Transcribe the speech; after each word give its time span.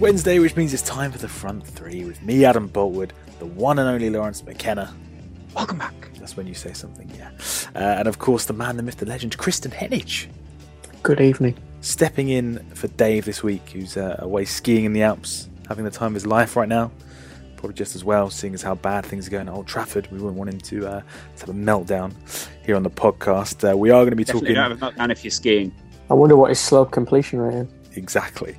Wednesday, 0.00 0.38
which 0.38 0.56
means 0.56 0.72
it's 0.72 0.82
time 0.82 1.12
for 1.12 1.18
the 1.18 1.28
front 1.28 1.66
three 1.66 2.04
with 2.04 2.22
me, 2.22 2.44
Adam 2.44 2.68
Boultwood, 2.68 3.10
the 3.38 3.44
one 3.46 3.78
and 3.78 3.86
only 3.88 4.08
Laurence 4.08 4.42
McKenna. 4.42 4.94
Welcome 5.54 5.78
back. 5.78 5.94
That's 6.18 6.36
when 6.36 6.46
you 6.46 6.54
say 6.54 6.72
something, 6.72 7.10
yeah. 7.16 7.30
Uh, 7.74 7.78
and 7.98 8.08
of 8.08 8.18
course, 8.18 8.46
the 8.46 8.52
man, 8.54 8.76
the 8.76 8.82
myth, 8.82 8.96
the 8.96 9.06
legend, 9.06 9.36
Kristan 9.36 9.72
Heneage, 9.72 10.26
Good 11.02 11.20
evening. 11.20 11.56
stepping 11.82 12.30
in 12.30 12.58
for 12.70 12.88
Dave 12.88 13.24
this 13.26 13.42
week, 13.42 13.68
who's 13.70 13.96
uh, 13.96 14.16
away 14.20 14.44
skiing 14.46 14.84
in 14.86 14.92
the 14.94 15.02
Alps, 15.02 15.48
having 15.68 15.84
the 15.84 15.90
time 15.90 16.08
of 16.08 16.14
his 16.14 16.26
life 16.26 16.56
right 16.56 16.68
now. 16.68 16.90
Probably 17.56 17.74
just 17.74 17.94
as 17.94 18.02
well, 18.02 18.30
seeing 18.30 18.54
as 18.54 18.62
how 18.62 18.74
bad 18.74 19.04
things 19.04 19.26
are 19.28 19.30
going 19.30 19.48
at 19.48 19.54
Old 19.54 19.66
Trafford. 19.66 20.10
We 20.10 20.16
wouldn't 20.18 20.36
want 20.36 20.48
him 20.50 20.60
to, 20.60 20.86
uh, 20.88 21.00
to 21.36 21.40
have 21.46 21.50
a 21.50 21.52
meltdown 21.58 22.14
here 22.64 22.74
on 22.74 22.82
the 22.84 22.90
podcast. 22.90 23.70
Uh, 23.70 23.76
we 23.76 23.90
are 23.90 24.00
going 24.00 24.10
to 24.10 24.16
be 24.16 24.24
Definitely 24.24 24.54
talking. 24.54 24.70
don't 24.70 24.80
have 24.80 24.94
a 24.94 24.98
meltdown 24.98 25.12
if 25.12 25.22
you're 25.24 25.30
skiing. 25.30 25.74
I 26.08 26.14
wonder 26.14 26.36
what 26.36 26.48
his 26.48 26.58
slope 26.58 26.90
completion 26.90 27.38
rate 27.38 27.54
is. 27.54 27.68
Exactly. 27.96 28.56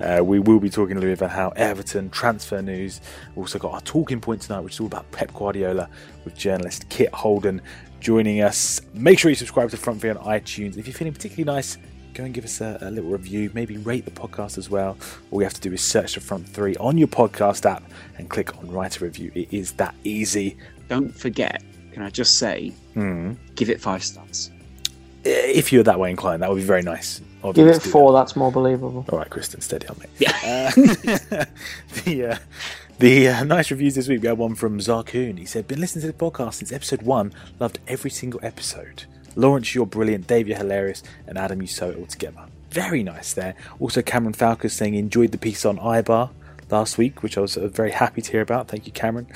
Uh, 0.00 0.20
we 0.24 0.38
will 0.38 0.60
be 0.60 0.70
talking 0.70 0.96
a 0.96 1.00
little 1.00 1.12
bit 1.14 1.18
about 1.20 1.30
how 1.30 1.50
Everton 1.50 2.10
transfer 2.10 2.62
news. 2.62 3.00
We've 3.30 3.38
also 3.44 3.58
got 3.58 3.72
our 3.72 3.80
talking 3.82 4.20
point 4.20 4.42
tonight, 4.42 4.60
which 4.60 4.74
is 4.74 4.80
all 4.80 4.86
about 4.86 5.10
Pep 5.12 5.32
Guardiola 5.34 5.88
with 6.24 6.34
journalist 6.36 6.88
Kit 6.88 7.12
Holden 7.12 7.60
joining 8.00 8.40
us. 8.40 8.80
Make 8.94 9.18
sure 9.18 9.28
you 9.30 9.34
subscribe 9.34 9.70
to 9.70 9.76
Front 9.76 10.00
Three 10.00 10.10
on 10.10 10.16
iTunes. 10.16 10.76
If 10.78 10.86
you're 10.86 10.94
feeling 10.94 11.12
particularly 11.12 11.44
nice, 11.44 11.76
go 12.14 12.24
and 12.24 12.32
give 12.32 12.44
us 12.44 12.60
a, 12.62 12.78
a 12.80 12.90
little 12.90 13.10
review. 13.10 13.50
Maybe 13.52 13.76
rate 13.76 14.04
the 14.06 14.10
podcast 14.10 14.56
as 14.56 14.70
well. 14.70 14.96
All 15.30 15.40
you 15.40 15.44
have 15.44 15.54
to 15.54 15.60
do 15.60 15.72
is 15.72 15.82
search 15.82 16.14
the 16.14 16.20
Front 16.20 16.48
Three 16.48 16.74
on 16.76 16.96
your 16.96 17.08
podcast 17.08 17.66
app 17.70 17.82
and 18.18 18.30
click 18.30 18.56
on 18.58 18.70
Write 18.70 19.00
a 19.00 19.04
Review. 19.04 19.30
It 19.34 19.52
is 19.52 19.72
that 19.72 19.94
easy. 20.04 20.56
Don't 20.88 21.14
forget, 21.14 21.62
can 21.92 22.02
I 22.02 22.08
just 22.10 22.38
say, 22.38 22.72
Hmm. 22.94 23.34
give 23.54 23.68
it 23.68 23.80
five 23.80 24.02
stars. 24.02 24.50
If 25.24 25.72
you're 25.72 25.82
that 25.82 25.98
way 25.98 26.10
inclined, 26.10 26.42
that 26.42 26.50
would 26.50 26.56
be 26.56 26.62
very 26.62 26.82
nice. 26.82 27.20
of 27.42 27.54
Give 27.54 27.66
it 27.66 27.74
to 27.74 27.80
do 27.80 27.90
four, 27.90 28.12
that's 28.12 28.36
more 28.36 28.50
believable. 28.50 29.04
All 29.10 29.18
right, 29.18 29.28
Kristan, 29.28 29.62
steady 29.62 29.86
on, 29.88 29.96
mate. 29.98 30.10
Yeah. 30.18 30.32
Uh, 30.50 30.70
the 32.04 32.26
uh, 32.26 32.36
the 32.98 33.28
uh, 33.28 33.44
nice 33.44 33.70
reviews 33.70 33.94
this 33.94 34.08
week. 34.08 34.22
We 34.22 34.28
had 34.28 34.38
one 34.38 34.54
from 34.54 34.78
Zarkoon. 34.78 35.38
He 35.38 35.46
said, 35.46 35.68
"Been 35.68 35.80
listening 35.80 36.02
to 36.02 36.06
the 36.08 36.12
podcast 36.12 36.54
since 36.54 36.72
episode 36.72 37.02
one. 37.02 37.32
Loved 37.58 37.78
every 37.86 38.10
single 38.10 38.40
episode. 38.42 39.04
Laurence, 39.36 39.74
you're 39.74 39.86
brilliant. 39.86 40.26
Dave, 40.26 40.48
you're 40.48 40.58
hilarious. 40.58 41.02
And 41.26 41.38
Adam, 41.38 41.62
you 41.62 41.68
sew 41.68 41.90
it 41.90 41.98
all 41.98 42.06
together. 42.06 42.44
Very 42.70 43.02
nice 43.02 43.32
there. 43.32 43.54
Also, 43.78 44.02
Cameron 44.02 44.34
Falkers 44.34 44.72
saying 44.72 44.94
enjoyed 44.94 45.32
the 45.32 45.38
piece 45.38 45.64
on 45.64 45.78
iBar 45.78 46.30
last 46.70 46.98
week, 46.98 47.22
which 47.22 47.38
I 47.38 47.40
was 47.40 47.56
uh, 47.56 47.68
very 47.68 47.90
happy 47.90 48.20
to 48.22 48.30
hear 48.30 48.42
about. 48.42 48.68
Thank 48.68 48.86
you, 48.86 48.92
Cameron. 48.92 49.26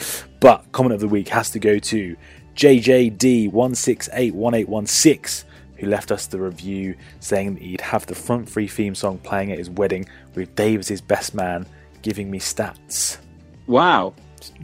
But 0.41 0.71
comment 0.73 0.95
of 0.95 1.01
the 1.01 1.09
week 1.09 1.29
has 1.29 1.51
to 1.51 1.59
go 1.59 1.79
to 1.79 2.17
JJD1681816 2.57 5.45
who 5.85 5.91
left 5.91 6.11
us 6.11 6.27
the 6.27 6.39
review 6.41 6.97
saying 7.21 7.55
that 7.55 7.63
he'd 7.63 7.81
have 7.81 8.07
the 8.07 8.15
front 8.15 8.49
free 8.49 8.67
theme 8.69 8.95
song 8.95 9.19
playing 9.19 9.53
at 9.53 9.59
his 9.59 9.71
wedding 9.71 10.07
with 10.35 10.55
Dave 10.57 10.81
as 10.81 10.89
his 10.89 11.01
best 11.01 11.35
man 11.35 11.67
giving 12.03 12.31
me 12.31 12.39
stats. 12.39 13.19
wow. 13.67 14.15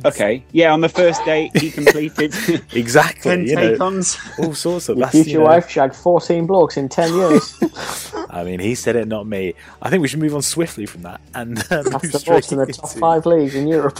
Okay. 0.04 0.44
Yeah, 0.52 0.74
on 0.74 0.82
the 0.82 0.90
first 0.90 1.24
date, 1.24 1.56
he 1.56 1.70
completed 1.70 2.34
Exactly. 2.74 3.30
10 3.30 3.46
you 3.46 3.54
know, 3.54 3.76
all 3.80 4.52
sorts 4.52 4.90
of 4.90 4.98
Your 4.98 5.06
that's, 5.06 5.12
future 5.12 5.30
you 5.30 5.38
know, 5.38 5.44
wife 5.44 5.70
shagged 5.70 5.96
14 5.96 6.46
blokes 6.46 6.76
in 6.76 6.86
10 6.90 7.14
years. 7.14 7.58
I 8.30 8.44
mean, 8.44 8.60
he 8.60 8.74
said 8.74 8.94
it, 8.96 9.08
not 9.08 9.26
me. 9.26 9.54
I 9.80 9.88
think 9.88 10.02
we 10.02 10.08
should 10.08 10.18
move 10.20 10.34
on 10.34 10.42
swiftly 10.42 10.84
from 10.84 11.00
that 11.04 11.22
and 11.34 11.58
uh, 11.70 11.82
That's 11.82 12.12
the 12.12 12.18
straight 12.18 12.34
most 12.34 12.52
in 12.52 12.58
the 12.58 12.66
top 12.66 12.84
into- 12.90 12.98
five 12.98 13.24
leagues 13.24 13.54
in 13.54 13.66
Europe. 13.68 13.98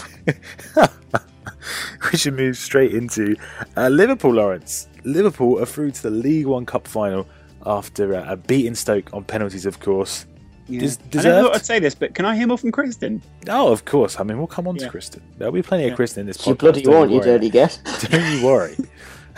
we 2.11 2.17
should 2.17 2.35
move 2.35 2.57
straight 2.57 2.93
into 2.93 3.35
uh, 3.75 3.87
Liverpool, 3.87 4.33
Laurence. 4.33 4.87
Liverpool 5.03 5.59
are 5.59 5.65
through 5.65 5.91
to 5.91 6.03
the 6.03 6.11
League 6.11 6.45
One 6.45 6.65
Cup 6.65 6.87
final 6.87 7.27
after 7.65 8.15
uh, 8.15 8.25
a 8.31 8.35
beating 8.35 8.75
Stoke 8.75 9.13
on 9.13 9.23
penalties, 9.23 9.65
of 9.65 9.79
course. 9.79 10.25
Yeah. 10.67 10.79
Des- 10.79 10.85
I 10.85 10.89
never 10.89 11.09
deserved? 11.09 11.45
thought 11.47 11.55
I'd 11.55 11.65
say 11.65 11.79
this, 11.79 11.95
but 11.95 12.15
can 12.15 12.25
I 12.25 12.35
hear 12.35 12.47
more 12.47 12.57
from 12.57 12.71
Kristan? 12.71 13.21
Oh, 13.47 13.71
of 13.71 13.85
course. 13.85 14.19
I 14.19 14.23
mean, 14.23 14.37
we'll 14.37 14.47
come 14.47 14.67
on 14.67 14.77
to 14.77 14.87
Kristan. 14.89 15.21
There'll 15.37 15.53
be 15.53 15.61
plenty 15.61 15.87
of 15.89 15.97
Kristan 15.97 16.19
in 16.19 16.25
this 16.27 16.45
You 16.45 16.55
bloody 16.55 16.81
don't 16.81 16.93
won't, 16.93 17.11
you 17.11 17.21
dirty 17.21 17.49
get. 17.49 17.79
Don't 18.09 18.39
you 18.39 18.45
worry. 18.45 18.77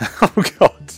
oh 0.22 0.44
God. 0.58 0.92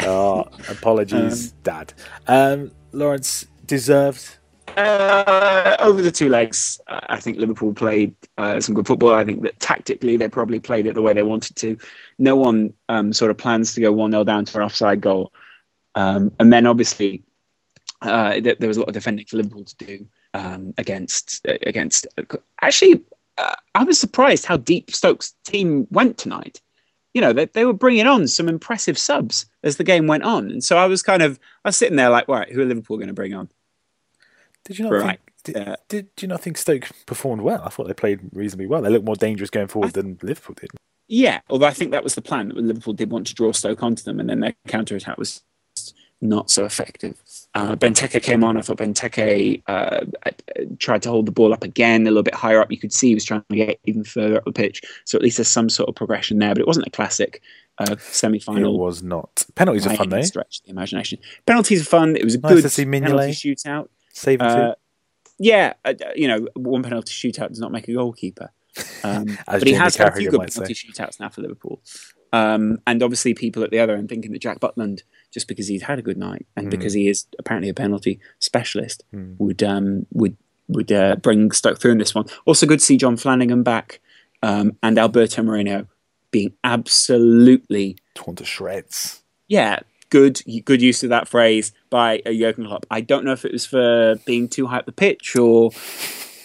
oh, 0.00 0.48
apologies, 0.68 1.52
Dad. 1.62 1.92
Um, 2.26 2.70
Laurence 2.92 3.46
deserved. 3.66 4.38
Uh, 4.76 5.76
over 5.80 6.00
the 6.00 6.10
two 6.10 6.30
legs, 6.30 6.80
I 6.86 7.20
think 7.20 7.36
Liverpool 7.38 7.74
played 7.74 8.14
uh, 8.38 8.58
some 8.60 8.74
good 8.74 8.86
football. 8.86 9.12
I 9.12 9.24
think 9.24 9.42
that 9.42 9.58
tactically 9.60 10.16
they 10.16 10.28
probably 10.28 10.60
played 10.60 10.86
it 10.86 10.94
the 10.94 11.02
way 11.02 11.12
they 11.12 11.22
wanted 11.22 11.56
to. 11.56 11.76
No 12.22 12.36
one 12.36 12.72
um, 12.88 13.12
sort 13.12 13.30
of 13.32 13.36
plans 13.36 13.74
to 13.74 13.80
go 13.80 13.90
1 13.92 14.12
0 14.12 14.22
down 14.24 14.44
to 14.44 14.58
an 14.58 14.64
offside 14.64 15.00
goal. 15.00 15.32
Um, 15.96 16.32
and 16.38 16.52
then 16.52 16.66
obviously 16.66 17.22
uh, 18.00 18.34
th- 18.34 18.58
there 18.58 18.68
was 18.68 18.76
a 18.76 18.80
lot 18.80 18.88
of 18.88 18.94
defending 18.94 19.26
for 19.26 19.36
Liverpool 19.38 19.64
to 19.64 19.76
do 19.76 20.06
um, 20.34 20.72
against. 20.78 21.44
Against. 21.66 22.06
Actually, 22.60 23.02
uh, 23.38 23.54
I 23.74 23.84
was 23.84 23.98
surprised 23.98 24.46
how 24.46 24.56
deep 24.56 24.90
Stokes' 24.94 25.34
team 25.44 25.86
went 25.90 26.16
tonight. 26.16 26.60
You 27.14 27.20
know, 27.20 27.32
they, 27.32 27.46
they 27.46 27.64
were 27.64 27.72
bringing 27.72 28.06
on 28.06 28.28
some 28.28 28.48
impressive 28.48 28.96
subs 28.96 29.46
as 29.64 29.76
the 29.76 29.84
game 29.84 30.06
went 30.06 30.22
on. 30.22 30.50
And 30.50 30.64
so 30.64 30.78
I 30.78 30.86
was 30.86 31.02
kind 31.02 31.22
of, 31.22 31.38
I 31.64 31.68
was 31.68 31.76
sitting 31.76 31.96
there 31.96 32.08
like, 32.08 32.28
right, 32.28 32.50
who 32.50 32.60
are 32.62 32.64
Liverpool 32.64 32.96
going 32.96 33.08
to 33.08 33.14
bring 33.14 33.34
on? 33.34 33.48
Did 34.64 34.78
you 34.78 34.84
not 34.84 34.92
Right. 34.92 35.04
think? 35.04 35.20
Did, 35.44 35.56
Yeah. 35.56 35.76
did 35.88 36.08
you 36.20 36.28
not 36.28 36.40
think 36.40 36.56
Stoke 36.56 36.88
performed 37.04 37.42
well? 37.42 37.62
I 37.64 37.68
thought 37.68 37.88
they 37.88 37.94
played 37.94 38.20
reasonably 38.32 38.66
well. 38.68 38.80
They 38.80 38.90
looked 38.90 39.04
more 39.04 39.16
dangerous 39.16 39.50
going 39.50 39.66
forward 39.66 39.92
than 39.92 40.18
Liverpool 40.22 40.54
did. 40.58 40.70
Yeah, 41.14 41.40
although 41.50 41.66
I 41.66 41.72
think 41.72 41.90
that 41.90 42.02
was 42.02 42.14
the 42.14 42.22
plan. 42.22 42.48
that 42.48 42.56
Liverpool 42.56 42.94
did 42.94 43.10
want 43.10 43.26
to 43.26 43.34
draw 43.34 43.52
Stoke 43.52 43.82
onto 43.82 44.02
them, 44.02 44.18
and 44.18 44.30
then 44.30 44.40
their 44.40 44.54
counter 44.66 44.96
attack 44.96 45.18
was 45.18 45.42
not 46.22 46.50
so 46.50 46.64
effective. 46.64 47.20
Uh, 47.54 47.76
Benteke 47.76 48.22
came 48.22 48.42
on. 48.42 48.56
I 48.56 48.62
thought 48.62 48.78
Benteke 48.78 49.62
uh, 49.66 50.06
tried 50.78 51.02
to 51.02 51.10
hold 51.10 51.26
the 51.26 51.32
ball 51.32 51.52
up 51.52 51.62
again 51.62 52.02
a 52.06 52.10
little 52.10 52.22
bit 52.22 52.34
higher 52.34 52.60
up. 52.62 52.70
You 52.70 52.78
could 52.78 52.94
see 52.94 53.08
he 53.08 53.14
was 53.14 53.24
trying 53.26 53.44
to 53.50 53.56
get 53.56 53.78
even 53.84 54.04
further 54.04 54.38
up 54.38 54.44
the 54.46 54.52
pitch. 54.52 54.80
So 55.04 55.16
at 55.18 55.22
least 55.22 55.36
there's 55.36 55.48
some 55.48 55.68
sort 55.68 55.90
of 55.90 55.94
progression 55.96 56.38
there. 56.38 56.54
But 56.54 56.60
it 56.62 56.66
wasn't 56.66 56.86
a 56.86 56.90
classic 56.90 57.42
uh, 57.76 57.96
semi-final. 57.98 58.74
It 58.74 58.78
was 58.78 59.02
not. 59.02 59.44
Penalties 59.54 59.86
are 59.86 59.94
fun 59.96 60.08
though. 60.08 60.22
Stretch 60.22 60.62
the 60.62 60.70
imagination. 60.70 61.18
Penalties 61.44 61.82
are 61.82 61.86
fun. 61.90 62.16
It 62.16 62.24
was 62.24 62.36
a 62.36 62.40
Nice 62.40 62.52
good 62.54 62.62
to 62.62 62.68
see 62.70 62.84
Mignolet. 62.86 63.02
penalty 63.02 63.32
shootout. 63.32 63.88
Saving 64.14 64.46
Uh, 64.46 64.74
two. 64.74 64.80
yeah, 65.40 65.74
uh, 65.84 65.92
you 66.16 66.28
know, 66.28 66.46
one 66.54 66.82
penalty 66.82 67.12
shootout 67.12 67.48
does 67.48 67.58
not 67.60 67.70
make 67.72 67.86
a 67.88 67.92
goalkeeper. 67.92 68.50
Um, 69.04 69.26
but 69.46 69.62
he 69.62 69.72
Jamie 69.72 69.78
has 69.84 69.96
had 69.96 70.08
a 70.08 70.16
few 70.16 70.30
good 70.30 70.38
might 70.38 70.52
say. 70.52 70.60
penalty 70.60 70.74
shootouts 70.74 71.20
now 71.20 71.28
for 71.28 71.42
Liverpool. 71.42 71.80
Um, 72.32 72.78
and 72.86 73.02
obviously, 73.02 73.34
people 73.34 73.62
at 73.62 73.70
the 73.70 73.78
other 73.78 73.94
end 73.94 74.08
thinking 74.08 74.32
that 74.32 74.38
Jack 74.40 74.58
Butland, 74.60 75.02
just 75.30 75.48
because 75.48 75.68
he's 75.68 75.82
had 75.82 75.98
a 75.98 76.02
good 76.02 76.16
night 76.16 76.46
and 76.56 76.68
Mm. 76.68 76.70
because 76.70 76.94
he 76.94 77.08
is 77.08 77.26
apparently 77.38 77.68
a 77.68 77.74
penalty 77.74 78.20
specialist, 78.38 79.04
Mm. 79.14 79.36
would 79.38 79.62
um, 79.62 80.06
would 80.12 80.36
would 80.68 80.90
uh, 80.92 81.16
bring 81.16 81.50
Stoke 81.50 81.78
through 81.80 81.92
in 81.92 81.98
this 81.98 82.14
one. 82.14 82.24
Also, 82.46 82.66
good 82.66 82.78
to 82.78 82.84
see 82.84 82.96
John 82.96 83.16
Flanagan 83.18 83.62
back 83.62 84.00
um, 84.42 84.76
and 84.82 84.98
Alberto 84.98 85.42
Moreno 85.42 85.86
being 86.30 86.54
absolutely 86.64 87.96
Torn 88.14 88.36
to 88.36 88.44
shreds. 88.44 89.22
yeah 89.48 89.80
good 90.08 90.40
good 90.64 90.80
use 90.82 91.02
of 91.02 91.10
that 91.10 91.28
phrase 91.28 91.72
by 91.90 92.20
uh, 92.26 92.32
Jurgen 92.32 92.64
Klopp. 92.66 92.86
I 92.90 93.00
don't 93.02 93.24
know 93.24 93.32
if 93.32 93.44
it 93.44 93.52
was 93.52 93.66
for 93.66 94.14
being 94.26 94.48
too 94.48 94.66
high 94.66 94.78
up 94.78 94.86
the 94.86 94.92
pitch 94.92 95.36
or 95.36 95.70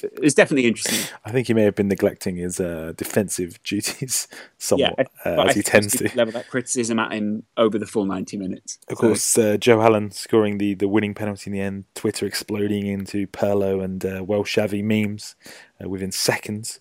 it's 0.04 0.34
definitely 0.34 0.68
interesting. 0.68 1.16
I 1.26 1.32
think 1.32 1.48
he 1.48 1.54
may 1.54 1.64
have 1.64 1.76
been 1.76 1.88
neglecting 1.88 2.36
his 2.38 2.60
uh, 2.60 2.94
defensive 2.98 3.62
duties 3.64 4.28
Yeah, 4.32 4.38
somewhat, 4.58 5.08
I- 5.26 5.30
uh, 5.30 5.44
as 5.46 5.56
he 5.56 5.62
tends 5.62 5.96
to. 5.98 6.10
level 6.16 6.34
that 6.34 6.50
criticism 6.50 7.00
at 7.00 7.12
him 7.14 7.44
over 7.58 7.78
the 7.78 7.86
full 7.86 8.06
ninety 8.06 8.38
minutes. 8.38 8.80
Of 8.90 8.98
So- 8.98 9.02
course, 9.02 9.38
uh, 9.38 9.58
Joe 9.58 9.82
Allen 9.82 10.12
scoring 10.12 10.58
the, 10.58 10.74
the 10.74 10.88
winning 10.88 11.14
penalty 11.14 11.50
in 11.50 11.54
the 11.54 11.62
end, 11.62 11.86
Twitter 11.96 12.26
exploding 12.26 12.86
into 12.88 13.28
Pirlo 13.28 13.84
and 13.84 14.06
uh, 14.06 14.24
Welsh 14.24 14.58
Xavi 14.58 14.84
memes 14.84 15.36
uh, 15.84 15.88
within 15.90 16.12
seconds. 16.12 16.80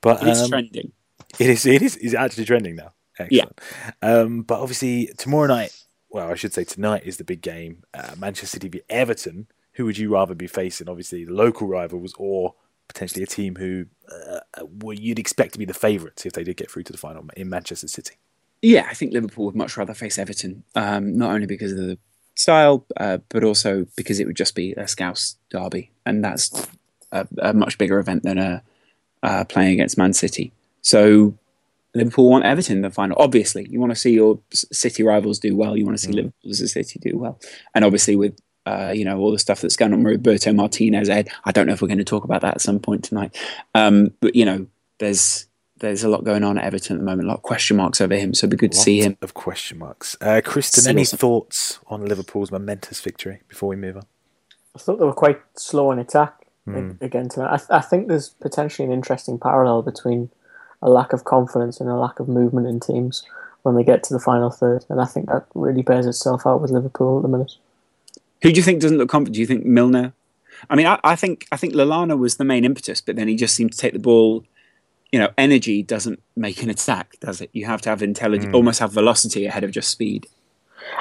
But 0.00 0.22
it's 0.26 0.40
um, 0.42 0.48
trending. 0.50 0.92
It 1.38 1.50
is. 1.50 1.66
It 1.66 1.82
is. 1.82 1.96
It's 1.96 2.14
actually 2.14 2.44
trending 2.44 2.76
now. 2.76 2.92
Excellent. 3.18 3.60
Um, 4.00 4.42
but 4.42 4.60
obviously, 4.60 5.10
tomorrow 5.18 5.48
night. 5.48 5.74
Well, 6.10 6.30
I 6.30 6.36
should 6.36 6.54
say 6.54 6.64
tonight 6.64 7.02
is 7.04 7.18
the 7.18 7.24
big 7.24 7.42
game. 7.42 7.82
Uh, 7.92 8.14
Manchester 8.16 8.46
City 8.46 8.68
v 8.68 8.80
Everton. 8.88 9.46
Who 9.78 9.86
would 9.86 9.96
you 9.96 10.12
rather 10.12 10.34
be 10.34 10.48
facing? 10.48 10.88
Obviously, 10.88 11.24
the 11.24 11.32
local 11.32 11.66
rivals 11.66 12.12
or 12.18 12.54
potentially 12.88 13.22
a 13.22 13.26
team 13.26 13.54
who 13.54 13.86
uh, 14.10 14.40
well, 14.80 14.94
you'd 14.94 15.18
expect 15.18 15.52
to 15.52 15.58
be 15.58 15.64
the 15.64 15.74
favourites 15.74 16.26
if 16.26 16.32
they 16.32 16.44
did 16.44 16.56
get 16.56 16.70
through 16.70 16.82
to 16.82 16.92
the 16.92 16.98
final 16.98 17.24
in 17.36 17.48
Manchester 17.48 17.88
City. 17.88 18.16
Yeah, 18.60 18.86
I 18.90 18.94
think 18.94 19.12
Liverpool 19.12 19.46
would 19.46 19.54
much 19.54 19.76
rather 19.76 19.94
face 19.94 20.18
Everton, 20.18 20.64
um, 20.74 21.16
not 21.16 21.30
only 21.30 21.46
because 21.46 21.72
of 21.72 21.78
the 21.78 21.98
style, 22.34 22.84
uh, 22.96 23.18
but 23.28 23.44
also 23.44 23.86
because 23.96 24.18
it 24.18 24.26
would 24.26 24.36
just 24.36 24.54
be 24.56 24.72
a 24.72 24.88
Scouse 24.88 25.36
derby, 25.50 25.92
and 26.04 26.24
that's 26.24 26.66
a, 27.12 27.28
a 27.40 27.52
much 27.52 27.78
bigger 27.78 28.00
event 28.00 28.24
than 28.24 28.38
a, 28.38 28.62
uh, 29.22 29.44
playing 29.44 29.74
against 29.74 29.96
Man 29.96 30.12
City. 30.12 30.52
So 30.82 31.38
Liverpool 31.94 32.30
want 32.30 32.44
Everton 32.44 32.76
in 32.76 32.82
the 32.82 32.90
final. 32.90 33.16
Obviously, 33.20 33.68
you 33.70 33.78
want 33.78 33.92
to 33.92 33.96
see 33.96 34.12
your 34.12 34.40
City 34.52 35.04
rivals 35.04 35.38
do 35.38 35.54
well. 35.54 35.76
You 35.76 35.84
want 35.84 35.98
to 35.98 36.04
see 36.04 36.12
Liverpool 36.12 36.50
as 36.50 36.60
a 36.60 36.68
City 36.68 36.98
do 36.98 37.16
well, 37.16 37.38
and 37.74 37.84
obviously 37.84 38.16
with 38.16 38.36
uh, 38.68 38.92
you 38.92 39.04
know 39.04 39.18
all 39.18 39.32
the 39.32 39.38
stuff 39.38 39.60
that's 39.60 39.76
going 39.76 39.92
on 39.92 40.02
with 40.04 40.12
Roberto 40.12 40.52
Martinez. 40.52 41.08
Ed, 41.08 41.28
I 41.44 41.52
don't 41.52 41.66
know 41.66 41.72
if 41.72 41.80
we're 41.82 41.88
going 41.88 41.98
to 41.98 42.04
talk 42.04 42.24
about 42.24 42.42
that 42.42 42.54
at 42.56 42.60
some 42.60 42.78
point 42.78 43.04
tonight, 43.04 43.36
um, 43.74 44.12
but 44.20 44.34
you 44.36 44.44
know 44.44 44.66
there's 44.98 45.46
there's 45.78 46.02
a 46.02 46.08
lot 46.08 46.24
going 46.24 46.42
on 46.42 46.58
at 46.58 46.64
Everton 46.64 46.96
at 46.96 46.98
the 46.98 47.04
moment, 47.04 47.26
a 47.26 47.30
lot 47.30 47.36
of 47.36 47.42
question 47.42 47.76
marks 47.76 48.00
over 48.00 48.16
him. 48.16 48.34
So 48.34 48.46
it'd 48.46 48.50
be 48.50 48.56
good 48.56 48.72
to 48.72 48.78
see 48.78 49.00
him. 49.00 49.16
of 49.22 49.34
question 49.34 49.78
marks. 49.78 50.16
Uh, 50.20 50.40
Kristan, 50.44 50.80
See 50.80 50.90
any 50.90 51.02
what's- 51.02 51.14
thoughts 51.14 51.78
on 51.86 52.04
Liverpool's 52.04 52.50
momentous 52.50 53.00
victory 53.00 53.42
before 53.48 53.68
we 53.68 53.76
move 53.76 53.96
on? 53.96 54.02
I 54.74 54.80
thought 54.80 54.98
they 54.98 55.04
were 55.04 55.12
quite 55.12 55.40
slow 55.56 55.90
in 55.92 55.98
attack 56.00 56.34
a- 56.66 56.94
again 57.00 57.28
tonight. 57.28 57.52
I, 57.52 57.56
th- 57.58 57.70
I 57.70 57.80
think 57.80 58.08
there's 58.08 58.30
potentially 58.30 58.86
an 58.86 58.92
interesting 58.92 59.38
parallel 59.38 59.82
between 59.82 60.30
a 60.82 60.90
lack 60.90 61.12
of 61.12 61.24
confidence 61.24 61.80
and 61.80 61.88
a 61.88 61.94
lack 61.96 62.18
of 62.20 62.28
movement 62.28 62.66
in 62.66 62.80
teams 62.80 63.24
when 63.62 63.74
they 63.76 63.82
get 63.84 64.02
to 64.04 64.12
the 64.14 64.20
final 64.20 64.50
third, 64.50 64.84
and 64.88 65.00
I 65.00 65.04
think 65.04 65.26
that 65.28 65.46
really 65.54 65.82
bears 65.82 66.06
itself 66.06 66.46
out 66.46 66.60
with 66.60 66.70
Liverpool 66.72 67.18
at 67.18 67.22
the 67.22 67.28
minute. 67.28 67.52
Who 68.42 68.52
do 68.52 68.56
you 68.56 68.62
think 68.62 68.80
doesn't 68.80 68.98
look 68.98 69.08
confident? 69.08 69.34
Do 69.34 69.40
you 69.40 69.46
think 69.46 69.64
Milner? 69.64 70.12
I 70.70 70.76
mean, 70.76 70.86
I, 70.86 70.98
I 71.04 71.16
think 71.16 71.46
I 71.52 71.56
think 71.56 71.74
Lallana 71.74 72.18
was 72.18 72.36
the 72.36 72.44
main 72.44 72.64
impetus, 72.64 73.00
but 73.00 73.16
then 73.16 73.28
he 73.28 73.36
just 73.36 73.54
seemed 73.54 73.72
to 73.72 73.78
take 73.78 73.92
the 73.92 73.98
ball. 73.98 74.44
You 75.12 75.18
know, 75.18 75.30
energy 75.38 75.82
doesn't 75.82 76.22
make 76.36 76.62
an 76.62 76.68
attack, 76.68 77.16
does 77.20 77.40
it? 77.40 77.50
You 77.52 77.64
have 77.66 77.80
to 77.82 77.88
have 77.88 78.02
intelligence, 78.02 78.54
almost 78.54 78.80
have 78.80 78.92
velocity 78.92 79.46
ahead 79.46 79.64
of 79.64 79.70
just 79.70 79.90
speed. 79.90 80.26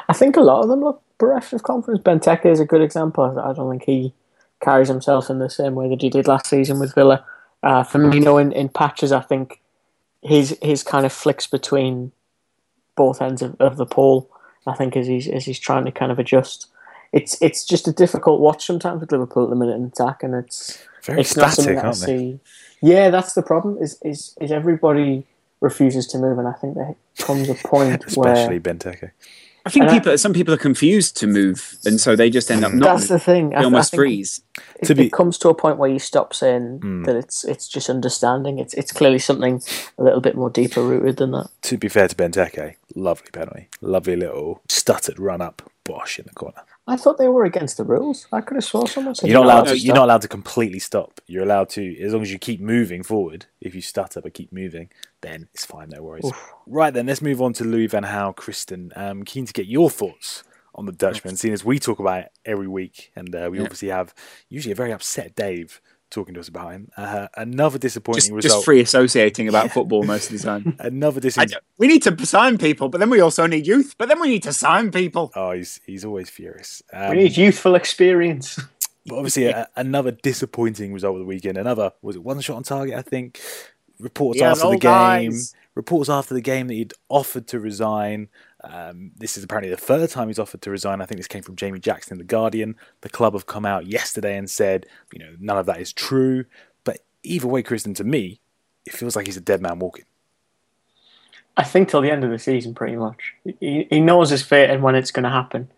I 0.07 0.13
think 0.13 0.37
a 0.37 0.41
lot 0.41 0.63
of 0.63 0.69
them 0.69 0.81
look 0.81 1.01
bereft 1.17 1.51
of 1.53 1.63
confidence. 1.63 2.01
Benteke 2.03 2.45
is 2.45 2.59
a 2.59 2.65
good 2.65 2.81
example. 2.81 3.23
I 3.23 3.49
I 3.49 3.53
don't 3.53 3.69
think 3.69 3.83
he 3.83 4.13
carries 4.59 4.87
himself 4.87 5.29
in 5.29 5.39
the 5.39 5.49
same 5.49 5.75
way 5.75 5.89
that 5.89 6.01
he 6.01 6.09
did 6.09 6.27
last 6.27 6.47
season 6.47 6.79
with 6.79 6.95
Villa. 6.95 7.25
Uh, 7.63 7.83
Firmino 7.83 8.41
in, 8.41 8.51
in 8.51 8.69
patches, 8.69 9.11
I 9.11 9.21
think 9.21 9.61
his 10.21 10.57
his 10.61 10.83
kind 10.83 11.05
of 11.05 11.11
flicks 11.11 11.47
between 11.47 12.11
both 12.95 13.21
ends 13.21 13.41
of, 13.41 13.55
of 13.59 13.77
the 13.77 13.85
pole. 13.85 14.29
I 14.65 14.73
think 14.73 14.95
as 14.95 15.07
he's 15.07 15.27
as 15.27 15.45
he's 15.45 15.59
trying 15.59 15.85
to 15.85 15.91
kind 15.91 16.11
of 16.11 16.19
adjust. 16.19 16.67
It's 17.13 17.41
it's 17.41 17.63
just 17.65 17.87
a 17.87 17.91
difficult 17.91 18.39
watch 18.41 18.65
sometimes 18.65 19.01
with 19.01 19.11
Liverpool 19.11 19.43
at 19.45 19.49
the 19.49 19.55
minute 19.55 19.75
in 19.75 19.85
attack, 19.85 20.23
and 20.23 20.35
it's 20.35 20.77
Very 21.03 21.21
it's 21.21 21.35
not 21.37 21.53
something 21.53 21.75
that 21.75 21.83
I 21.85 21.87
aren't 21.87 21.99
they? 22.01 22.05
see. 22.17 22.39
Yeah, 22.81 23.09
that's 23.09 23.33
the 23.33 23.41
problem. 23.43 23.77
Is 23.81 23.97
is 24.03 24.35
is 24.41 24.51
everybody 24.51 25.25
refuses 25.61 26.05
to 26.07 26.17
move, 26.19 26.37
and 26.37 26.47
I 26.47 26.53
think 26.53 26.75
there 26.75 26.95
comes 27.19 27.49
a 27.49 27.55
point 27.67 28.03
Especially 28.05 28.59
where 28.59 28.59
Benteke. 28.59 29.11
I 29.65 29.69
think 29.69 29.83
And 29.83 29.91
I- 29.91 29.99
people, 29.99 30.17
some 30.17 30.31
people 30.31 30.53
are 30.53 30.57
confused 30.57 31.17
to 31.17 31.27
move, 31.27 31.75
and 31.83 31.99
so 31.99 32.15
they 32.15 32.29
just 32.29 32.49
end 32.49 32.63
up 32.63 32.71
not. 32.73 32.85
that's 32.99 33.09
the 33.09 33.19
thing. 33.19 33.47
I, 33.47 33.57
They 33.57 33.61
I 33.61 33.63
almost 33.65 33.91
think 33.91 33.99
freeze. 33.99 34.41
it, 34.79 34.85
To 34.85 34.95
be- 34.95 35.07
it 35.07 35.11
comes 35.11 35.37
to 35.39 35.49
a 35.49 35.53
point 35.55 35.77
where 35.77 35.89
you 35.89 35.99
stop 35.99 36.33
saying 36.33 36.79
Mm. 36.79 37.05
that 37.05 37.15
it's 37.17 37.43
it's 37.43 37.67
just 37.67 37.89
understanding. 37.89 38.59
It's 38.59 38.73
it's 38.75 38.91
clearly 38.93 39.19
something 39.19 39.61
a 39.97 40.03
little 40.03 40.21
bit 40.21 40.35
more 40.35 40.49
deeper 40.49 40.81
rooted 40.81 41.17
than 41.17 41.31
that. 41.31 41.47
To 41.63 41.77
be 41.77 41.89
fair 41.89 42.07
to 42.07 42.15
Benteke, 42.15 42.75
lovely 42.95 43.29
penalty, 43.33 43.67
lovely 43.81 44.15
little 44.15 44.61
stuttered 44.69 45.19
run 45.19 45.41
up, 45.41 45.61
bosh 45.87 46.19
in 46.19 46.25
the 46.27 46.33
corner. 46.33 46.61
I 46.87 46.97
thought 46.97 47.17
they 47.17 47.27
were 47.27 47.45
against 47.45 47.77
the 47.77 47.83
rules. 47.83 48.27
I 48.31 48.41
could 48.41 48.55
have 48.55 48.63
swore 48.63 48.87
someone 48.87 49.15
said 49.15 49.29
You're 49.29 49.39
not 49.43 49.45
allowed 49.45 49.67
to. 49.67 49.77
you 49.77 49.85
You're 49.85 49.95
don't. 49.95 50.03
allowed 50.05 50.21
to 50.21 50.27
completely 50.27 50.79
stop. 50.79 51.19
You're 51.27 51.43
allowed 51.43 51.69
to, 51.71 51.99
as 52.01 52.13
long 52.13 52.21
as 52.21 52.31
you 52.31 52.39
keep 52.39 52.59
moving 52.61 53.03
forward. 53.03 53.45
If 53.61 53.73
you 53.75 53.81
stutter 53.81 54.21
but 54.21 54.33
keep 54.33 54.51
moving, 54.51 54.89
then 55.21 55.47
it's 55.53 55.65
fine. 55.65 55.89
No 55.89 56.03
worries. 56.03 56.29
Right 56.65 56.93
then, 56.93 57.07
let's 57.07 57.21
move 57.21 57.41
on 57.41 57.53
to 57.53 57.63
Louis 57.63 57.87
van 57.87 58.03
Gaal. 58.03 58.35
Kristan, 58.35 58.95
um, 58.97 59.23
keen 59.23 59.45
to 59.45 59.53
get 59.53 59.65
your 59.67 59.89
thoughts 59.89 60.43
on 60.75 60.85
the 60.85 60.91
Dutchman, 60.91 61.35
seeing 61.37 61.53
as 61.55 61.65
we 61.65 61.79
talk 61.79 61.99
about 61.99 62.19
it 62.25 62.31
every 62.45 62.67
week, 62.67 63.11
and 63.15 63.33
uh, 63.33 63.47
we 63.51 63.57
Yeah. 63.57 63.63
obviously 63.63 63.87
have 63.89 64.13
usually 64.49 64.71
a 64.73 64.75
very 64.75 64.91
upset 64.93 65.35
Dave 65.35 65.81
talking 66.09 66.33
to 66.35 66.39
us 66.39 66.47
about 66.47 66.71
him. 66.71 66.89
Uh, 66.97 67.27
another 67.35 67.77
disappointing 67.77 68.21
Just, 68.21 68.31
result. 68.31 68.53
just 68.59 68.65
free 68.65 68.79
associating 68.81 69.47
about 69.49 69.71
football 69.71 70.03
most 70.03 70.31
of 70.31 70.37
the 70.37 70.43
time. 70.43 70.75
Another 70.79 71.19
disappointing. 71.19 71.57
we 71.77 71.87
need 71.87 72.03
to 72.03 72.25
sign 72.25 72.57
people, 72.57 72.89
but 72.89 72.99
then 72.99 73.09
we 73.09 73.19
also 73.19 73.45
need 73.47 73.67
youth. 73.67 73.95
But 73.97 74.07
then 74.09 74.19
we 74.19 74.29
need 74.29 74.43
to 74.43 74.53
sign 74.53 74.91
people. 74.91 75.31
Oh, 75.35 75.51
he's 75.51 75.79
he's 75.85 76.05
always 76.05 76.29
furious. 76.29 76.81
Um, 76.93 77.11
We 77.11 77.17
need 77.23 77.37
youthful 77.37 77.75
experience. 77.75 78.59
But 79.05 79.15
obviously, 79.17 79.45
a, 79.47 79.67
another 79.75 80.11
disappointing 80.11 80.93
result 80.93 81.15
of 81.15 81.19
the 81.19 81.25
weekend. 81.25 81.57
Another 81.57 81.91
was 82.01 82.15
it 82.15 82.23
one 82.23 82.39
shot 82.41 82.57
on 82.57 82.63
target? 82.63 82.95
I 82.95 83.01
think. 83.01 83.39
Reports 83.99 84.39
Yeah, 84.39 84.51
after 84.51 84.69
the 84.69 84.77
game. 84.77 85.31
eyes. 85.31 85.55
Reports 85.73 86.07
after 86.09 86.33
the 86.35 86.41
game 86.41 86.67
that 86.67 86.75
he'd 86.75 86.93
offered 87.09 87.47
to 87.47 87.59
resign. 87.59 88.29
Um, 88.69 89.11
this 89.15 89.37
is 89.37 89.43
apparently 89.43 89.69
the 89.69 89.77
third 89.77 90.09
time 90.09 90.27
he's 90.27 90.39
offered 90.39 90.61
to 90.63 90.71
resign. 90.71 91.01
I 91.01 91.05
think 91.05 91.19
this 91.19 91.27
came 91.27 91.43
from 91.43 91.55
Jamie 91.55 91.79
Jackson 91.79 92.13
in 92.13 92.17
the 92.17 92.25
Guardian. 92.25 92.75
The 93.01 93.09
club 93.09 93.33
have 93.33 93.45
come 93.45 93.65
out 93.65 93.85
yesterday 93.85 94.37
and 94.37 94.49
said, 94.49 94.85
you 95.13 95.19
know, 95.19 95.35
none 95.39 95.57
of 95.57 95.65
that 95.67 95.79
is 95.79 95.93
true. 95.93 96.45
But 96.83 96.99
either 97.23 97.47
way, 97.47 97.63
Kristan, 97.63 97.95
to 97.95 98.03
me, 98.03 98.39
it 98.85 98.93
feels 98.93 99.15
like 99.15 99.25
he's 99.25 99.37
a 99.37 99.41
dead 99.41 99.61
man 99.61 99.79
walking. 99.79 100.05
I 101.55 101.63
think 101.63 101.89
till 101.89 102.01
the 102.01 102.11
end 102.11 102.23
of 102.23 102.29
the 102.29 102.39
season, 102.39 102.75
pretty 102.75 102.97
much. 102.97 103.33
He, 103.59 103.87
he 103.89 103.99
knows 103.99 104.29
his 104.29 104.43
fate 104.43 104.69
and 104.69 104.83
when 104.83 104.95
it's 104.95 105.11
going 105.11 105.23
to 105.23 105.29
happen. 105.29 105.69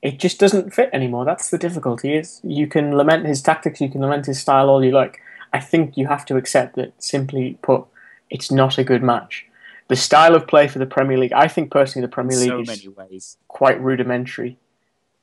It 0.00 0.18
just 0.18 0.38
doesn't 0.38 0.72
fit 0.72 0.90
anymore. 0.92 1.24
That's 1.24 1.50
the 1.50 1.58
difficulty. 1.58 2.14
Is 2.14 2.40
you 2.44 2.66
can 2.66 2.96
lament 2.96 3.26
his 3.26 3.42
tactics, 3.42 3.80
you 3.80 3.90
can 3.90 4.00
lament 4.00 4.26
his 4.26 4.40
style 4.40 4.70
all 4.70 4.84
you 4.84 4.92
like. 4.92 5.20
I 5.52 5.60
think 5.60 5.96
you 5.96 6.06
have 6.06 6.24
to 6.26 6.36
accept 6.36 6.76
that. 6.76 6.92
Simply 7.02 7.58
put, 7.62 7.84
it's 8.30 8.50
not 8.50 8.78
a 8.78 8.84
good 8.84 9.02
match. 9.02 9.46
The 9.88 9.96
style 9.96 10.34
of 10.34 10.46
play 10.46 10.66
for 10.68 10.78
the 10.78 10.86
Premier 10.86 11.16
League, 11.18 11.32
I 11.32 11.46
think 11.48 11.70
personally, 11.70 12.04
the 12.06 12.10
Premier 12.12 12.36
League 12.36 12.48
so 12.48 12.60
is 12.60 12.66
many 12.68 12.88
ways. 12.88 13.36
quite 13.48 13.80
rudimentary 13.80 14.58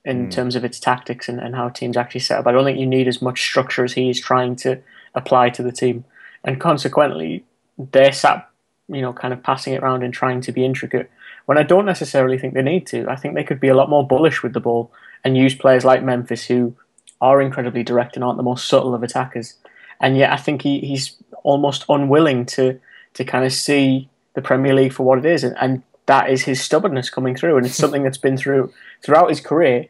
in 0.06 0.28
Mm. 0.28 0.32
terms 0.32 0.56
of 0.56 0.64
its 0.66 0.80
tactics 0.80 1.28
and, 1.30 1.40
and 1.40 1.56
how 1.56 1.70
teams 1.70 1.96
actually 1.98 2.20
set 2.22 2.40
up. 2.40 2.48
I 2.48 2.52
don't 2.52 2.66
think 2.66 2.80
you 2.80 2.86
need 2.86 3.08
as 3.08 3.22
much 3.22 3.42
structure 3.42 3.84
as 3.84 3.94
he 3.94 4.10
is 4.10 4.20
trying 4.20 4.56
to 4.58 4.80
apply 5.16 5.50
to 5.52 5.64
the 5.64 5.72
team. 5.72 6.06
And 6.44 6.60
consequently, 6.60 7.44
they're 7.78 8.12
sat, 8.12 8.50
you 8.90 9.02
know, 9.02 9.14
kind 9.14 9.34
of 9.34 9.42
passing 9.44 9.74
it 9.74 9.82
around 9.84 10.04
and 10.04 10.14
trying 10.14 10.42
to 10.42 10.52
be 10.52 10.66
intricate 10.66 11.10
when 11.46 11.58
I 11.58 11.64
don't 11.64 11.86
necessarily 11.86 12.38
think 12.38 12.54
they 12.54 12.62
need 12.62 12.86
to. 12.88 13.08
I 13.10 13.16
think 13.16 13.34
they 13.36 13.44
could 13.44 13.60
be 13.62 13.70
a 13.70 13.76
lot 13.76 13.90
more 13.90 14.06
bullish 14.08 14.44
with 14.44 14.54
the 14.54 14.60
ball 14.60 14.92
and 15.24 15.38
use 15.38 15.56
players 15.56 15.86
like 15.86 16.04
Memphis 16.04 16.46
who 16.46 16.76
are 17.22 17.42
incredibly 17.42 17.84
direct 17.84 18.16
and 18.16 18.24
aren't 18.26 18.38
the 18.38 18.44
most 18.44 18.68
subtle 18.68 18.94
of 18.94 19.04
attackers. 19.04 19.56
And 20.02 20.18
yet 20.18 20.32
I 20.34 20.38
think 20.38 20.62
he, 20.64 20.80
he's 20.82 21.16
almost 21.44 21.86
unwilling 21.90 22.46
to 22.48 22.80
to 23.14 23.24
kind 23.24 23.46
of 23.46 23.54
see 23.54 24.10
the 24.34 24.42
Premier 24.42 24.74
League 24.74 24.94
for 24.94 25.04
what 25.04 25.20
it 25.20 25.26
is, 25.26 25.44
and, 25.44 25.56
and 25.60 25.84
that 26.06 26.30
is 26.30 26.44
his 26.44 26.62
stubbornness 26.62 27.10
coming 27.10 27.36
through, 27.36 27.58
and 27.58 27.66
it's 27.66 27.76
something 27.84 28.04
that's 28.04 28.18
been 28.18 28.38
through 28.38 28.74
throughout 29.04 29.30
his 29.30 29.42
career. 29.42 29.88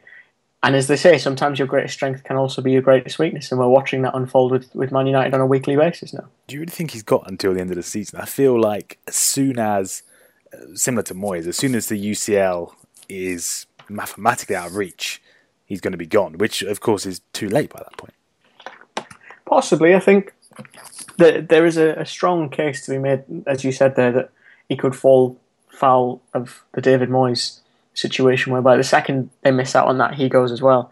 And 0.62 0.74
as 0.74 0.86
they 0.86 0.96
say, 0.96 1.18
sometimes 1.18 1.58
your 1.58 1.68
greatest 1.68 1.92
strength 1.92 2.24
can 2.24 2.36
also 2.36 2.62
be 2.62 2.72
your 2.72 2.80
greatest 2.80 3.18
weakness, 3.18 3.50
and 3.50 3.60
we're 3.60 3.68
watching 3.68 4.00
that 4.02 4.14
unfold 4.14 4.50
with, 4.50 4.74
with 4.74 4.92
Man 4.92 5.06
United 5.06 5.34
on 5.34 5.40
a 5.40 5.46
weekly 5.46 5.76
basis 5.76 6.14
now. 6.14 6.24
Do 6.46 6.54
you 6.54 6.60
really 6.60 6.72
think 6.72 6.92
he's 6.92 7.02
got 7.02 7.28
until 7.28 7.52
the 7.52 7.60
end 7.60 7.70
of 7.70 7.76
the 7.76 7.82
season? 7.82 8.18
I 8.18 8.24
feel 8.24 8.58
like 8.58 8.98
as 9.06 9.14
soon 9.14 9.58
as, 9.58 10.02
uh, 10.54 10.74
similar 10.74 11.02
to 11.02 11.14
Moyes, 11.14 11.46
as 11.46 11.58
soon 11.58 11.74
as 11.74 11.88
the 11.88 12.02
UCL 12.02 12.72
is 13.10 13.66
mathematically 13.90 14.56
out 14.56 14.68
of 14.68 14.76
reach, 14.76 15.20
he's 15.66 15.82
going 15.82 15.92
to 15.92 15.98
be 15.98 16.06
gone, 16.06 16.38
which 16.38 16.62
of 16.62 16.80
course 16.80 17.04
is 17.04 17.20
too 17.34 17.50
late 17.50 17.70
by 17.70 17.80
that 17.80 17.96
point. 17.98 18.14
Possibly, 19.44 19.94
I 19.94 20.00
think 20.00 20.32
that 21.18 21.50
there 21.50 21.66
is 21.66 21.76
a, 21.76 21.90
a 21.90 22.06
strong 22.06 22.48
case 22.48 22.86
to 22.86 22.92
be 22.92 22.98
made, 22.98 23.22
as 23.46 23.64
you 23.64 23.72
said 23.72 23.96
there, 23.96 24.12
that 24.12 24.30
he 24.68 24.76
could 24.76 24.94
fall 24.96 25.38
foul 25.68 26.22
of 26.32 26.64
the 26.72 26.80
David 26.80 27.08
Moyes 27.08 27.60
situation, 27.94 28.52
whereby 28.52 28.76
the 28.76 28.84
second 28.84 29.30
they 29.42 29.50
miss 29.50 29.74
out 29.76 29.88
on 29.88 29.98
that, 29.98 30.14
he 30.14 30.28
goes 30.28 30.52
as 30.52 30.62
well. 30.62 30.90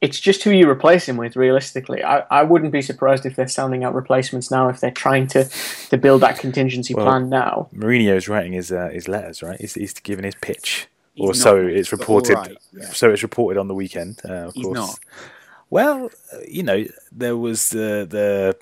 It's 0.00 0.18
just 0.18 0.42
who 0.42 0.50
you 0.50 0.68
replace 0.68 1.08
him 1.08 1.16
with, 1.16 1.36
realistically. 1.36 2.02
I, 2.02 2.24
I 2.28 2.42
wouldn't 2.42 2.72
be 2.72 2.82
surprised 2.82 3.24
if 3.24 3.36
they're 3.36 3.46
sounding 3.46 3.84
out 3.84 3.94
replacements 3.94 4.50
now, 4.50 4.68
if 4.68 4.80
they're 4.80 4.90
trying 4.90 5.28
to, 5.28 5.44
to 5.90 5.96
build 5.96 6.22
that 6.22 6.38
contingency 6.40 6.92
Well, 6.92 7.06
plan 7.06 7.28
now. 7.28 7.68
Mourinho's 7.72 8.28
writing 8.28 8.52
his 8.52 8.72
uh, 8.72 8.88
his 8.92 9.06
letters, 9.06 9.42
right? 9.44 9.60
He's, 9.60 9.74
he's 9.74 9.92
giving 9.92 10.24
his 10.24 10.34
pitch 10.34 10.88
or 11.16 11.28
He's 11.28 11.42
so 11.42 11.56
it's 11.56 11.92
reported. 11.92 12.36
alright, 12.36 12.56
yeah. 12.72 12.86
So 12.86 13.10
it's 13.10 13.22
reported 13.22 13.60
on 13.60 13.68
the 13.68 13.74
weekend. 13.74 14.20
Uh, 14.28 14.48
of 14.48 14.54
He's 14.54 14.64
course. 14.64 14.74
not. 14.76 14.98
Well, 15.70 16.10
uh, 16.32 16.38
you 16.48 16.64
know, 16.64 16.84
there 17.12 17.36
was 17.36 17.68
the 17.68 18.04
the 18.10 18.56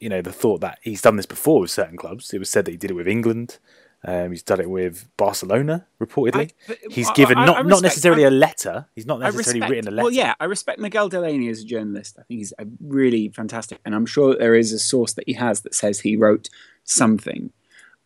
you 0.00 0.08
know 0.08 0.22
the 0.22 0.32
thought 0.32 0.60
that 0.60 0.78
he's 0.82 1.02
done 1.02 1.16
this 1.16 1.26
before 1.26 1.60
with 1.60 1.70
certain 1.70 1.96
clubs. 1.96 2.32
It 2.32 2.38
was 2.38 2.50
said 2.50 2.64
that 2.66 2.70
he 2.72 2.76
did 2.76 2.90
it 2.90 2.94
with 2.94 3.08
England. 3.08 3.58
Um, 4.06 4.32
he's 4.32 4.42
done 4.42 4.60
it 4.60 4.68
with 4.68 5.08
Barcelona, 5.16 5.86
reportedly. 5.98 6.52
I- 6.68 6.76
he's 6.90 7.10
given 7.12 7.38
I- 7.38 7.46
not 7.46 7.56
I 7.56 7.60
not 7.62 7.66
respect- 7.68 7.82
necessarily 7.84 8.24
I- 8.26 8.28
a 8.28 8.30
letter. 8.32 8.86
He's 8.94 9.06
not 9.06 9.20
necessarily 9.20 9.60
respect, 9.60 9.70
written 9.70 9.88
a 9.88 9.90
letter. 9.96 10.04
Well, 10.04 10.12
yeah, 10.12 10.34
I 10.38 10.44
respect 10.44 10.78
Miguel 10.78 11.08
Delaney 11.08 11.48
as 11.48 11.62
a 11.62 11.64
journalist. 11.64 12.16
I 12.18 12.22
think 12.24 12.38
he's 12.40 12.52
a 12.58 12.66
really 12.80 13.28
fantastic, 13.30 13.78
and 13.84 13.94
I'm 13.94 14.04
sure 14.04 14.28
that 14.30 14.40
there 14.40 14.54
is 14.54 14.72
a 14.72 14.78
source 14.78 15.14
that 15.14 15.24
he 15.26 15.32
has 15.34 15.62
that 15.62 15.74
says 15.74 16.00
he 16.00 16.16
wrote 16.16 16.50
something. 16.84 17.50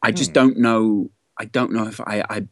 I 0.03 0.11
Hmm. 0.11 0.17
just 0.17 0.33
don't 0.33 0.57
know. 0.59 1.11
I 1.37 1.47
don't 1.47 1.73
know 1.73 1.87
if 1.89 2.01
I, 2.01 2.25
I 2.31 2.47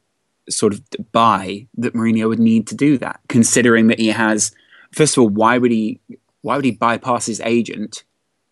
sort 0.49 0.73
of 0.75 0.83
buy 1.13 1.67
that 1.77 1.95
Mourinho 1.95 2.29
would 2.29 2.39
need 2.41 2.67
to 2.69 2.75
do 2.75 2.99
that, 2.99 3.21
considering 3.29 3.87
that 3.89 3.99
he 4.01 4.09
has. 4.09 4.51
First 4.93 5.17
of 5.17 5.23
all, 5.23 5.29
why 5.29 5.59
would 5.59 5.71
he? 5.71 6.01
Why 6.43 6.57
would 6.57 6.65
he 6.65 6.71
bypass 6.73 7.27
his 7.27 7.41
agent, 7.41 8.03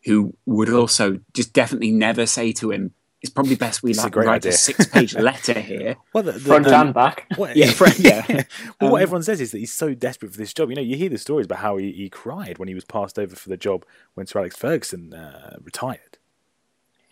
who 0.05 0.35
would 0.47 0.69
also 0.71 1.21
just 1.33 1.53
definitely 1.53 1.91
never 1.93 2.27
say 2.27 2.53
to 2.53 2.71
him, 2.71 2.93
"It's 3.23 3.33
probably 3.33 3.55
best 3.57 3.83
we 3.83 3.91
It's 3.91 4.01
a 4.01 4.05
like 4.05 4.17
write 4.17 4.29
idea." 4.47 4.51
a 4.51 4.55
six-page 4.55 5.15
letter 5.31 5.59
here." 5.61 5.97
Well, 6.13 6.23
the, 6.25 6.33
the, 6.33 6.41
Front 6.41 6.65
the- 6.67 6.79
and 6.81 6.95
back. 6.95 7.27
What, 7.37 7.57
Yeah, 7.57 7.73
right, 7.81 7.99
yeah. 7.99 8.25
well, 8.81 8.91
what 8.93 8.99
Um, 8.99 9.03
everyone 9.03 9.23
says 9.23 9.41
is 9.41 9.51
that 9.53 9.59
he's 9.59 9.73
so 9.73 9.95
desperate 9.95 10.33
for 10.33 10.39
this 10.39 10.53
job. 10.53 10.69
You 10.71 10.77
know, 10.77 10.83
you 10.83 10.97
hear 10.97 11.09
the 11.09 11.19
stories 11.19 11.47
about 11.47 11.59
how 11.61 11.77
he, 11.79 11.93
he 11.93 12.09
cried 12.11 12.59
when 12.59 12.69
he 12.69 12.75
was 12.75 12.85
passed 12.85 13.19
over 13.19 13.35
for 13.35 13.49
the 13.49 13.57
job 13.57 13.85
when 14.15 14.27
Sir 14.27 14.41
Alex 14.41 14.57
Ferguson 14.57 15.15
uh, 15.15 15.57
retired. 15.63 16.19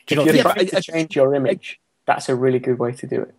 Do 0.06 0.14
you 0.14 0.20
If 0.22 0.26
not 0.26 0.26
you're 0.26 0.32
think? 0.34 0.42
trying 0.54 0.58
I- 0.58 0.76
I- 0.76 0.80
to 0.80 0.82
change 0.82 1.16
your 1.16 1.34
image, 1.34 1.80
that's 2.06 2.28
a 2.28 2.34
really 2.34 2.58
good 2.58 2.78
way 2.78 2.92
to 2.92 3.06
do 3.06 3.22
it. 3.22 3.34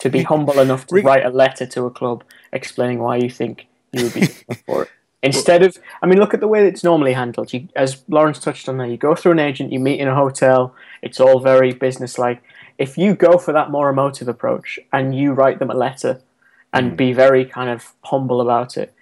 To 0.00 0.10
be 0.10 0.22
humble 0.22 0.58
enough 0.58 0.86
to 0.88 0.94
Rick- 0.96 1.04
write 1.06 1.24
a 1.24 1.30
letter 1.30 1.64
to 1.66 1.86
a 1.86 1.90
club 1.90 2.22
explaining 2.52 2.98
why 2.98 3.16
you 3.16 3.30
think 3.30 3.66
you 3.92 4.04
would 4.04 4.12
be 4.14 4.26
for 4.66 4.82
it. 4.82 4.90
Instead 5.22 5.64
of, 5.64 5.76
I 6.00 6.06
mean, 6.06 6.18
look 6.18 6.32
at 6.32 6.40
the 6.40 6.46
way 6.46 6.66
it's 6.66 6.84
normally 6.84 7.12
handled. 7.12 7.52
You, 7.52 7.68
as 7.74 8.04
Laurence 8.08 8.38
touched 8.38 8.68
on 8.68 8.78
there, 8.78 8.86
you 8.86 8.96
go 8.96 9.16
through 9.16 9.32
an 9.32 9.40
agent, 9.40 9.72
you 9.72 9.80
meet 9.80 9.98
in 9.98 10.06
a 10.06 10.14
hotel. 10.14 10.74
It's 11.02 11.18
all 11.18 11.40
very 11.40 11.72
businesslike. 11.72 12.40
If 12.78 12.96
you 12.96 13.14
go 13.14 13.36
for 13.38 13.52
that 13.52 13.70
more 13.70 13.90
emotive 13.90 14.28
approach 14.28 14.78
and 14.92 15.16
you 15.16 15.32
write 15.32 15.58
them 15.58 15.70
a 15.70 15.74
letter 15.74 16.20
and 16.72 16.92
mm. 16.92 16.96
be 16.96 17.12
very 17.12 17.44
kind 17.44 17.68
of 17.68 17.94
humble 18.04 18.40
about 18.40 18.76
it, 18.76 18.94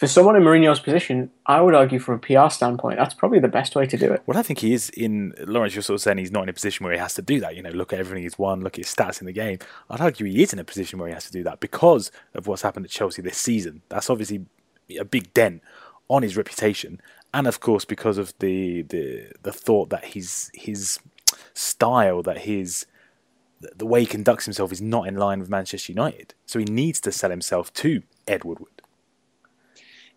for 0.00 0.06
someone 0.06 0.34
in 0.34 0.42
Mourinho's 0.42 0.80
position, 0.80 1.30
I 1.44 1.60
would 1.60 1.74
argue 1.74 1.98
from 1.98 2.14
a 2.14 2.18
PR 2.18 2.48
standpoint, 2.48 2.96
that's 2.96 3.12
probably 3.12 3.38
the 3.38 3.48
best 3.48 3.76
way 3.76 3.84
to 3.84 3.98
do 3.98 4.10
it. 4.10 4.22
Well, 4.24 4.38
I 4.38 4.42
think 4.42 4.60
he 4.60 4.72
is 4.72 4.88
in 4.88 5.34
Laurence. 5.40 5.74
You're 5.74 5.82
sort 5.82 5.96
of 5.96 6.00
saying 6.00 6.16
he's 6.16 6.32
not 6.32 6.44
in 6.44 6.48
a 6.48 6.54
position 6.54 6.84
where 6.84 6.94
he 6.94 6.98
has 6.98 7.12
to 7.14 7.22
do 7.22 7.38
that. 7.40 7.54
You 7.54 7.62
know, 7.62 7.68
look 7.68 7.92
at 7.92 7.98
everything 7.98 8.22
he's 8.22 8.38
won, 8.38 8.62
look 8.62 8.78
at 8.78 8.86
his 8.86 8.94
stats 8.94 9.20
in 9.20 9.26
the 9.26 9.32
game. 9.32 9.58
I'd 9.90 10.00
argue 10.00 10.24
he 10.24 10.42
is 10.42 10.54
in 10.54 10.58
a 10.58 10.64
position 10.64 10.98
where 10.98 11.08
he 11.08 11.12
has 11.12 11.26
to 11.26 11.32
do 11.32 11.42
that 11.42 11.60
because 11.60 12.10
of 12.32 12.46
what's 12.46 12.62
happened 12.62 12.86
at 12.86 12.90
Chelsea 12.90 13.20
this 13.20 13.36
season. 13.36 13.82
That's 13.90 14.08
obviously 14.08 14.46
a 14.96 15.04
big 15.04 15.32
dent 15.34 15.62
on 16.08 16.22
his 16.22 16.36
reputation, 16.36 17.00
and 17.32 17.46
of 17.46 17.60
course 17.60 17.84
because 17.84 18.18
of 18.18 18.34
the 18.38 18.82
the 18.82 19.32
the 19.42 19.52
thought 19.52 19.90
that 19.90 20.06
his 20.06 20.50
his 20.54 20.98
style, 21.54 22.22
that 22.22 22.38
his 22.38 22.86
the 23.60 23.86
way 23.86 24.00
he 24.00 24.06
conducts 24.06 24.46
himself 24.46 24.72
is 24.72 24.80
not 24.80 25.06
in 25.06 25.16
line 25.16 25.38
with 25.38 25.50
Manchester 25.50 25.92
United. 25.92 26.34
So 26.46 26.58
he 26.58 26.64
needs 26.64 27.00
to 27.02 27.12
sell 27.12 27.30
himself 27.30 27.72
to 27.74 28.02
Ed 28.26 28.44
Woodward. 28.44 28.82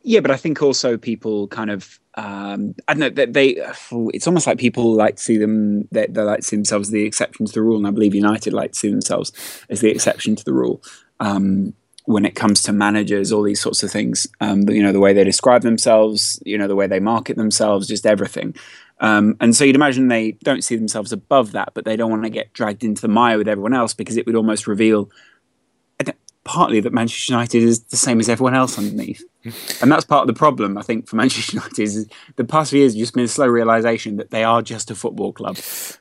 Yeah, 0.01 0.21
but 0.21 0.31
I 0.31 0.37
think 0.37 0.61
also 0.61 0.97
people 0.97 1.47
kind 1.47 1.69
of 1.69 1.99
um, 2.15 2.75
I 2.87 2.93
don't 2.93 2.99
know 2.99 3.09
that 3.09 3.33
they. 3.33 3.55
It's 4.13 4.27
almost 4.27 4.47
like 4.47 4.57
people 4.57 4.93
like 4.93 5.15
to 5.17 5.21
see 5.21 5.37
them. 5.37 5.87
They, 5.91 6.07
they 6.07 6.21
like 6.21 6.43
see 6.43 6.55
themselves 6.55 6.89
as 6.89 6.91
the 6.91 7.05
exception 7.05 7.45
to 7.45 7.51
the 7.51 7.61
rule, 7.61 7.77
and 7.77 7.87
I 7.87 7.91
believe 7.91 8.15
United 8.15 8.53
like 8.53 8.73
to 8.73 8.79
see 8.79 8.89
themselves 8.89 9.31
as 9.69 9.81
the 9.81 9.89
exception 9.89 10.35
to 10.35 10.43
the 10.43 10.53
rule 10.53 10.81
um, 11.19 11.73
when 12.05 12.25
it 12.25 12.35
comes 12.35 12.61
to 12.63 12.73
managers, 12.73 13.31
all 13.31 13.43
these 13.43 13.61
sorts 13.61 13.83
of 13.83 13.91
things. 13.91 14.27
Um, 14.41 14.67
you 14.69 14.83
know, 14.83 14.91
the 14.91 14.99
way 14.99 15.13
they 15.13 15.23
describe 15.23 15.61
themselves, 15.61 16.41
you 16.45 16.57
know, 16.57 16.67
the 16.67 16.75
way 16.75 16.87
they 16.87 16.99
market 16.99 17.37
themselves, 17.37 17.87
just 17.87 18.05
everything. 18.05 18.55
Um, 18.99 19.35
and 19.39 19.55
so 19.55 19.63
you'd 19.63 19.75
imagine 19.75 20.07
they 20.07 20.31
don't 20.43 20.63
see 20.63 20.75
themselves 20.75 21.11
above 21.11 21.53
that, 21.53 21.71
but 21.73 21.85
they 21.85 21.95
don't 21.95 22.11
want 22.11 22.23
to 22.23 22.29
get 22.29 22.53
dragged 22.53 22.83
into 22.83 23.01
the 23.01 23.07
mire 23.07 23.37
with 23.37 23.47
everyone 23.47 23.73
else 23.73 23.93
because 23.93 24.17
it 24.17 24.25
would 24.25 24.35
almost 24.35 24.67
reveal 24.67 25.09
partly 26.43 26.79
that 26.81 26.91
Manchester 26.93 27.33
United 27.33 27.63
is 27.63 27.83
the 27.85 27.97
same 27.97 28.19
as 28.19 28.27
everyone 28.29 28.53
else 28.55 28.77
underneath. 28.77 29.23
And 29.81 29.91
that's 29.91 30.05
part 30.05 30.21
of 30.21 30.27
the 30.27 30.39
problem, 30.39 30.77
I 30.77 30.83
think, 30.83 31.09
for 31.09 31.17
Manchester 31.17 31.53
United. 31.57 31.81
Is 31.81 32.07
the 32.37 32.45
past 32.45 32.69
few 32.71 32.79
years, 32.79 32.95
just 32.95 33.13
been 33.13 33.25
a 33.25 33.27
slow 33.27 33.47
realization 33.47 34.15
that 34.15 34.29
they 34.31 34.43
are 34.45 34.61
just 34.61 34.89
a 34.89 34.95
football 34.95 35.33
club. 35.33 35.57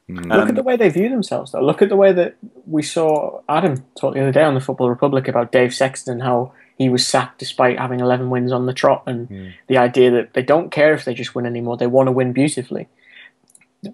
Look 0.09 0.27
Um, 0.31 0.49
at 0.49 0.55
the 0.55 0.63
way 0.63 0.77
they 0.77 0.89
view 0.91 1.09
themselves, 1.09 1.51
though. 1.51 1.61
Look 1.61 1.83
at 1.83 1.89
the 1.89 1.97
way 1.97 2.13
that 2.13 2.37
we 2.67 2.83
saw 2.83 3.41
Adam 3.49 3.85
talk 3.99 4.15
the 4.15 4.21
other 4.21 4.31
day 4.31 4.45
on 4.45 4.55
the 4.55 4.61
Football 4.61 4.91
Republic 4.91 5.27
about 5.27 5.51
Dave 5.51 5.75
Sexton, 5.75 6.21
how 6.21 6.53
he 6.79 6.89
was 6.89 7.05
sacked 7.07 7.39
despite 7.41 7.81
having 7.81 7.99
11 7.99 8.31
wins 8.31 8.53
on 8.53 8.67
the 8.67 8.73
trot, 8.73 9.03
and 9.09 9.53
the 9.67 9.77
idea 9.79 10.13
that 10.13 10.35
they 10.35 10.43
don't 10.43 10.71
care 10.71 10.95
if 10.95 11.05
they 11.05 11.13
just 11.15 11.35
win 11.35 11.45
anymore, 11.47 11.77
they 11.77 11.89
want 11.89 12.07
to 12.07 12.13
win 12.13 12.33
beautifully. 12.33 12.87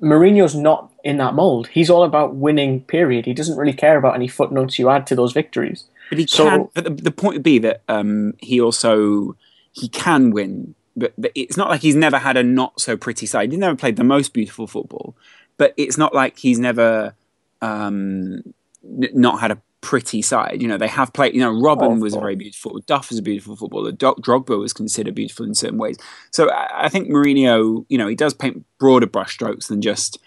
Mourinho's 0.02 0.54
not 0.54 0.92
in 1.02 1.16
that 1.18 1.34
mold. 1.34 1.68
He's 1.68 1.88
all 1.90 2.02
about 2.04 2.34
winning, 2.34 2.82
period. 2.82 3.24
He 3.26 3.32
doesn't 3.34 3.56
really 3.56 3.72
care 3.72 3.96
about 3.96 4.14
any 4.14 4.28
footnotes 4.28 4.78
you 4.78 4.90
add 4.90 5.06
to 5.08 5.14
those 5.16 5.32
victories. 5.32 5.84
But 6.10 6.18
he 6.18 6.26
So- 6.26 6.44
can. 6.48 6.68
But 6.74 6.84
the, 6.84 6.90
the 6.90 7.10
point 7.10 7.34
would 7.36 7.42
be 7.42 7.58
that 7.60 7.82
um, 7.88 8.34
he 8.38 8.60
also 8.60 9.36
he 9.72 9.88
can 9.88 10.30
win. 10.30 10.74
But, 10.96 11.14
but 11.16 11.30
it's 11.34 11.56
not 11.56 11.68
like 11.70 11.80
he's 11.80 11.94
never 11.94 12.18
had 12.18 12.36
a 12.36 12.42
not 12.42 12.80
so 12.80 12.96
pretty 12.96 13.24
side. 13.26 13.52
He's 13.52 13.60
never 13.60 13.76
played 13.76 13.96
the 13.96 14.04
most 14.04 14.32
beautiful 14.32 14.66
football. 14.66 15.14
But 15.56 15.72
it's 15.76 15.96
not 15.96 16.14
like 16.14 16.38
he's 16.38 16.58
never 16.58 17.14
um, 17.62 18.42
n- 18.84 19.08
not 19.14 19.40
had 19.40 19.52
a 19.52 19.62
pretty 19.80 20.22
side. 20.22 20.60
You 20.60 20.68
know, 20.68 20.78
they 20.78 20.88
have 20.88 21.12
played. 21.12 21.34
You 21.34 21.40
know, 21.40 21.60
Robin 21.60 21.92
Oh, 21.92 21.96
was 21.96 22.14
a 22.14 22.20
very 22.20 22.36
beautiful. 22.36 22.78
Duff 22.86 23.10
was 23.10 23.18
a 23.18 23.22
beautiful 23.22 23.56
footballer. 23.56 23.92
Do- 23.92 24.16
Drogba 24.20 24.58
was 24.58 24.72
considered 24.72 25.14
beautiful 25.14 25.46
in 25.46 25.54
certain 25.54 25.78
ways. 25.78 25.96
So 26.30 26.50
I, 26.50 26.86
I 26.86 26.88
think 26.88 27.08
Mourinho, 27.08 27.84
you 27.88 27.98
know, 27.98 28.08
he 28.08 28.14
does 28.14 28.34
paint 28.34 28.64
broader 28.78 29.06
brushstrokes 29.06 29.68
than 29.68 29.80
just, 29.80 30.18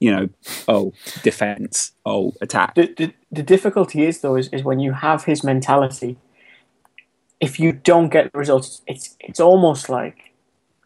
you 0.00 0.10
know, 0.10 0.28
oh 0.68 0.92
defense, 1.22 1.92
oh 2.04 2.34
attack. 2.40 2.74
the, 2.74 2.92
the, 2.96 3.14
the 3.32 3.42
difficulty 3.42 4.04
is 4.04 4.20
though 4.20 4.36
is, 4.36 4.48
is 4.48 4.62
when 4.64 4.80
you 4.80 4.92
have 4.92 5.24
his 5.24 5.44
mentality 5.44 6.18
if 7.40 7.58
you 7.58 7.72
don't 7.72 8.10
get 8.10 8.32
the 8.32 8.38
results 8.38 8.82
it's 8.86 9.16
it's 9.18 9.40
almost 9.40 9.88
like 9.88 10.32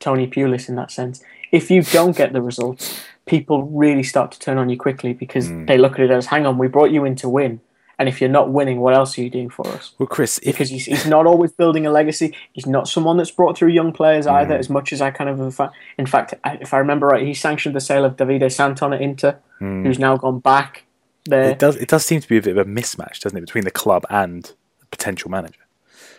Tony 0.00 0.26
Pulis 0.26 0.68
in 0.68 0.76
that 0.76 0.90
sense 0.90 1.22
if 1.52 1.70
you 1.70 1.82
don't 1.82 2.16
get 2.16 2.32
the 2.32 2.40
results 2.40 3.00
people 3.26 3.64
really 3.64 4.02
start 4.02 4.30
to 4.32 4.38
turn 4.38 4.58
on 4.58 4.68
you 4.68 4.76
quickly 4.76 5.12
because 5.12 5.48
hmm. 5.48 5.66
they 5.66 5.76
look 5.76 5.94
at 5.94 6.00
it 6.00 6.10
as 6.10 6.26
hang 6.26 6.46
on 6.46 6.58
we 6.58 6.68
brought 6.68 6.90
you 6.90 7.04
in 7.04 7.16
to 7.16 7.28
win 7.28 7.60
and 7.98 8.08
if 8.08 8.20
you're 8.20 8.30
not 8.30 8.50
winning 8.50 8.80
what 8.80 8.94
else 8.94 9.16
are 9.18 9.22
you 9.22 9.30
doing 9.30 9.48
for 9.50 9.66
us 9.68 9.92
Well, 9.98 10.06
Chris, 10.06 10.38
if 10.42 10.54
because 10.54 10.70
he's, 10.70 10.84
he's 10.86 11.06
not 11.06 11.26
always 11.26 11.52
building 11.52 11.86
a 11.86 11.90
legacy. 11.90 12.34
He's 12.52 12.66
not 12.66 12.88
someone 12.88 13.16
that's 13.16 13.30
brought 13.30 13.56
through 13.56 13.68
young 13.68 13.92
players 13.92 14.26
either, 14.26 14.54
mm. 14.54 14.58
as 14.58 14.68
much 14.70 14.92
as 14.92 15.00
I 15.00 15.10
kind 15.10 15.30
of. 15.30 15.40
In 15.40 15.50
fact, 15.50 15.74
in 15.98 16.06
fact, 16.06 16.34
I- 16.44 16.58
if 16.60 16.74
I 16.74 16.78
remember 16.78 17.06
right, 17.08 17.26
he 17.26 17.34
sanctioned 17.34 17.74
the 17.74 17.80
sale 17.80 18.04
of 18.04 18.16
Davide 18.16 18.50
Santon 18.52 18.92
at 18.92 19.00
Inter, 19.00 19.38
mm. 19.60 19.84
who's 19.86 19.98
now 19.98 20.16
gone 20.16 20.38
back 20.40 20.84
there. 21.26 21.50
it 21.50 21.58
does, 21.58 21.76
it 21.76 21.88
does 21.88 22.04
seem 22.04 22.20
to 22.20 22.28
be 22.28 22.36
a 22.36 22.42
bit 22.42 22.56
of 22.56 22.66
a 22.66 22.70
mismatch, 22.70 23.20
doesn't 23.20 23.36
it, 23.38 23.40
between 23.42 23.64
the 23.64 23.70
club 23.70 24.04
and 24.10 24.52
the 24.80 24.86
potential 24.90 25.30
manager. 25.30 25.60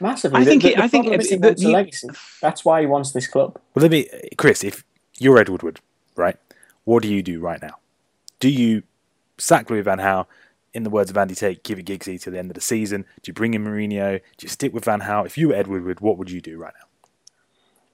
Massively. 0.02 0.42
I 0.42 0.44
The- 0.44 0.50
think 0.52 0.64
the, 0.64 0.70
it- 0.72 0.76
the 0.78 0.84
I 0.84 0.88
think 0.88 1.06
problem 1.06 1.20
it- 1.20 1.24
is 1.24 1.30
he 1.30 1.36
the- 1.38 1.48
wants 1.48 1.62
a 1.62 1.66
you- 1.66 1.72
legacy. 1.74 2.10
That's 2.42 2.66
why 2.66 2.82
he 2.82 2.88
wants 2.88 3.12
this 3.12 3.28
club. 3.28 3.58
Well, 3.74 3.82
let 3.84 3.92
me, 3.92 4.08
Chris, 4.38 4.64
if 4.64 4.84
you're 5.20 5.38
Ed 5.38 5.50
Woodward, 5.50 5.80
right, 6.16 6.38
what 6.86 7.04
do 7.04 7.14
you 7.14 7.22
do 7.24 7.40
right 7.40 7.62
now? 7.62 7.76
Do 8.40 8.50
you 8.50 8.84
sack 9.38 9.70
Louis 9.70 9.82
Van 9.82 9.98
Gaal, 10.00 10.26
in 10.76 10.84
the 10.84 10.90
words 10.90 11.10
of 11.10 11.18
Andy 11.18 11.34
Tate, 11.34 11.64
give 11.64 11.80
it 11.80 11.86
Giggsy 11.86 12.22
to 12.22 12.30
the 12.30 12.38
end 12.38 12.52
of 12.52 12.56
the 12.56 12.62
season? 12.62 13.06
Do 13.24 13.30
you 13.30 13.34
bring 13.34 13.54
in 13.54 13.64
Mourinho? 13.64 14.20
Do 14.38 14.46
you 14.46 14.50
stick 14.50 14.74
with 14.74 14.86
Van 14.86 15.02
Gaal? 15.02 15.26
If 15.26 15.38
you 15.38 15.50
were 15.50 15.56
Ed 15.56 15.68
Woodward, 15.68 16.02
what 16.02 16.18
would 16.18 16.30
you 16.30 16.42
do 16.42 16.58
right 16.58 16.74
now? 16.80 16.88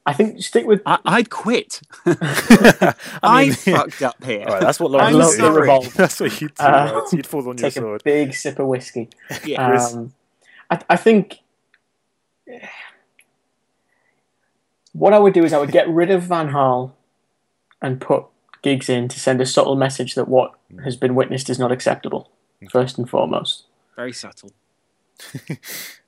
I 0.03 0.13
think 0.13 0.41
stick 0.41 0.65
with. 0.65 0.81
I, 0.85 0.97
I'd 1.05 1.29
quit. 1.29 1.81
I 2.05 2.95
I, 3.21 3.51
fucked 3.51 4.01
up 4.01 4.23
here. 4.23 4.43
All 4.47 4.53
right, 4.53 4.61
that's 4.61 4.79
what 4.79 4.99
I'm 4.99 5.13
Laurence 5.13 5.39
would 5.39 5.93
That's 5.93 6.19
what 6.19 6.41
you'd 6.41 6.55
do. 6.55 6.63
Uh, 6.63 7.01
right? 7.03 7.13
You'd 7.13 7.27
fall 7.27 7.41
on 7.41 7.45
your 7.45 7.55
Take 7.55 7.77
a 7.77 7.79
sword. 7.79 8.03
big 8.03 8.33
sip 8.33 8.57
of 8.57 8.65
whiskey. 8.65 9.09
Yeah. 9.45 9.77
Um, 9.77 10.13
I, 10.71 10.81
I 10.89 10.97
think 10.97 11.39
what 14.93 15.13
I 15.13 15.19
would 15.19 15.33
do 15.33 15.43
is 15.43 15.53
I 15.53 15.59
would 15.59 15.71
get 15.71 15.87
rid 15.87 16.09
of 16.09 16.23
Van 16.23 16.49
Gaal 16.49 16.93
and 17.79 18.01
put 18.01 18.25
Giggs 18.61 18.89
in 18.89 19.07
to 19.07 19.19
send 19.19 19.39
a 19.41 19.45
subtle 19.45 19.75
message 19.75 20.15
that 20.15 20.27
what 20.27 20.53
has 20.83 20.95
been 20.95 21.15
witnessed 21.15 21.49
is 21.49 21.59
not 21.59 21.71
acceptable. 21.71 22.29
First 22.69 22.97
and 22.97 23.09
foremost, 23.09 23.63
Very 23.95 24.13
subtle. 24.13 24.51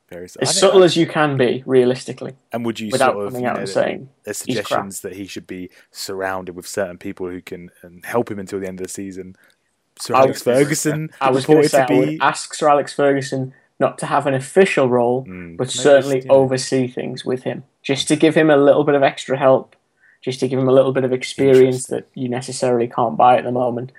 Very 0.10 0.28
so- 0.30 0.40
I 0.42 0.44
as 0.44 0.60
subtle 0.60 0.84
as 0.84 0.96
you 0.96 1.08
can 1.08 1.38
be, 1.38 1.64
realistically, 1.66 2.36
and 2.52 2.66
would 2.66 2.80
you 2.80 2.90
without 2.92 3.14
sort 3.14 3.26
of, 3.28 3.32
coming 3.34 3.44
you 3.44 3.50
out 3.50 3.56
know, 3.56 3.60
and 3.62 3.70
saying 3.70 4.10
there's 4.24 4.44
he's 4.44 4.56
crap. 4.58 4.66
suggestions 4.68 5.02
that 5.02 5.16
he 5.16 5.26
should 5.26 5.48
be 5.48 5.70
surrounded 5.92 6.56
with 6.56 6.68
certain 6.68 6.98
people 6.98 7.28
who 7.28 7.42
can 7.42 7.72
and 7.82 8.06
help 8.06 8.30
him 8.30 8.38
until 8.38 8.60
the 8.60 8.68
end 8.68 8.80
of 8.80 8.86
the 8.88 8.92
season. 8.94 9.36
Sir 10.00 10.14
Alex 10.16 10.46
was- 10.46 10.58
Ferguson 10.58 11.10
I 11.22 11.32
was 11.32 11.46
going 11.46 11.64
to 11.64 11.64
reported 11.64 11.70
say 11.72 11.86
to 11.88 11.94
I 11.94 12.12
would 12.12 12.22
ask 12.22 12.54
Sir 12.54 12.70
Alex 12.70 12.94
Ferguson 12.94 13.54
not 13.80 13.98
to 14.00 14.06
have 14.06 14.28
an 14.28 14.34
official 14.36 14.88
role, 14.90 15.26
Mm, 15.26 15.58
but 15.58 15.66
maybe 15.68 15.72
certainly 15.78 16.16
just, 16.18 16.28
yeah. 16.28 16.34
oversee 16.34 16.88
things 16.88 17.26
with 17.26 17.44
him, 17.44 17.64
just 17.82 18.08
to 18.10 18.16
give 18.16 18.36
him 18.36 18.50
a 18.52 18.58
little 18.58 18.84
bit 18.84 18.94
of 18.96 19.02
extra 19.04 19.38
help, 19.38 19.76
just 20.22 20.40
to 20.42 20.48
give 20.48 20.60
him 20.60 20.68
a 20.70 20.72
little 20.72 20.92
bit 20.94 21.04
of 21.04 21.12
experience 21.12 21.88
that 21.88 22.08
you 22.14 22.30
necessarily 22.30 22.88
can't 22.88 23.18
buy 23.18 23.38
at 23.38 23.44
the 23.44 23.52
moment. 23.52 23.92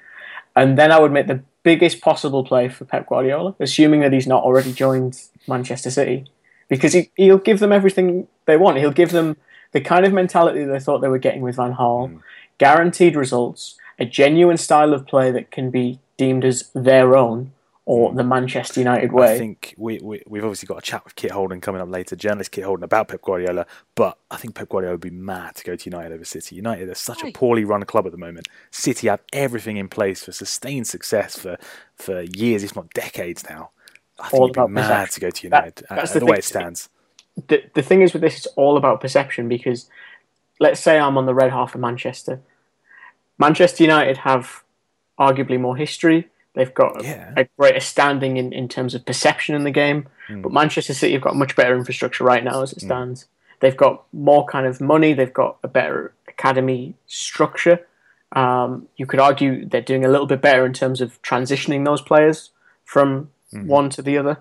And 0.55 0.79
then 0.79 0.93
I 0.93 1.01
would 1.01 1.11
make 1.13 1.27
the 1.27 1.43
biggest 1.65 2.01
possible 2.01 2.45
play 2.45 2.69
for 2.69 2.85
Pep 2.85 3.09
Guardiola, 3.09 3.57
assuming 3.59 4.01
that 4.01 4.13
he's 4.13 4.29
not 4.29 4.45
already 4.45 4.73
joined 4.73 5.21
Manchester 5.49 5.91
City, 5.91 6.27
because 6.69 6.93
he, 6.93 7.11
he'll 7.17 7.39
give 7.39 7.59
them 7.59 7.73
everything 7.73 8.29
they 8.47 8.57
want. 8.57 8.79
He'll 8.79 8.93
give 8.93 9.11
them 9.11 9.37
the 9.73 9.81
kind 9.81 10.07
of 10.07 10.13
mentality 10.13 10.65
they 10.65 10.79
thought 10.79 11.01
they 11.01 11.09
were 11.09 11.19
getting 11.19 11.43
with 11.43 11.57
Van 11.57 11.75
Gaal, 11.75 12.13
mm. 12.13 12.21
guaranteed 12.59 13.17
results, 13.17 13.77
a 13.99 14.05
genuine 14.05 14.57
style 14.57 14.95
of 14.95 15.07
play 15.07 15.33
that 15.33 15.51
can 15.51 15.71
be 15.71 15.99
deemed 16.17 16.45
as 16.45 16.71
their 16.75 17.17
own, 17.17 17.53
or 17.87 18.15
the 18.15 18.25
Manchester 18.25 18.81
United 18.81 19.13
way. 19.13 19.35
I 19.35 19.39
think 19.39 19.75
we, 19.77 19.99
we, 19.99 20.19
have 20.39 20.45
obviously 20.45 20.67
got 20.67 20.79
a 20.79 20.83
chat 20.83 21.05
with 21.05 21.17
Kit 21.17 21.31
Holden 21.33 21.61
coming 21.61 21.83
up 21.83 21.91
later, 21.91 22.17
journalist 22.17 22.51
Kit 22.51 22.65
Holden, 22.65 22.83
about 22.83 23.09
Pep 23.09 23.21
Guardiola. 23.21 23.67
But 23.95 24.17
I 24.31 24.37
think 24.37 24.55
Pep 24.55 24.71
Guardiola 24.71 24.95
would 24.95 25.03
be 25.03 25.11
mad 25.11 25.57
to 25.57 25.65
go 25.65 25.77
to 25.77 25.91
United 25.91 26.13
over 26.13 26.25
City. 26.25 26.57
United 26.57 26.89
are 26.89 26.95
such 26.95 27.23
a 27.23 27.31
poorly 27.33 27.65
run 27.65 27.83
club 27.85 28.07
at 28.07 28.13
the 28.13 28.19
moment. 28.19 28.49
City 28.71 29.09
have 29.09 29.21
everything 29.33 29.77
in 29.77 29.89
place 29.89 30.25
for 30.25 30.33
sustained 30.33 30.87
success 30.87 31.39
for, 31.39 31.59
for 31.95 32.23
years, 32.23 32.63
if 32.63 32.75
not 32.75 32.93
decades 32.95 33.45
now. 33.51 33.71
I 34.19 34.29
think 34.29 34.41
all 34.41 34.47
he'd 34.47 34.55
be 34.55 34.73
mad 34.73 35.11
to 35.11 35.21
go 35.21 35.31
to 35.31 35.47
United 35.47 35.77
that, 35.77 35.97
that's 35.97 36.13
uh, 36.13 36.15
the, 36.15 36.21
the 36.21 36.27
way 36.27 36.39
it 36.39 36.45
stands. 36.45 36.89
The, 37.49 37.65
the 37.75 37.83
thing 37.83 38.01
is 38.01 38.13
with 38.15 38.23
this, 38.23 38.37
it's 38.37 38.47
all 38.57 38.79
about 38.79 39.01
perception 39.01 39.49
because 39.49 39.91
let's 40.59 40.81
say 40.81 40.99
I'm 40.99 41.19
on 41.19 41.27
the 41.27 41.35
red 41.35 41.51
half 41.51 41.75
of 41.75 41.81
Manchester. 41.81 42.41
Manchester 43.37 43.83
United 43.83 44.19
have 44.19 44.63
arguably 45.19 45.61
more 45.61 45.77
history 45.77 46.31
They've 46.55 46.73
got 46.73 47.03
yeah. 47.03 47.33
a, 47.37 47.43
a, 47.43 47.49
greater 47.59 47.81
standing 47.81 48.37
in, 48.37 48.53
in 48.53 48.69
terms 48.69 48.95
of 48.95 49.05
perception 49.05 49.55
in 49.55 49.65
the 49.65 49.71
game. 49.71 50.09
Mm. 50.29 50.43
But 50.43 50.53
Manchester 50.53 50.95
City 50.95 51.13
have 51.13 51.23
got 51.23 51.37
much 51.37 51.57
better 51.57 51.77
infrastructure 51.77 52.25
right 52.25 52.43
now 52.43 52.63
as 52.63 52.73
it 52.73 52.81
hmm. 52.81 52.87
stands. 52.87 53.25
Mm. 53.25 53.27
They've 53.61 53.77
got 53.77 54.05
more 54.13 54.47
kind 54.47 54.67
of 54.67 54.81
money. 54.81 55.13
They've 55.13 55.33
got 55.33 55.59
a 55.63 55.69
better 55.69 56.15
academy 56.29 56.95
structure. 57.07 57.87
Um, 58.33 58.89
you 58.97 59.07
could 59.07 59.21
argue 59.21 59.67
they're 59.67 59.81
doing 59.81 60.05
a 60.05 60.09
little 60.09 60.27
bit 60.27 60.41
better 60.41 60.65
in 60.67 60.73
terms 60.73 61.01
of 61.01 61.21
transitioning 61.23 61.85
those 61.85 62.03
players 62.03 62.51
from 62.85 63.31
mm. 63.53 63.67
one 63.67 63.91
to 63.91 64.03
the 64.03 64.19
other. 64.19 64.39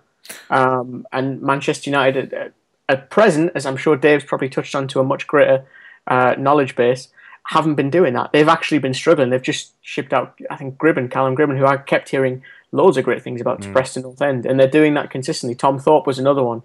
Um, 0.49 1.05
and 1.11 1.41
Manchester 1.41 1.89
United, 1.89 2.33
at, 2.33 2.53
at, 2.89 3.09
present, 3.09 3.51
as 3.55 3.65
I'm 3.65 3.77
sure 3.77 3.95
Dave's 3.95 4.23
probably 4.23 4.49
touched 4.49 4.75
on 4.75 4.87
to 4.89 4.99
a 4.99 5.03
much 5.03 5.27
greater 5.27 5.65
uh, 6.07 6.35
knowledge 6.37 6.75
base, 6.75 7.09
haven't 7.47 7.75
been 7.75 7.89
doing 7.89 8.13
that. 8.13 8.31
They've 8.31 8.47
actually 8.47 8.79
been 8.79 8.93
struggling. 8.93 9.29
They've 9.29 9.41
just 9.41 9.73
shipped 9.81 10.13
out, 10.13 10.39
I 10.49 10.55
think, 10.55 10.77
Gribbin, 10.77 11.11
Callum 11.11 11.35
Gribbin, 11.35 11.57
who 11.57 11.65
I 11.65 11.77
kept 11.77 12.09
hearing 12.09 12.43
loads 12.71 12.97
of 12.97 13.03
great 13.03 13.21
things 13.21 13.41
about 13.41 13.59
mm. 13.59 13.63
to 13.63 13.71
Preston 13.71 14.03
North 14.03 14.21
End, 14.21 14.45
and 14.45 14.59
they're 14.59 14.67
doing 14.67 14.93
that 14.95 15.09
consistently. 15.09 15.55
Tom 15.55 15.79
Thorpe 15.79 16.07
was 16.07 16.19
another 16.19 16.43
one, 16.43 16.63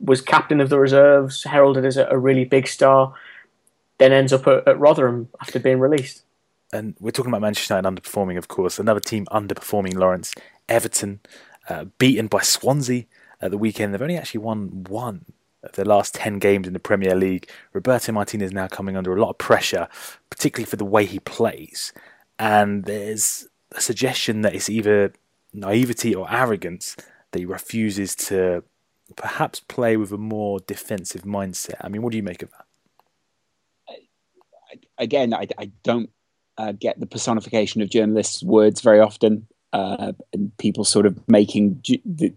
was 0.00 0.20
captain 0.20 0.60
of 0.60 0.68
the 0.68 0.78
reserves, 0.78 1.44
heralded 1.44 1.84
as 1.84 1.96
a, 1.96 2.06
a 2.06 2.18
really 2.18 2.44
big 2.44 2.68
star, 2.68 3.14
then 3.98 4.12
ends 4.12 4.32
up 4.32 4.46
at, 4.46 4.66
at, 4.68 4.78
Rotherham 4.78 5.28
after 5.40 5.58
being 5.58 5.80
released. 5.80 6.22
And 6.72 6.94
we're 7.00 7.10
talking 7.10 7.30
about 7.30 7.40
Manchester 7.40 7.74
United 7.74 8.02
underperforming, 8.02 8.36
of 8.36 8.48
course. 8.48 8.78
Another 8.78 9.00
team 9.00 9.26
underperforming, 9.32 9.94
Laurence, 9.94 10.34
Everton, 10.68 11.20
uh, 11.68 11.86
beaten 11.96 12.26
by 12.26 12.42
Swansea 12.42 13.06
at 13.40 13.50
the 13.50 13.58
weekend. 13.58 13.92
They've 13.94 14.02
only 14.02 14.18
actually 14.18 14.40
won 14.40 14.84
one 14.84 15.24
the 15.74 15.84
last 15.84 16.14
10 16.14 16.38
games 16.38 16.66
in 16.66 16.72
the 16.72 16.78
Premier 16.78 17.14
League. 17.14 17.48
Roberto 17.72 18.12
Martinez 18.12 18.52
now 18.52 18.68
coming 18.68 18.96
under 18.96 19.14
a 19.14 19.20
lot 19.20 19.30
of 19.30 19.38
pressure, 19.38 19.88
particularly 20.30 20.68
for 20.68 20.76
the 20.76 20.84
way 20.84 21.04
he 21.04 21.20
plays. 21.20 21.92
And 22.38 22.84
there's 22.84 23.48
a 23.72 23.80
suggestion 23.80 24.42
that 24.42 24.54
it's 24.54 24.70
either 24.70 25.12
naivety 25.52 26.14
or 26.14 26.30
arrogance 26.30 26.96
that 27.32 27.38
he 27.38 27.44
refuses 27.44 28.14
to 28.14 28.62
perhaps 29.16 29.60
play 29.60 29.96
with 29.96 30.12
a 30.12 30.18
more 30.18 30.60
defensive 30.60 31.22
mindset. 31.22 31.76
I 31.80 31.88
mean, 31.88 32.02
what 32.02 32.12
do 32.12 32.16
you 32.16 32.22
make 32.22 32.42
of 32.42 32.50
that? 32.50 32.64
Again, 34.98 35.32
I, 35.32 35.46
I 35.58 35.70
don't 35.82 36.10
uh, 36.56 36.72
get 36.72 37.00
the 37.00 37.06
personification 37.06 37.80
of 37.80 37.88
journalists' 37.88 38.42
words 38.42 38.80
very 38.80 39.00
often. 39.00 39.46
Uh, 39.72 40.12
and 40.32 40.56
people 40.56 40.82
sort 40.82 41.04
of 41.04 41.28
making 41.28 41.82
the, 42.06 42.32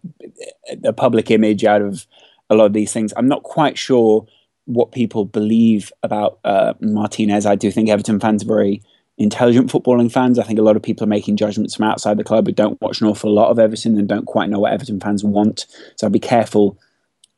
the 0.77 0.91
public 0.91 1.31
image 1.31 1.63
out 1.63 1.81
of 1.81 2.05
a 2.51 2.55
lot 2.55 2.65
of 2.65 2.73
these 2.73 2.93
things. 2.93 3.13
I'm 3.17 3.27
not 3.27 3.43
quite 3.43 3.77
sure 3.77 4.27
what 4.65 4.91
people 4.91 5.25
believe 5.25 5.91
about 6.03 6.39
uh, 6.43 6.73
Martinez. 6.79 7.45
I 7.45 7.55
do 7.55 7.71
think 7.71 7.89
Everton 7.89 8.19
fans 8.19 8.43
are 8.43 8.47
very 8.47 8.83
intelligent 9.17 9.71
footballing 9.71 10.11
fans. 10.11 10.37
I 10.37 10.43
think 10.43 10.59
a 10.59 10.63
lot 10.63 10.75
of 10.75 10.83
people 10.83 11.05
are 11.05 11.07
making 11.07 11.37
judgments 11.37 11.75
from 11.75 11.85
outside 11.85 12.17
the 12.17 12.23
club 12.23 12.45
who 12.45 12.53
don't 12.53 12.79
watch 12.81 13.01
an 13.01 13.07
awful 13.07 13.31
lot 13.31 13.49
of 13.49 13.57
Everton 13.57 13.97
and 13.97 14.07
don't 14.07 14.25
quite 14.25 14.49
know 14.49 14.59
what 14.59 14.73
Everton 14.73 14.99
fans 14.99 15.23
want. 15.23 15.65
So 15.95 16.05
I'd 16.05 16.13
be 16.13 16.19
careful 16.19 16.77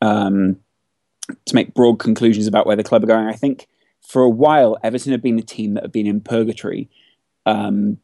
um, 0.02 0.58
to 1.46 1.54
make 1.54 1.74
broad 1.74 1.98
conclusions 1.98 2.46
about 2.46 2.66
where 2.66 2.76
the 2.76 2.84
club 2.84 3.04
are 3.04 3.08
going. 3.08 3.26
I 3.26 3.34
think 3.34 3.68
for 4.00 4.22
a 4.22 4.30
while, 4.30 4.76
Everton 4.82 5.12
have 5.12 5.22
been 5.22 5.38
a 5.38 5.42
team 5.42 5.74
that 5.74 5.84
have 5.84 5.92
been 5.92 6.06
in 6.06 6.20
purgatory. 6.20 6.90
Um, 7.46 7.98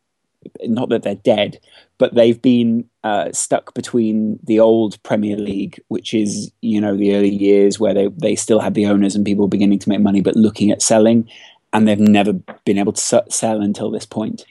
not 0.63 0.89
that 0.89 1.03
they're 1.03 1.15
dead, 1.15 1.59
but 1.99 2.15
they've 2.15 2.41
been 2.41 2.89
uh, 3.05 3.31
stuck 3.33 3.75
between 3.75 4.39
the 4.43 4.61
old 4.61 5.03
Premier 5.03 5.37
League, 5.37 5.81
which 5.89 6.15
is 6.15 6.53
you 6.61 6.81
know 6.81 6.97
the 6.97 7.15
early 7.15 7.35
years 7.35 7.79
where 7.79 7.95
they 7.95 8.09
they 8.17 8.35
still 8.35 8.61
had 8.61 8.75
the 8.75 8.87
owners 8.87 9.15
and 9.15 9.25
people 9.25 9.49
beginning 9.49 9.79
to 9.79 9.89
make 9.89 10.01
money, 10.01 10.21
but 10.21 10.37
looking 10.37 10.71
at 10.71 10.83
selling, 10.83 11.29
and 11.73 11.87
they've 11.87 11.99
never 11.99 12.33
been 12.65 12.79
able 12.79 12.93
to 12.93 13.25
sell 13.29 13.61
until 13.61 13.91
this 13.91 14.07
point. 14.07 14.45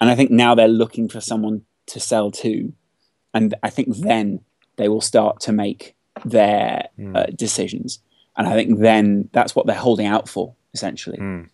And 0.00 0.10
I 0.10 0.14
think 0.14 0.30
now 0.30 0.54
they're 0.54 0.68
looking 0.68 1.08
for 1.08 1.20
someone 1.20 1.62
to 1.86 2.00
sell 2.00 2.30
to, 2.30 2.72
and 3.34 3.54
I 3.62 3.70
think 3.70 3.96
then 3.96 4.40
they 4.76 4.88
will 4.88 5.00
start 5.00 5.40
to 5.40 5.52
make 5.52 5.94
their 6.24 6.88
mm. 6.98 7.16
uh, 7.16 7.26
decisions. 7.34 8.00
And 8.36 8.46
I 8.46 8.54
think 8.54 8.78
then 8.78 9.28
that's 9.32 9.54
what 9.54 9.66
they're 9.66 9.76
holding 9.76 10.06
out 10.06 10.28
for, 10.28 10.54
essentially. 10.72 11.18
Mm. 11.18 11.48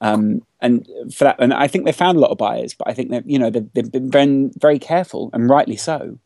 Um, 0.00 0.42
and 0.60 0.86
for 1.14 1.24
that, 1.24 1.36
and 1.38 1.52
I 1.52 1.68
think 1.68 1.84
they 1.84 1.92
found 1.92 2.16
a 2.16 2.20
lot 2.20 2.30
of 2.30 2.38
buyers, 2.38 2.74
but 2.74 2.88
I 2.88 2.94
think 2.94 3.10
that 3.10 3.28
you 3.28 3.38
know 3.38 3.50
they've, 3.50 3.72
they've 3.74 3.90
been 3.90 4.10
very, 4.10 4.50
very 4.58 4.78
careful 4.78 5.30
and 5.32 5.48
rightly 5.48 5.76
so. 5.76 6.18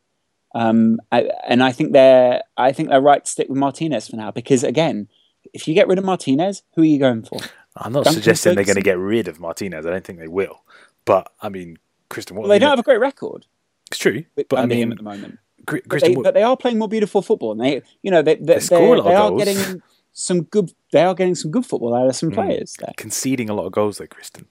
Um, 0.55 1.01
I, 1.11 1.31
and 1.47 1.63
I 1.63 1.73
think 1.73 1.93
they're 1.93 2.43
I 2.57 2.73
think 2.73 2.89
they're 2.89 3.01
right 3.01 3.25
to 3.25 3.31
stick 3.31 3.49
with 3.49 3.59
Martinez 3.59 4.09
for 4.09 4.17
now 4.17 4.31
because 4.31 4.65
again, 4.65 5.09
if 5.53 5.67
you 5.67 5.75
get 5.75 5.89
rid 5.89 5.99
of 5.99 6.05
Martinez, 6.05 6.63
who 6.75 6.83
are 6.83 6.87
you 6.87 6.99
going 6.99 7.23
for? 7.23 7.39
I'm 7.77 7.93
not 7.93 8.05
Duncan 8.05 8.23
suggesting 8.23 8.55
they're 8.55 8.65
going 8.65 8.77
to 8.77 8.83
get 8.83 8.99
rid 8.99 9.29
of 9.29 9.41
Martinez. 9.41 9.87
I 9.87 9.91
don't 9.91 10.05
think 10.05 10.19
they 10.19 10.29
will. 10.29 10.63
But 11.05 11.33
I 11.41 11.49
mean, 11.49 11.79
Kristan, 12.11 12.33
well, 12.33 12.49
they 12.49 12.59
don't 12.59 12.71
have 12.71 12.79
a 12.79 12.83
great 12.83 13.01
record. 13.01 13.47
It's 13.91 13.99
true, 13.99 14.25
but 14.37 14.47
I 14.53 14.67
mean, 14.67 14.93
at 14.93 14.99
the 14.99 15.05
moment. 15.05 15.39
Kristan, 15.67 15.83
but, 15.89 16.01
they, 16.01 16.15
but, 16.15 16.35
they, 16.35 16.43
are 16.43 16.57
playing 16.57 16.79
more 16.79 16.89
beautiful 16.89 17.23
football, 17.23 17.53
and 17.53 17.61
they, 17.61 17.83
you 18.03 18.11
know, 18.11 18.21
they, 18.21 18.35
they, 18.35 18.59
they, 18.59 18.69
they 18.69 19.15
are 19.15 19.37
getting 19.37 19.81
some 20.13 20.43
good. 20.43 20.73
They 20.93 21.03
are 21.03 21.15
getting 21.15 21.35
some 21.35 21.51
good 21.51 21.67
football 21.67 21.95
out 21.95 22.09
of 22.09 22.17
some 22.17 22.31
mm. 22.31 22.35
players 22.35 22.75
there. 22.79 22.93
Conceding 22.97 23.49
a 23.49 23.55
lot 23.55 23.67
of 23.67 23.73
goals, 23.73 23.99
though, 23.99 24.07
Kristan. 24.07 24.45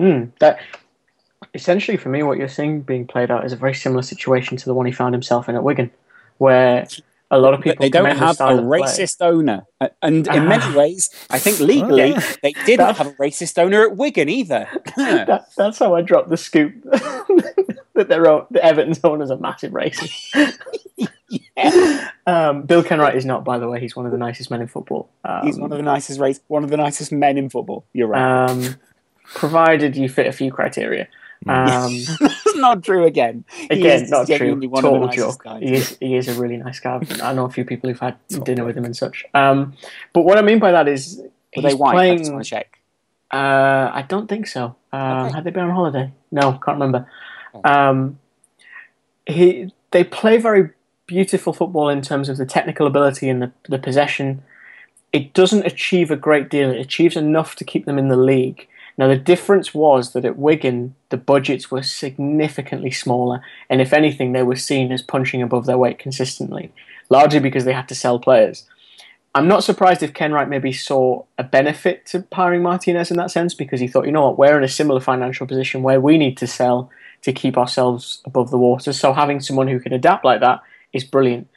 Mm, 0.00 0.30
that 0.40 0.60
essentially, 1.54 1.96
for 1.96 2.08
me, 2.08 2.22
what 2.22 2.38
you're 2.38 2.48
seeing 2.48 2.82
being 2.82 3.06
played 3.06 3.30
out 3.30 3.44
is 3.44 3.52
a 3.52 3.56
very 3.56 3.74
similar 3.74 4.02
situation 4.02 4.56
to 4.56 4.64
the 4.64 4.74
one 4.74 4.86
he 4.86 4.92
found 4.92 5.14
himself 5.14 5.48
in 5.48 5.56
at 5.56 5.64
Wigan, 5.64 5.90
where 6.38 6.86
a 7.30 7.38
lot 7.38 7.54
of 7.54 7.60
people 7.60 7.76
but 7.76 7.82
they 7.82 7.90
don't 7.90 8.16
have 8.16 8.40
a 8.40 8.62
racist 8.62 9.18
play. 9.18 9.28
owner, 9.28 9.66
and 10.02 10.26
in 10.28 10.48
many 10.48 10.64
ah. 10.64 10.74
ways, 10.76 11.10
I 11.30 11.38
think 11.38 11.60
legally 11.60 12.10
yeah. 12.10 12.32
they 12.42 12.52
didn't 12.52 12.86
that, 12.86 12.96
have 12.96 13.08
a 13.08 13.12
racist 13.12 13.58
owner 13.58 13.82
at 13.82 13.96
Wigan 13.96 14.28
either. 14.28 14.68
that, 14.96 15.48
that's 15.56 15.78
how 15.78 15.94
I 15.94 16.02
dropped 16.02 16.30
the 16.30 16.36
scoop 16.36 16.74
that 17.94 18.08
their 18.08 18.30
own, 18.30 18.46
the 18.50 18.64
Everton's 18.64 19.00
owner's 19.04 19.30
a 19.30 19.36
massive 19.36 19.72
racist. 19.72 20.58
Yeah. 21.28 22.10
um, 22.26 22.62
Bill 22.62 22.82
Kenwright 22.82 23.16
is 23.16 23.24
not, 23.24 23.44
by 23.44 23.58
the 23.58 23.68
way. 23.68 23.80
He's 23.80 23.94
one 23.94 24.06
of 24.06 24.12
the 24.12 24.18
nicest 24.18 24.50
men 24.50 24.60
in 24.60 24.68
football. 24.68 25.10
Um, 25.24 25.46
he's 25.46 25.58
one 25.58 25.72
of 25.72 25.78
the 25.78 25.84
nicest 25.84 26.20
race, 26.20 26.40
one 26.48 26.64
of 26.64 26.70
the 26.70 26.76
nicest 26.76 27.12
men 27.12 27.38
in 27.38 27.50
football. 27.50 27.84
You're 27.92 28.08
right. 28.08 28.50
Um, 28.50 28.76
provided 29.24 29.96
you 29.96 30.08
fit 30.08 30.26
a 30.26 30.32
few 30.32 30.50
criteria. 30.50 31.08
Um, 31.46 31.92
not 32.56 32.82
true 32.82 33.04
again. 33.04 33.44
Again, 33.70 34.10
not 34.10 34.26
true. 34.26 34.60
Total 34.60 35.06
joke. 35.06 35.44
He 35.60 35.74
is, 35.74 35.96
he 36.00 36.16
is 36.16 36.26
a 36.26 36.34
really 36.34 36.56
nice 36.56 36.80
guy. 36.80 37.00
I 37.22 37.32
know 37.32 37.44
a 37.44 37.48
few 37.48 37.64
people 37.64 37.88
who've 37.88 38.00
had 38.00 38.16
dinner 38.44 38.64
with 38.64 38.76
him 38.76 38.84
and 38.84 38.96
such. 38.96 39.24
Um, 39.34 39.74
but 40.12 40.22
what 40.22 40.36
I 40.36 40.42
mean 40.42 40.58
by 40.58 40.72
that 40.72 40.88
is, 40.88 41.22
Were 41.54 41.62
they 41.62 41.74
white? 41.74 41.94
playing. 41.94 42.14
I 42.14 42.18
just 42.18 42.32
want 42.32 42.44
to 42.44 42.50
check. 42.50 42.80
Uh, 43.30 43.88
I 43.94 44.04
don't 44.08 44.26
think 44.26 44.48
so. 44.48 44.74
Um, 44.92 45.26
okay. 45.26 45.34
Had 45.36 45.44
they 45.44 45.50
been 45.50 45.62
on 45.62 45.70
holiday? 45.70 46.12
No, 46.32 46.52
can't 46.52 46.80
remember. 46.80 47.08
Oh. 47.54 47.60
Um, 47.64 48.18
he 49.26 49.72
they 49.90 50.04
play 50.04 50.38
very 50.38 50.70
beautiful 51.08 51.52
football 51.52 51.88
in 51.88 52.02
terms 52.02 52.28
of 52.28 52.36
the 52.36 52.46
technical 52.46 52.86
ability 52.86 53.28
and 53.28 53.42
the, 53.42 53.50
the 53.68 53.78
possession. 53.78 54.42
It 55.12 55.32
doesn't 55.32 55.66
achieve 55.66 56.12
a 56.12 56.16
great 56.16 56.48
deal. 56.48 56.70
It 56.70 56.80
achieves 56.80 57.16
enough 57.16 57.56
to 57.56 57.64
keep 57.64 57.86
them 57.86 57.98
in 57.98 58.08
the 58.08 58.16
league. 58.16 58.68
Now, 58.96 59.08
the 59.08 59.16
difference 59.16 59.72
was 59.72 60.12
that 60.12 60.24
at 60.24 60.38
Wigan, 60.38 60.94
the 61.08 61.16
budgets 61.16 61.70
were 61.70 61.82
significantly 61.82 62.90
smaller, 62.90 63.40
and 63.70 63.80
if 63.80 63.92
anything, 63.92 64.32
they 64.32 64.42
were 64.42 64.56
seen 64.56 64.92
as 64.92 65.02
punching 65.02 65.40
above 65.40 65.66
their 65.66 65.78
weight 65.78 65.98
consistently, 65.98 66.72
largely 67.08 67.38
because 67.38 67.64
they 67.64 67.72
had 67.72 67.88
to 67.88 67.94
sell 67.94 68.18
players. 68.18 68.64
I'm 69.34 69.46
not 69.46 69.62
surprised 69.62 70.02
if 70.02 70.14
Kenwright 70.14 70.48
maybe 70.48 70.72
saw 70.72 71.22
a 71.38 71.44
benefit 71.44 72.06
to 72.06 72.26
hiring 72.32 72.62
Martinez 72.62 73.10
in 73.10 73.16
that 73.18 73.30
sense 73.30 73.54
because 73.54 73.78
he 73.78 73.86
thought, 73.86 74.06
you 74.06 74.12
know 74.12 74.26
what, 74.26 74.38
we're 74.38 74.58
in 74.58 74.64
a 74.64 74.68
similar 74.68 75.00
financial 75.00 75.46
position 75.46 75.82
where 75.82 76.00
we 76.00 76.18
need 76.18 76.36
to 76.38 76.46
sell 76.48 76.90
to 77.22 77.32
keep 77.32 77.56
ourselves 77.56 78.20
above 78.24 78.50
the 78.50 78.58
water. 78.58 78.92
So 78.92 79.12
having 79.12 79.40
someone 79.40 79.68
who 79.68 79.78
can 79.78 79.92
adapt 79.92 80.24
like 80.24 80.40
that 80.40 80.60
is 80.92 81.04
brilliant. 81.04 81.48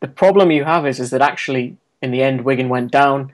The 0.00 0.08
problem 0.08 0.50
you 0.50 0.64
have 0.64 0.86
is, 0.86 1.00
is 1.00 1.10
that 1.10 1.22
actually 1.22 1.76
in 2.00 2.10
the 2.10 2.22
end 2.22 2.42
Wigan 2.42 2.68
went 2.68 2.92
down 2.92 3.32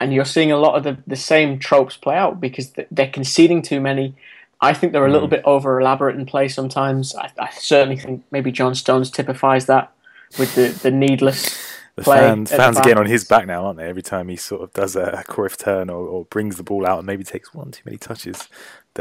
and 0.00 0.12
you're 0.12 0.24
seeing 0.24 0.52
a 0.52 0.56
lot 0.56 0.76
of 0.76 0.84
the, 0.84 1.02
the 1.06 1.16
same 1.16 1.58
tropes 1.58 1.96
play 1.96 2.16
out 2.16 2.40
because 2.40 2.72
they're 2.90 3.10
conceding 3.10 3.62
too 3.62 3.80
many. 3.80 4.14
I 4.60 4.72
think 4.72 4.92
they're 4.92 5.06
a 5.06 5.10
little 5.10 5.28
mm. 5.28 5.32
bit 5.32 5.42
over 5.44 5.80
elaborate 5.80 6.16
in 6.16 6.26
play 6.26 6.48
sometimes. 6.48 7.14
I, 7.14 7.30
I, 7.38 7.50
certainly 7.50 7.96
think 7.96 8.24
maybe 8.30 8.50
John 8.50 8.74
Stones 8.74 9.10
typifies 9.10 9.66
that 9.66 9.92
with 10.38 10.54
the, 10.54 10.68
the 10.68 10.90
needless. 10.90 11.66
The 11.96 12.04
fans, 12.04 12.50
fans 12.52 12.76
the 12.76 12.82
are 12.82 12.84
getting 12.84 12.98
on 12.98 13.06
his 13.06 13.24
back 13.24 13.46
now, 13.46 13.66
aren't 13.66 13.78
they? 13.78 13.88
Every 13.88 14.02
time 14.02 14.28
he 14.28 14.36
sort 14.36 14.62
of 14.62 14.72
does 14.72 14.94
a 14.94 15.24
Cruyff 15.28 15.56
turn 15.56 15.90
or, 15.90 16.06
or 16.06 16.24
brings 16.26 16.56
the 16.56 16.62
ball 16.62 16.86
out 16.86 16.98
and 16.98 17.06
maybe 17.06 17.24
takes 17.24 17.52
one 17.52 17.72
too 17.72 17.82
many 17.84 17.98
touches, 17.98 18.48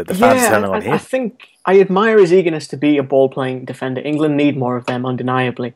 the, 0.06 0.14
the 0.14 0.20
fans 0.20 0.42
yeah, 0.42 0.50
turning 0.50 0.70
on 0.70 0.76
I, 0.76 0.82
him. 0.82 0.94
I 0.94 0.98
think 0.98 1.50
I 1.66 1.80
admire 1.80 2.18
his 2.20 2.32
eagerness 2.32 2.68
to 2.70 2.78
be 2.78 2.98
a 2.98 3.04
ball 3.04 3.30
playing 3.30 3.66
defender. 3.66 4.02
England 4.02 4.38
need 4.38 4.58
more 4.58 4.78
of 4.78 4.86
them, 4.86 5.06
undeniably 5.06 5.74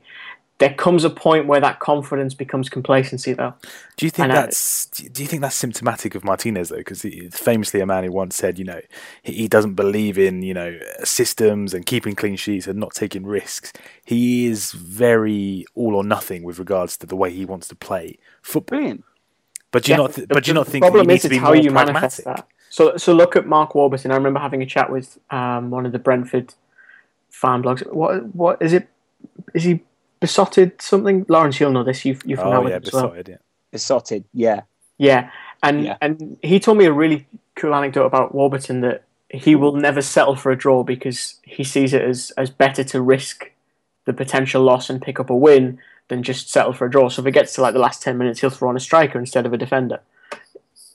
there 0.61 0.73
comes 0.75 1.03
a 1.03 1.09
point 1.09 1.47
where 1.47 1.59
that 1.59 1.79
confidence 1.79 2.35
becomes 2.35 2.69
complacency, 2.69 3.33
though. 3.33 3.51
Do 3.97 4.05
you 4.05 4.11
think 4.11 4.25
and 4.25 4.37
that's 4.37 4.91
I, 4.99 5.07
do 5.07 5.23
you 5.23 5.27
think 5.27 5.41
that's 5.41 5.55
symptomatic 5.55 6.13
of 6.13 6.23
Martinez 6.23 6.69
though? 6.69 6.77
Because 6.77 7.01
he's 7.01 7.35
famously, 7.35 7.79
a 7.79 7.87
man 7.87 8.03
who 8.03 8.11
once 8.11 8.35
said, 8.35 8.59
you 8.59 8.65
know, 8.65 8.79
he, 9.23 9.33
he, 9.33 9.47
doesn't 9.47 9.73
believe 9.73 10.19
in 10.19 10.43
you 10.43 10.53
know 10.53 10.77
systems 11.03 11.73
and 11.73 11.87
keeping 11.87 12.13
clean 12.13 12.35
sheets 12.35 12.67
and 12.67 12.79
not 12.79 12.93
taking 12.93 13.25
risks. 13.25 13.73
He 14.05 14.45
is 14.45 14.71
very 14.73 15.65
all 15.73 15.95
or 15.95 16.03
nothing 16.03 16.43
with 16.43 16.59
regards 16.59 16.95
to 16.97 17.07
the 17.07 17.15
way 17.15 17.31
he 17.31 17.43
wants 17.43 17.67
to 17.69 17.75
play 17.75 18.19
football. 18.43 18.77
Brilliant. 18.77 19.03
But 19.71 19.85
do 19.85 19.93
you 19.93 19.93
yeah, 19.93 20.03
not? 20.03 20.13
Th- 20.13 20.27
but 20.27 20.43
do 20.43 20.49
you 20.51 20.53
not 20.53 20.67
think 20.67 20.83
problem 20.83 21.07
he 21.07 21.13
needs 21.13 21.23
to 21.23 21.29
be 21.29 21.37
how 21.37 21.53
you 21.53 21.71
pragmatic? 21.71 21.93
manifest 21.95 22.23
that. 22.25 22.47
So, 22.71 22.95
so 22.95 23.13
look 23.13 23.35
at 23.35 23.45
Mark 23.45 23.75
Warburton. 23.75 24.11
I 24.11 24.15
remember 24.15 24.39
having 24.39 24.61
a 24.61 24.65
chat 24.65 24.89
with 24.89 25.19
um, 25.29 25.71
one 25.71 25.85
of 25.85 25.91
the 25.91 25.99
Brentford 25.99 26.53
fan 27.29 27.61
blogs. 27.61 27.85
What, 27.91 28.33
what 28.33 28.61
is 28.61 28.71
it? 28.71 28.87
Is 29.53 29.65
he 29.65 29.81
Beesotted 30.21 30.81
something? 30.81 31.25
Laurence, 31.27 31.59
you'll 31.59 31.71
know 31.71 31.83
this. 31.83 32.05
You've 32.05 32.21
you've 32.25 32.39
oh, 32.39 32.65
yeah, 32.67 32.79
Beesotted, 32.79 33.27
well. 33.27 33.35
yeah. 33.35 33.37
Beesotted, 33.71 34.23
yeah. 34.33 34.61
Yeah, 34.97 35.31
and 35.61 35.83
yeah. 35.83 35.97
and 35.99 36.37
he 36.41 36.61
told 36.61 36.77
me 36.77 36.85
a 36.85 36.93
really 36.93 37.27
cool 37.55 37.75
anecdote 37.75 38.05
about 38.05 38.33
Warburton 38.33 38.79
that 38.81 39.03
he 39.29 39.55
will 39.55 39.75
never 39.75 40.01
settle 40.01 40.37
for 40.37 40.51
a 40.51 40.57
draw 40.57 40.83
because 40.83 41.39
he 41.43 41.65
sees 41.65 41.91
it 41.91 42.03
as 42.03 42.31
as 42.37 42.49
better 42.49 42.85
to 42.85 43.01
risk 43.01 43.51
the 44.05 44.13
potential 44.13 44.63
loss 44.63 44.89
and 44.89 45.01
pick 45.01 45.19
up 45.19 45.29
a 45.29 45.35
win 45.35 45.77
than 46.07 46.23
just 46.23 46.49
settle 46.49 46.71
for 46.71 46.85
a 46.85 46.91
draw. 46.91 47.09
So 47.09 47.21
if 47.21 47.27
it 47.27 47.31
gets 47.31 47.55
to 47.55 47.61
like 47.61 47.73
the 47.73 47.79
last 47.79 48.01
ten 48.01 48.17
minutes, 48.17 48.39
he'll 48.39 48.49
throw 48.49 48.69
on 48.69 48.77
a 48.77 48.79
striker 48.79 49.19
instead 49.19 49.45
of 49.45 49.51
a 49.51 49.57
defender. 49.57 49.99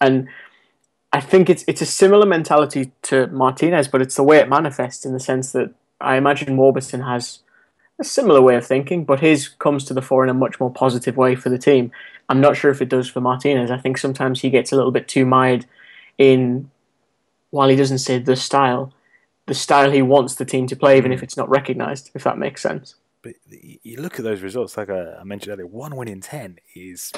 And 0.01 0.29
I 1.17 1.21
think 1.21 1.49
it's 1.49 1.65
it's 1.67 1.81
a 1.81 1.87
similar 1.87 2.27
mentality 2.27 2.93
to 3.05 3.27
Martinez, 3.29 3.89
but 3.89 4.03
it's 4.03 4.17
the 4.17 4.23
way 4.23 4.37
it 4.37 4.51
manifests 4.51 5.07
in 5.07 5.15
the 5.15 5.21
sense 5.21 5.53
that 5.53 5.73
I 5.99 6.17
imagine 6.17 6.59
Warburton 6.59 7.01
has 7.01 7.39
a 7.99 8.05
similar 8.05 8.43
way 8.43 8.55
of 8.55 8.67
thinking, 8.67 9.07
but 9.07 9.21
his 9.21 9.49
comes 9.49 9.87
to 9.87 9.95
the 9.95 10.03
fore 10.03 10.25
in 10.25 10.29
a 10.29 10.35
much 10.35 10.61
more 10.61 10.71
positive 10.71 11.17
way 11.17 11.35
for 11.35 11.49
the 11.49 11.57
team. 11.57 11.91
I'm 12.29 12.43
not 12.43 12.55
sure 12.55 12.71
if 12.71 12.83
it 12.83 12.91
does 12.91 13.09
for 13.09 13.23
Martinez. 13.23 13.71
I 13.71 13.79
think 13.79 13.97
sometimes 13.97 14.43
he 14.43 14.51
gets 14.51 14.73
a 14.73 14.77
little 14.77 14.91
bit 14.91 15.09
too 15.09 15.25
mired 15.25 15.65
in, 16.19 16.71
while 17.49 17.71
he 17.71 17.77
doesn't 17.77 18.01
say 18.01 18.19
the 18.19 18.37
style, 18.37 18.93
the 19.47 19.55
style 19.55 19.91
he 19.91 20.03
wants 20.03 20.35
the 20.35 20.45
team 20.45 20.67
to 20.67 20.77
play, 20.77 20.99
even 20.99 21.13
if 21.13 21.21
mm. 21.21 21.23
it's 21.23 21.37
not 21.39 21.49
recognised, 21.49 22.11
if 22.15 22.25
that 22.25 22.37
makes 22.37 22.61
sense. 22.61 22.95
But 23.23 23.37
you 23.49 24.03
look 24.03 24.19
at 24.19 24.25
those 24.27 24.43
results, 24.43 24.77
like 24.77 24.91
I 24.91 25.23
mentioned 25.25 25.55
earlier, 25.55 25.67
one 25.67 25.97
win 25.97 26.09
in 26.09 26.21
10 26.21 26.59
is 26.75 27.11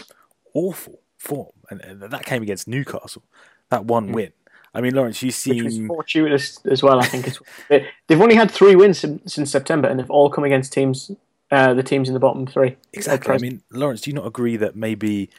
awful 0.54 1.00
form. 1.16 1.50
And 1.68 2.00
that 2.00 2.24
came 2.24 2.44
against 2.44 2.68
Newcastle, 2.68 3.24
that 3.70 3.84
one 3.84 4.08
mm. 4.08 4.14
win. 4.14 4.32
I 4.74 4.80
mean, 4.80 4.94
Laurence, 4.94 5.22
you 5.22 5.30
seem 5.30 5.64
Which 5.64 5.78
was 5.78 5.86
fortuitous 5.86 6.66
as 6.66 6.82
well. 6.82 7.00
I 7.00 7.06
think 7.06 7.26
it's 7.26 7.40
they've 8.06 8.20
only 8.20 8.34
had 8.34 8.50
three 8.50 8.76
wins 8.76 9.04
since 9.26 9.50
September, 9.50 9.88
and 9.88 9.98
they've 9.98 10.10
all 10.10 10.30
come 10.30 10.44
against 10.44 10.72
teams, 10.72 11.10
uh, 11.50 11.74
the 11.74 11.82
teams 11.82 12.08
in 12.08 12.14
the 12.14 12.20
bottom 12.20 12.46
three. 12.46 12.76
Exactly. 12.92 13.34
I 13.34 13.38
mean, 13.38 13.62
Laurence, 13.70 14.02
do 14.02 14.10
you 14.10 14.14
not 14.14 14.26
agree 14.26 14.56
that 14.56 14.76
maybe, 14.76 15.30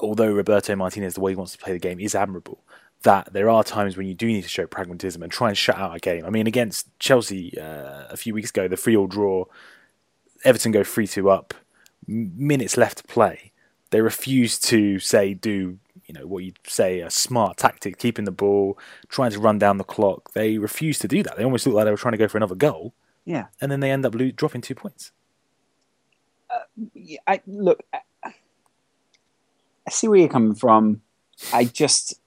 although 0.00 0.32
Roberto 0.32 0.74
Martinez, 0.74 1.14
the 1.14 1.20
way 1.20 1.32
he 1.32 1.36
wants 1.36 1.52
to 1.52 1.58
play 1.58 1.72
the 1.72 1.78
game 1.78 2.00
is 2.00 2.14
admirable, 2.14 2.64
that 3.02 3.32
there 3.32 3.48
are 3.48 3.62
times 3.62 3.96
when 3.96 4.06
you 4.06 4.14
do 4.14 4.26
need 4.26 4.42
to 4.42 4.48
show 4.48 4.66
pragmatism 4.66 5.22
and 5.22 5.30
try 5.30 5.48
and 5.48 5.56
shut 5.56 5.76
out 5.76 5.94
a 5.94 6.00
game. 6.00 6.24
I 6.24 6.30
mean, 6.30 6.46
against 6.46 6.88
Chelsea 6.98 7.58
uh, 7.58 8.04
a 8.08 8.16
few 8.16 8.34
weeks 8.34 8.50
ago, 8.50 8.68
the 8.68 8.76
three-all 8.76 9.06
draw, 9.06 9.44
Everton 10.44 10.72
go 10.72 10.82
three-two 10.82 11.30
up, 11.30 11.54
minutes 12.06 12.76
left 12.76 12.98
to 12.98 13.04
play. 13.04 13.52
They 13.90 14.00
refuse 14.00 14.58
to 14.60 14.98
say 14.98 15.34
do 15.34 15.78
you 16.10 16.20
know 16.20 16.26
what 16.26 16.42
you'd 16.42 16.58
say 16.66 16.98
a 16.98 17.08
smart 17.08 17.56
tactic, 17.56 17.96
keeping 17.96 18.24
the 18.24 18.32
ball, 18.32 18.76
trying 19.08 19.30
to 19.30 19.38
run 19.38 19.60
down 19.60 19.78
the 19.78 19.84
clock. 19.84 20.32
They 20.32 20.58
refused 20.58 21.00
to 21.02 21.08
do 21.08 21.22
that. 21.22 21.36
They 21.36 21.44
almost 21.44 21.64
looked 21.66 21.76
like 21.76 21.84
they 21.84 21.92
were 21.92 21.96
trying 21.96 22.14
to 22.14 22.18
go 22.18 22.26
for 22.26 22.36
another 22.36 22.56
goal. 22.56 22.94
Yeah, 23.24 23.46
and 23.60 23.70
then 23.70 23.78
they 23.78 23.92
end 23.92 24.04
up 24.04 24.16
lo- 24.16 24.32
dropping 24.32 24.62
two 24.62 24.74
points. 24.74 25.12
Uh, 26.50 26.80
I 27.28 27.42
look. 27.46 27.84
I, 27.94 28.00
I 28.24 29.90
see 29.90 30.08
where 30.08 30.18
you're 30.18 30.28
coming 30.28 30.56
from. 30.56 31.00
I 31.52 31.64
just, 31.64 32.20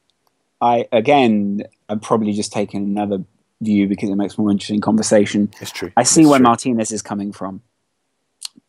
I 0.61 0.87
again, 0.93 1.63
I'm 1.89 1.99
probably 1.99 2.31
just 2.31 2.53
taking 2.53 2.85
another 2.85 3.25
view 3.59 3.89
because 3.89 4.09
it 4.09 4.15
makes 4.15 4.37
more 4.37 4.49
interesting 4.49 4.79
conversation. 4.79 5.51
It's 5.59 5.71
true. 5.71 5.91
I 5.97 6.03
see 6.03 6.21
it's 6.21 6.29
where 6.29 6.39
true. 6.39 6.43
Martinez 6.43 6.91
is 6.93 7.01
coming 7.01 7.33
from. 7.33 7.61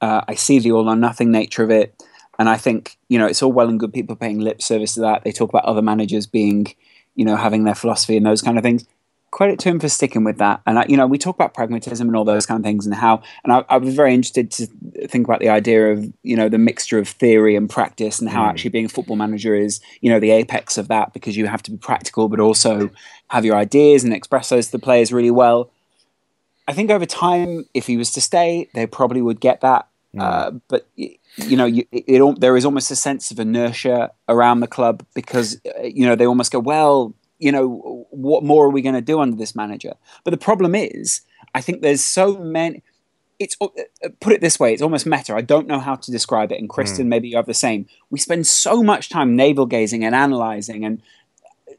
Uh, 0.01 0.23
I 0.27 0.35
see 0.35 0.59
the 0.59 0.73
all 0.73 0.89
or 0.89 0.97
nothing 0.97 1.31
nature 1.31 1.63
of 1.63 1.71
it. 1.71 2.03
And 2.39 2.49
I 2.49 2.57
think, 2.57 2.99
you 3.09 3.19
know, 3.19 3.27
it's 3.27 3.43
all 3.43 3.53
well 3.53 3.69
and 3.69 3.79
good 3.79 3.93
people 3.93 4.17
paying 4.17 4.41
lip 4.41 4.63
service 4.63 4.95
to 4.95 5.01
that. 5.01 5.25
They 5.25 5.33
talk 5.33 5.51
about 5.51 5.65
other 5.65 5.83
managers 5.83 6.27
being, 6.27 6.75
you 7.15 7.25
know, 7.25 7.37
having 7.37 7.65
their 7.65 7.75
philosophy 7.75 8.17
and 8.17 8.27
those 8.27 8.43
kind 8.43 8.59
of 8.59 8.65
things. 8.65 8.87
Credit 9.31 9.59
to 9.61 9.69
him 9.69 9.81
for 9.81 9.89
sticking 9.89 10.23
with 10.23 10.39
that. 10.39 10.61
And, 10.65 10.79
I, 10.79 10.87
you 10.89 10.97
know, 10.97 11.09
we 11.09 11.19
talk 11.19 11.35
about 11.35 11.55
pragmatism 11.55 12.07
and 12.07 12.17
all 12.17 12.25
those 12.25 12.47
kind 12.47 12.59
of 12.59 12.65
things 12.65 12.87
and 12.87 12.95
how, 12.95 13.21
and 13.43 13.53
I, 13.53 13.65
I, 13.69 13.79
was 13.79 13.93
very 13.95 14.15
interested 14.15 14.53
to 14.53 14.67
think 15.09 15.27
about 15.27 15.41
the 15.41 15.49
idea 15.49 15.91
of, 15.91 16.13
you 16.23 16.37
know, 16.37 16.49
the 16.49 16.59
mixture 16.59 17.01
of 17.01 17.09
theory 17.09 17.57
and 17.57 17.69
practice 17.69 18.21
and 18.21 18.31
how 18.31 18.45
mm. 18.45 18.49
actually 18.49 18.71
being 18.71 18.85
a 18.85 18.89
football 18.89 19.17
manager 19.17 19.57
is, 19.57 19.81
you 20.01 20.09
know, 20.09 20.21
the 20.21 20.31
apex 20.31 20.79
of 20.79 20.87
that 20.87 21.13
because 21.13 21.37
you 21.37 21.47
have 21.47 21.65
to 21.65 21.73
be 21.73 21.77
practical, 21.77 22.29
but 22.29 22.39
also 22.39 22.91
have 23.29 23.45
your 23.45 23.57
ideas 23.57 24.05
and 24.05 24.13
express 24.13 24.51
those 24.51 24.67
to 24.67 24.73
the 24.73 24.79
players 24.79 25.13
really 25.13 25.33
well. 25.33 25.69
I 26.67 26.73
think 26.73 26.91
over 26.91 27.07
time, 27.07 27.65
if 27.75 27.89
he 27.89 27.97
was 27.97 28.13
to 28.13 28.21
stay, 28.21 28.69
they 28.73 28.87
probably 28.87 29.21
would 29.21 29.41
get 29.41 29.61
that. 29.63 29.89
Mm. 30.15 30.23
Uh, 30.23 30.51
but 30.69 30.87
you 31.37 31.57
know, 31.57 31.67
you, 31.67 31.85
it, 31.91 32.05
it, 32.07 32.41
there 32.41 32.57
is 32.57 32.65
almost 32.65 32.91
a 32.91 32.97
sense 32.97 33.31
of 33.31 33.41
inertia 33.41 34.13
around 34.29 34.61
the 34.61 34.67
club 34.67 35.05
because 35.15 35.61
uh, 35.67 35.83
you 35.83 36.07
know 36.07 36.15
they 36.15 36.27
almost 36.27 36.53
go, 36.53 36.59
well, 36.59 37.15
you 37.39 37.53
know, 37.53 38.07
what 38.11 38.45
more 38.45 38.67
are 38.67 38.71
we 38.71 38.83
going 38.83 38.95
to 38.95 39.01
do 39.01 39.21
under 39.21 39.37
this 39.37 39.55
manager? 39.55 39.95
But 40.23 40.31
the 40.31 40.39
problem 40.39 40.75
is, 40.75 41.23
I 41.55 41.61
think 41.61 41.83
there's 41.83 42.03
so 42.03 42.39
many. 42.39 42.83
It's 43.41 43.57
uh, 43.61 43.67
uh, 44.05 44.09
put 44.21 44.33
it 44.33 44.41
this 44.41 44.61
way: 44.61 44.73
it's 44.73 44.83
almost 44.83 45.07
meta. 45.07 45.35
I 45.35 45.41
don't 45.41 45.67
know 45.67 45.81
how 45.81 45.97
to 45.97 46.11
describe 46.11 46.53
it. 46.53 46.61
And 46.61 46.69
Kristan, 46.69 47.05
mm. 47.05 47.09
maybe 47.09 47.29
you 47.29 47.37
have 47.37 47.47
the 47.47 47.55
same. 47.55 47.87
We 48.11 48.19
spend 48.19 48.47
so 48.47 48.83
much 48.83 49.09
time 49.09 49.35
navel 49.35 49.67
gazing 49.67 50.05
and 50.05 50.15
analyzing, 50.15 50.85
and 50.85 51.03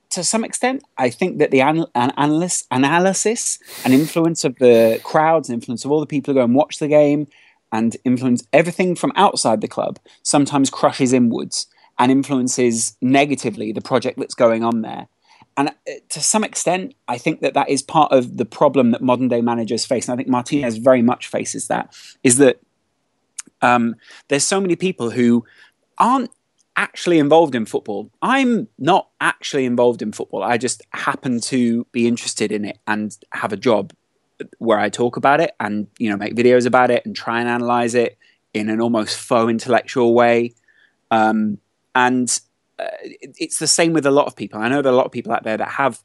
to 0.10 0.24
some 0.24 0.44
extent, 0.44 0.84
I 0.98 1.10
think 1.10 1.39
that 1.39 1.52
the 1.52 1.62
an- 1.62 1.88
an 1.96 2.12
analyst, 2.18 2.68
analysis 2.72 3.60
and 3.84 3.94
influence 3.94 4.44
of 4.44 4.56
the 4.58 5.00
crowds, 5.04 5.50
and 5.50 5.56
influence 5.56 5.86
of 5.86 5.91
all 5.91 6.00
the 6.02 6.06
people 6.06 6.34
who 6.34 6.39
go 6.39 6.44
and 6.44 6.56
watch 6.56 6.80
the 6.80 6.88
game, 6.88 7.28
and 7.75 7.97
influence 8.05 8.47
everything 8.53 8.95
from 8.95 9.11
outside 9.15 9.59
the 9.59 9.67
club 9.67 9.99
sometimes 10.23 10.69
crushes 10.69 11.11
inwards 11.11 11.67
and 11.99 12.09
influences 12.09 12.95
negatively 13.01 13.73
the 13.73 13.81
project 13.81 14.17
that's 14.17 14.33
going 14.33 14.63
on 14.63 14.81
there. 14.81 15.07
And 15.57 15.69
uh, 15.69 15.91
to 16.09 16.21
some 16.21 16.43
extent, 16.43 16.93
I 17.07 17.17
think 17.17 17.41
that 17.41 17.53
that 17.53 17.69
is 17.69 17.81
part 17.81 18.11
of 18.13 18.38
the 18.38 18.45
problem 18.45 18.91
that 18.91 19.01
modern 19.01 19.27
day 19.27 19.41
managers 19.41 19.85
face. 19.85 20.07
And 20.07 20.13
I 20.13 20.17
think 20.17 20.29
Martinez 20.29 20.77
very 20.77 21.01
much 21.01 21.27
faces 21.27 21.67
that 21.67 21.93
is 22.23 22.38
that 22.38 22.59
um, 23.61 23.95
there's 24.29 24.43
so 24.45 24.61
many 24.61 24.75
people 24.75 25.09
who 25.11 25.45
aren't 25.97 26.31
actually 26.77 27.19
involved 27.19 27.55
in 27.55 27.65
football. 27.65 28.09
I'm 28.21 28.67
not 28.77 29.09
actually 29.19 29.65
involved 29.65 30.01
in 30.01 30.11
football. 30.11 30.43
I 30.43 30.57
just 30.57 30.81
happen 30.91 31.39
to 31.41 31.85
be 31.91 32.07
interested 32.07 32.51
in 32.51 32.65
it 32.65 32.79
and 32.88 33.15
have 33.31 33.53
a 33.53 33.57
job 33.57 33.93
where 34.58 34.80
I 34.80 34.89
talk 34.89 35.17
about 35.17 35.39
it 35.39 35.56
and 35.60 35.88
you 35.98 36.10
know 36.10 36.17
make 36.17 36.36
videos 36.36 36.65
about 36.65 36.91
it 36.91 37.06
and 37.06 37.15
try 37.15 37.39
and 37.39 37.50
analyze 37.50 37.95
it 37.95 38.17
in 38.54 38.69
an 38.69 38.82
almost 38.82 39.17
faux 39.17 39.50
intellectual 39.50 40.13
way. 40.13 40.54
Um, 41.12 41.60
and 41.93 42.39
uh, 42.80 42.88
it's 43.02 43.60
the 43.60 43.67
same 43.67 43.93
with 43.93 44.06
a 44.06 44.12
lot 44.12 44.28
of 44.28 44.36
people. 44.36 44.60
I 44.60 44.67
know 44.67 44.82
there 44.82 44.91
are 44.91 44.95
a 44.95 44.98
lot 44.98 45.06
of 45.06 45.12
people 45.12 45.32
out 45.32 45.43
there 45.43 45.58
that 45.58 45.69
have 45.69 46.02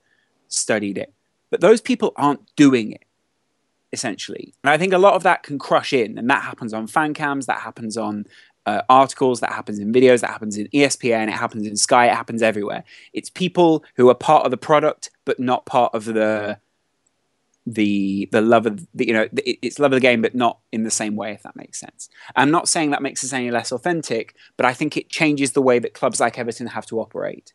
studied 0.49 0.99
it, 0.99 1.13
but 1.51 1.61
those 1.61 1.81
people 1.81 2.13
aren't 2.17 2.55
doing 2.57 2.93
it 2.93 3.05
essentially. 3.93 4.55
And 4.63 4.71
I 4.71 4.79
think 4.79 4.93
a 4.93 4.99
lot 4.99 5.15
of 5.15 5.23
that 5.25 5.43
can 5.43 5.59
crush 5.59 5.93
in, 5.93 6.19
and 6.19 6.31
that 6.31 6.43
happens 6.43 6.73
on 6.73 6.87
fan 6.87 7.15
cams, 7.15 7.47
that 7.47 7.61
happens 7.61 7.97
on 7.97 8.27
uh, 8.67 8.83
articles, 8.89 9.41
that 9.41 9.53
happens 9.53 9.79
in 9.79 9.93
videos, 9.93 10.21
that 10.21 10.31
happens 10.31 10.57
in 10.57 10.69
ESPN, 10.69 11.29
it 11.29 11.33
happens 11.33 11.67
in 11.67 11.77
Sky, 11.77 12.07
it 12.07 12.15
happens 12.15 12.43
everywhere. 12.43 12.85
It's 13.13 13.31
people 13.31 13.85
who 13.97 14.09
are 14.09 14.15
part 14.15 14.45
of 14.45 14.51
the 14.51 14.57
product, 14.57 15.11
but 15.25 15.41
not 15.41 15.67
part 15.67 15.95
of 15.95 16.05
the 16.05 16.59
the 17.67 18.29
the 18.33 18.41
love 18.41 18.67
of 18.67 18.87
the, 18.95 19.07
you 19.07 19.13
know 19.13 19.29
it's 19.35 19.79
love 19.79 19.93
of 19.93 19.97
the 19.97 20.01
game 20.01 20.23
but 20.23 20.35
not 20.35 20.59
in 20.73 20.83
the 20.83 20.91
same 20.91 21.15
way 21.15 21.33
if 21.33 21.43
that 21.43 21.57
makes 21.57 21.79
sense. 21.79 22.09
I'm 22.35 22.51
not 22.51 22.69
saying 22.69 22.91
that 22.91 23.03
makes 23.03 23.23
us 23.23 23.33
any 23.33 23.51
less 23.51 23.71
authentic 23.71 24.35
but 24.57 24.67
i 24.67 24.73
think 24.73 24.97
it 24.97 25.09
changes 25.09 25.53
the 25.53 25.63
way 25.63 25.79
that 25.79 25.95
clubs 25.95 26.21
like 26.21 26.39
everton 26.39 26.69
have 26.69 26.87
to 26.87 27.01
operate. 27.01 27.53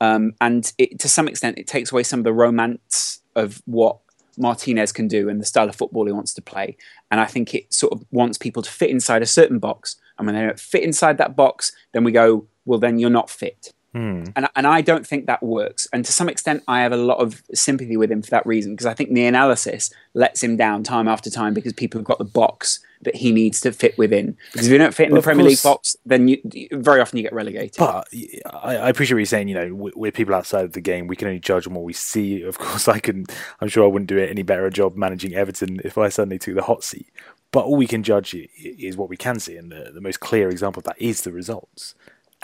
Um, 0.00 0.32
and 0.40 0.70
it, 0.76 0.98
to 1.00 1.08
some 1.08 1.28
extent 1.28 1.58
it 1.58 1.66
takes 1.66 1.92
away 1.92 2.02
some 2.02 2.20
of 2.20 2.24
the 2.24 2.32
romance 2.32 3.20
of 3.36 3.62
what 3.64 3.98
martinez 4.36 4.90
can 4.90 5.06
do 5.06 5.28
and 5.28 5.40
the 5.40 5.46
style 5.46 5.68
of 5.68 5.76
football 5.76 6.04
he 6.04 6.12
wants 6.12 6.34
to 6.34 6.42
play. 6.42 6.76
And 7.10 7.20
i 7.20 7.26
think 7.26 7.54
it 7.54 7.72
sort 7.72 7.92
of 7.92 8.04
wants 8.10 8.38
people 8.38 8.62
to 8.62 8.70
fit 8.70 8.90
inside 8.90 9.22
a 9.22 9.26
certain 9.26 9.60
box. 9.60 9.96
And 10.18 10.26
when 10.26 10.36
they 10.36 10.42
don't 10.42 10.60
fit 10.60 10.82
inside 10.82 11.18
that 11.18 11.36
box 11.36 11.72
then 11.92 12.02
we 12.02 12.10
go 12.10 12.48
well 12.64 12.80
then 12.80 12.98
you're 12.98 13.10
not 13.10 13.30
fit 13.30 13.72
Hmm. 13.94 14.24
And, 14.34 14.48
and 14.56 14.66
I 14.66 14.80
don't 14.80 15.06
think 15.06 15.26
that 15.26 15.40
works. 15.40 15.86
And 15.92 16.04
to 16.04 16.10
some 16.12 16.28
extent, 16.28 16.64
I 16.66 16.80
have 16.80 16.90
a 16.90 16.96
lot 16.96 17.18
of 17.18 17.42
sympathy 17.54 17.96
with 17.96 18.10
him 18.10 18.22
for 18.22 18.30
that 18.30 18.44
reason, 18.44 18.72
because 18.72 18.86
I 18.86 18.92
think 18.94 19.14
the 19.14 19.24
analysis 19.24 19.90
lets 20.14 20.42
him 20.42 20.56
down 20.56 20.82
time 20.82 21.06
after 21.06 21.30
time 21.30 21.54
because 21.54 21.72
people 21.72 22.00
have 22.00 22.04
got 22.04 22.18
the 22.18 22.24
box 22.24 22.80
that 23.02 23.14
he 23.14 23.30
needs 23.30 23.60
to 23.60 23.70
fit 23.70 23.96
within. 23.96 24.36
Because 24.52 24.66
if 24.66 24.72
you 24.72 24.78
don't 24.78 24.94
fit 24.94 25.08
in 25.08 25.14
the 25.14 25.22
Premier 25.22 25.44
League 25.44 25.62
box, 25.62 25.94
then 26.04 26.26
you, 26.26 26.38
very 26.72 27.00
often 27.00 27.18
you 27.18 27.22
get 27.22 27.32
relegated. 27.32 27.76
But 27.78 28.08
I, 28.52 28.76
I 28.76 28.88
appreciate 28.88 29.14
what 29.14 29.20
you're 29.20 29.26
saying. 29.26 29.46
You 29.46 29.54
know, 29.54 29.74
we- 29.74 29.92
we're 29.94 30.10
people 30.12 30.34
outside 30.34 30.64
of 30.64 30.72
the 30.72 30.80
game. 30.80 31.06
We 31.06 31.14
can 31.14 31.28
only 31.28 31.38
judge 31.38 31.66
on 31.68 31.74
what 31.74 31.84
we 31.84 31.92
see. 31.92 32.42
Of 32.42 32.58
course, 32.58 32.88
I 32.88 32.98
can. 32.98 33.26
I'm 33.60 33.68
sure 33.68 33.84
I 33.84 33.86
wouldn't 33.86 34.08
do 34.08 34.18
any 34.18 34.42
better 34.42 34.66
a 34.66 34.70
job 34.72 34.96
managing 34.96 35.34
Everton 35.34 35.80
if 35.84 35.96
I 35.98 36.08
suddenly 36.08 36.38
took 36.40 36.56
the 36.56 36.62
hot 36.62 36.82
seat. 36.82 37.06
But 37.52 37.66
all 37.66 37.76
we 37.76 37.86
can 37.86 38.02
judge 38.02 38.34
is 38.58 38.96
what 38.96 39.08
we 39.08 39.16
can 39.16 39.38
see, 39.38 39.56
and 39.56 39.70
the, 39.70 39.92
the 39.94 40.00
most 40.00 40.18
clear 40.18 40.48
example 40.50 40.80
of 40.80 40.84
that 40.84 41.00
is 41.00 41.20
the 41.22 41.30
results. 41.30 41.94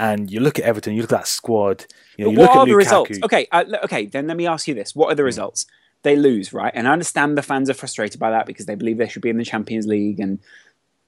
And 0.01 0.31
you 0.31 0.41
look 0.41 0.59
at 0.59 0.65
Everton, 0.65 0.95
you 0.95 1.03
look 1.03 1.13
at 1.13 1.19
that 1.19 1.27
squad. 1.29 1.85
You, 2.17 2.25
know, 2.25 2.31
you 2.33 2.39
what 2.39 2.43
look 2.49 2.57
are 2.57 2.63
at 2.63 2.65
the 2.67 2.73
Lukaku. 2.73 2.77
results? 2.77 3.19
Okay, 3.25 3.47
uh, 3.53 3.65
okay. 3.85 4.07
Then 4.07 4.27
let 4.27 4.37
me 4.37 4.47
ask 4.47 4.67
you 4.67 4.75
this: 4.75 4.95
What 4.97 5.13
are 5.13 5.15
the 5.15 5.25
results? 5.25 5.67
They 6.03 6.17
lose, 6.17 6.53
right? 6.55 6.73
And 6.75 6.89
I 6.89 6.93
understand 6.93 7.37
the 7.37 7.43
fans 7.43 7.69
are 7.69 7.75
frustrated 7.75 8.19
by 8.19 8.31
that 8.31 8.47
because 8.47 8.65
they 8.67 8.75
believe 8.75 8.97
they 8.97 9.09
should 9.09 9.21
be 9.23 9.29
in 9.29 9.37
the 9.37 9.45
Champions 9.45 9.87
League, 9.87 10.19
and 10.19 10.39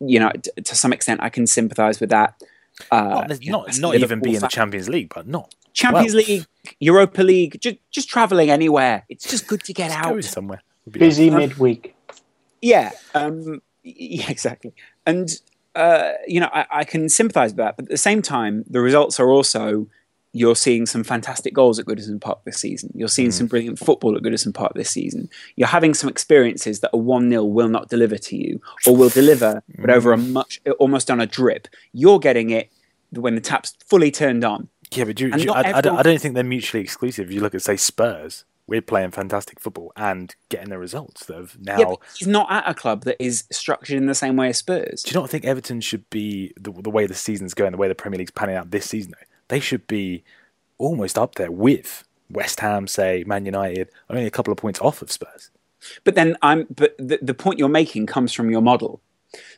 you 0.00 0.20
know, 0.20 0.30
t- 0.30 0.50
to 0.62 0.74
some 0.74 0.92
extent, 0.92 1.20
I 1.22 1.30
can 1.30 1.46
sympathise 1.46 1.98
with 2.00 2.10
that. 2.10 2.34
Uh, 2.90 3.24
Not, 3.28 3.42
you 3.44 3.52
know, 3.52 3.62
not, 3.62 3.78
not 3.80 3.94
even 3.94 4.00
Liverpool 4.20 4.22
be 4.30 4.34
in 4.34 4.40
the. 4.42 4.48
Champions 4.48 4.88
League, 4.88 5.10
but 5.14 5.26
not 5.26 5.54
Champions 5.72 6.14
well. 6.14 6.24
League, 6.26 6.46
Europa 6.80 7.22
League, 7.22 7.58
just 7.60 7.76
just 7.90 8.08
traveling 8.10 8.50
anywhere. 8.50 9.04
It's 9.08 9.28
just 9.30 9.46
good 9.46 9.62
to 9.64 9.72
get 9.72 9.88
Just 9.90 9.98
out. 10.00 10.10
going 10.10 10.22
somewhere. 10.22 10.62
Busy 10.90 11.30
Uh, 11.30 11.38
midweek. 11.38 11.94
Yeah, 12.60 12.90
um, 13.14 13.62
yeah, 13.82 14.28
exactly. 14.30 14.74
And 15.06 15.30
uh, 15.74 16.12
you 16.26 16.40
know, 16.40 16.50
I, 16.52 16.66
I 16.70 16.84
can 16.84 17.08
sympathise 17.08 17.50
with 17.50 17.56
that, 17.58 17.76
but 17.76 17.84
at 17.86 17.90
the 17.90 17.96
same 17.96 18.22
time, 18.22 18.64
the 18.68 18.80
results 18.80 19.18
are 19.20 19.30
also 19.30 19.88
you're 20.34 20.56
seeing 20.56 20.86
some 20.86 21.04
fantastic 21.04 21.52
goals 21.52 21.78
at 21.78 21.84
Goodison 21.84 22.18
Park 22.18 22.38
this 22.46 22.56
season. 22.58 22.90
You're 22.94 23.08
seeing 23.08 23.30
some 23.30 23.46
brilliant 23.48 23.78
football 23.78 24.16
at 24.16 24.22
Goodison 24.22 24.54
Park 24.54 24.72
this 24.74 24.88
season. 24.90 25.28
You're 25.56 25.68
having 25.68 25.92
some 25.92 26.08
experiences 26.08 26.80
that 26.80 26.88
a 26.94 26.96
one 26.96 27.28
0 27.28 27.44
will 27.44 27.68
not 27.68 27.90
deliver 27.90 28.16
to 28.16 28.36
you, 28.36 28.58
or 28.86 28.96
will 28.96 29.10
deliver, 29.10 29.62
but 29.78 29.90
over 29.90 30.10
a 30.12 30.16
much 30.16 30.58
almost 30.78 31.10
on 31.10 31.20
a 31.20 31.26
drip. 31.26 31.68
You're 31.92 32.18
getting 32.18 32.48
it 32.48 32.70
when 33.10 33.34
the 33.34 33.42
tap's 33.42 33.76
fully 33.86 34.10
turned 34.10 34.42
on. 34.42 34.68
Yeah, 34.90 35.04
but 35.04 35.16
do, 35.16 35.30
do 35.30 35.52
I, 35.52 35.60
I, 35.60 35.68
everyone- 35.78 35.98
I 35.98 36.02
don't 36.02 36.20
think 36.20 36.34
they're 36.34 36.44
mutually 36.44 36.82
exclusive. 36.82 37.28
If 37.28 37.34
you 37.34 37.40
look 37.42 37.54
at, 37.54 37.60
say, 37.62 37.76
Spurs, 37.76 38.44
we're 38.72 38.80
playing 38.80 39.10
fantastic 39.10 39.60
football 39.60 39.92
and 39.96 40.34
getting 40.48 40.70
the 40.70 40.78
results 40.78 41.26
that 41.26 41.36
have 41.36 41.58
now. 41.60 41.78
Yeah, 41.78 41.94
he's 42.16 42.26
not 42.26 42.50
at 42.50 42.66
a 42.66 42.72
club 42.72 43.04
that 43.04 43.22
is 43.22 43.44
structured 43.52 43.98
in 43.98 44.06
the 44.06 44.14
same 44.14 44.34
way 44.34 44.48
as 44.48 44.56
Spurs. 44.56 45.02
do 45.02 45.10
you 45.10 45.20
not 45.20 45.28
think 45.28 45.44
Everton 45.44 45.82
should 45.82 46.08
be 46.08 46.54
the, 46.58 46.72
the 46.72 46.88
way 46.88 47.04
the 47.04 47.14
season's 47.14 47.52
going, 47.52 47.72
the 47.72 47.76
way 47.76 47.88
the 47.88 47.94
Premier 47.94 48.16
League's 48.16 48.30
panning 48.30 48.56
out 48.56 48.70
this 48.70 48.86
season? 48.86 49.12
Though 49.12 49.26
they 49.48 49.60
should 49.60 49.86
be 49.86 50.24
almost 50.78 51.18
up 51.18 51.34
there 51.34 51.50
with 51.50 52.04
West 52.30 52.60
Ham, 52.60 52.86
say 52.86 53.24
Man 53.26 53.44
United, 53.44 53.90
only 54.08 54.24
a 54.24 54.30
couple 54.30 54.50
of 54.50 54.56
points 54.56 54.80
off 54.80 55.02
of 55.02 55.12
Spurs. 55.12 55.50
But 56.04 56.14
then 56.14 56.38
I'm. 56.40 56.66
But 56.74 56.96
the, 56.96 57.18
the 57.20 57.34
point 57.34 57.58
you're 57.58 57.68
making 57.68 58.06
comes 58.06 58.32
from 58.32 58.50
your 58.50 58.62
model. 58.62 59.02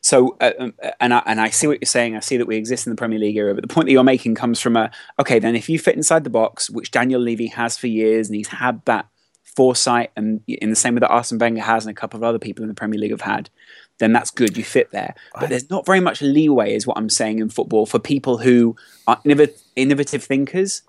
So, 0.00 0.36
uh, 0.40 0.52
um, 0.58 0.74
uh, 0.82 0.90
and 1.00 1.14
I 1.14 1.22
and 1.26 1.40
I 1.40 1.50
see 1.50 1.66
what 1.66 1.78
you're 1.80 1.86
saying. 1.86 2.16
I 2.16 2.20
see 2.20 2.36
that 2.36 2.46
we 2.46 2.56
exist 2.56 2.86
in 2.86 2.92
the 2.92 2.96
Premier 2.96 3.18
League 3.18 3.36
era. 3.36 3.54
But 3.54 3.62
the 3.62 3.72
point 3.72 3.86
that 3.86 3.92
you're 3.92 4.04
making 4.04 4.34
comes 4.34 4.60
from 4.60 4.76
a 4.76 4.90
okay. 5.18 5.38
Then 5.38 5.56
if 5.56 5.68
you 5.68 5.78
fit 5.78 5.96
inside 5.96 6.24
the 6.24 6.30
box, 6.30 6.70
which 6.70 6.90
Daniel 6.90 7.20
Levy 7.20 7.48
has 7.48 7.76
for 7.76 7.86
years, 7.86 8.28
and 8.28 8.36
he's 8.36 8.48
had 8.48 8.84
that 8.84 9.08
foresight, 9.56 10.10
and 10.16 10.40
in 10.46 10.70
the 10.70 10.76
same 10.76 10.94
way 10.94 11.00
that 11.00 11.10
Arsene 11.10 11.38
Wenger 11.38 11.62
has, 11.62 11.86
and 11.86 11.96
a 11.96 12.00
couple 12.00 12.18
of 12.18 12.24
other 12.24 12.38
people 12.38 12.62
in 12.62 12.68
the 12.68 12.74
Premier 12.74 12.98
League 12.98 13.10
have 13.10 13.20
had, 13.20 13.50
then 13.98 14.12
that's 14.12 14.30
good. 14.30 14.56
You 14.56 14.64
fit 14.64 14.90
there. 14.90 15.14
But 15.38 15.48
there's 15.48 15.70
not 15.70 15.86
very 15.86 16.00
much 16.00 16.22
leeway, 16.22 16.74
is 16.74 16.86
what 16.86 16.96
I'm 16.96 17.10
saying 17.10 17.38
in 17.38 17.48
football, 17.48 17.86
for 17.86 17.98
people 17.98 18.38
who 18.38 18.76
are 19.06 19.20
innov- 19.24 19.62
innovative 19.76 20.24
thinkers 20.24 20.82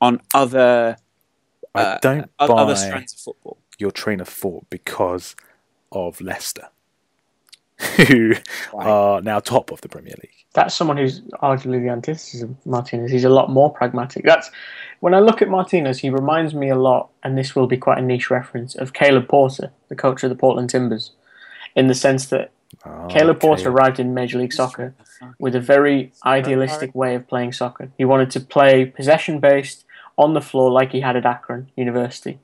on 0.00 0.20
other 0.34 0.96
I 1.74 1.98
don't 2.02 2.36
buy 2.38 2.46
other 2.46 2.76
strands 2.76 3.14
of 3.14 3.20
football. 3.20 3.58
your 3.78 3.90
train 3.90 4.20
of 4.20 4.28
thought 4.28 4.68
because 4.68 5.34
of 5.90 6.20
Leicester, 6.20 6.68
who 7.96 8.34
are 8.74 9.20
now 9.20 9.40
top 9.40 9.70
of 9.72 9.80
the 9.80 9.88
Premier 9.88 10.14
League. 10.22 10.30
That's 10.54 10.74
someone 10.74 10.96
who's 10.96 11.20
arguably 11.42 11.82
the 11.82 11.88
antithesis 11.88 12.42
of 12.42 12.54
Martinez. 12.66 13.10
He's 13.10 13.24
a 13.24 13.30
lot 13.30 13.50
more 13.50 13.72
pragmatic. 13.72 14.24
That's 14.24 14.50
when 15.00 15.14
I 15.14 15.18
look 15.18 15.42
at 15.42 15.48
Martinez, 15.48 15.98
he 15.98 16.10
reminds 16.10 16.54
me 16.54 16.68
a 16.68 16.76
lot, 16.76 17.10
and 17.22 17.36
this 17.36 17.56
will 17.56 17.66
be 17.66 17.76
quite 17.76 17.98
a 17.98 18.02
niche 18.02 18.30
reference, 18.30 18.74
of 18.74 18.92
Caleb 18.92 19.28
Porter, 19.28 19.72
the 19.88 19.96
coach 19.96 20.22
of 20.22 20.30
the 20.30 20.36
Portland 20.36 20.70
Timbers, 20.70 21.12
in 21.74 21.88
the 21.88 21.94
sense 21.94 22.26
that 22.26 22.52
Oh, 22.84 23.06
Caleb 23.08 23.40
Porter 23.40 23.68
arrived 23.68 24.00
in 24.00 24.14
Major 24.14 24.38
League 24.38 24.52
Soccer 24.52 24.94
with 25.38 25.54
a 25.54 25.60
very 25.60 26.12
idealistic 26.24 26.94
way 26.94 27.14
of 27.14 27.28
playing 27.28 27.52
soccer. 27.52 27.90
He 27.98 28.04
wanted 28.04 28.30
to 28.32 28.40
play 28.40 28.86
possession 28.86 29.40
based 29.40 29.84
on 30.16 30.34
the 30.34 30.40
floor 30.40 30.70
like 30.70 30.92
he 30.92 31.00
had 31.00 31.16
at 31.16 31.26
Akron 31.26 31.70
University. 31.76 32.38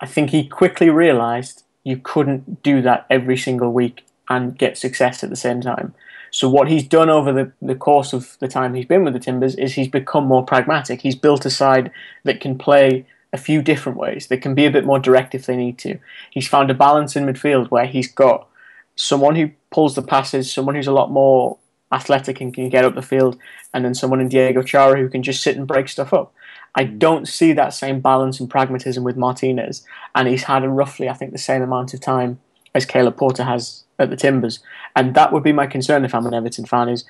I 0.00 0.06
think 0.06 0.30
he 0.30 0.46
quickly 0.46 0.90
realized 0.90 1.62
you 1.84 1.96
couldn't 1.96 2.62
do 2.62 2.82
that 2.82 3.06
every 3.08 3.36
single 3.36 3.72
week 3.72 4.04
and 4.28 4.58
get 4.58 4.78
success 4.78 5.22
at 5.22 5.30
the 5.30 5.36
same 5.36 5.60
time. 5.60 5.94
So 6.30 6.48
what 6.48 6.68
he's 6.68 6.86
done 6.86 7.08
over 7.08 7.32
the, 7.32 7.52
the 7.62 7.74
course 7.74 8.12
of 8.12 8.36
the 8.40 8.48
time 8.48 8.74
he's 8.74 8.84
been 8.84 9.04
with 9.04 9.14
the 9.14 9.20
Timbers 9.20 9.54
is 9.54 9.74
he's 9.74 9.88
become 9.88 10.26
more 10.26 10.44
pragmatic. 10.44 11.00
He's 11.00 11.14
built 11.14 11.46
a 11.46 11.50
side 11.50 11.90
that 12.24 12.40
can 12.40 12.58
play 12.58 13.06
a 13.32 13.38
few 13.38 13.62
different 13.62 13.98
ways, 13.98 14.26
that 14.28 14.42
can 14.42 14.54
be 14.54 14.66
a 14.66 14.70
bit 14.70 14.84
more 14.84 14.98
direct 14.98 15.34
if 15.34 15.46
they 15.46 15.56
need 15.56 15.78
to. 15.78 15.98
He's 16.30 16.48
found 16.48 16.70
a 16.70 16.74
balance 16.74 17.16
in 17.16 17.26
midfield 17.26 17.70
where 17.70 17.86
he's 17.86 18.10
got 18.10 18.48
someone 18.96 19.36
who 19.36 19.50
pulls 19.70 19.94
the 19.94 20.02
passes, 20.02 20.52
someone 20.52 20.74
who's 20.74 20.86
a 20.86 20.92
lot 20.92 21.10
more 21.10 21.58
athletic 21.92 22.40
and 22.40 22.52
can 22.52 22.68
get 22.68 22.84
up 22.84 22.94
the 22.94 23.02
field, 23.02 23.38
and 23.72 23.84
then 23.84 23.94
someone 23.94 24.20
in 24.20 24.28
Diego 24.28 24.62
Chara 24.62 24.98
who 24.98 25.08
can 25.08 25.22
just 25.22 25.42
sit 25.42 25.56
and 25.56 25.66
break 25.66 25.88
stuff 25.88 26.12
up. 26.12 26.32
I 26.74 26.84
mm. 26.84 26.98
don't 26.98 27.28
see 27.28 27.52
that 27.52 27.74
same 27.74 28.00
balance 28.00 28.40
and 28.40 28.50
pragmatism 28.50 29.04
with 29.04 29.16
Martinez, 29.16 29.84
and 30.14 30.28
he's 30.28 30.44
had 30.44 30.64
a 30.64 30.68
roughly, 30.68 31.08
I 31.08 31.14
think, 31.14 31.32
the 31.32 31.38
same 31.38 31.62
amount 31.62 31.94
of 31.94 32.00
time 32.00 32.40
as 32.74 32.84
Caleb 32.84 33.16
Porter 33.16 33.44
has 33.44 33.84
at 33.98 34.10
the 34.10 34.16
Timbers, 34.16 34.60
and 34.94 35.14
that 35.14 35.32
would 35.32 35.42
be 35.42 35.52
my 35.52 35.66
concern 35.66 36.04
if 36.04 36.14
I'm 36.14 36.26
an 36.26 36.34
Everton 36.34 36.66
fan. 36.66 36.88
Is 36.88 37.04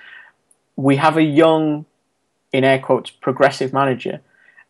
we 0.77 0.97
have 0.97 1.17
a 1.17 1.23
young, 1.23 1.87
in 2.53 2.65
air 2.65 2.79
quotes, 2.79 3.11
progressive 3.11 3.73
manager. 3.73 4.21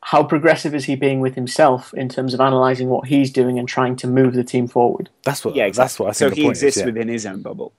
How 0.03 0.23
progressive 0.23 0.75
is 0.75 0.85
he 0.85 0.95
being 0.95 1.21
with 1.21 1.35
himself 1.35 1.93
in 1.95 2.09
terms 2.09 2.33
of 2.33 2.39
analysing 2.39 2.89
what 2.89 3.09
he's 3.09 3.31
doing 3.31 3.59
and 3.59 3.67
trying 3.67 3.97
to 3.97 4.07
move 4.07 4.35
the 4.35 4.45
team 4.45 4.69
forward? 4.69 5.11
That's 5.25 5.45
what. 5.45 5.57
Yeah, 5.57 5.65
exactly. 5.65 5.85
That's 5.85 5.99
what 5.99 6.07
I 6.07 6.13
think. 6.13 6.17
so 6.17 6.31
the 6.31 6.37
he 6.37 6.43
point 6.43 6.53
exists 6.53 6.77
is, 6.77 6.81
yeah. 6.83 6.87
within 6.87 7.09
his 7.09 7.27
own 7.27 7.43
bubble. 7.43 7.73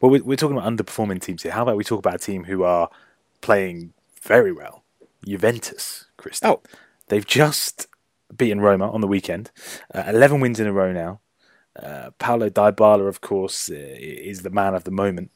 Well, 0.00 0.10
we're, 0.10 0.22
we're 0.24 0.36
talking 0.36 0.56
about 0.56 0.70
underperforming 0.70 1.20
teams 1.20 1.44
here. 1.44 1.52
How 1.52 1.62
about 1.62 1.76
we 1.76 1.84
talk 1.84 2.00
about 2.00 2.16
a 2.16 2.18
team 2.18 2.44
who 2.44 2.64
are 2.64 2.90
playing 3.40 3.92
very 4.20 4.50
well? 4.52 4.82
Juventus, 5.24 6.06
Chris. 6.16 6.40
Oh. 6.42 6.60
they've 7.06 7.26
just 7.26 7.86
beaten 8.36 8.60
Roma 8.60 8.90
on 8.90 9.00
the 9.00 9.06
weekend. 9.06 9.50
Uh, 9.94 10.04
Eleven 10.08 10.40
wins 10.40 10.58
in 10.58 10.66
a 10.66 10.72
row 10.72 10.92
now. 10.92 11.20
Uh, 11.80 12.10
Paulo 12.18 12.48
Dybala, 12.50 13.08
of 13.08 13.20
course, 13.20 13.70
uh, 13.70 13.74
is 13.76 14.42
the 14.42 14.50
man 14.50 14.74
of 14.74 14.84
the 14.84 14.90
moment. 14.90 15.30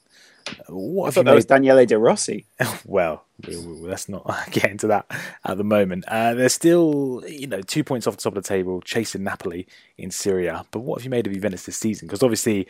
What 0.69 1.09
I 1.09 1.11
thought 1.11 1.21
you 1.21 1.25
that 1.25 1.35
was 1.35 1.45
made? 1.49 1.55
Daniele 1.55 1.87
De 1.87 1.99
Rossi. 1.99 2.45
well, 2.85 3.25
we- 3.47 3.57
we- 3.57 3.89
let's 3.89 4.09
not 4.09 4.31
get 4.53 4.71
into 4.71 4.87
that 4.89 5.07
at 5.45 5.57
the 5.57 5.65
moment. 5.65 6.05
Uh, 6.07 6.35
they're 6.35 6.49
still, 6.49 7.25
you 7.27 7.47
know, 7.47 7.63
two 7.63 7.83
points 7.83 8.07
off 8.07 8.17
the 8.17 8.23
top 8.23 8.37
of 8.37 8.43
the 8.45 8.49
table, 8.49 8.81
chasing 8.83 9.25
Napoli 9.25 9.67
in 9.99 10.11
Serie 10.11 10.47
A. 10.47 10.65
But 10.71 10.81
what 10.81 10.99
have 11.01 11.05
you 11.05 11.11
made 11.11 11.27
of 11.27 11.33
Juventus 11.33 11.65
this 11.65 11.79
season? 11.79 12.07
Because 12.07 12.23
obviously, 12.23 12.69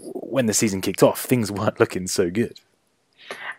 when 0.00 0.46
the 0.46 0.52
season 0.54 0.80
kicked 0.82 1.02
off, 1.02 1.20
things 1.22 1.50
weren't 1.52 1.80
looking 1.80 2.06
so 2.08 2.30
good. 2.30 2.60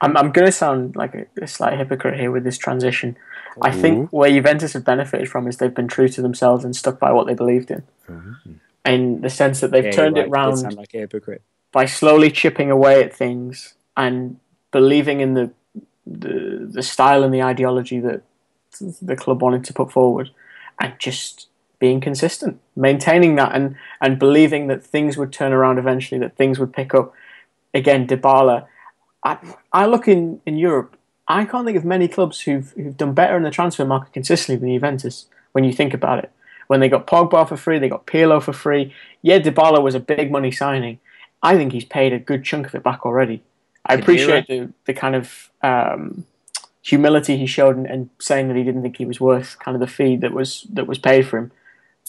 I'm, 0.02 0.16
I'm 0.16 0.32
going 0.32 0.46
to 0.46 0.52
sound 0.52 0.96
like 0.96 1.14
a, 1.16 1.26
a 1.42 1.48
slight 1.48 1.78
hypocrite 1.78 2.20
here 2.20 2.32
with 2.32 2.44
this 2.44 2.58
transition. 2.58 3.18
I 3.62 3.72
think 3.72 4.14
where 4.14 4.30
Juventus 4.30 4.74
have 4.74 4.86
benefited 4.86 5.28
from 5.28 5.48
is 5.48 5.58
they've 5.58 5.74
been 5.74 5.88
true 5.90 6.08
to 6.08 6.22
themselves 6.22 6.64
and 6.64 6.76
stuck 6.76 7.00
by 7.00 7.12
what 7.12 7.28
they 7.28 7.34
believed 7.34 7.70
in. 7.72 7.84
In 8.94 9.22
the 9.22 9.30
sense 9.30 9.60
that 9.62 9.72
they've 9.72 9.84
Yeah, 9.86 9.92
turned 9.92 10.18
you're 10.18 10.26
it 10.26 10.30
right, 10.30 10.32
round 10.32 10.58
like 10.78 10.94
a 10.94 11.00
hypocrite. 11.00 11.42
by 11.72 11.86
slowly 11.86 12.32
chipping 12.32 12.72
away 12.72 13.04
at 13.04 13.14
things 13.14 13.76
and 13.98 14.40
believing 14.72 15.22
in 15.22 15.34
the, 15.36 15.52
the 16.06 16.68
the 16.72 16.84
style 16.84 17.24
and 17.24 17.34
the 17.34 17.44
ideology 17.44 18.00
that 18.00 18.24
the 19.02 19.16
club 19.16 19.42
wanted 19.42 19.64
to 19.66 19.74
put 19.74 19.92
forward, 19.92 20.32
and 20.80 20.94
just 21.00 21.48
being 21.80 22.02
consistent, 22.02 22.60
maintaining 22.76 23.36
that, 23.36 23.54
and 23.56 23.76
and 24.02 24.20
believing 24.20 24.68
that 24.68 24.84
things 24.84 25.18
would 25.18 25.32
turn 25.34 25.54
around 25.54 25.78
eventually, 25.80 26.20
that 26.20 26.36
things 26.38 26.60
would 26.60 26.74
pick 26.74 26.94
up. 26.94 27.14
Again, 27.74 28.08
Dybala. 28.08 28.68
I, 29.24 29.38
I 29.74 29.86
look 29.86 30.08
in, 30.08 30.42
in 30.46 30.58
Europe. 30.58 30.98
I 31.28 31.46
can't 31.46 31.66
think 31.66 31.78
of 31.78 31.86
many 31.86 32.08
clubs 32.08 32.42
who've 32.42 32.72
who've 32.72 32.98
done 32.98 33.14
better 33.14 33.38
in 33.38 33.44
the 33.44 33.52
transfer 33.52 33.86
market 33.86 34.14
consistently 34.14 34.60
than 34.60 34.74
Juventus. 34.74 35.28
When 35.52 35.64
you 35.64 35.74
think 35.74 35.94
about 35.94 36.20
it, 36.24 36.32
when 36.70 36.80
they 36.80 36.88
got 36.88 37.08
Pogba 37.08 37.50
for 37.50 37.58
free, 37.58 37.80
they 37.80 37.90
got 37.90 38.06
Pirlo 38.06 38.42
for 38.42 38.54
free. 38.54 38.94
Yeah, 39.24 39.40
Dybala 39.40 39.82
was 39.82 39.96
a 39.96 40.00
big 40.00 40.32
money 40.32 40.52
signing. 40.52 41.00
I 41.42 41.58
think 41.58 41.74
he's 41.74 41.84
paid 41.84 42.14
a 42.14 42.20
good 42.20 42.44
chunk 42.46 42.68
of 42.68 42.76
it 42.76 42.84
back 42.84 43.08
already. 43.08 43.42
I 43.88 43.96
appreciate 43.96 44.46
the 44.48 44.72
the 44.86 44.94
kind 44.94 45.16
of 45.16 45.50
um, 45.64 46.26
humility 46.84 47.38
he 47.38 47.48
showed 47.48 47.76
and, 47.76 47.88
and 47.88 48.10
saying 48.20 48.50
that 48.50 48.56
he 48.56 48.64
didn't 48.64 48.84
think 48.84 48.98
he 48.98 49.06
was 49.06 49.20
worth 49.20 49.58
kind 49.58 49.74
of 49.74 49.82
the 49.82 49.88
fee 49.88 50.16
that 50.18 50.32
was 50.32 50.68
that 50.72 50.86
was 50.86 51.00
paid 51.00 51.28
for 51.28 51.40
him. 51.40 51.52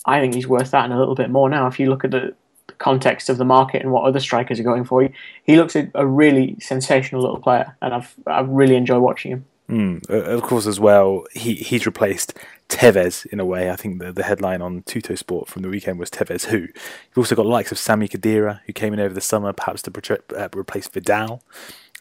I 0.04 0.20
think 0.20 0.34
he's 0.34 0.46
worth 0.46 0.72
that 0.72 0.84
and 0.84 0.92
a 0.92 0.98
little 0.98 1.14
bit 1.14 1.30
more 1.30 1.48
now. 1.48 1.66
If 1.66 1.80
you 1.80 1.88
look 1.88 2.04
at 2.04 2.10
the 2.10 2.34
context 2.76 3.30
of 3.30 3.38
the 3.38 3.46
market 3.46 3.80
and 3.80 3.92
what 3.92 4.04
other 4.04 4.20
strikers 4.20 4.60
are 4.60 4.64
going 4.64 4.84
for, 4.84 5.02
he, 5.02 5.08
he 5.44 5.56
looks 5.56 5.74
a, 5.74 5.90
a 5.94 6.06
really 6.06 6.58
sensational 6.60 7.22
little 7.22 7.40
player, 7.40 7.78
and 7.80 7.94
I've 7.94 8.14
I 8.26 8.40
really 8.40 8.76
enjoy 8.76 8.98
watching 8.98 9.32
him. 9.32 9.46
Mm, 9.70 10.10
of 10.10 10.42
course, 10.42 10.66
as 10.66 10.80
well, 10.80 11.26
he 11.32 11.54
he's 11.54 11.86
replaced 11.86 12.36
Tevez 12.68 13.24
in 13.26 13.38
a 13.38 13.44
way. 13.44 13.70
I 13.70 13.76
think 13.76 14.00
the, 14.00 14.10
the 14.12 14.24
headline 14.24 14.62
on 14.62 14.82
Tuttosport 14.82 15.46
from 15.46 15.62
the 15.62 15.68
weekend 15.68 16.00
was 16.00 16.10
Tevez 16.10 16.46
who. 16.46 16.58
You've 16.58 17.18
also 17.18 17.36
got 17.36 17.46
likes 17.46 17.70
of 17.70 17.78
Sami 17.78 18.08
Khedira, 18.08 18.62
who 18.66 18.72
came 18.72 18.92
in 18.92 18.98
over 18.98 19.14
the 19.14 19.20
summer, 19.20 19.52
perhaps 19.52 19.82
to 19.82 20.20
uh, 20.36 20.48
replace 20.56 20.88
Vidal. 20.88 21.44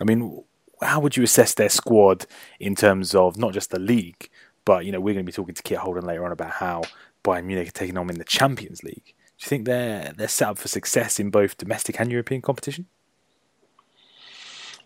I 0.02 0.04
mean, 0.04 0.44
how 0.82 1.00
would 1.00 1.16
you 1.16 1.22
assess 1.22 1.54
their 1.54 1.70
squad 1.70 2.26
in 2.60 2.74
terms 2.74 3.14
of 3.14 3.38
not 3.38 3.54
just 3.54 3.70
the 3.70 3.80
league, 3.80 4.30
but 4.66 4.84
you 4.84 4.92
know 4.92 5.00
we're 5.00 5.14
going 5.14 5.26
to 5.26 5.32
be 5.32 5.36
talking 5.36 5.54
to 5.54 5.62
Kit 5.62 5.78
Holden 5.78 6.06
later 6.06 6.26
on 6.26 6.32
about 6.32 6.54
how 6.54 6.82
Bayern 7.24 7.46
Munich 7.46 7.68
are 7.68 7.72
taking 7.72 8.00
on 8.00 8.10
in 8.10 8.18
the 8.18 8.24
Champions 8.24 8.82
League. 8.82 9.06
Do 9.06 9.44
you 9.44 9.48
think 9.48 9.66
they're 9.66 10.12
they're 10.18 10.28
set 10.28 10.48
up 10.48 10.58
for 10.58 10.68
success 10.68 11.20
in 11.20 11.30
both 11.30 11.58
domestic 11.58 12.00
and 12.00 12.12
European 12.12 12.42
competition? 12.42 12.88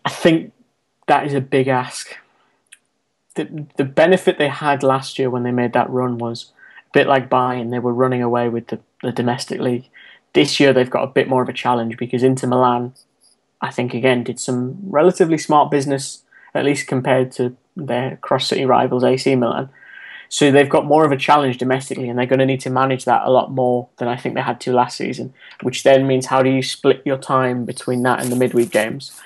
I 0.04 0.10
think 0.10 0.52
that 1.06 1.26
is 1.26 1.32
a 1.32 1.40
big 1.40 1.68
ask 1.68 2.14
the 3.34 3.66
the 3.76 3.84
benefit 3.84 4.38
they 4.38 4.48
had 4.48 4.82
last 4.82 5.18
year 5.18 5.30
when 5.30 5.42
they 5.42 5.50
made 5.50 5.72
that 5.72 5.90
run 5.90 6.18
was 6.18 6.52
a 6.88 6.90
bit 6.92 7.06
like 7.06 7.30
Bayern. 7.30 7.70
They 7.70 7.78
were 7.78 7.92
running 7.92 8.22
away 8.22 8.48
with 8.48 8.68
the, 8.68 8.80
the 9.02 9.12
domestic 9.12 9.60
league. 9.60 9.88
This 10.32 10.58
year 10.58 10.72
they've 10.72 10.90
got 10.90 11.04
a 11.04 11.08
bit 11.12 11.28
more 11.28 11.42
of 11.42 11.48
a 11.48 11.52
challenge 11.52 11.96
because 11.96 12.22
Inter 12.22 12.48
Milan, 12.48 12.94
I 13.60 13.70
think 13.70 13.94
again, 13.94 14.24
did 14.24 14.40
some 14.40 14.78
relatively 14.82 15.38
smart 15.38 15.70
business, 15.70 16.22
at 16.54 16.64
least 16.64 16.86
compared 16.86 17.32
to 17.32 17.56
their 17.76 18.16
cross 18.16 18.48
city 18.48 18.64
rivals 18.64 19.04
AC 19.04 19.34
Milan. 19.34 19.70
So 20.28 20.50
they've 20.50 20.68
got 20.68 20.86
more 20.86 21.04
of 21.04 21.12
a 21.12 21.16
challenge 21.16 21.58
domestically, 21.58 22.08
and 22.08 22.18
they're 22.18 22.26
going 22.26 22.40
to 22.40 22.46
need 22.46 22.60
to 22.62 22.70
manage 22.70 23.04
that 23.04 23.22
a 23.24 23.30
lot 23.30 23.52
more 23.52 23.88
than 23.98 24.08
I 24.08 24.16
think 24.16 24.34
they 24.34 24.40
had 24.40 24.60
to 24.62 24.72
last 24.72 24.96
season. 24.96 25.32
Which 25.62 25.82
then 25.82 26.06
means 26.06 26.26
how 26.26 26.42
do 26.42 26.50
you 26.50 26.62
split 26.62 27.02
your 27.04 27.18
time 27.18 27.64
between 27.64 28.02
that 28.02 28.20
and 28.20 28.32
the 28.32 28.36
midweek 28.36 28.70
games? 28.70 29.20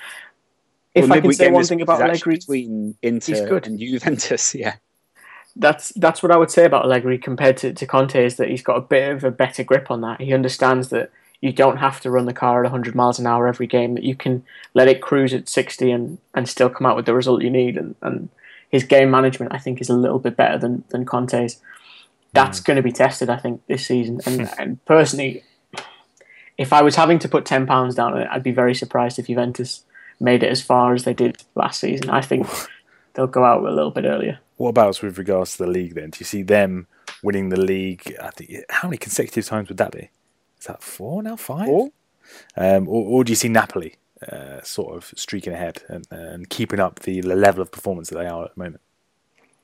If 0.95 1.03
well, 1.03 1.13
I 1.13 1.21
can 1.21 1.33
say 1.33 1.51
one 1.51 1.63
thing 1.63 1.81
about 1.81 2.01
Allegri, 2.01 2.35
between 2.35 2.97
Inter 3.01 3.33
he's 3.33 3.41
good. 3.41 3.67
and 3.67 3.79
Juventus, 3.79 4.55
yeah. 4.55 4.75
That's 5.55 5.89
that's 5.89 6.23
what 6.23 6.31
I 6.31 6.37
would 6.37 6.51
say 6.51 6.65
about 6.65 6.85
Allegri 6.85 7.17
compared 7.17 7.57
to, 7.57 7.73
to 7.73 7.85
Conte 7.85 8.23
is 8.23 8.35
that 8.37 8.49
he's 8.49 8.61
got 8.61 8.77
a 8.77 8.81
bit 8.81 9.11
of 9.11 9.23
a 9.23 9.31
better 9.31 9.63
grip 9.63 9.91
on 9.91 10.01
that. 10.01 10.21
He 10.21 10.33
understands 10.33 10.89
that 10.89 11.11
you 11.41 11.53
don't 11.53 11.77
have 11.77 12.01
to 12.01 12.11
run 12.11 12.25
the 12.25 12.33
car 12.33 12.63
at 12.63 12.71
100 12.71 12.95
miles 12.95 13.19
an 13.19 13.27
hour 13.27 13.47
every 13.47 13.67
game, 13.67 13.95
that 13.95 14.03
you 14.03 14.15
can 14.15 14.43
let 14.73 14.87
it 14.87 15.01
cruise 15.01 15.33
at 15.33 15.47
60 15.47 15.89
and, 15.91 16.17
and 16.33 16.49
still 16.49 16.69
come 16.69 16.85
out 16.85 16.95
with 16.95 17.05
the 17.05 17.13
result 17.13 17.41
you 17.41 17.49
need. 17.49 17.77
And, 17.77 17.95
and 18.01 18.29
his 18.69 18.83
game 18.83 19.09
management, 19.09 19.53
I 19.53 19.57
think, 19.57 19.79
is 19.79 19.89
a 19.89 19.95
little 19.95 20.19
bit 20.19 20.35
better 20.35 20.57
than, 20.57 20.83
than 20.89 21.05
Conte's. 21.05 21.61
That's 22.33 22.59
mm. 22.59 22.65
going 22.65 22.77
to 22.77 22.83
be 22.83 22.91
tested, 22.91 23.29
I 23.29 23.37
think, 23.37 23.65
this 23.67 23.85
season. 23.85 24.19
And, 24.25 24.49
and 24.59 24.85
personally, 24.85 25.43
if 26.57 26.73
I 26.73 26.81
was 26.81 26.95
having 26.95 27.19
to 27.19 27.29
put 27.29 27.45
£10 27.45 27.95
down 27.95 28.13
on 28.13 28.21
it, 28.21 28.27
I'd 28.29 28.43
be 28.43 28.51
very 28.51 28.75
surprised 28.75 29.17
if 29.17 29.27
Juventus 29.27 29.83
made 30.19 30.43
it 30.43 30.49
as 30.49 30.61
far 30.61 30.93
as 30.93 31.03
they 31.03 31.13
did 31.13 31.43
last 31.55 31.79
season. 31.79 32.09
I 32.09 32.21
think 32.21 32.47
they'll 33.13 33.27
go 33.27 33.43
out 33.43 33.65
a 33.65 33.71
little 33.71 33.91
bit 33.91 34.05
earlier. 34.05 34.39
What 34.57 34.69
about 34.69 35.01
with 35.01 35.17
regards 35.17 35.53
to 35.53 35.63
the 35.63 35.69
league 35.69 35.95
then? 35.95 36.09
Do 36.09 36.17
you 36.19 36.25
see 36.25 36.43
them 36.43 36.87
winning 37.23 37.49
the 37.49 37.59
league? 37.59 38.15
I 38.21 38.29
think, 38.31 38.65
how 38.69 38.89
many 38.89 38.97
consecutive 38.97 39.45
times 39.45 39.69
would 39.69 39.77
that 39.77 39.91
be? 39.91 40.09
Is 40.59 40.67
that 40.67 40.83
four 40.83 41.23
now? 41.23 41.37
Five? 41.37 41.65
Four? 41.65 41.91
Um, 42.57 42.87
or, 42.87 43.05
or, 43.05 43.23
do 43.23 43.31
you 43.31 43.35
see 43.35 43.47
Napoli 43.47 43.95
uh, 44.29 44.61
sort 44.61 44.95
of 44.95 45.13
streaking 45.15 45.53
ahead 45.53 45.81
and, 45.87 46.05
and 46.11 46.49
keeping 46.49 46.79
up 46.79 46.99
the, 46.99 47.21
the, 47.21 47.35
level 47.35 47.61
of 47.61 47.71
performance 47.71 48.09
that 48.09 48.19
they 48.19 48.27
are 48.27 48.45
at 48.45 48.53
the 48.53 48.59
moment? 48.59 48.81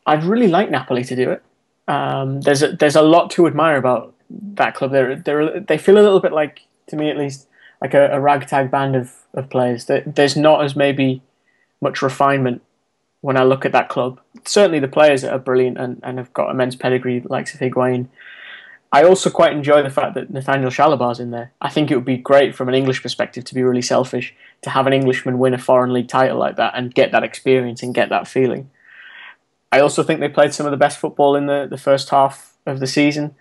I'd 0.06 0.24
really 0.24 0.48
like 0.48 0.72
Napoli 0.72 1.04
to 1.04 1.16
do 1.16 1.30
it. 1.32 1.44
Um, 1.88 2.42
there's 2.42 2.64
a, 2.64 2.72
there's 2.72 2.96
a 2.96 3.02
lot 3.02 3.30
to 3.32 3.48
admire 3.48 3.78
about 3.78 4.16
that 4.30 4.76
club. 4.76 4.92
They're, 4.92 5.16
they're, 5.18 5.60
they 5.60 5.78
feel 5.78 5.96
a 5.96 6.02
little 6.02 6.20
bit 6.20 6.32
like, 6.32 6.62
to 6.88 6.96
me 6.96 7.10
at 7.10 7.18
least, 7.18 7.48
like 7.82 7.94
a, 7.94 8.12
a 8.12 8.20
ragtag 8.20 8.72
band 8.72 8.96
of, 8.96 9.14
of 9.34 9.50
players. 9.50 9.86
There's 9.86 10.36
not 10.36 10.64
as 10.64 10.76
maybe 10.76 11.22
much 11.82 12.02
refinement 12.02 12.62
when 13.22 13.38
I 13.38 13.44
look 13.44 13.66
at 13.66 13.72
that 13.72 13.90
club. 13.90 14.20
Certainly 14.46 14.80
the 14.80 14.88
players 14.88 15.24
are 15.24 15.40
brilliant 15.40 15.78
and, 15.78 16.00
and 16.04 16.18
have 16.18 16.34
got 16.34 16.52
immense 16.52 16.76
pedigree, 16.76 17.22
like 17.22 17.46
Higuain. 17.48 18.08
I 18.92 19.04
also 19.04 19.30
quite 19.30 19.52
enjoy 19.52 19.82
the 19.84 19.90
fact 19.90 20.14
that 20.14 20.30
Nathaniel 20.30 20.70
Chalobah's 20.70 21.20
in 21.20 21.32
there. 21.32 21.52
I 21.60 21.70
think 21.70 21.92
it 21.92 21.96
would 21.96 22.06
be 22.06 22.18
great 22.18 22.56
from 22.56 22.70
an 22.70 22.76
English 22.76 23.02
perspective 23.02 23.44
to 23.46 23.56
be 23.56 23.64
really 23.64 23.82
selfish 23.82 24.34
to 24.62 24.70
have 24.70 24.88
an 24.88 24.94
Englishman 24.94 25.40
win 25.40 25.54
a 25.54 25.58
foreign 25.58 25.92
league 25.92 26.08
title 26.08 26.38
like 26.38 26.56
that 26.56 26.74
and 26.76 26.94
get 26.94 27.12
that 27.12 27.24
experience 27.24 27.84
and 27.84 27.94
get 27.94 28.10
that 28.10 28.28
feeling. 28.28 28.70
I 29.72 29.80
also 29.80 30.04
think 30.04 30.20
they 30.20 30.30
played 30.30 30.54
some 30.54 30.66
of 30.66 30.72
the 30.72 30.78
best 30.78 30.98
football 30.98 31.36
in 31.36 31.48
the, 31.48 31.68
the 31.70 31.78
first 31.78 32.10
half 32.10 32.54
of 32.66 32.80
the 32.80 32.88
season 32.88 33.36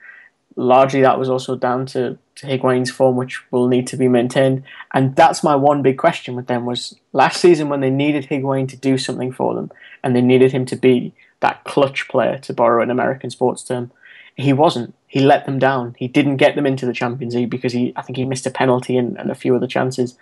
largely 0.56 1.00
that 1.02 1.18
was 1.18 1.28
also 1.28 1.56
down 1.56 1.86
to, 1.86 2.18
to 2.36 2.46
Higuain's 2.46 2.90
form, 2.90 3.16
which 3.16 3.42
will 3.50 3.68
need 3.68 3.86
to 3.88 3.96
be 3.96 4.08
maintained. 4.08 4.62
And 4.92 5.16
that's 5.16 5.42
my 5.42 5.56
one 5.56 5.82
big 5.82 5.98
question 5.98 6.36
with 6.36 6.46
them 6.46 6.64
was 6.64 6.96
last 7.12 7.40
season 7.40 7.68
when 7.68 7.80
they 7.80 7.90
needed 7.90 8.26
Higuain 8.26 8.68
to 8.68 8.76
do 8.76 8.98
something 8.98 9.32
for 9.32 9.54
them 9.54 9.70
and 10.02 10.14
they 10.14 10.22
needed 10.22 10.52
him 10.52 10.64
to 10.66 10.76
be 10.76 11.14
that 11.40 11.64
clutch 11.64 12.08
player, 12.08 12.38
to 12.38 12.52
borrow 12.52 12.82
an 12.82 12.90
American 12.90 13.30
sports 13.30 13.62
term, 13.62 13.90
he 14.36 14.52
wasn't. 14.52 14.94
He 15.06 15.20
let 15.20 15.46
them 15.46 15.58
down. 15.58 15.94
He 15.98 16.08
didn't 16.08 16.38
get 16.38 16.56
them 16.56 16.66
into 16.66 16.86
the 16.86 16.92
Champions 16.92 17.34
League 17.34 17.50
because 17.50 17.72
he, 17.72 17.92
I 17.96 18.02
think 18.02 18.16
he 18.16 18.24
missed 18.24 18.46
a 18.46 18.50
penalty 18.50 18.96
and, 18.96 19.16
and 19.18 19.30
a 19.30 19.34
few 19.34 19.54
other 19.54 19.66
chances. 19.66 20.16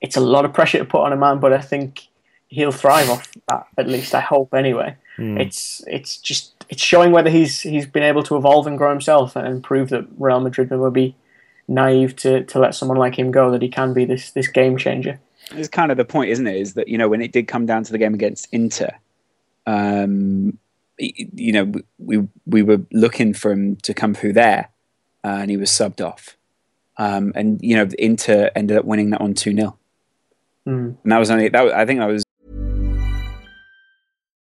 It's 0.00 0.16
a 0.16 0.20
lot 0.20 0.44
of 0.44 0.52
pressure 0.52 0.78
to 0.78 0.84
put 0.84 1.02
on 1.02 1.12
a 1.12 1.16
man, 1.16 1.38
but 1.38 1.52
I 1.52 1.60
think 1.60 2.08
he'll 2.48 2.72
thrive 2.72 3.10
off 3.10 3.30
that. 3.48 3.66
At 3.76 3.88
least 3.88 4.14
I 4.14 4.20
hope. 4.20 4.54
Anyway, 4.54 4.96
mm. 5.18 5.40
it's 5.40 5.82
it's 5.86 6.16
just 6.16 6.64
it's 6.68 6.82
showing 6.82 7.12
whether 7.12 7.30
he's 7.30 7.60
he's 7.60 7.86
been 7.86 8.02
able 8.02 8.22
to 8.24 8.36
evolve 8.36 8.66
and 8.66 8.78
grow 8.78 8.90
himself 8.90 9.36
and 9.36 9.62
prove 9.62 9.90
that 9.90 10.06
Real 10.18 10.40
Madrid 10.40 10.70
would 10.70 10.92
be 10.92 11.16
naive 11.66 12.16
to, 12.16 12.44
to 12.44 12.58
let 12.58 12.74
someone 12.74 12.98
like 12.98 13.18
him 13.18 13.30
go. 13.30 13.50
That 13.50 13.62
he 13.62 13.68
can 13.68 13.92
be 13.92 14.04
this 14.04 14.30
this 14.30 14.48
game 14.48 14.76
changer. 14.76 15.20
It's 15.52 15.68
kind 15.68 15.90
of 15.90 15.96
the 15.96 16.04
point, 16.04 16.30
isn't 16.30 16.46
it? 16.46 16.56
Is 16.56 16.74
that 16.74 16.88
you 16.88 16.98
know 16.98 17.08
when 17.08 17.20
it 17.20 17.32
did 17.32 17.48
come 17.48 17.66
down 17.66 17.84
to 17.84 17.92
the 17.92 17.98
game 17.98 18.14
against 18.14 18.48
Inter, 18.52 18.90
um, 19.66 20.58
you 20.98 21.52
know 21.52 21.72
we 21.98 22.26
we 22.46 22.62
were 22.62 22.80
looking 22.92 23.34
for 23.34 23.50
him 23.50 23.76
to 23.76 23.94
come 23.94 24.14
through 24.14 24.34
there, 24.34 24.70
uh, 25.24 25.38
and 25.40 25.50
he 25.50 25.56
was 25.56 25.70
subbed 25.70 26.04
off. 26.04 26.36
Um, 26.96 27.32
and 27.36 27.60
you 27.62 27.76
know 27.76 27.88
Inter 27.98 28.50
ended 28.56 28.76
up 28.76 28.84
winning 28.84 29.10
that 29.10 29.20
on 29.20 29.34
two 29.34 29.54
0 29.54 29.78
mm. 30.66 30.96
and 31.02 31.12
that 31.12 31.18
was 31.18 31.30
only 31.30 31.48
that. 31.48 31.62
Was, 31.62 31.72
I 31.72 31.86
think 31.86 32.00
that 32.00 32.06
was 32.06 32.24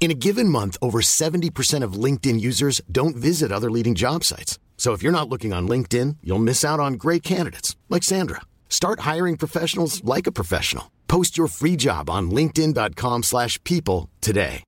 In 0.00 0.10
a 0.10 0.14
given 0.14 0.48
month, 0.48 0.78
over 0.80 1.02
70% 1.02 1.84
of 1.84 1.92
LinkedIn 1.92 2.40
users 2.40 2.80
don't 2.90 3.14
visit 3.14 3.52
other 3.52 3.70
leading 3.70 3.94
job 3.94 4.24
sites. 4.24 4.58
So 4.78 4.94
if 4.94 5.02
you're 5.02 5.12
not 5.12 5.28
looking 5.28 5.52
on 5.52 5.68
LinkedIn, 5.68 6.16
you'll 6.22 6.38
miss 6.38 6.64
out 6.64 6.80
on 6.80 6.94
great 6.94 7.22
candidates 7.22 7.76
like 7.90 8.02
Sandra. 8.02 8.40
Start 8.70 9.00
hiring 9.00 9.36
professionals 9.36 10.02
like 10.02 10.26
a 10.26 10.32
professional. 10.32 10.90
Post 11.06 11.36
your 11.36 11.48
free 11.48 11.76
job 11.76 12.08
on 12.08 12.30
linkedin.com/people 12.30 14.08
today. 14.22 14.64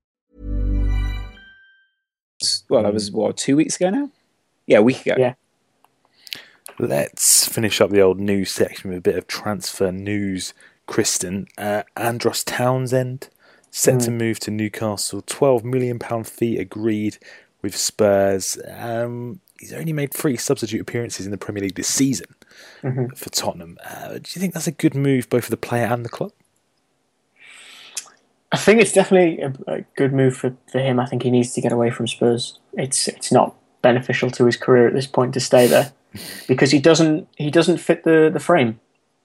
Well, 2.69 2.83
that 2.83 2.93
was 2.93 3.11
what 3.11 3.37
2 3.39 3.57
weeks 3.57 3.77
ago 3.77 3.89
now? 3.89 4.11
Yeah, 4.67 4.79
a 4.79 4.83
week 4.83 5.07
ago. 5.07 5.15
Yeah. 5.17 5.35
Let's 6.79 7.47
finish 7.49 7.81
up 7.81 7.91
the 7.91 8.03
old 8.03 8.21
news 8.21 8.51
section 8.51 8.91
with 8.91 8.99
a 8.99 9.03
bit 9.03 9.17
of 9.17 9.27
transfer 9.29 9.93
news, 9.93 10.53
Kristan. 10.87 11.47
Uh, 11.57 11.85
Andros 11.97 12.45
Townsend 12.45 13.29
set 13.73 13.97
mm. 13.97 14.05
to 14.05 14.11
move 14.13 14.39
to 14.41 14.53
Newcastle. 14.53 15.23
Twelve 15.23 15.65
million 15.65 15.99
pound 15.99 16.29
fee 16.29 16.59
agreed 16.59 17.19
with 17.63 17.77
Spurs. 17.77 18.57
Um, 18.77 19.41
he's 19.59 19.73
only 19.73 19.93
made 19.93 20.13
three 20.13 20.37
substitute 20.37 20.81
appearances 20.81 21.27
in 21.27 21.33
the 21.33 21.39
Premier 21.39 21.63
League 21.63 21.75
this 21.75 21.89
season 21.89 22.27
mm-hmm. 22.83 23.15
for 23.15 23.31
Tottenham. 23.31 23.79
Uh, 23.85 24.15
do 24.15 24.31
you 24.35 24.41
think 24.41 24.55
that's 24.55 24.67
a 24.67 24.73
good 24.73 24.95
move 24.95 25.29
both 25.29 25.45
for 25.45 25.51
the 25.51 25.57
player 25.57 25.87
and 25.87 26.05
the 26.05 26.09
club? 26.09 26.33
I 28.51 28.59
think 28.59 28.83
it's 28.83 28.93
definitely 28.93 29.41
a, 29.41 29.55
a, 29.67 29.81
good 29.97 30.13
move 30.13 30.37
for, 30.37 30.55
for 30.71 30.79
him. 30.79 31.01
I 31.01 31.07
think 31.07 31.23
he 31.23 31.31
needs 31.31 31.55
to 31.55 31.63
get 31.63 31.73
away 31.73 31.91
from 31.91 32.07
Spurs. 32.07 32.59
It's 32.75 33.09
it's 33.09 33.33
not 33.33 33.57
beneficial 33.81 34.31
to 34.33 34.45
his 34.45 34.57
career 34.57 34.87
at 34.87 34.95
this 34.95 35.07
point 35.07 35.35
to 35.35 35.41
stay 35.41 35.67
there 35.67 35.93
because 36.49 36.71
he 36.71 36.79
doesn't 36.79 37.29
he 37.37 37.51
doesn't 37.51 37.79
fit 37.79 38.05
the, 38.05 38.31
the 38.33 38.41
frame. 38.41 38.79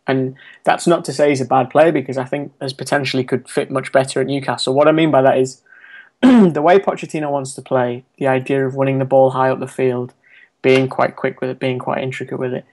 And 0.07 0.35
that's 0.63 0.87
not 0.87 1.03
to 1.05 1.13
say 1.13 1.29
he's 1.29 1.41
a 1.41 1.45
bad 1.45 1.69
player 1.69 1.91
because 1.91 2.17
I 2.17 2.23
think 2.23 2.53
as 2.61 2.73
potentially 2.73 3.23
could 3.23 3.49
fit 3.49 3.69
much 3.69 3.91
better 3.91 4.21
at 4.21 4.27
Newcastle. 4.27 4.73
What 4.73 4.87
I 4.87 4.93
mean 4.93 5.11
by 5.11 5.21
that 5.21 5.37
is 5.37 5.61
the 6.21 6.61
way 6.61 6.79
Pochettino 6.79 7.29
wants 7.29 7.53
to 7.55 7.61
play, 7.61 8.05
the 8.17 8.27
idea 8.27 8.65
of 8.65 8.75
winning 8.75 8.99
the 8.99 9.05
ball 9.05 9.31
high 9.31 9.49
up 9.49 9.59
the 9.59 9.67
field, 9.67 10.13
being 10.61 10.87
quite 10.87 11.15
quick 11.15 11.41
with 11.41 11.49
it, 11.49 11.59
being 11.59 11.77
quite 11.77 12.01
intricate 12.01 12.39
with 12.39 12.53
it, 12.53 12.65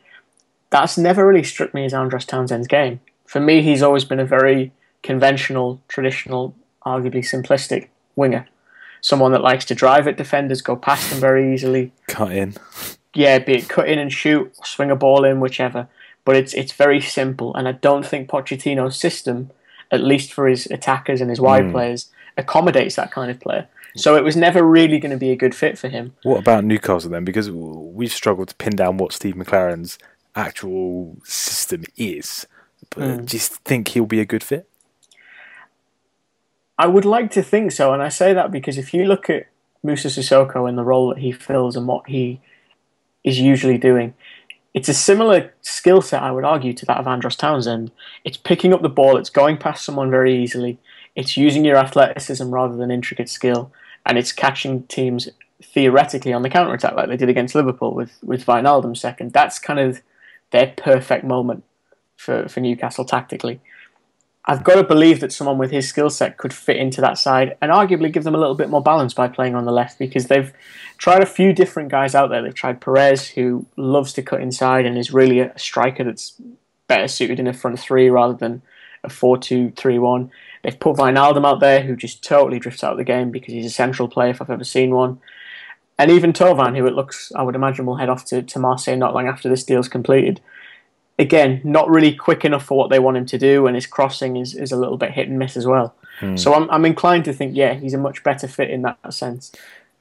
that's 0.70 0.97
never 0.97 1.26
really 1.26 1.43
struck 1.43 1.74
me 1.74 1.85
as 1.85 1.95
Andros 1.95 2.24
Townsend's 2.24 2.66
game. 2.66 3.01
For 3.26 3.41
me, 3.41 3.62
he's 3.62 3.82
always 3.82 4.05
been 4.05 4.20
a 4.20 4.24
very 4.24 4.72
conventional, 5.03 5.80
traditional, 5.89 6.55
arguably 6.87 7.22
simplistic 7.22 7.89
winger. 8.16 8.47
Someone 9.01 9.32
that 9.32 9.43
likes 9.43 9.64
to 9.66 9.74
drive 9.74 10.09
at 10.09 10.16
defenders, 10.16 10.62
go 10.62 10.76
past 10.76 11.11
them 11.11 11.20
very 11.20 11.53
easily. 11.53 11.93
Cut 12.09 12.32
in. 12.32 12.55
Yeah, 13.14 13.39
be 13.39 13.59
it 13.59 13.68
cut 13.68 13.89
in 13.89 13.99
and 13.99 14.12
shoot, 14.12 14.53
swing 14.64 14.91
a 14.91 14.97
ball 14.97 15.24
in, 15.24 15.41
whichever. 15.41 15.89
But 16.25 16.37
it's 16.37 16.55
it's 16.55 16.72
very 16.72 17.01
simple, 17.01 17.55
and 17.55 17.68
I 17.68 17.72
don't 17.72 18.07
think 18.07 18.29
Pochettino's 18.29 18.99
system, 18.99 19.51
at 19.91 20.03
least 20.03 20.33
for 20.33 20.47
his 20.47 20.66
attackers 20.66 21.20
and 21.20 21.29
his 21.29 21.41
wide 21.41 21.64
hmm. 21.64 21.72
players, 21.72 22.11
accommodates 22.37 22.97
that 22.97 23.12
kind 23.12 23.31
of 23.31 23.41
player. 23.41 23.68
Hmm. 23.93 23.99
So 23.99 24.16
it 24.16 24.25
was 24.25 24.37
never 24.37 24.62
really 24.62 24.99
going 24.99 25.12
to 25.12 25.18
be 25.18 25.31
a 25.31 25.37
good 25.37 25.55
fit 25.55 25.79
for 25.79 25.89
him. 25.89 26.14
What 26.22 26.39
about 26.39 26.64
Newcastle 26.64 27.11
then? 27.11 27.25
Because 27.25 27.51
we've 27.51 28.12
struggled 28.12 28.49
to 28.49 28.55
pin 28.55 28.75
down 28.75 28.97
what 28.97 29.12
Steve 29.12 29.35
McClaren's 29.35 29.99
actual 30.35 31.16
system 31.25 31.85
is. 31.97 32.47
But 32.91 33.03
hmm. 33.03 33.25
do 33.25 33.37
you 33.37 33.41
think 33.41 33.89
he'll 33.89 34.07
be 34.07 34.20
a 34.20 34.27
good 34.27 34.43
fit? 34.43 34.68
I 36.79 36.87
would 36.87 37.05
like 37.05 37.31
to 37.33 37.43
think 37.43 37.70
so, 37.72 37.93
and 37.93 38.03
I 38.03 38.09
say 38.09 38.33
that 38.35 38.51
because 38.51 38.79
if 38.79 38.93
you 38.93 39.05
look 39.05 39.31
at 39.31 39.47
Moussa 39.83 40.09
Sissoko 40.09 40.68
and 40.68 40.77
the 40.77 40.83
role 40.83 41.09
that 41.11 41.18
he 41.18 41.31
fills 41.31 41.77
and 41.77 41.87
what 41.87 42.09
he 42.09 42.41
is 43.22 43.39
usually 43.39 43.79
doing, 43.79 44.14
it's 44.75 44.89
a 44.89 44.95
similar 44.95 45.55
skill 45.62 46.03
set, 46.03 46.22
I 46.22 46.33
would 46.33 46.45
argue, 46.45 46.72
to 46.75 46.87
that 46.87 46.99
of 46.99 47.07
Andros 47.07 47.37
Townsend. 47.37 47.93
It's 48.25 48.37
picking 48.37 48.75
up 48.75 48.83
the 48.83 48.89
ball, 48.89 49.16
it's 49.16 49.31
going 49.31 49.57
past 49.57 49.85
someone 49.85 50.11
very 50.11 50.37
easily, 50.37 50.79
it's 51.14 51.37
using 51.37 51.64
your 51.64 51.77
athleticism 51.77 52.51
rather 52.51 52.77
than 52.77 52.91
intricate 52.91 53.29
skill, 53.29 53.72
and 54.05 54.18
it's 54.18 54.33
catching 54.33 54.83
teams 54.85 55.29
theoretically 55.62 56.33
on 56.33 56.43
the 56.43 56.51
counter 56.51 56.75
attack 56.75 56.95
like 56.95 57.09
they 57.09 57.16
did 57.16 57.29
against 57.29 57.55
Liverpool 57.55 57.95
with 57.95 58.18
with 58.22 58.45
Wijnaldum 58.47 58.97
second. 58.97 59.33
That's 59.33 59.59
kind 59.59 59.79
of 59.79 60.03
their 60.51 60.75
perfect 60.77 61.25
moment 61.25 61.64
for, 62.16 62.49
for 62.49 62.61
Newcastle 62.61 63.05
tactically. 63.05 63.61
I've 64.47 64.62
got 64.62 64.74
to 64.74 64.84
believe 64.84 65.20
that 65.20 65.32
someone 65.32 65.57
with 65.57 65.70
his 65.70 65.88
skill 65.88 66.11
set 66.11 66.36
could 66.36 66.53
fit 66.53 66.76
into 66.76 67.01
that 67.01 67.16
side 67.16 67.57
and 67.62 67.72
arguably 67.72 68.12
give 68.12 68.24
them 68.24 68.34
a 68.34 68.38
little 68.38 68.55
bit 68.55 68.68
more 68.68 68.82
balance 68.82 69.14
by 69.14 69.26
playing 69.26 69.55
on 69.55 69.64
the 69.64 69.72
left 69.72 69.99
because 69.99 70.26
they've 70.26 70.53
tried 70.99 71.22
a 71.22 71.26
few 71.26 71.55
different 71.55 71.88
guys 71.88 72.14
out 72.14 72.28
there. 72.28 72.42
They've 72.42 72.55
tried 72.55 72.80
Perez, 72.80 73.28
who 73.28 73.64
loves 73.76 74.12
to 74.14 74.22
cut 74.22 74.42
inside 74.42 74.84
and 74.84 74.99
is 74.99 75.14
really 75.14 75.40
a 75.40 75.59
striker 75.59 76.05
that's 76.05 76.34
better 76.88 77.09
suited 77.09 77.40
in 77.40 77.47
a 77.47 77.55
front 77.55 77.80
three 77.80 78.11
rather 78.11 78.34
than 78.34 78.61
a 79.03 79.09
4 79.09 79.38
2 79.38 79.70
3 79.70 79.99
1. 79.99 80.30
They've 80.62 80.78
put 80.78 80.97
Wijnaldum 80.97 81.47
out 81.47 81.61
there, 81.61 81.82
who 81.82 81.97
just 81.97 82.22
totally 82.22 82.59
drifts 82.59 82.84
out 82.84 82.92
of 82.92 82.99
the 82.99 83.05
game 83.05 83.30
because 83.30 83.55
he's 83.55 83.66
a 83.66 83.70
central 83.70 84.09
player 84.09 84.30
if 84.30 84.42
I've 84.42 84.51
ever 84.51 84.64
seen 84.64 84.90
one. 84.95 85.20
And 85.99 86.11
even 86.11 86.32
Thauvin, 86.32 86.76
who 86.76 86.86
it 86.86 86.95
looks, 86.95 87.32
I 87.34 87.42
would 87.42 87.55
imagine, 87.55 87.86
will 87.86 87.97
head 87.97 88.09
off 88.09 88.24
to, 88.26 88.42
to 88.42 88.59
Marseille 88.59 88.97
not 88.97 89.14
long 89.14 89.28
after 89.28 89.49
this 89.49 89.64
deal's 89.64 89.88
completed 89.88 90.40
again, 91.19 91.61
not 91.65 91.89
really 91.89 92.15
quick 92.15 92.45
enough 92.45 92.65
for 92.65 92.77
what 92.77 92.91
they 92.91 92.99
want 92.99 93.17
him 93.17 93.27
to 93.27 93.39
do, 93.39 93.67
and 93.67 93.75
his 93.75 93.87
crossing 93.87 94.37
is, 94.37 94.55
is 94.55 94.73
a 94.73 94.77
little 94.77 94.97
bit 94.97 95.12
hit 95.12 95.29
and 95.29 95.39
miss 95.39 95.57
as 95.57 95.67
well. 95.67 95.95
So 96.37 96.55
I'm, 96.55 96.71
I'm 96.71 96.85
inclined 96.85 97.25
to 97.25 97.33
think, 97.33 97.57
yeah, 97.57 97.75
he's 97.75 97.93
a 97.93 97.99
much 97.99 98.23
better 98.23 98.47
fit 98.47 98.71
in 98.71 98.83
that 98.83 98.99
sense. 99.12 99.51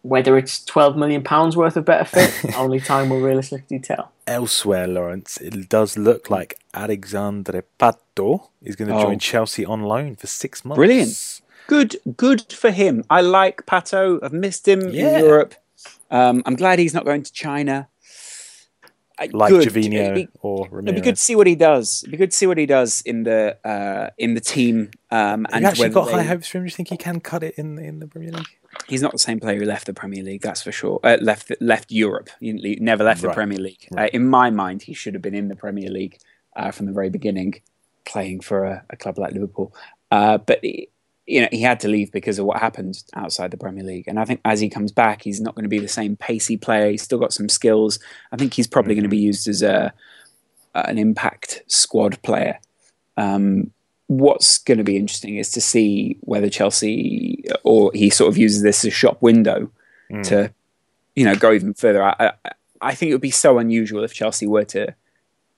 Whether 0.04 0.38
it's 0.38 0.64
twelve 0.64 0.96
million 0.96 1.24
pounds 1.24 1.58
worth 1.58 1.76
of 1.76 1.86
better 1.86 2.06
fit, 2.06 2.56
only 2.58 2.80
time 2.80 3.10
will 3.10 3.20
realistically 3.20 3.80
tell. 3.80 4.12
Elsewhere, 4.28 4.86
Laurence, 4.88 5.38
it 5.38 5.68
does 5.70 5.98
look 5.98 6.30
like 6.30 6.60
Alexandre 6.74 7.64
Pato 7.80 8.50
is 8.62 8.76
going 8.76 8.90
to 8.90 8.96
Oh. 8.96 9.02
join 9.02 9.18
Chelsea 9.20 9.66
on 9.66 9.82
loan 9.84 10.16
for 10.16 10.28
six 10.28 10.64
months. 10.64 10.78
Brilliant. 10.78 11.42
Good, 11.68 11.96
good 12.18 12.52
for 12.54 12.70
him. 12.70 13.04
I 13.10 13.22
like 13.22 13.66
Pato. 13.66 14.20
I've 14.22 14.34
missed 14.34 14.68
him 14.68 14.82
Yeah. 14.90 15.18
in 15.18 15.26
Europe. 15.26 15.56
Um, 16.12 16.44
I'm 16.46 16.56
glad 16.56 16.78
he's 16.80 16.94
not 16.94 17.06
going 17.06 17.24
to 17.24 17.32
China. 17.34 17.88
Like 19.32 19.50
good. 19.50 19.68
Jovino 19.68 20.16
be, 20.16 20.28
or 20.42 20.68
it'd 20.82 20.96
be 20.96 21.02
good 21.02 21.16
to 21.16 21.22
see 21.22 21.36
what 21.36 21.46
he 21.48 21.56
does. 21.56 22.04
It'd 22.04 22.12
be 22.12 22.18
good 22.18 22.32
to 22.32 22.38
see 22.38 22.48
what 22.48 22.58
he 22.58 22.66
does 22.66 23.02
in 23.06 23.24
the 23.24 23.58
uh, 23.64 24.10
in 24.18 24.34
the 24.34 24.42
team. 24.42 24.90
Um, 25.12 25.46
and 25.52 25.62
you 25.62 25.68
actually 25.68 25.90
got 25.90 26.08
they- 26.08 26.14
high 26.14 26.24
hopes 26.24 26.48
for 26.48 26.58
him? 26.58 26.64
Do 26.64 26.68
you 26.68 26.72
think 26.76 26.90
he 26.90 26.98
can 26.98 27.20
cut 27.20 27.44
it 27.44 27.54
in 27.58 27.78
in 27.78 28.00
the 28.00 28.08
Premier 28.08 28.32
League? 28.32 28.48
he's 28.88 29.04
not 29.04 29.12
the 29.12 29.20
same 29.20 29.40
player 29.40 29.60
who 29.60 29.66
left 29.66 29.86
the 29.86 29.94
Premier 29.94 30.24
League, 30.24 30.42
that's 30.42 30.64
for 30.64 30.72
sure. 30.72 31.00
Uh, 31.04 31.18
left 31.22 31.52
left 31.62 31.92
Europe. 31.92 32.30
He 32.40 32.78
never 32.82 33.04
left 33.04 33.22
Right. 33.24 33.30
the 33.30 33.34
Premier 33.36 33.60
League. 33.60 33.88
Uh, 33.96 34.08
in 34.12 34.28
my 34.28 34.50
mind, 34.50 34.82
he 34.82 34.94
should 34.96 35.14
have 35.14 35.22
been 35.22 35.36
in 35.36 35.48
the 35.48 35.56
Premier 35.56 35.90
League 35.90 36.18
uh, 36.56 36.72
from 36.72 36.88
the 36.88 36.92
very 36.92 37.10
beginning, 37.12 37.54
playing 38.06 38.40
for 38.42 38.66
a, 38.66 38.84
a 38.90 38.98
club 38.98 39.20
like 39.20 39.34
Liverpool. 39.34 39.74
Uh, 40.12 40.38
but 40.40 40.60
he, 40.64 40.90
you 41.26 41.42
know, 41.42 41.48
he 41.52 41.62
had 41.62 41.80
to 41.82 41.88
leave 41.88 42.12
because 42.12 42.38
of 42.38 42.46
what 42.46 42.60
happened 42.60 43.02
outside 43.16 43.52
the 43.52 43.58
Premier 43.58 43.84
League. 43.84 44.08
And 44.08 44.20
I 44.20 44.26
think 44.26 44.42
as 44.44 44.60
he 44.60 44.70
comes 44.70 44.92
back, 44.92 45.22
he's 45.22 45.40
not 45.40 45.56
going 45.56 45.64
to 45.64 45.70
be 45.70 45.80
the 45.80 45.88
same 45.88 46.18
pacey 46.18 46.58
player. 46.58 46.92
He's 46.92 47.02
still 47.02 47.20
got 47.20 47.34
some 47.34 47.48
skills. 47.48 48.00
I 48.32 48.36
think 48.36 48.54
he's 48.54 48.68
probably 48.68 48.94
going 48.96 49.04
to 49.04 49.10
be 49.10 49.18
used 49.18 49.48
as 49.48 49.62
a 49.62 49.94
an 50.76 50.98
impact 50.98 51.64
squad 51.68 52.22
player. 52.24 52.60
Um, 53.16 53.72
what's 54.08 54.58
going 54.58 54.80
to 54.80 54.84
be 54.84 54.98
interesting 54.98 55.38
is 55.38 55.52
to 55.52 55.62
see 55.62 56.18
whether 56.22 56.50
Chelsea 56.50 57.46
or 57.64 57.92
he 57.94 58.10
sort 58.10 58.30
of 58.30 58.38
uses 58.38 58.64
this 58.64 58.84
as 58.84 58.90
a 58.90 58.92
shop 58.92 59.22
window 59.22 59.72
to, 60.24 60.54
you 61.16 61.26
know, 61.26 61.36
go 61.36 61.54
even 61.54 61.74
further. 61.74 62.04
I, 62.04 62.16
I, 62.20 62.52
I 62.82 62.96
think 62.96 63.12
it 63.12 63.14
would 63.14 63.22
be 63.22 63.32
so 63.32 63.60
unusual 63.60 64.04
if 64.04 64.14
Chelsea 64.14 64.48
were 64.48 64.66
to 64.66 64.96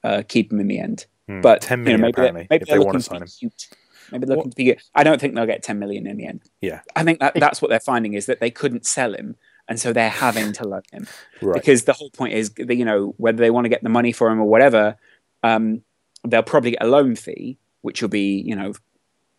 uh, 0.04 0.24
keep 0.28 0.52
him 0.52 0.60
in 0.60 0.68
the 0.68 0.80
end. 0.80 1.08
But 1.42 1.62
10 1.62 1.80
you 1.80 1.84
know, 1.84 1.86
million 1.86 2.02
maybe 2.02 2.12
they're, 2.12 2.24
apparently, 2.26 2.48
maybe 2.50 2.62
if 2.62 2.68
they're 2.68 2.78
they 2.78 3.00
sign 3.00 3.20
to 3.20 3.24
him. 3.24 3.24
be 3.24 3.32
cute. 3.40 3.68
Maybe 4.12 4.26
looking 4.28 4.52
to 4.52 4.56
be 4.56 4.64
good. 4.66 4.82
I 4.94 5.04
don't 5.04 5.20
think 5.22 5.36
they'll 5.36 5.46
get 5.46 5.64
10 5.64 5.80
million 5.80 6.06
in 6.08 6.18
the 6.18 6.26
end. 6.28 6.42
Yeah. 6.62 6.82
I 6.96 7.04
think 7.04 7.20
that 7.20 7.34
that's 7.36 7.62
what 7.62 7.70
they're 7.70 7.80
finding 7.80 8.14
is 8.14 8.26
that 8.28 8.40
they 8.40 8.52
couldn't 8.52 8.86
sell 8.86 9.14
him, 9.14 9.36
and 9.68 9.80
so 9.80 9.92
they're 9.94 10.10
having 10.10 10.54
to 10.54 10.68
loan 10.68 10.84
him 10.92 11.08
Right. 11.42 11.54
because 11.56 11.84
the 11.86 11.94
whole 11.94 12.10
point 12.12 12.34
is 12.34 12.52
that, 12.52 12.76
you 12.76 12.86
know 12.86 13.14
whether 13.18 13.38
they 13.38 13.50
want 13.52 13.66
to 13.66 13.70
get 13.70 13.84
the 13.84 13.90
money 13.90 14.12
for 14.12 14.30
him 14.30 14.40
or 14.40 14.46
whatever, 14.46 14.98
um, 15.44 15.82
they'll 16.28 16.44
probably 16.44 16.72
get 16.72 16.84
a 16.84 16.88
loan 16.88 17.16
fee, 17.16 17.58
which 17.82 18.02
will 18.02 18.10
be 18.10 18.40
you 18.42 18.56
know 18.56 18.74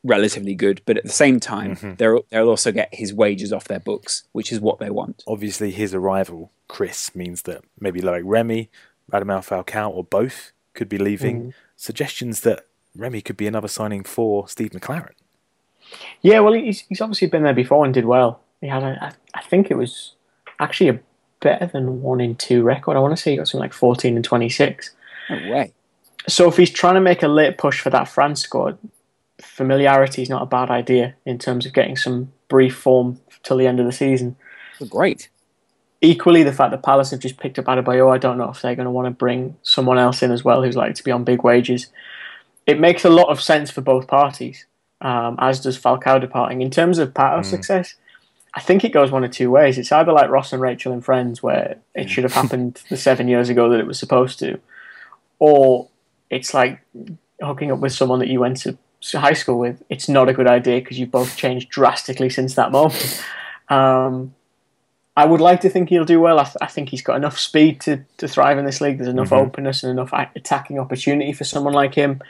relatively 0.05 0.55
good, 0.55 0.81
but 0.87 0.97
at 0.97 1.03
the 1.05 1.09
same 1.11 1.41
time 1.41 1.75
Mm-hmm. 1.77 1.95
they'll 1.97 2.23
they'll 2.31 2.49
also 2.49 2.71
get 2.73 2.89
his 2.93 3.13
wages 3.13 3.53
off 3.53 3.65
their 3.65 3.81
books, 3.81 4.25
which 4.33 4.53
is 4.53 4.61
what 4.61 4.79
they 4.79 4.91
want. 4.91 5.23
Obviously, 5.27 5.71
his 5.73 5.95
arrival, 5.95 6.53
Kris, 6.69 7.15
means 7.15 7.43
that 7.43 7.63
maybe 7.81 8.01
like 8.01 8.23
Remy, 8.25 8.71
Radamel 9.13 9.45
Falcao, 9.47 9.91
or 9.91 10.05
both 10.05 10.53
could 10.75 10.89
be 10.89 10.99
leaving. 10.99 11.55
Suggestions 11.77 12.41
that 12.43 12.67
Remy 12.97 13.23
could 13.23 13.37
be 13.37 13.47
another 13.47 13.69
signing 13.69 14.03
for 14.05 14.49
Steve 14.49 14.71
McClaren. 14.71 15.13
Yeah, 16.23 16.41
well, 16.41 16.53
he's, 16.53 16.81
he's 16.89 17.01
obviously 17.01 17.29
been 17.29 17.43
there 17.43 17.55
before 17.55 17.85
and 17.85 17.95
did 17.95 18.05
well. 18.05 18.41
He 18.61 18.67
had, 18.69 18.83
a, 18.83 18.99
I 19.01 19.13
I 19.35 19.43
think 19.43 19.71
it 19.71 19.77
was 19.77 20.13
actually 20.59 20.91
a 20.91 21.01
better 21.41 21.67
than 21.67 22.03
one 22.03 22.21
in 22.21 22.35
two 22.35 22.63
record. 22.63 22.97
I 22.97 23.01
want 23.01 23.17
to 23.17 23.23
say 23.23 23.33
he 23.33 23.37
got 23.37 23.49
something 23.49 23.61
like 23.61 23.73
14 23.73 24.17
and 24.17 24.25
26. 24.25 24.91
No 25.31 25.37
way. 25.53 25.73
So 26.29 26.49
if 26.49 26.57
he's 26.57 26.71
trying 26.71 26.95
to 26.95 27.01
make 27.01 27.23
a 27.23 27.29
late 27.29 27.59
push 27.59 27.81
for 27.81 27.91
that 27.91 28.09
France 28.09 28.41
squad, 28.41 28.79
familiarity 29.41 30.23
is 30.23 30.31
not 30.31 30.43
a 30.43 30.47
bad 30.47 30.71
idea 30.71 31.15
in 31.25 31.39
terms 31.39 31.67
of 31.67 31.73
getting 31.73 31.97
some 31.97 32.33
brief 32.49 32.77
form 32.77 33.21
till 33.43 33.57
the 33.57 33.67
end 33.67 33.79
of 33.79 33.87
the 33.87 33.93
season. 33.93 34.37
Great. 34.89 35.29
Equally, 36.01 36.43
the 36.43 36.53
fact 36.53 36.73
that 36.73 36.83
Palace 36.83 37.11
have 37.11 37.21
just 37.21 37.39
picked 37.39 37.59
up 37.59 37.67
Adebayor, 37.67 38.13
I 38.13 38.19
don't 38.19 38.39
know 38.39 38.51
if 38.51 38.61
they're 38.61 38.75
going 38.75 38.85
to 38.85 38.91
want 38.91 39.07
to 39.07 39.11
bring 39.11 39.57
someone 39.63 39.99
else 39.99 40.23
in 40.23 40.31
as 40.31 40.45
well 40.45 40.63
who's 40.63 40.77
likely 40.77 40.95
to 40.95 41.05
be 41.05 41.11
on 41.11 41.25
big 41.25 41.43
wages. 41.43 41.87
It 42.67 42.81
makes 42.81 43.05
a 43.05 43.11
lot 43.11 43.29
of 43.29 43.41
sense 43.41 43.71
for 43.71 43.81
both 43.81 44.09
parties, 44.09 44.67
um, 45.01 45.37
as 45.39 45.61
does 45.61 45.79
Falcao 45.79 46.21
departing. 46.21 46.63
In 46.63 46.71
terms 46.71 46.99
of 46.99 47.15
Pato's 47.15 47.47
success, 47.49 47.95
I 48.55 48.61
think 48.61 48.85
it 48.85 48.93
goes 48.93 49.11
one 49.11 49.23
of 49.23 49.31
two 49.31 49.51
ways. 49.51 49.79
It's 49.79 49.93
either 49.93 50.13
like 50.13 50.31
Ross 50.31 50.53
and 50.53 50.61
Rachel 50.61 50.93
in 50.93 51.01
Friends, 51.01 51.43
where 51.43 51.77
it 51.95 52.11
should 52.11 52.25
have 52.25 52.33
happened 52.43 52.83
the 52.89 52.97
seven 52.97 53.29
years 53.29 53.49
ago 53.49 53.71
that 53.71 53.81
it 53.81 53.87
was 53.87 53.99
supposed 53.99 54.39
to, 54.41 54.59
or 55.39 55.89
it's 56.31 56.53
like 56.55 56.81
hooking 57.41 57.71
up 57.71 57.79
with 57.79 57.93
someone 57.93 58.19
that 58.19 58.29
you 58.29 58.41
went 58.41 58.57
to 58.59 58.77
high 59.13 59.35
school 59.35 59.59
with. 59.59 59.83
It's 59.89 60.09
not 60.09 60.29
a 60.29 60.33
good 60.33 60.49
idea 60.49 60.81
because 60.81 60.99
you've 60.99 61.11
both 61.11 61.37
changed 61.37 61.69
drastically 61.69 62.31
since 62.31 62.55
that 62.55 62.73
moment. 62.73 63.25
Um, 63.69 64.33
I 65.17 65.25
would 65.25 65.41
like 65.41 65.63
to 65.63 65.69
think 65.69 65.89
he'll 65.89 66.05
do 66.05 66.21
well. 66.21 66.39
I, 66.39 66.45
th- 66.45 66.57
I 66.61 66.67
think 66.67 66.91
he's 66.91 67.03
got 67.03 67.17
enough 67.17 67.37
speed 67.37 67.81
to, 67.81 68.05
to 68.19 68.29
thrive 68.29 68.59
in 68.59 68.65
this 68.65 68.81
league. 68.81 68.99
There's 68.99 69.09
enough 69.09 69.33
openness 69.33 69.83
and 69.83 69.91
enough 69.91 70.13
a- 70.13 70.31
attacking 70.37 70.79
opportunity 70.79 71.33
for 71.33 71.43
someone 71.43 71.73
like 71.73 71.95
him. 71.95 72.23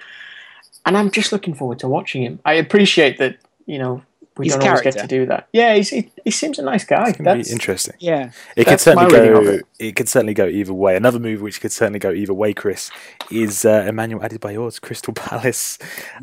And 0.87 0.97
I'm 0.97 1.11
just 1.11 1.33
looking 1.33 1.55
forward 1.55 1.81
to 1.81 1.89
watching 1.89 2.23
him. 2.23 2.41
I 2.45 2.55
appreciate 2.55 3.19
that, 3.19 3.37
you 3.67 3.79
know, 3.79 4.03
we 4.39 4.47
His 4.47 4.55
don't 4.55 4.69
always 4.69 4.83
get 4.83 4.99
to 4.99 5.07
do 5.07 5.25
that. 5.27 5.49
Yeah, 5.53 5.75
he's, 5.75 5.89
he, 5.89 6.11
he 6.23 6.31
seems 6.31 6.59
a 6.59 6.63
nice 6.63 6.85
guy. 6.85 7.09
It's 7.09 7.19
That's, 7.19 7.49
be 7.49 7.53
interesting. 7.53 7.95
Yeah. 7.99 8.33
It 8.55 8.67
could 8.67 8.81
certainly 8.81 9.11
my 9.11 9.19
reading 9.19 9.37
of 9.37 9.45
go. 9.45 9.51
it. 9.51 9.67
It. 9.79 9.97
could 9.97 10.09
certainly 10.11 10.35
go 10.35 10.47
either 10.47 10.75
way. 10.75 10.95
Another 10.95 11.19
move 11.19 11.41
which 11.41 11.61
could 11.61 11.73
certainly 11.73 11.99
go 11.99 12.11
either 12.11 12.35
way, 12.35 12.53
Kris, 12.53 12.91
is 13.31 13.65
uh, 13.65 13.87
Emmanuel 13.89 14.21
Adebayor's 14.21 14.79
Crystal 14.79 15.15
Palace. 15.15 15.79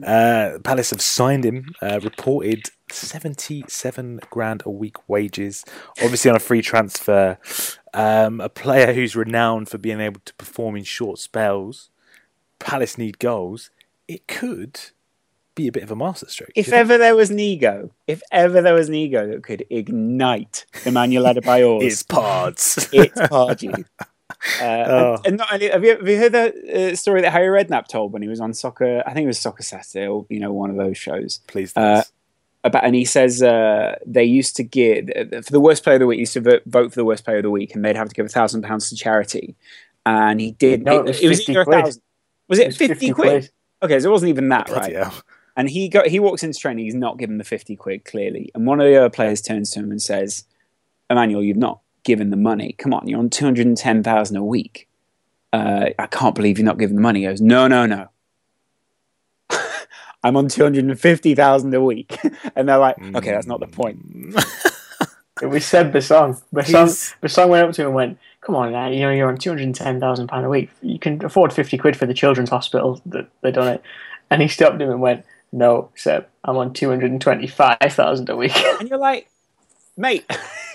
Uh, 0.06 0.60
Palace 0.64 0.92
have 0.92 1.02
signed 1.02 1.44
him. 1.44 1.74
Uh, 1.82 2.00
reported 2.04 2.70
seventy-seven 2.92 4.20
grand 4.30 4.62
a 4.66 4.70
week 4.70 5.10
wages. 5.10 5.66
Obviously 6.04 6.30
on 6.30 6.36
a 6.38 6.40
free 6.40 6.62
transfer. 6.62 7.40
Um, 7.96 8.42
a 8.42 8.50
player 8.50 8.94
who's 8.94 9.16
renowned 9.16 9.70
for 9.70 9.80
being 9.80 10.00
able 10.00 10.22
to 10.26 10.34
perform 10.36 10.76
in 10.76 10.84
short 10.84 11.18
spells. 11.18 11.90
Palace 12.60 12.98
need 12.98 13.18
goals. 13.18 13.72
It 14.14 14.28
could 14.28 14.80
be 15.56 15.68
a 15.68 15.72
bit 15.72 15.84
of 15.84 15.92
a 15.92 15.96
masterstroke. 15.96 16.52
If 16.56 16.72
ever 16.74 16.98
there 16.98 17.16
was 17.16 17.30
an 17.30 17.40
ego, 17.40 17.92
if 18.08 18.22
ever 18.32 18.62
there 18.62 18.74
was 18.74 18.90
an 18.90 18.96
ego 18.96 19.28
that 19.28 19.44
could 19.44 19.66
ignite 19.70 20.66
Emmanuel 20.86 21.26
Adebayor's, 21.28 21.84
it's 21.84 22.04
Pards. 22.04 22.90
it's 22.92 23.20
Pardew. 23.20 23.86
Uh, 24.60 24.64
Oh. 24.88 25.14
and, 25.18 25.28
and 25.28 25.38
not 25.38 25.54
only, 25.54 25.70
have 25.70 25.84
you, 25.86 25.92
have 25.98 26.08
you 26.08 26.18
heard 26.18 26.32
the 26.34 26.92
uh, 26.92 26.96
story 26.96 27.22
that 27.22 27.32
Harry 27.32 27.48
Redknapp 27.64 27.88
told 27.88 28.12
when 28.12 28.22
he 28.22 28.28
was 28.28 28.42
on 28.42 28.54
soccer? 28.54 29.02
I 29.06 29.14
think 29.14 29.24
it 29.26 29.28
was 29.28 29.40
Soccer 29.40 29.64
Saturday 29.64 30.08
or 30.08 30.26
you 30.30 30.40
know 30.40 30.52
one 30.52 30.70
of 30.70 30.76
those 30.76 30.98
shows. 30.98 31.40
Please. 31.48 31.72
Uh, 31.78 32.04
about, 32.66 32.84
and 32.84 32.94
he 32.96 33.06
says 33.06 33.42
uh, 33.44 33.96
they 34.06 34.24
used 34.26 34.56
to 34.58 34.64
give 34.64 35.08
for 35.46 35.52
the 35.52 35.60
worst 35.62 35.84
player 35.84 35.96
of 35.96 36.00
the 36.02 36.08
week. 36.08 36.20
Used 36.20 36.34
to 36.34 36.42
vote, 36.66 36.92
for 36.92 36.96
the 36.96 37.06
worst 37.06 37.24
player 37.24 37.38
of 37.38 37.44
the 37.44 37.52
week, 37.52 37.74
and 37.76 37.86
they'd 37.86 37.96
have 37.96 38.10
to 38.10 38.16
give 38.16 38.26
a 38.26 38.30
thousand 38.30 38.64
pounds 38.64 38.90
to 38.90 38.96
charity. 38.96 39.56
And 40.06 40.42
he 40.42 40.52
did. 40.52 40.84
No, 40.84 41.00
it, 41.00 41.00
it 41.00 41.04
was 41.08 41.22
it 41.22 41.28
was 41.30 41.38
50 41.40 41.52
either 41.52 41.62
a 41.62 41.66
thousand. 41.66 42.02
Was 42.50 42.60
it, 42.60 42.64
It 42.64 42.68
was 42.68 42.78
50, 42.78 42.94
50 42.96 43.12
quid? 43.12 43.28
quid. 43.30 43.52
Okay, 43.84 44.00
so 44.00 44.10
it 44.10 44.12
wasn't 44.12 44.30
even 44.30 44.50
that, 44.50 44.68
Bloody 44.68 44.96
right? 44.96 45.04
hell. 45.06 45.22
And 45.56 45.70
he 45.70 45.88
got 45.90 46.08
he 46.08 46.20
walks 46.20 46.42
into 46.42 46.58
training. 46.58 46.86
He's 46.86 46.96
not 46.96 47.18
given 47.20 47.38
the 47.38 47.44
fifty 47.44 47.76
quid 47.76 48.06
clearly, 48.06 48.50
and 48.56 48.66
one 48.66 48.80
of 48.82 48.88
the 48.88 48.96
other 48.96 49.10
players 49.10 49.42
turns 49.42 49.70
to 49.72 49.80
him 49.82 49.92
and 49.92 50.02
says, 50.02 50.46
"Emmanuel, 51.10 51.44
you've 51.44 51.58
not 51.58 51.80
given 52.04 52.32
the 52.32 52.38
money. 52.38 52.74
Come 52.80 52.94
on, 52.94 53.08
you're 53.08 53.20
on 53.20 53.30
two 53.30 53.46
hundred 53.46 53.68
and 53.68 53.78
ten 53.78 54.02
thousand 54.02 54.38
a 54.38 54.44
week. 54.44 54.88
Uh, 55.52 55.90
I 56.00 56.08
can't 56.08 56.34
believe 56.34 56.58
you're 56.58 56.66
not 56.66 56.80
giving 56.80 56.96
the 56.96 57.02
money." 57.04 57.20
He 57.22 57.26
goes, 57.28 57.40
"No, 57.42 57.68
no, 57.68 57.86
no. 57.86 58.08
I'm 60.24 60.36
on 60.38 60.48
two 60.48 60.64
hundred 60.64 60.86
and 60.86 61.00
fifty 61.00 61.36
thousand 61.36 61.74
a 61.76 61.84
week." 61.84 62.18
and 62.56 62.68
they're 62.68 62.78
like, 62.80 62.98
"Okay, 63.16 63.32
that's 63.32 63.48
not 63.48 63.60
the 63.60 63.68
point." 63.68 64.00
It 65.42 65.48
was 65.48 65.66
said 65.66 65.92
Bassong. 65.92 66.40
He's- 66.66 66.72
Bassong, 66.72 67.16
Bassong 67.22 67.50
went 67.50 67.68
up 67.68 67.76
to 67.76 67.82
him 67.82 67.88
and 67.88 67.96
went, 67.96 68.18
"Come 68.46 68.56
on, 68.56 68.72
now, 68.72 68.88
you 68.90 69.00
know 69.02 69.12
you're 69.12 69.30
on 69.30 69.38
two 69.38 69.50
hundred 69.50 69.64
and 69.64 69.76
ten 69.76 70.00
thousand 70.00 70.28
pound 70.28 70.46
a 70.46 70.50
week. 70.50 70.70
You 70.82 71.00
can 71.00 71.24
afford 71.24 71.54
fifty 71.54 71.78
quid 71.78 71.96
for 71.96 72.06
the 72.06 72.14
children's 72.14 72.50
hospital 72.50 73.02
that 73.08 73.28
they 73.42 73.52
done 73.52 73.68
it." 73.70 73.82
And 74.30 74.42
he 74.42 74.48
stopped 74.48 74.82
him 74.82 74.90
and 74.90 75.02
went, 75.02 75.26
"No, 75.52 75.90
Seb, 75.96 76.26
I'm 76.44 76.58
on 76.58 76.74
two 76.74 76.90
hundred 76.90 77.12
and 77.12 77.22
twenty-five 77.22 77.78
thousand 77.90 78.30
a 78.30 78.36
week." 78.36 78.56
And 78.80 78.90
you're 78.90 78.98
like, 79.00 79.30
"Mate, 79.98 80.26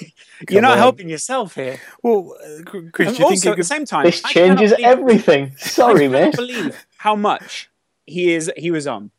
you're 0.50 0.62
not 0.62 0.72
on. 0.72 0.78
helping 0.78 1.08
yourself 1.08 1.54
here." 1.56 1.78
Well, 2.02 2.34
uh, 2.42 2.62
Kris, 2.92 3.08
And 3.08 3.18
you 3.18 3.24
also, 3.24 3.34
think 3.34 3.46
it 3.46 3.50
at 3.50 3.56
the 3.56 3.64
same 3.64 3.84
time, 3.84 4.04
this 4.04 4.24
I 4.24 4.32
changes 4.32 4.70
believe- 4.72 4.86
everything. 4.86 5.52
Sorry, 5.58 6.06
I 6.06 6.08
mate. 6.08 6.36
believe 6.36 6.86
how 6.98 7.16
much 7.16 7.68
he 8.06 8.32
is. 8.32 8.50
He 8.56 8.70
was 8.70 8.86
on. 8.86 9.10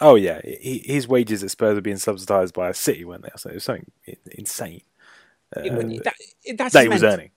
Oh 0.00 0.14
yeah, 0.14 0.40
he, 0.44 0.82
his 0.84 1.08
wages 1.08 1.42
at 1.42 1.50
Spurs 1.50 1.76
are 1.78 1.80
being 1.82 1.96
subsidised 1.96 2.54
by 2.54 2.68
a 2.68 2.74
city, 2.74 3.04
weren't 3.04 3.22
they? 3.22 3.30
So 3.36 3.48
it 3.50 3.54
was 3.54 3.64
something 3.64 3.90
i- 4.06 4.16
insane 4.32 4.82
uh, 5.56 5.62
That, 5.62 6.14
that's 6.56 6.72
that 6.74 6.82
he 6.82 6.88
was 6.88 7.02
earning. 7.02 7.30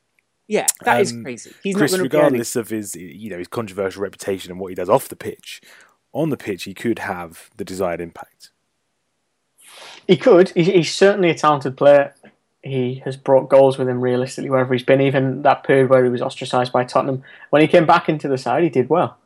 Yeah, 0.49 0.65
that 0.83 0.99
is 0.99 1.11
Um, 1.11 1.23
crazy. 1.23 1.53
He's 1.61 1.75
Kris, 1.75 1.91
not 1.91 1.99
going 1.99 2.09
to 2.09 2.17
regardless 2.17 2.55
of 2.55 2.69
his, 2.69 2.95
you 2.95 3.29
know, 3.29 3.37
his 3.37 3.47
controversial 3.47 4.01
reputation 4.01 4.51
and 4.51 4.59
what 4.59 4.69
he 4.69 4.75
does 4.75 4.89
off 4.89 5.07
the 5.07 5.15
pitch, 5.15 5.61
on 6.11 6.31
the 6.31 6.37
pitch 6.37 6.63
he 6.63 6.73
could 6.73 6.99
have 6.99 7.51
the 7.55 7.63
desired 7.63 8.01
impact. 8.01 8.49
He 10.07 10.17
could. 10.17 10.49
He, 10.49 10.63
he's 10.63 10.91
certainly 10.91 11.29
a 11.29 11.35
talented 11.35 11.77
player. 11.77 12.15
He 12.63 12.95
has 13.05 13.15
brought 13.15 13.47
goals 13.47 13.77
with 13.77 13.87
him 13.87 14.01
realistically 14.01 14.49
wherever 14.49 14.73
he's 14.73 14.81
been. 14.81 15.01
Even 15.01 15.43
that 15.43 15.63
period 15.63 15.91
where 15.91 16.03
he 16.03 16.09
was 16.09 16.21
ostracised 16.21 16.73
by 16.73 16.83
Tottenham, 16.83 17.21
when 17.51 17.61
he 17.61 17.67
came 17.67 17.85
back 17.85 18.09
into 18.09 18.27
the 18.27 18.37
side, 18.37 18.63
he 18.63 18.69
did 18.69 18.89
well. 18.89 19.17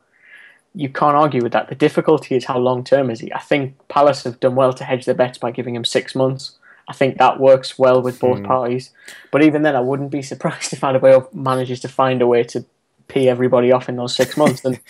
You 0.74 0.90
can't 0.90 1.16
argue 1.16 1.42
with 1.42 1.52
that. 1.52 1.68
The 1.70 1.74
difficulty 1.74 2.36
is 2.36 2.44
how 2.44 2.58
long 2.58 2.84
term 2.84 3.08
is 3.08 3.20
he. 3.20 3.32
I 3.32 3.40
think 3.40 3.76
Palace 3.88 4.24
have 4.24 4.40
done 4.40 4.56
well 4.56 4.74
to 4.74 4.84
hedge 4.84 5.06
their 5.06 5.14
bets 5.14 5.38
by 5.38 5.52
giving 5.52 5.74
him 5.74 5.86
six 5.86 6.14
months. 6.14 6.58
I 6.88 6.92
think 6.92 7.18
that 7.18 7.40
works 7.40 7.78
well 7.78 8.02
with 8.02 8.20
both 8.20 8.38
hmm. 8.38 8.46
parties. 8.46 8.90
But 9.30 9.42
even 9.42 9.62
then, 9.62 9.76
I 9.76 9.80
wouldn't 9.80 10.10
be 10.10 10.22
surprised 10.32 10.72
if 10.72 10.80
Adebayor 10.80 11.32
manages 11.32 11.80
to 11.80 11.88
find 11.88 12.20
a 12.22 12.26
way 12.26 12.44
to 12.44 12.64
pee 13.08 13.28
everybody 13.28 13.72
off 13.72 13.88
in 13.88 13.96
those 13.96 14.14
six 14.14 14.36
months. 14.42 14.64
And 14.64 14.80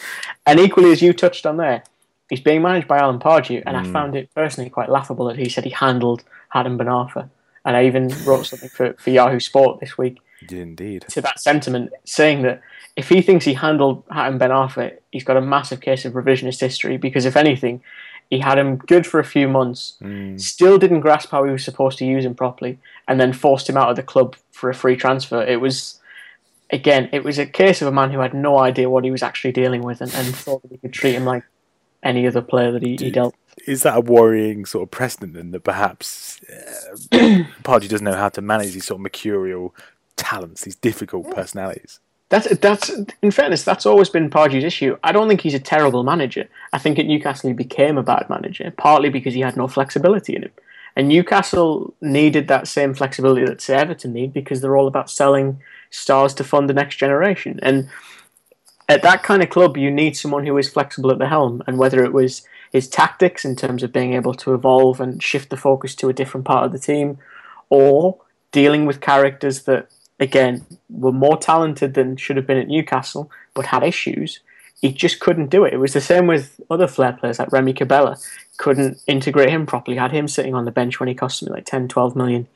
and 0.47 0.61
equally, 0.61 0.93
as 0.93 1.03
you 1.03 1.13
touched 1.13 1.47
on 1.47 1.57
there, 1.57 1.85
he's 2.29 2.41
being 2.41 2.63
managed 2.63 2.89
by 2.89 2.99
Alan 2.99 3.19
Pardew, 3.19 3.63
and 3.67 3.77
I 3.77 3.85
hmm. 3.85 3.93
found 3.93 4.17
it 4.17 4.31
personally 4.35 4.71
quite 4.71 4.91
laughable 4.91 5.27
that 5.27 5.39
he 5.39 5.49
said 5.49 5.65
he 5.65 5.71
handled 5.71 6.25
Hatem 6.55 6.77
Ben 6.77 6.87
Arfa. 6.87 7.29
And 7.67 7.77
I 7.77 7.87
even 7.87 8.13
wrote 8.27 8.45
something 8.45 8.69
for, 8.69 8.93
for 8.95 9.09
Yahoo 9.09 9.41
Sport 9.41 9.81
this 9.81 9.97
week 9.97 10.21
indeed. 10.51 11.07
to 11.09 11.23
that 11.23 11.41
sentiment, 11.41 11.93
saying 12.05 12.43
that 12.43 12.61
if 12.97 13.09
he 13.09 13.23
thinks 13.23 13.45
he 13.45 13.55
handled 13.55 14.07
Hatem 14.09 14.39
Ben 14.39 14.51
Arfa, 14.51 14.97
he's 15.11 15.25
got 15.25 15.37
a 15.37 15.41
massive 15.41 15.81
case 15.81 16.05
of 16.05 16.13
revisionist 16.13 16.61
history 16.61 16.97
because, 16.97 17.25
if 17.25 17.37
anything, 17.37 17.83
he 18.31 18.41
had 18.41 18.59
him 18.59 18.77
good 18.77 19.07
for 19.07 19.21
a 19.21 19.25
few 19.25 19.49
months, 19.49 19.97
still 20.37 20.79
didn't 20.79 21.01
grasp 21.01 21.31
how 21.31 21.45
he 21.45 21.51
was 21.51 21.65
supposed 21.65 21.99
to 21.99 22.05
use 22.05 22.25
him 22.25 22.35
properly, 22.35 22.79
and 23.07 23.21
then 23.21 23.33
forced 23.33 23.69
him 23.69 23.77
out 23.77 23.91
of 23.91 23.97
the 23.97 24.03
club 24.03 24.37
for 24.53 24.71
a 24.71 24.75
free 24.75 24.97
transfer. 24.97 25.43
It 25.43 25.61
was, 25.61 26.01
again, 26.71 27.09
it 27.13 27.23
was 27.23 27.39
a 27.39 27.47
case 27.47 27.83
of 27.83 27.89
a 27.89 27.93
man 27.93 28.11
who 28.11 28.21
had 28.21 28.35
no 28.35 28.59
idea 28.59 28.91
what 28.91 29.05
he 29.05 29.11
was 29.11 29.23
actually 29.23 29.53
dealing 29.53 29.83
with 29.83 30.01
and, 30.01 30.13
and 30.15 30.35
thought 30.35 30.63
that 30.63 30.71
he 30.71 30.79
could 30.79 30.93
treat 30.93 31.15
him 31.15 31.25
like 31.25 31.45
any 32.03 32.27
other 32.27 32.43
player 32.43 32.73
that 32.73 32.83
he, 32.83 32.97
he 32.97 33.11
dealt 33.11 33.35
with. 33.35 33.69
Is 33.69 33.83
that 33.85 33.97
a 33.97 34.01
worrying 34.01 34.65
sort 34.65 34.83
of 34.85 34.91
precedent 34.91 35.35
then 35.35 35.51
that 35.53 35.61
perhaps 35.61 36.41
uh, 36.43 37.07
Pardew 37.63 37.89
doesn't 37.89 38.05
know 38.05 38.15
how 38.15 38.29
to 38.31 38.43
manage 38.43 38.73
these 38.73 38.87
sort 38.87 38.99
of 38.99 39.03
mercurial 39.03 39.75
talents, 40.17 40.63
these 40.63 40.77
difficult 40.77 41.35
personalities? 41.35 42.01
That's 42.31 42.49
that's 42.59 42.91
in 43.23 43.31
fairness, 43.31 43.65
that's 43.65 43.87
always 43.87 44.09
been 44.09 44.31
Pardew's 44.31 44.65
issue. 44.65 44.97
I 45.05 45.13
don't 45.13 45.29
think 45.29 45.43
he's 45.43 45.55
a 45.55 45.61
terrible 45.61 46.03
manager. 46.03 46.49
I 46.73 46.79
think 46.79 46.99
at 46.99 47.07
Newcastle 47.07 47.49
he 47.49 47.55
became 47.55 47.99
a 47.99 48.03
bad 48.03 48.29
manager, 48.31 48.73
partly 48.77 49.11
because 49.11 49.35
he 49.35 49.41
had 49.41 49.57
no 49.57 49.69
flexibility 49.69 50.35
in 50.35 50.43
him. 50.45 50.51
And 50.97 51.09
Newcastle 51.09 51.95
needed 52.01 52.49
that 52.49 52.69
same 52.69 52.95
flexibility 52.95 53.45
that 53.45 53.61
say 53.61 53.77
Everton 53.77 54.13
need 54.13 54.33
because 54.33 54.61
they're 54.61 54.77
all 54.77 54.87
about 54.87 55.11
selling 55.11 55.61
stars 55.91 56.35
to 56.35 56.45
fund 56.45 56.69
the 56.69 56.75
next 56.75 56.97
generation. 56.97 57.59
And 57.63 57.89
at 58.89 59.03
that 59.03 59.23
kind 59.23 59.43
of 59.43 59.51
club, 59.51 59.77
you 59.77 59.91
need 59.91 60.17
someone 60.17 60.47
who 60.47 60.57
is 60.57 60.69
flexible 60.69 61.11
at 61.11 61.19
the 61.19 61.29
helm. 61.29 61.63
And 61.67 61.79
whether 61.79 62.05
it 62.05 62.13
was 62.13 62.43
his 62.73 62.89
tactics 62.89 63.45
in 63.45 63.57
terms 63.57 63.83
of 63.83 63.93
being 63.93 64.15
able 64.15 64.35
to 64.35 64.55
evolve 64.55 65.01
and 65.01 65.23
shift 65.23 65.51
the 65.51 65.57
focus 65.57 65.95
to 65.97 66.09
a 66.09 66.13
different 66.13 66.47
part 66.47 66.65
of 66.65 66.73
the 66.73 66.79
team, 66.79 67.19
or 67.71 68.21
dealing 68.53 68.87
with 68.87 69.01
characters 69.01 69.63
that, 69.63 69.89
again, 70.21 70.65
were 70.89 71.13
more 71.13 71.37
talented 71.37 71.95
than 71.95 72.17
should 72.17 72.37
have 72.37 72.47
been 72.47 72.59
at 72.59 72.69
Newcastle, 72.69 73.31
but 73.55 73.67
had 73.67 73.83
issues, 73.83 74.41
he 74.81 74.93
just 74.93 75.21
couldn't 75.21 75.51
do 75.51 75.65
it. 75.65 75.73
It 75.73 75.79
was 75.79 75.95
the 75.95 76.01
same 76.01 76.27
with 76.27 76.61
other 76.71 76.87
flair 76.87 77.13
players 77.13 77.39
like 77.39 77.53
Remy 77.53 77.73
Cabella. 77.73 78.19
Couldn't 78.59 79.01
integrate 79.07 79.49
him 79.49 79.67
properly, 79.67 79.97
had 79.97 80.13
him 80.13 80.29
sitting 80.29 80.55
on 80.55 80.65
the 80.65 80.71
bench 80.71 81.01
when 81.01 81.09
he 81.09 81.15
cost 81.15 81.43
me 81.43 81.51
like 81.51 81.65
10, 81.65 81.89
12 81.89 82.15
million. 82.15 82.49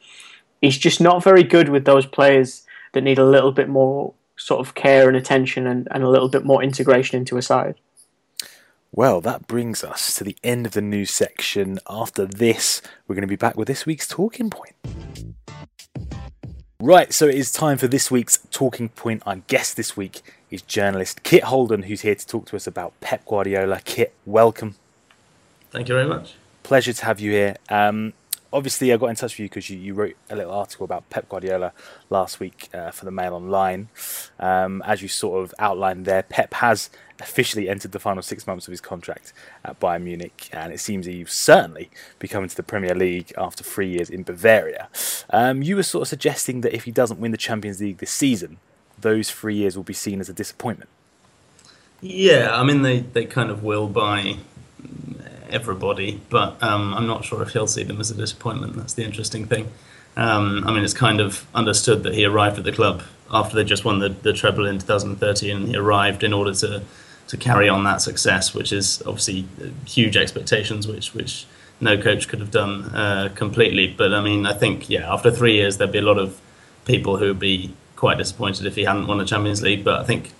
He's 0.60 0.78
just 0.78 1.00
not 1.00 1.24
very 1.24 1.42
good 1.42 1.68
with 1.68 1.84
those 1.84 2.06
players 2.06 2.66
that 2.92 3.02
need 3.02 3.18
a 3.18 3.24
little 3.24 3.52
bit 3.52 3.68
more 3.68 4.14
sort 4.36 4.60
of 4.60 4.74
care 4.74 5.08
and 5.08 5.16
attention 5.16 5.66
and, 5.66 5.88
and 5.90 6.02
a 6.02 6.08
little 6.08 6.28
bit 6.28 6.44
more 6.44 6.62
integration 6.62 7.18
into 7.18 7.36
a 7.36 7.42
side. 7.42 7.76
Well, 8.92 9.20
that 9.20 9.46
brings 9.46 9.84
us 9.84 10.14
to 10.16 10.24
the 10.24 10.36
end 10.42 10.66
of 10.66 10.72
the 10.72 10.80
news 10.80 11.10
section. 11.10 11.78
After 11.88 12.24
this, 12.24 12.80
we're 13.06 13.14
going 13.14 13.22
to 13.22 13.26
be 13.28 13.36
back 13.36 13.56
with 13.56 13.68
this 13.68 13.84
week's 13.84 14.06
talking 14.06 14.50
point. 14.50 14.74
Right, 16.80 17.12
so 17.12 17.26
it 17.26 17.34
is 17.34 17.50
time 17.50 17.76
for 17.76 17.88
this 17.88 18.08
week's 18.08 18.38
talking 18.52 18.90
point. 18.90 19.24
Our 19.26 19.38
guest 19.48 19.76
this 19.76 19.96
week 19.96 20.22
is 20.48 20.62
journalist 20.62 21.24
Kit 21.24 21.42
Holden, 21.42 21.82
who's 21.82 22.02
here 22.02 22.14
to 22.14 22.24
talk 22.24 22.46
to 22.46 22.56
us 22.56 22.68
about 22.68 22.92
Pep 23.00 23.26
Guardiola. 23.26 23.80
Kit, 23.84 24.14
welcome. 24.24 24.76
Thank 25.72 25.88
you 25.88 25.96
very 25.96 26.06
much. 26.06 26.34
Pleasure 26.62 26.92
to 26.92 27.04
have 27.04 27.18
you 27.18 27.32
here. 27.32 27.56
Um, 27.68 28.12
obviously, 28.52 28.92
I 28.92 28.96
got 28.96 29.06
in 29.06 29.16
touch 29.16 29.34
with 29.34 29.40
you 29.40 29.48
because 29.48 29.70
you, 29.70 29.78
you 29.78 29.94
wrote 29.94 30.16
a 30.30 30.36
little 30.36 30.52
article 30.52 30.84
about 30.84 31.08
Pep 31.10 31.28
Guardiola 31.28 31.72
last 32.10 32.40
week 32.40 32.68
uh, 32.72 32.90
for 32.90 33.04
the 33.04 33.10
Mail 33.10 33.34
Online. 33.34 33.88
Um, 34.38 34.82
as 34.86 35.02
you 35.02 35.08
sort 35.08 35.44
of 35.44 35.54
outlined 35.58 36.04
there, 36.04 36.22
Pep 36.22 36.54
has 36.54 36.90
officially 37.20 37.68
entered 37.68 37.92
the 37.92 37.98
final 37.98 38.22
six 38.22 38.46
months 38.46 38.66
of 38.68 38.70
his 38.70 38.80
contract 38.80 39.32
at 39.64 39.80
Bayern 39.80 40.02
Munich, 40.02 40.48
and 40.52 40.72
it 40.72 40.80
seems 40.80 41.06
he's 41.06 41.32
certainly 41.32 41.90
be 42.18 42.28
coming 42.28 42.48
to 42.48 42.56
the 42.56 42.62
Premier 42.62 42.94
League 42.94 43.32
after 43.36 43.64
three 43.64 43.88
years 43.88 44.08
in 44.08 44.22
Bavaria. 44.22 44.88
Um, 45.30 45.62
you 45.62 45.76
were 45.76 45.82
sort 45.82 46.02
of 46.02 46.08
suggesting 46.08 46.60
that 46.62 46.74
if 46.74 46.84
he 46.84 46.90
doesn't 46.90 47.20
win 47.20 47.32
the 47.32 47.38
Champions 47.38 47.80
League 47.80 47.98
this 47.98 48.10
season, 48.10 48.58
those 49.00 49.30
three 49.30 49.56
years 49.56 49.76
will 49.76 49.84
be 49.84 49.94
seen 49.94 50.20
as 50.20 50.28
a 50.28 50.32
disappointment. 50.32 50.90
Yeah, 52.00 52.50
I 52.52 52.62
mean 52.62 52.82
they, 52.82 53.00
they 53.00 53.24
kind 53.24 53.50
of 53.50 53.64
will 53.64 53.88
by 53.88 54.36
everybody, 55.50 56.20
but 56.30 56.62
um, 56.62 56.94
I'm 56.94 57.06
not 57.06 57.24
sure 57.24 57.42
if 57.42 57.50
he'll 57.50 57.66
see 57.66 57.82
them 57.82 58.00
as 58.00 58.10
a 58.10 58.14
disappointment. 58.14 58.76
That's 58.76 58.94
the 58.94 59.04
interesting 59.04 59.46
thing. 59.46 59.70
Um, 60.16 60.64
I 60.66 60.72
mean, 60.72 60.84
it's 60.84 60.94
kind 60.94 61.20
of 61.20 61.46
understood 61.54 62.02
that 62.02 62.14
he 62.14 62.24
arrived 62.24 62.58
at 62.58 62.64
the 62.64 62.72
club 62.72 63.02
after 63.30 63.54
they 63.54 63.64
just 63.64 63.84
won 63.84 64.00
the, 64.00 64.08
the 64.08 64.32
treble 64.32 64.66
in 64.66 64.78
2013, 64.78 65.56
and 65.56 65.68
he 65.68 65.76
arrived 65.76 66.22
in 66.22 66.32
order 66.32 66.54
to 66.54 66.82
to 67.28 67.36
carry 67.36 67.68
on 67.68 67.84
that 67.84 68.00
success, 68.00 68.54
which 68.54 68.72
is 68.72 69.02
obviously 69.06 69.46
huge 69.86 70.16
expectations, 70.16 70.88
which 70.88 71.14
which 71.14 71.46
no 71.80 72.00
coach 72.00 72.26
could 72.26 72.40
have 72.40 72.50
done 72.50 72.84
uh, 72.94 73.30
completely. 73.34 73.86
But 73.86 74.12
I 74.12 74.20
mean, 74.20 74.46
I 74.46 74.54
think 74.54 74.88
yeah, 74.90 75.12
after 75.12 75.30
three 75.30 75.54
years, 75.54 75.76
there'd 75.76 75.92
be 75.92 75.98
a 75.98 76.02
lot 76.02 76.18
of 76.18 76.40
people 76.84 77.18
who 77.18 77.26
would 77.26 77.38
be 77.38 77.74
quite 77.96 78.18
disappointed 78.18 78.66
if 78.66 78.76
he 78.76 78.84
hadn't 78.84 79.06
won 79.06 79.18
the 79.18 79.24
Champions 79.24 79.62
League. 79.62 79.84
But 79.84 80.00
I 80.00 80.04
think 80.04 80.32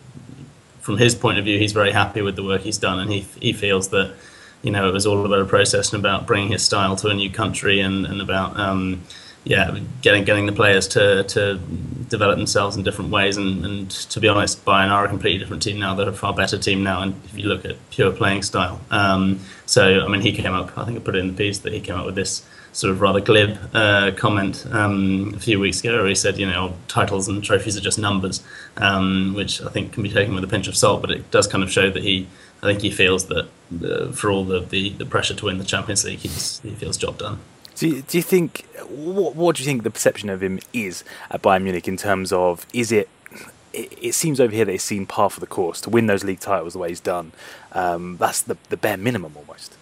from 0.80 0.96
his 0.96 1.14
point 1.14 1.38
of 1.38 1.44
view, 1.44 1.58
he's 1.58 1.72
very 1.72 1.92
happy 1.92 2.22
with 2.22 2.36
the 2.36 2.42
work 2.42 2.62
he's 2.62 2.78
done, 2.78 2.98
and 2.98 3.12
he 3.12 3.20
he 3.40 3.52
feels 3.52 3.88
that 3.88 4.14
you 4.62 4.70
know 4.70 4.88
it 4.88 4.92
was 4.92 5.06
all 5.06 5.24
about 5.24 5.40
a 5.40 5.44
process 5.44 5.92
and 5.92 6.00
about 6.00 6.26
bringing 6.26 6.52
his 6.52 6.62
style 6.62 6.96
to 6.96 7.08
a 7.08 7.14
new 7.14 7.30
country 7.30 7.80
and 7.80 8.06
and 8.06 8.20
about 8.20 8.58
um, 8.58 9.02
yeah 9.44 9.78
getting 10.02 10.24
getting 10.24 10.46
the 10.46 10.52
players 10.52 10.88
to 10.88 11.24
to 11.24 11.60
develop 12.08 12.36
themselves 12.38 12.76
in 12.76 12.82
different 12.82 13.10
ways. 13.10 13.36
And, 13.36 13.64
and 13.64 13.90
to 13.90 14.20
be 14.20 14.28
honest, 14.28 14.64
Bayern 14.64 14.90
are 14.90 15.04
a 15.04 15.08
completely 15.08 15.38
different 15.38 15.62
team 15.62 15.78
now. 15.78 15.94
They're 15.94 16.08
a 16.08 16.12
far 16.12 16.34
better 16.34 16.58
team 16.58 16.82
now. 16.82 17.02
And 17.02 17.14
if 17.26 17.38
you 17.38 17.48
look 17.48 17.64
at 17.64 17.76
pure 17.90 18.12
playing 18.12 18.42
style, 18.42 18.80
um, 18.90 19.40
so 19.66 20.00
I 20.00 20.08
mean, 20.08 20.20
he 20.20 20.32
came 20.32 20.54
up. 20.54 20.76
I 20.76 20.84
think 20.84 20.98
I 20.98 21.00
put 21.00 21.16
it 21.16 21.18
in 21.18 21.28
the 21.28 21.34
piece 21.34 21.58
that 21.60 21.72
he 21.72 21.80
came 21.80 21.96
up 21.96 22.06
with 22.06 22.14
this 22.14 22.44
sort 22.72 22.92
of 22.92 23.00
rather 23.00 23.20
glib 23.20 23.58
uh, 23.74 24.12
comment 24.16 24.66
um, 24.70 25.32
a 25.34 25.40
few 25.40 25.58
weeks 25.58 25.80
ago 25.80 25.96
where 25.96 26.06
he 26.06 26.14
said, 26.14 26.38
you 26.38 26.46
know, 26.46 26.74
titles 26.86 27.26
and 27.26 27.42
trophies 27.42 27.76
are 27.76 27.80
just 27.80 27.98
numbers, 27.98 28.42
um, 28.76 29.34
which 29.34 29.60
I 29.62 29.68
think 29.68 29.92
can 29.92 30.02
be 30.02 30.10
taken 30.10 30.34
with 30.34 30.44
a 30.44 30.48
pinch 30.48 30.68
of 30.68 30.76
salt, 30.76 31.00
but 31.00 31.10
it 31.10 31.30
does 31.30 31.46
kind 31.46 31.64
of 31.64 31.72
show 31.72 31.90
that 31.90 32.02
he 32.02 32.28
I 32.62 32.66
think 32.66 32.82
he 32.82 32.90
feels 32.90 33.26
that 33.26 33.48
uh, 33.84 34.12
for 34.12 34.30
all 34.30 34.44
the, 34.44 34.60
the, 34.60 34.90
the, 34.90 35.06
pressure 35.06 35.34
to 35.34 35.44
win 35.44 35.58
the 35.58 35.64
Champions 35.64 36.04
League, 36.04 36.18
he's, 36.18 36.60
he 36.60 36.70
feels 36.70 36.96
job 36.96 37.18
done. 37.18 37.38
Do 37.76 37.88
you, 37.88 38.02
do 38.02 38.18
you 38.18 38.22
think 38.22 38.66
what, 38.88 39.36
what 39.36 39.56
do 39.56 39.62
you 39.62 39.66
think 39.66 39.84
the 39.84 39.90
perception 39.90 40.28
of 40.28 40.42
him 40.42 40.58
is 40.72 41.04
at 41.30 41.42
Bayern 41.42 41.62
Munich 41.62 41.86
in 41.86 41.96
terms 41.96 42.32
of 42.32 42.66
is 42.72 42.90
it 42.90 43.08
it, 43.72 43.92
it, 44.02 44.14
seems 44.14 44.40
over 44.40 44.52
here 44.52 44.64
that 44.64 44.72
it's 44.72 44.84
seen 44.84 45.06
par 45.06 45.30
for 45.30 45.40
the 45.40 45.46
course 45.46 45.80
to 45.82 45.90
win 45.90 46.06
those 46.06 46.24
league 46.24 46.40
titles 46.40 46.72
the 46.72 46.78
way 46.78 46.88
he's 46.88 47.00
done. 47.00 47.32
Um, 47.72 48.16
that's 48.16 48.42
the, 48.42 48.56
the 48.70 48.76
bare 48.76 48.96
minimum 48.96 49.36
almost. 49.36 49.76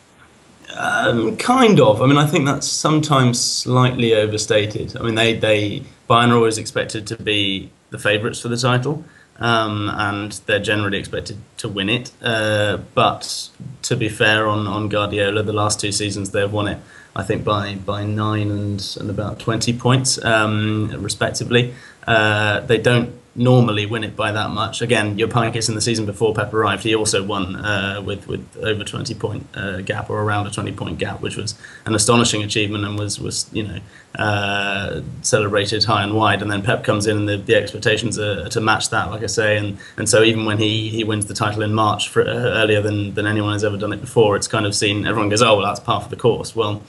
Um, 0.76 1.36
kind 1.36 1.80
of. 1.80 2.02
I 2.02 2.06
mean, 2.06 2.18
I 2.18 2.26
think 2.26 2.44
that's 2.44 2.66
sometimes 2.66 3.40
slightly 3.40 4.14
overstated. 4.14 4.96
I 4.96 5.02
mean, 5.02 5.14
they, 5.14 5.34
they 5.34 5.84
Bayern 6.10 6.30
are 6.30 6.36
always 6.36 6.58
expected 6.58 7.06
to 7.06 7.16
be 7.16 7.70
the 7.90 7.98
favourites 7.98 8.40
for 8.40 8.48
the 8.48 8.56
title, 8.56 9.04
um, 9.38 9.90
and 9.94 10.32
they're 10.46 10.60
generally 10.60 10.98
expected 10.98 11.38
to 11.58 11.68
win 11.68 11.88
it. 11.88 12.10
Uh, 12.22 12.78
but 12.94 13.50
to 13.82 13.96
be 13.96 14.08
fair 14.08 14.46
on, 14.46 14.66
on 14.66 14.88
Guardiola, 14.88 15.42
the 15.42 15.52
last 15.52 15.80
two 15.80 15.92
seasons 15.92 16.30
they've 16.30 16.52
won 16.52 16.68
it, 16.68 16.78
I 17.14 17.22
think, 17.22 17.44
by, 17.44 17.74
by 17.74 18.04
nine 18.04 18.50
and, 18.50 18.96
and 19.00 19.10
about 19.10 19.38
20 19.38 19.72
points, 19.74 20.22
um, 20.24 20.94
respectively. 20.98 21.74
Uh, 22.06 22.60
they 22.60 22.78
don't 22.78 23.18
normally 23.36 23.86
win 23.86 24.04
it 24.04 24.16
by 24.16 24.32
that 24.32 24.50
much. 24.50 24.82
Again, 24.82 25.18
Jupp 25.18 25.30
Heynckes 25.30 25.68
in 25.68 25.74
the 25.74 25.80
season 25.80 26.06
before 26.06 26.34
Pep 26.34 26.52
arrived, 26.52 26.82
he 26.82 26.94
also 26.94 27.22
won 27.22 27.56
uh, 27.56 28.02
with 28.04 28.26
with 28.26 28.44
over 28.62 28.84
twenty 28.84 29.14
point 29.14 29.46
uh, 29.54 29.80
gap 29.80 30.10
or 30.10 30.22
around 30.22 30.46
a 30.46 30.50
twenty 30.50 30.72
point 30.72 30.98
gap, 30.98 31.20
which 31.20 31.36
was 31.36 31.54
an 31.84 31.94
astonishing 31.94 32.42
achievement 32.42 32.84
and 32.84 32.98
was 32.98 33.20
was 33.20 33.48
you 33.52 33.62
know 33.62 33.78
uh, 34.18 35.02
celebrated 35.22 35.84
high 35.84 36.02
and 36.02 36.14
wide. 36.14 36.42
And 36.42 36.50
then 36.50 36.62
Pep 36.62 36.84
comes 36.84 37.06
in, 37.06 37.16
and 37.18 37.28
the, 37.28 37.36
the 37.36 37.54
expectations 37.54 38.18
are, 38.18 38.48
to 38.48 38.60
match 38.60 38.90
that, 38.90 39.10
like 39.10 39.22
I 39.22 39.26
say. 39.26 39.56
And 39.56 39.78
and 39.96 40.08
so 40.08 40.22
even 40.22 40.44
when 40.44 40.58
he 40.58 40.88
he 40.88 41.04
wins 41.04 41.26
the 41.26 41.34
title 41.34 41.62
in 41.62 41.74
March 41.74 42.08
for, 42.08 42.22
uh, 42.22 42.24
earlier 42.26 42.80
than 42.80 43.14
than 43.14 43.26
anyone 43.26 43.52
has 43.52 43.64
ever 43.64 43.76
done 43.76 43.92
it 43.92 44.00
before, 44.00 44.36
it's 44.36 44.48
kind 44.48 44.66
of 44.66 44.74
seen 44.74 45.06
everyone 45.06 45.28
goes, 45.28 45.42
oh 45.42 45.56
well, 45.56 45.66
that's 45.66 45.80
part 45.80 46.04
of 46.04 46.10
the 46.10 46.16
course. 46.16 46.56
Well 46.56 46.82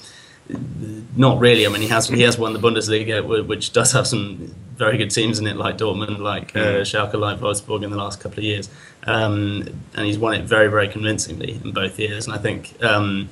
not 1.16 1.40
really. 1.40 1.66
I 1.66 1.70
mean, 1.70 1.82
he 1.82 1.88
has 1.88 2.08
he 2.08 2.22
has 2.22 2.38
won 2.38 2.54
the 2.54 2.60
Bundesliga, 2.60 3.46
which 3.46 3.74
does 3.74 3.92
have 3.92 4.08
some 4.08 4.54
very 4.76 4.98
good 4.98 5.10
teams 5.10 5.40
in 5.40 5.48
it, 5.48 5.58
like 5.58 5.78
Dortmund, 5.78 6.20
like 6.20 6.56
uh, 6.56 6.82
Schalke, 6.82 7.16
like 7.16 7.40
Wolfsburg 7.40 7.84
in 7.84 7.90
the 7.90 7.98
last 7.98 8.20
couple 8.20 8.40
of 8.40 8.44
years, 8.44 8.70
um, 9.04 9.68
and 9.96 10.06
he's 10.06 10.20
won 10.20 10.36
it 10.36 10.44
very, 10.44 10.68
very 10.70 10.88
convincingly 10.88 11.60
in 11.64 11.72
both 11.72 12.00
years. 12.00 12.28
And 12.28 12.36
I 12.36 12.38
think, 12.38 12.82
um, 12.84 13.30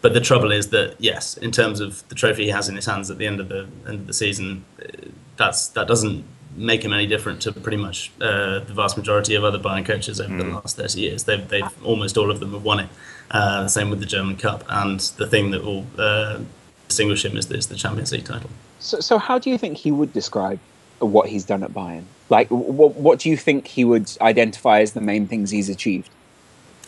but 0.00 0.14
the 0.14 0.20
trouble 0.20 0.52
is 0.52 0.70
that 0.70 0.96
yes, 0.98 1.36
in 1.36 1.50
terms 1.50 1.80
of 1.80 2.08
the 2.08 2.14
trophy 2.14 2.44
he 2.44 2.50
has 2.50 2.68
in 2.68 2.76
his 2.76 2.86
hands 2.86 3.10
at 3.10 3.18
the 3.18 3.26
end 3.26 3.40
of 3.40 3.48
the 3.48 3.66
end 3.86 4.00
of 4.00 4.06
the 4.06 4.14
season, 4.14 4.64
uh, 4.80 5.08
that's 5.36 5.68
that 5.68 5.88
doesn't 5.88 6.24
make 6.56 6.84
him 6.84 6.92
any 6.92 7.06
different 7.06 7.40
to 7.42 7.52
pretty 7.52 7.76
much 7.76 8.12
uh, 8.20 8.60
the 8.60 8.72
vast 8.74 8.96
majority 8.96 9.34
of 9.34 9.44
other 9.44 9.58
Bayern 9.58 9.84
coaches 9.84 10.20
over 10.20 10.32
mm. 10.32 10.38
the 10.38 10.48
last 10.48 10.76
30 10.76 11.00
years. 11.00 11.24
They've, 11.24 11.46
they've 11.48 11.84
almost 11.84 12.16
all 12.16 12.30
of 12.30 12.40
them 12.40 12.52
have 12.52 12.64
won 12.64 12.80
it. 12.80 12.88
Uh, 13.30 13.66
same 13.66 13.90
with 13.90 14.00
the 14.00 14.06
German 14.06 14.36
Cup, 14.36 14.64
and 14.68 15.00
the 15.00 15.26
thing 15.26 15.50
that 15.50 15.64
will 15.64 15.86
uh, 15.98 16.40
distinguish 16.86 17.24
him 17.24 17.36
is 17.36 17.48
this 17.48 17.66
the 17.66 17.74
Champions 17.74 18.12
League 18.12 18.24
title. 18.24 18.50
So, 18.78 19.00
so 19.00 19.18
how 19.18 19.38
do 19.38 19.50
you 19.50 19.58
think 19.58 19.78
he 19.78 19.90
would 19.90 20.12
describe 20.12 20.60
what 20.98 21.28
he's 21.28 21.44
done 21.44 21.62
at 21.62 21.72
Bayern? 21.72 22.04
Like, 22.28 22.48
what, 22.48 22.94
what 22.94 23.18
do 23.18 23.30
you 23.30 23.36
think 23.36 23.66
he 23.66 23.84
would 23.84 24.10
identify 24.20 24.80
as 24.80 24.92
the 24.92 25.00
main 25.00 25.26
things 25.26 25.50
he's 25.50 25.68
achieved? 25.68 26.10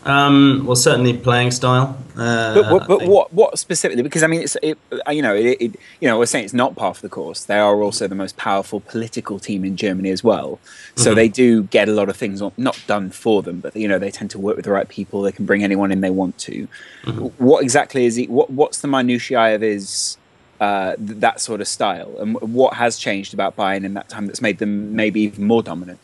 Um, 0.05 0.63
well, 0.65 0.77
certainly 0.77 1.17
playing 1.17 1.51
style. 1.51 1.99
Uh, 2.17 2.55
but, 2.55 2.71
but, 2.71 2.89
but 2.89 3.09
what 3.09 3.33
what 3.33 3.59
specifically? 3.59 4.03
Because 4.03 4.23
I 4.23 4.27
mean, 4.27 4.43
it's 4.43 4.57
it, 4.63 4.79
uh, 5.07 5.11
you 5.11 5.21
know 5.21 5.35
it, 5.35 5.61
it, 5.61 5.77
you 6.01 6.09
know 6.09 6.19
we're 6.19 6.27
saying 6.27 6.45
it's 6.45 6.55
not 6.55 6.77
part 6.77 6.97
of 6.97 7.03
the 7.03 7.09
course. 7.09 7.45
They 7.45 7.59
are 7.59 7.83
also 7.83 8.07
the 8.07 8.15
most 8.15 8.37
powerful 8.37 8.81
political 8.81 9.39
team 9.39 9.65
in 9.65 9.77
Germany 9.77 10.11
as 10.11 10.23
well. 10.23 10.59
So 10.95 11.11
mm-hmm. 11.11 11.17
they 11.17 11.29
do 11.29 11.65
get 11.65 11.89
a 11.89 11.93
lot 11.93 12.09
of 12.09 12.17
things 12.17 12.43
not 12.57 12.83
done 12.87 13.11
for 13.11 13.43
them, 13.43 13.61
but 13.61 13.77
you 13.77 13.89
know 13.89 13.99
they 13.99 14.11
tend 14.11 14.31
to 14.31 14.39
work 14.39 14.57
with 14.57 14.65
the 14.65 14.71
right 14.71 14.89
people. 14.89 15.23
They 15.23 15.33
can 15.33 15.45
bring 15.45 15.63
anyone 15.65 15.91
in 15.93 16.01
they 16.01 16.11
want 16.11 16.39
to. 16.39 16.69
Mm-hmm. 17.05 17.45
What 17.45 17.63
exactly 17.63 18.07
is 18.07 18.17
he? 18.17 18.27
What 18.27 18.51
what's 18.51 18.81
the 18.81 18.89
minutiae 18.89 19.55
of 19.55 19.61
his? 19.61 20.17
Uh, 20.59 20.95
that 20.99 21.39
sort 21.39 21.61
of 21.61 21.69
style, 21.69 22.17
and 22.19 22.41
what 22.41 22.73
has 22.73 22.97
changed 22.97 23.35
about 23.35 23.55
Bayern 23.57 23.85
in 23.85 23.93
that 23.93 24.09
time 24.09 24.25
that's 24.25 24.41
made 24.41 24.57
them 24.57 24.97
maybe 24.97 25.21
even 25.21 25.45
more 25.45 25.63
dominant? 25.63 25.99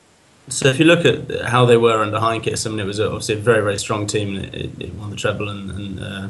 So 0.48 0.68
if 0.68 0.78
you 0.78 0.84
look 0.84 1.04
at 1.04 1.46
how 1.46 1.66
they 1.66 1.76
were 1.76 2.02
under 2.02 2.18
Heynckes, 2.18 2.66
I 2.66 2.70
mean, 2.70 2.80
it 2.80 2.84
was 2.84 3.00
obviously 3.00 3.36
a 3.36 3.38
very, 3.38 3.62
very 3.62 3.78
strong 3.78 4.06
team. 4.06 4.36
and 4.36 4.54
it, 4.54 4.70
it 4.80 4.94
won 4.94 5.10
the 5.10 5.16
treble 5.16 5.48
and, 5.48 5.70
and 5.70 6.00
uh, 6.00 6.28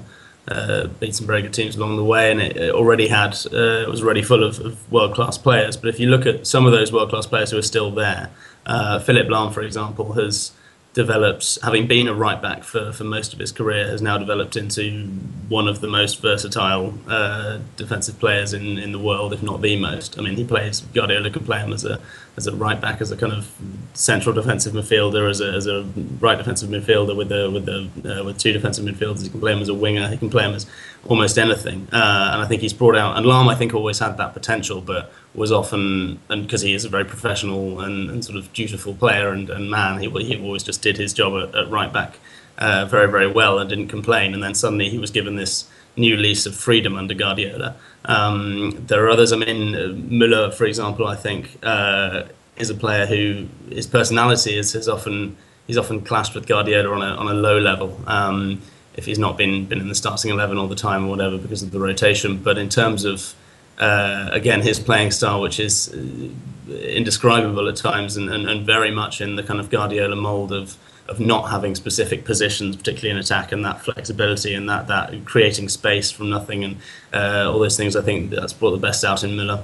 uh, 0.49 0.87
beat 1.01 1.15
some 1.15 1.27
very 1.27 1.43
good 1.43 1.55
teams 1.55 1.77
along 1.77 1.97
the 1.97 2.05
way, 2.05 2.31
and 2.31 2.41
it, 2.41 2.57
it 2.57 2.75
already 2.75 3.09
had 3.09 3.35
uh, 3.53 3.83
it 3.83 3.89
was 3.89 4.03
already 4.03 4.23
full 4.23 4.45
of, 4.45 4.59
of 4.61 4.93
world 4.93 5.15
class 5.15 5.39
players. 5.39 5.77
But 5.77 5.89
if 5.89 6.01
you 6.01 6.09
look 6.09 6.27
at 6.27 6.47
some 6.47 6.67
of 6.67 6.73
those 6.73 6.93
world 6.93 7.11
class 7.11 7.27
players 7.27 7.51
who 7.51 7.59
are 7.59 7.63
still 7.63 7.91
there, 7.91 8.31
uh, 8.67 8.99
Philipp 8.99 9.29
Lahm, 9.29 9.53
for 9.53 9.63
example, 9.63 10.13
has 10.15 10.53
developed, 10.95 11.59
having 11.63 11.87
been 11.87 12.07
a 12.07 12.15
right 12.15 12.41
back 12.43 12.65
for, 12.65 12.93
for 12.93 13.05
most 13.05 13.33
of 13.33 13.39
his 13.39 13.51
career, 13.51 13.89
has 13.89 14.03
now 14.03 14.19
developed 14.19 14.57
into 14.57 15.07
one 15.49 15.67
of 15.67 15.81
the 15.81 15.89
most 15.89 16.21
versatile 16.21 16.95
uh, 17.09 17.59
defensive 17.77 18.19
players 18.19 18.53
in, 18.53 18.79
in 18.79 18.93
the 18.93 18.99
world, 18.99 19.33
if 19.33 19.43
not 19.43 19.63
the 19.63 19.77
most. 19.77 20.19
I 20.19 20.23
mean, 20.23 20.37
he 20.37 20.45
plays, 20.45 20.81
Guardiola 20.81 21.31
can 21.31 21.45
play 21.45 21.61
him 21.61 21.73
as 21.73 21.85
a, 21.85 21.99
as 22.37 22.47
a 22.47 22.55
right 22.55 22.81
back, 22.81 23.01
as 23.01 23.11
a 23.11 23.17
kind 23.17 23.33
of 23.33 23.51
central 23.95 24.35
defensive 24.35 24.73
midfielder, 24.73 25.29
as 25.29 25.41
a, 25.41 25.53
as 25.53 25.67
a 25.67 25.83
right 26.19 26.39
defensive 26.39 26.71
midfielder 26.71 27.15
with 27.17 27.29
the, 27.29 27.51
with 27.51 27.67
the, 27.67 28.21
uh, 28.21 28.25
with 28.25 28.39
two 28.39 28.53
defensive 28.53 28.85
midfielders. 28.85 29.23
He 29.23 29.29
can 29.29 29.41
play 29.41 29.53
him 29.53 29.61
as 29.61 29.69
a 29.69 29.75
winger, 29.75 30.09
he 30.09 30.17
can 30.17 30.31
play 30.31 30.45
him 30.45 30.55
as 30.55 30.67
almost 31.07 31.39
anything. 31.39 31.89
Uh, 31.93 32.31
and 32.33 32.43
I 32.43 32.47
think 32.47 32.63
he's 32.63 32.73
brought 32.73 32.97
out, 32.97 33.17
and 33.17 33.27
Lahm, 33.27 33.49
I 33.49 33.55
think, 33.55 33.75
always 33.75 33.99
had 33.99 34.17
that 34.17 34.33
potential, 34.33 34.81
but 34.81 35.13
was 35.35 35.53
often, 35.53 36.21
and 36.29 36.43
because 36.43 36.63
he 36.63 36.75
is 36.75 36.85
a 36.85 36.89
very 36.89 37.05
professional 37.05 37.81
and, 37.81 38.11
and 38.11 38.25
sort 38.25 38.39
of 38.39 38.53
dutiful 38.53 38.95
player 38.95 39.29
and, 39.31 39.51
and 39.51 39.71
man, 39.71 40.01
he, 40.01 40.09
he 40.09 40.43
always 40.43 40.63
just 40.63 40.83
did 40.83 40.97
his 40.97 41.13
job 41.13 41.49
at, 41.49 41.55
at 41.55 41.71
right 41.71 41.93
back 41.93 42.19
uh, 42.59 42.87
very, 42.87 43.11
very 43.11 43.27
well 43.27 43.59
and 43.59 43.69
didn't 43.69 43.89
complain. 43.89 44.35
And 44.35 44.43
then 44.43 44.55
suddenly 44.55 44.89
he 44.89 44.99
was 44.99 45.11
given 45.11 45.37
this 45.37 45.69
new 45.97 46.17
lease 46.17 46.47
of 46.47 46.55
freedom 46.55 46.97
under 46.97 47.15
Guardiola. 47.15 47.77
Um, 48.05 48.85
there 48.87 49.05
are 49.05 49.11
others. 49.11 49.33
I 49.33 49.37
mean, 49.37 49.75
Müller, 50.11 50.53
for 50.53 50.65
example, 50.65 51.07
I 51.07 51.17
think 51.17 51.59
uh, 51.63 52.25
is 52.57 52.71
a 52.71 52.75
player 52.75 53.07
who 53.07 53.49
his 53.71 53.87
personality 53.87 54.57
is, 54.59 54.75
is 54.75 54.89
often 54.89 55.37
he's 55.67 55.79
often 55.79 56.01
clashed 56.03 56.35
with 56.35 56.47
Guardiola 56.47 56.91
on 56.95 57.03
a 57.03 57.15
on 57.17 57.29
a 57.29 57.35
low 57.35 57.59
level. 57.59 57.99
Um, 58.07 58.61
if 58.95 59.07
he's 59.07 59.19
not 59.19 59.39
been 59.39 59.67
been 59.67 59.81
in 59.81 59.89
the 59.89 59.95
starting 59.95 60.31
eleven 60.31 60.59
all 60.59 60.69
the 60.69 60.75
time 60.75 61.07
or 61.07 61.09
whatever 61.09 61.39
because 61.39 61.63
of 61.63 61.71
the 61.71 61.81
rotation, 61.81 62.39
but 62.39 62.59
in 62.59 62.69
terms 62.69 63.05
of 63.05 63.35
uh, 63.79 64.29
again, 64.33 64.63
his 64.63 64.79
playing 64.79 65.11
style, 65.11 65.41
which 65.41 65.59
is 65.59 65.93
uh, 65.93 66.73
indescribable 66.73 67.69
at 67.69 67.77
times 67.77 68.17
and, 68.17 68.29
and, 68.29 68.49
and, 68.49 68.65
very 68.67 68.91
much 68.91 69.21
in 69.21 69.37
the 69.37 69.43
kind 69.43 69.59
of 69.59 69.71
Guardiola 69.71 70.15
mold 70.15 70.53
of, 70.53 70.77
of 71.09 71.21
not 71.21 71.51
having 71.51 71.75
specific 71.75 72.25
positions, 72.25 72.77
particularly 72.77 73.11
in 73.11 73.19
attack, 73.19 73.53
and 73.53 73.65
that 73.65 73.81
flexibility 73.83 74.55
and 74.55 74.69
that, 74.69 74.87
that 74.89 75.25
creating 75.25 75.69
space 75.69 76.11
from 76.11 76.31
nothing 76.31 76.65
and 76.65 76.77
uh, 77.13 77.51
all 77.51 77.59
those 77.59 77.77
things. 77.77 77.97
I 77.97 78.03
think 78.03 78.31
that's 78.31 78.53
brought 78.53 78.73
the 78.73 78.79
best 78.79 79.05
out 79.05 79.25
in 79.25 79.31
Müller. 79.31 79.63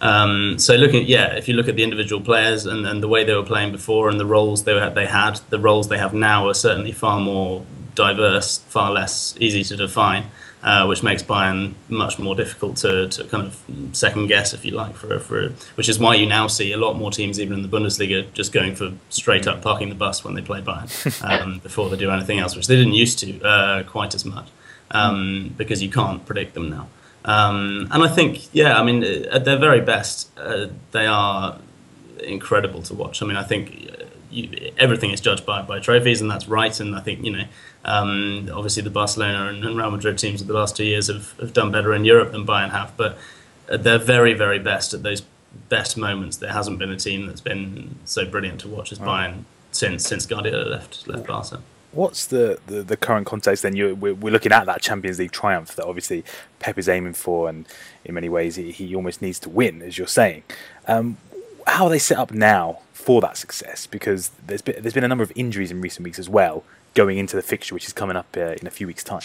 Um, 0.00 0.58
so 0.58 0.74
looking, 0.76 1.02
at, 1.02 1.08
yeah, 1.08 1.34
if 1.34 1.48
you 1.48 1.54
look 1.54 1.68
at 1.68 1.76
the 1.76 1.82
individual 1.82 2.22
players 2.22 2.66
and, 2.66 2.86
and 2.86 3.02
the 3.02 3.08
way 3.08 3.24
they 3.24 3.34
were 3.34 3.42
playing 3.42 3.72
before 3.72 4.08
and 4.08 4.18
the 4.18 4.26
roles 4.26 4.64
they, 4.64 4.74
were, 4.74 4.90
they 4.90 5.06
had, 5.06 5.40
the 5.50 5.58
roles 5.58 5.88
they 5.88 5.98
have 5.98 6.14
now 6.14 6.48
are 6.48 6.54
certainly 6.54 6.92
far 6.92 7.20
more 7.20 7.64
diverse, 7.94 8.58
far 8.58 8.92
less 8.92 9.36
easy 9.40 9.64
to 9.64 9.76
define 9.76 10.24
uh, 10.62 10.86
which 10.86 11.02
makes 11.02 11.22
Bayern 11.22 11.74
much 11.88 12.18
more 12.18 12.34
difficult 12.34 12.76
to, 12.78 13.08
to 13.08 13.24
kind 13.24 13.46
of 13.46 13.62
second 13.96 14.26
guess, 14.26 14.52
if 14.52 14.64
you 14.64 14.72
like, 14.72 14.94
for, 14.94 15.18
for 15.20 15.50
which 15.76 15.88
is 15.88 15.98
why 15.98 16.14
you 16.14 16.26
now 16.26 16.46
see 16.46 16.72
a 16.72 16.76
lot 16.76 16.94
more 16.94 17.10
teams, 17.10 17.38
even 17.38 17.54
in 17.54 17.62
the 17.62 17.68
Bundesliga, 17.68 18.32
just 18.32 18.52
going 18.52 18.74
for 18.74 18.92
straight 19.08 19.46
up 19.46 19.62
parking 19.62 19.88
the 19.88 19.94
bus 19.94 20.24
when 20.24 20.34
they 20.34 20.42
play 20.42 20.60
Bayern 20.60 21.24
um, 21.42 21.58
before 21.60 21.88
they 21.88 21.96
do 21.96 22.10
anything 22.10 22.38
else, 22.38 22.56
which 22.56 22.66
they 22.66 22.76
didn't 22.76 22.94
used 22.94 23.18
to 23.20 23.40
uh, 23.42 23.82
quite 23.84 24.14
as 24.14 24.24
much 24.24 24.48
um, 24.90 25.54
because 25.56 25.82
you 25.82 25.90
can't 25.90 26.24
predict 26.26 26.54
them 26.54 26.70
now. 26.70 26.88
Um, 27.24 27.88
and 27.90 28.02
I 28.02 28.08
think, 28.08 28.48
yeah, 28.54 28.78
I 28.78 28.82
mean, 28.82 29.04
at 29.04 29.44
their 29.44 29.58
very 29.58 29.80
best, 29.80 30.30
uh, 30.38 30.68
they 30.92 31.06
are 31.06 31.58
incredible 32.22 32.82
to 32.82 32.94
watch. 32.94 33.22
I 33.22 33.26
mean, 33.26 33.36
I 33.36 33.42
think 33.42 33.90
uh, 33.92 34.04
you, 34.30 34.72
everything 34.78 35.10
is 35.10 35.20
judged 35.20 35.44
by, 35.44 35.62
by 35.62 35.78
trophies, 35.78 36.20
and 36.20 36.30
that's 36.30 36.48
right. 36.48 36.78
And 36.80 36.94
I 36.94 37.00
think 37.00 37.24
you 37.24 37.32
know, 37.32 37.44
um, 37.88 38.50
obviously 38.52 38.82
the 38.82 38.90
Barcelona 38.90 39.46
and, 39.46 39.76
Real 39.76 39.90
Madrid 39.90 40.18
teams 40.18 40.40
of 40.40 40.46
the 40.46 40.52
last 40.52 40.76
two 40.76 40.84
years 40.84 41.08
have, 41.08 41.32
have 41.40 41.52
done 41.52 41.72
better 41.72 41.94
in 41.94 42.04
Europe 42.04 42.32
than 42.32 42.46
Bayern 42.46 42.70
have, 42.70 42.92
but 42.96 43.18
they're 43.66 43.98
very, 43.98 44.34
very 44.34 44.58
best 44.58 44.92
at 44.92 45.02
those 45.02 45.22
best 45.68 45.96
moments. 45.96 46.36
There 46.36 46.52
hasn't 46.52 46.78
been 46.78 46.90
a 46.90 46.96
team 46.96 47.26
that's 47.26 47.40
been 47.40 47.96
so 48.04 48.26
brilliant 48.26 48.60
to 48.60 48.68
watch 48.68 48.92
as 48.92 49.00
right. 49.00 49.32
Bayern 49.32 49.44
since 49.72 50.06
since 50.06 50.26
Guardiola 50.26 50.64
left 50.64 51.08
left 51.08 51.26
Barca. 51.26 51.60
What's 51.92 52.26
the, 52.26 52.60
the, 52.66 52.82
the, 52.82 52.98
current 52.98 53.26
context 53.26 53.62
then? 53.62 53.74
You, 53.74 53.94
we're, 53.94 54.12
we're, 54.12 54.30
looking 54.30 54.52
at 54.52 54.66
that 54.66 54.82
Champions 54.82 55.18
League 55.18 55.32
triumph 55.32 55.74
that 55.76 55.86
obviously 55.86 56.22
Pep 56.58 56.76
is 56.76 56.86
aiming 56.86 57.14
for, 57.14 57.48
and 57.48 57.66
in 58.04 58.14
many 58.14 58.28
ways 58.28 58.56
he, 58.56 58.70
he 58.70 58.94
almost 58.94 59.22
needs 59.22 59.38
to 59.40 59.48
win, 59.48 59.80
as 59.80 59.96
you're 59.96 60.06
saying. 60.06 60.42
Um, 60.86 61.16
how 61.66 61.84
are 61.84 61.90
they 61.90 61.98
set 61.98 62.18
up 62.18 62.30
now 62.30 62.80
for 62.92 63.22
that 63.22 63.38
success? 63.38 63.86
Because 63.86 64.30
there's 64.46 64.60
been, 64.60 64.82
there's 64.82 64.92
been 64.92 65.02
a 65.02 65.08
number 65.08 65.24
of 65.24 65.32
injuries 65.34 65.70
in 65.70 65.80
recent 65.80 66.04
weeks 66.04 66.18
as 66.18 66.28
well, 66.28 66.62
going 66.94 67.18
into 67.18 67.36
the 67.36 67.42
fixture, 67.42 67.74
which 67.74 67.86
is 67.86 67.92
coming 67.92 68.16
up 68.16 68.36
uh, 68.36 68.54
in 68.60 68.66
a 68.66 68.70
few 68.70 68.86
weeks' 68.86 69.04
time. 69.04 69.22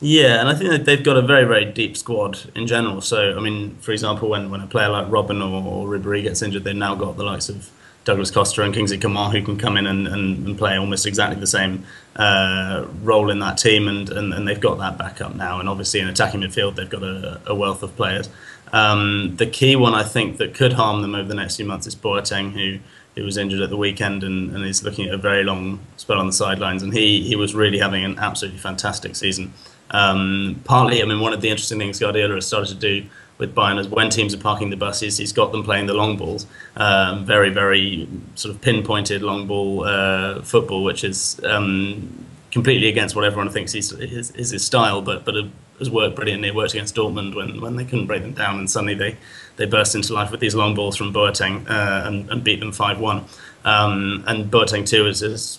Yeah, 0.00 0.40
and 0.40 0.48
I 0.48 0.54
think 0.54 0.70
that 0.70 0.84
they've 0.84 1.02
got 1.02 1.16
a 1.16 1.22
very, 1.22 1.44
very 1.44 1.64
deep 1.64 1.96
squad 1.96 2.38
in 2.54 2.66
general. 2.66 3.00
So, 3.00 3.36
I 3.36 3.40
mean, 3.40 3.76
for 3.76 3.92
example, 3.92 4.28
when, 4.28 4.50
when 4.50 4.60
a 4.60 4.66
player 4.66 4.88
like 4.88 5.06
Robben 5.06 5.40
or, 5.40 5.66
or 5.66 5.88
Ribéry 5.88 6.22
gets 6.22 6.42
injured, 6.42 6.64
they've 6.64 6.74
now 6.74 6.94
got 6.94 7.16
the 7.16 7.22
likes 7.22 7.48
of 7.48 7.70
Douglas 8.04 8.30
Costa 8.30 8.62
and 8.62 8.74
Kingsley 8.74 8.98
Coman 8.98 9.30
who 9.30 9.42
can 9.42 9.56
come 9.56 9.76
in 9.76 9.86
and, 9.86 10.06
and, 10.06 10.46
and 10.46 10.58
play 10.58 10.76
almost 10.76 11.06
exactly 11.06 11.40
the 11.40 11.46
same 11.46 11.84
uh, 12.16 12.86
role 13.02 13.30
in 13.30 13.38
that 13.38 13.56
team, 13.56 13.88
and, 13.88 14.10
and, 14.10 14.34
and, 14.34 14.46
they've 14.46 14.60
got 14.60 14.78
that 14.78 14.98
backup 14.98 15.34
now. 15.34 15.58
And 15.58 15.68
obviously, 15.68 16.00
in 16.00 16.08
attacking 16.08 16.40
midfield, 16.40 16.74
they've 16.74 16.90
got 16.90 17.02
a, 17.02 17.40
a 17.46 17.54
wealth 17.54 17.82
of 17.82 17.96
players. 17.96 18.28
Um, 18.72 19.36
the 19.36 19.46
key 19.46 19.76
one, 19.76 19.94
I 19.94 20.02
think, 20.02 20.36
that 20.38 20.54
could 20.54 20.74
harm 20.74 21.02
them 21.02 21.14
over 21.14 21.28
the 21.28 21.34
next 21.34 21.56
few 21.56 21.64
months 21.64 21.86
is 21.86 21.94
Boateng, 21.94 22.52
who 22.52 22.80
who 23.14 23.24
was 23.24 23.36
injured 23.36 23.60
at 23.60 23.70
the 23.70 23.76
weekend 23.76 24.24
and, 24.24 24.54
and 24.54 24.64
is 24.64 24.82
looking 24.82 25.06
at 25.06 25.14
a 25.14 25.18
very 25.18 25.44
long 25.44 25.78
spell 25.96 26.18
on 26.18 26.26
the 26.26 26.32
sidelines. 26.32 26.82
And 26.82 26.92
he, 26.92 27.22
he 27.22 27.36
was 27.36 27.54
really 27.54 27.78
having 27.78 28.04
an 28.04 28.18
absolutely 28.18 28.58
fantastic 28.58 29.14
season. 29.16 29.52
Um, 29.90 30.60
partly, 30.64 31.02
I 31.02 31.04
mean, 31.04 31.20
one 31.20 31.32
of 31.32 31.40
the 31.40 31.48
interesting 31.48 31.78
things 31.78 32.00
Guardiola 32.00 32.34
has 32.34 32.46
started 32.46 32.68
to 32.68 32.74
do 32.74 33.08
with 33.38 33.54
Bayern 33.54 33.78
is 33.78 33.88
when 33.88 34.10
teams 34.10 34.34
are 34.34 34.38
parking 34.38 34.70
the 34.70 34.76
buses, 34.76 35.18
he's 35.18 35.32
got 35.32 35.52
them 35.52 35.62
playing 35.62 35.86
the 35.86 35.94
long 35.94 36.16
balls, 36.16 36.46
um, 36.76 37.24
very, 37.24 37.50
very 37.50 38.08
sort 38.34 38.54
of 38.54 38.60
pinpointed 38.60 39.22
long 39.22 39.46
ball 39.46 39.84
uh, 39.84 40.40
football, 40.42 40.84
which 40.84 41.04
is 41.04 41.40
um, 41.44 42.26
completely 42.54 42.88
against 42.88 43.16
what 43.16 43.24
everyone 43.24 43.50
thinks 43.50 43.74
is, 43.74 43.92
is, 43.92 44.30
is 44.30 44.50
his 44.50 44.64
style, 44.64 45.02
but 45.02 45.24
but 45.24 45.34
has 45.80 45.90
worked 45.90 46.14
brilliantly. 46.14 46.48
It 46.48 46.54
worked 46.54 46.72
against 46.72 46.94
Dortmund 46.94 47.34
when, 47.34 47.60
when 47.60 47.74
they 47.74 47.84
couldn't 47.84 48.06
break 48.06 48.22
them 48.22 48.32
down, 48.32 48.60
and 48.60 48.70
suddenly 48.70 48.94
they, 48.94 49.16
they 49.56 49.66
burst 49.66 49.96
into 49.96 50.14
life 50.14 50.30
with 50.30 50.38
these 50.38 50.54
long 50.54 50.72
balls 50.74 50.96
from 50.96 51.12
Boateng 51.12 51.68
uh, 51.68 52.06
and, 52.06 52.30
and 52.30 52.44
beat 52.44 52.60
them 52.60 52.70
5 52.70 53.00
1. 53.00 53.24
Um, 53.64 54.24
and 54.28 54.50
Boateng, 54.52 54.88
too, 54.88 55.08
is, 55.08 55.20
is 55.20 55.58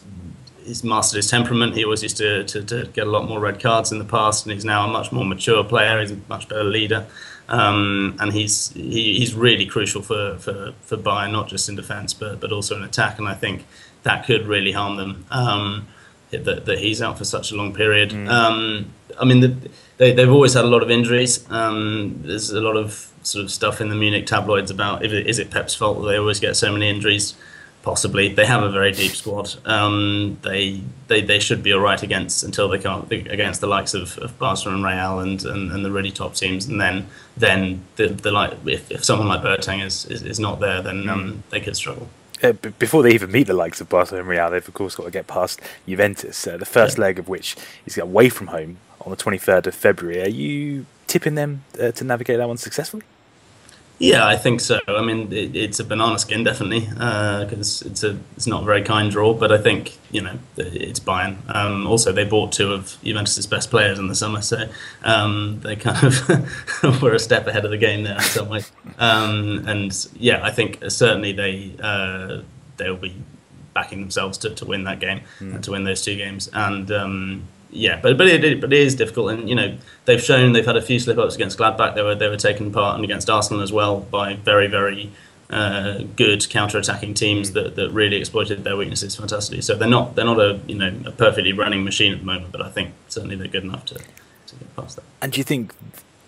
he's 0.63 0.85
mastered 0.85 1.17
his 1.17 1.29
temperament. 1.29 1.75
He 1.75 1.83
always 1.83 2.01
used 2.01 2.15
to, 2.17 2.45
to, 2.45 2.63
to, 2.63 2.85
get 2.93 3.07
a 3.07 3.09
lot 3.09 3.27
more 3.27 3.41
red 3.41 3.59
cards 3.59 3.91
in 3.91 3.99
the 3.99 4.05
past, 4.05 4.45
and 4.45 4.53
he's 4.53 4.63
now 4.63 4.87
a 4.87 4.91
much 4.91 5.11
more 5.11 5.25
mature 5.25 5.65
player. 5.65 5.99
He's 5.99 6.11
a 6.11 6.17
much 6.29 6.47
better 6.47 6.63
leader, 6.63 7.05
um, 7.49 8.15
and 8.21 8.31
he's 8.31 8.69
he, 8.69 9.17
he's 9.19 9.33
really 9.33 9.65
crucial 9.65 10.01
for, 10.01 10.37
for, 10.37 10.73
for 10.79 10.95
Bayern, 10.95 11.33
not 11.33 11.49
just 11.49 11.67
in 11.67 11.75
defence 11.75 12.13
but 12.13 12.39
but 12.39 12.53
also 12.53 12.77
in 12.77 12.83
attack. 12.83 13.19
And 13.19 13.27
I 13.27 13.33
think 13.33 13.65
that 14.03 14.25
could 14.25 14.47
really 14.47 14.71
harm 14.71 14.95
them. 14.95 15.25
Um, 15.29 15.87
that, 16.43 16.65
that 16.65 16.79
he's 16.79 17.01
out 17.01 17.17
for 17.17 17.25
such 17.25 17.51
a 17.51 17.55
long 17.55 17.73
period. 17.73 18.09
Mm. 18.11 18.29
Um, 18.29 18.93
I 19.19 19.25
mean, 19.25 19.39
the, 19.39 19.55
they, 19.97 20.11
they've 20.11 20.31
always 20.31 20.53
had 20.53 20.65
a 20.65 20.67
lot 20.67 20.83
of 20.83 20.91
injuries. 20.91 21.49
Um, 21.49 22.19
there's 22.23 22.51
a 22.51 22.61
lot 22.61 22.75
of 22.75 23.11
sort 23.23 23.45
of 23.45 23.51
stuff 23.51 23.81
in 23.81 23.89
the 23.89 23.95
Munich 23.95 24.27
tabloids 24.27 24.69
about 24.69 25.03
if 25.03 25.11
it, 25.11 25.27
is 25.27 25.39
it 25.39 25.49
Pep's 25.49 25.73
fault 25.73 26.01
that 26.01 26.07
they 26.07 26.17
always 26.17 26.39
get 26.39 26.55
so 26.55 26.71
many 26.71 26.89
injuries 26.89 27.36
possibly. 27.86 28.33
They 28.33 28.47
have 28.47 28.63
a 28.63 28.69
very 28.69 28.91
deep 28.91 29.11
squad. 29.11 29.53
Um, 29.63 30.38
they, 30.41 30.81
they 31.07 31.21
they 31.21 31.39
should 31.39 31.61
be 31.63 31.71
all 31.71 31.79
right 31.79 32.01
against 32.01 32.43
until 32.43 32.67
they 32.67 32.79
can't 32.79 33.09
against 33.11 33.61
the 33.61 33.67
likes 33.67 33.93
of, 33.93 34.17
of 34.17 34.38
Barcelona 34.39 34.77
and 34.77 34.86
Real 34.86 35.19
and, 35.19 35.45
and, 35.45 35.71
and, 35.71 35.86
the 35.86 35.91
really 35.91 36.11
top 36.11 36.33
teams. 36.33 36.65
And 36.65 36.81
then 36.81 37.07
then 37.38 37.83
the, 37.95 38.07
the 38.07 38.31
like 38.31 38.53
if, 38.65 38.91
if 38.91 39.05
someone 39.05 39.27
like 39.27 39.41
Boateng 39.41 39.86
is, 39.86 40.05
is, 40.05 40.23
is 40.23 40.39
not 40.39 40.59
there, 40.59 40.81
then 40.81 41.07
um, 41.07 41.31
mm. 41.31 41.49
they 41.51 41.61
could 41.61 41.77
struggle. 41.77 42.09
Uh, 42.43 42.51
before 42.51 43.01
they 43.03 43.11
even 43.11 43.31
meet 43.31 43.47
the 43.47 43.53
likes 43.53 43.79
of 43.79 43.89
Barcelona 43.89 44.21
and 44.21 44.29
Real, 44.29 44.51
they've 44.51 44.67
of 44.67 44.73
course 44.73 44.95
got 44.95 45.05
to 45.05 45.11
get 45.11 45.27
past 45.27 45.61
Juventus. 45.88 46.45
Uh, 46.45 46.57
the 46.57 46.65
first 46.65 46.97
yeah. 46.97 47.05
leg 47.05 47.19
of 47.19 47.29
which 47.29 47.55
is 47.86 47.97
away 47.97 48.29
from 48.29 48.47
home 48.47 48.77
on 49.01 49.11
the 49.11 49.17
23rd 49.17 49.67
of 49.67 49.75
February. 49.75 50.21
Are 50.21 50.29
you 50.29 50.86
tipping 51.07 51.36
them 51.36 51.63
uh, 51.79 51.91
to 51.91 52.03
navigate 52.03 52.38
that 52.38 52.47
one 52.47 52.57
successfully? 52.57 53.03
Yeah, 53.97 54.27
I 54.27 54.35
think 54.35 54.59
so. 54.59 54.79
I 54.87 55.01
mean, 55.01 55.31
it, 55.31 55.55
it's 55.55 55.79
a 55.79 55.83
banana 55.83 56.19
skin, 56.19 56.43
definitely, 56.43 56.81
because 56.81 57.81
uh, 57.81 57.89
it's 57.89 58.03
a 58.03 58.17
it's 58.35 58.45
not 58.45 58.63
a 58.63 58.65
very 58.65 58.81
kind 58.81 59.09
draw. 59.09 59.33
But 59.33 59.51
I 59.53 59.57
think 59.57 59.97
you 60.11 60.21
know 60.21 60.37
it's 60.57 60.99
Bayern. 60.99 61.37
Um, 61.53 61.87
also, 61.87 62.11
they 62.11 62.25
bought 62.25 62.51
two 62.51 62.73
of 62.73 62.97
Juventus's 63.03 63.47
best 63.47 63.69
players 63.69 63.97
in 63.97 64.07
the 64.07 64.15
summer, 64.15 64.41
so 64.41 64.67
um, 65.03 65.61
they 65.63 65.77
kind 65.77 66.03
of 66.03 67.01
were 67.01 67.13
a 67.13 67.19
step 67.19 67.47
ahead 67.47 67.63
of 67.63 67.71
the 67.71 67.77
game 67.77 68.03
there 68.03 68.15
in 68.15 68.21
some 68.21 68.49
way. 68.49 68.61
Um, 68.97 69.63
and 69.67 70.07
yeah, 70.15 70.43
I 70.43 70.51
think 70.51 70.79
certainly 70.89 71.31
they 71.31 71.71
uh, 71.81 72.41
they'll 72.75 72.97
be 72.97 73.15
backing 73.73 73.99
themselves 73.99 74.37
to, 74.39 74.49
to 74.49 74.65
win 74.65 74.85
that 74.85 74.99
game 74.99 75.21
mm. 75.39 75.53
and 75.53 75.63
to 75.63 75.71
win 75.71 75.83
those 75.83 76.01
two 76.01 76.15
games. 76.15 76.49
And 76.53 76.91
um, 76.91 77.43
yeah, 77.76 77.99
but 78.01 78.17
but 78.17 78.28
it, 78.28 78.61
but 78.61 78.71
it 78.71 78.80
is 78.80 78.95
difficult, 78.95 79.32
and 79.32 79.49
you 79.49 79.55
know 79.55 79.78
they've 80.05 80.21
shown 80.21 80.53
they've 80.53 80.65
had 80.65 80.78
a 80.78 80.82
few 80.82 80.99
slip 80.99 81.17
ups 81.17 81.36
against 81.36 81.57
Gladbach. 81.57 81.95
They 81.95 82.01
were 82.01 82.15
they 82.15 82.30
were 82.30 82.38
taken 82.38 82.71
part 82.71 82.95
and 82.95 83.03
against 83.03 83.30
Arsenal 83.30 83.61
as 83.61 83.71
well 83.71 83.99
by 83.99 84.36
very 84.36 84.67
very 84.67 85.11
uh, 85.49 85.99
good 86.15 86.49
counter 86.49 86.78
attacking 86.78 87.13
teams 87.13 87.51
that, 87.51 87.76
that 87.76 87.91
really 87.91 88.17
exploited 88.17 88.63
their 88.63 88.76
weaknesses 88.76 89.15
fantastically. 89.15 89.61
So 89.61 89.76
they're 89.76 89.88
not 89.88 90.15
they're 90.15 90.26
not 90.26 90.39
a 90.39 90.59
you 90.67 90.76
know 90.76 90.93
a 91.05 91.11
perfectly 91.11 91.51
running 91.51 91.84
machine 91.84 92.13
at 92.13 92.19
the 92.19 92.26
moment, 92.26 92.51
but 92.51 92.61
I 92.61 92.69
think 92.69 92.93
certainly 93.09 93.36
they're 93.36 93.47
good 93.47 93.63
enough 93.63 93.86
to, 93.86 93.95
to 93.95 94.55
get 94.55 94.76
past 94.76 94.95
that. 94.95 95.05
And 95.21 95.32
do 95.32 95.39
you 95.39 95.43
think 95.43 95.73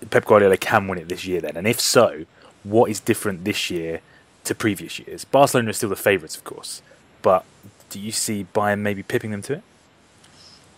Pep 0.09 0.25
Guardiola 0.25 0.57
can 0.57 0.87
win 0.87 0.99
it 0.99 1.07
this 1.07 1.25
year 1.25 1.41
then? 1.41 1.57
And 1.57 1.67
if 1.67 1.79
so, 1.79 2.25
what 2.63 2.91
is 2.91 2.99
different 2.99 3.45
this 3.45 3.69
year 3.69 4.01
to 4.43 4.53
previous 4.53 4.99
years? 4.99 5.25
Barcelona 5.25 5.69
are 5.69 5.73
still 5.73 5.89
the 5.89 5.95
favourites, 5.95 6.35
of 6.35 6.43
course, 6.43 6.81
but 7.21 7.45
do 7.89 7.99
you 7.99 8.11
see 8.11 8.45
Bayern 8.53 8.79
maybe 8.79 9.01
pipping 9.01 9.31
them 9.31 9.41
to 9.43 9.53
it? 9.53 9.63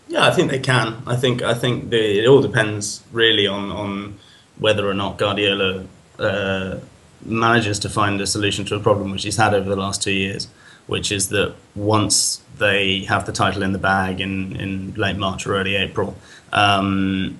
Yeah, 0.09 0.25
I 0.25 0.31
think 0.31 0.49
they 0.49 0.59
can. 0.59 1.03
I 1.05 1.15
think 1.15 1.43
I 1.43 1.53
think 1.53 1.91
the, 1.91 2.19
it 2.23 2.27
all 2.27 2.41
depends 2.41 3.03
really 3.11 3.45
on 3.45 3.71
on 3.71 4.17
whether 4.57 4.89
or 4.89 4.95
not 4.95 5.19
Guardiola 5.19 5.85
uh, 6.17 6.79
manages 7.23 7.77
to 7.79 7.89
find 7.89 8.19
a 8.19 8.25
solution 8.25 8.65
to 8.65 8.75
a 8.75 8.79
problem 8.79 9.11
which 9.11 9.23
he's 9.23 9.37
had 9.37 9.53
over 9.53 9.69
the 9.69 9.75
last 9.75 10.01
two 10.01 10.11
years, 10.11 10.47
which 10.87 11.11
is 11.11 11.29
that 11.29 11.53
once 11.75 12.41
they 12.57 13.01
have 13.01 13.27
the 13.27 13.31
title 13.31 13.61
in 13.61 13.71
the 13.71 13.77
bag 13.77 14.19
in, 14.19 14.55
in 14.55 14.93
late 14.95 15.15
March 15.15 15.45
or 15.45 15.55
early 15.55 15.75
April, 15.75 16.17
um, 16.51 17.37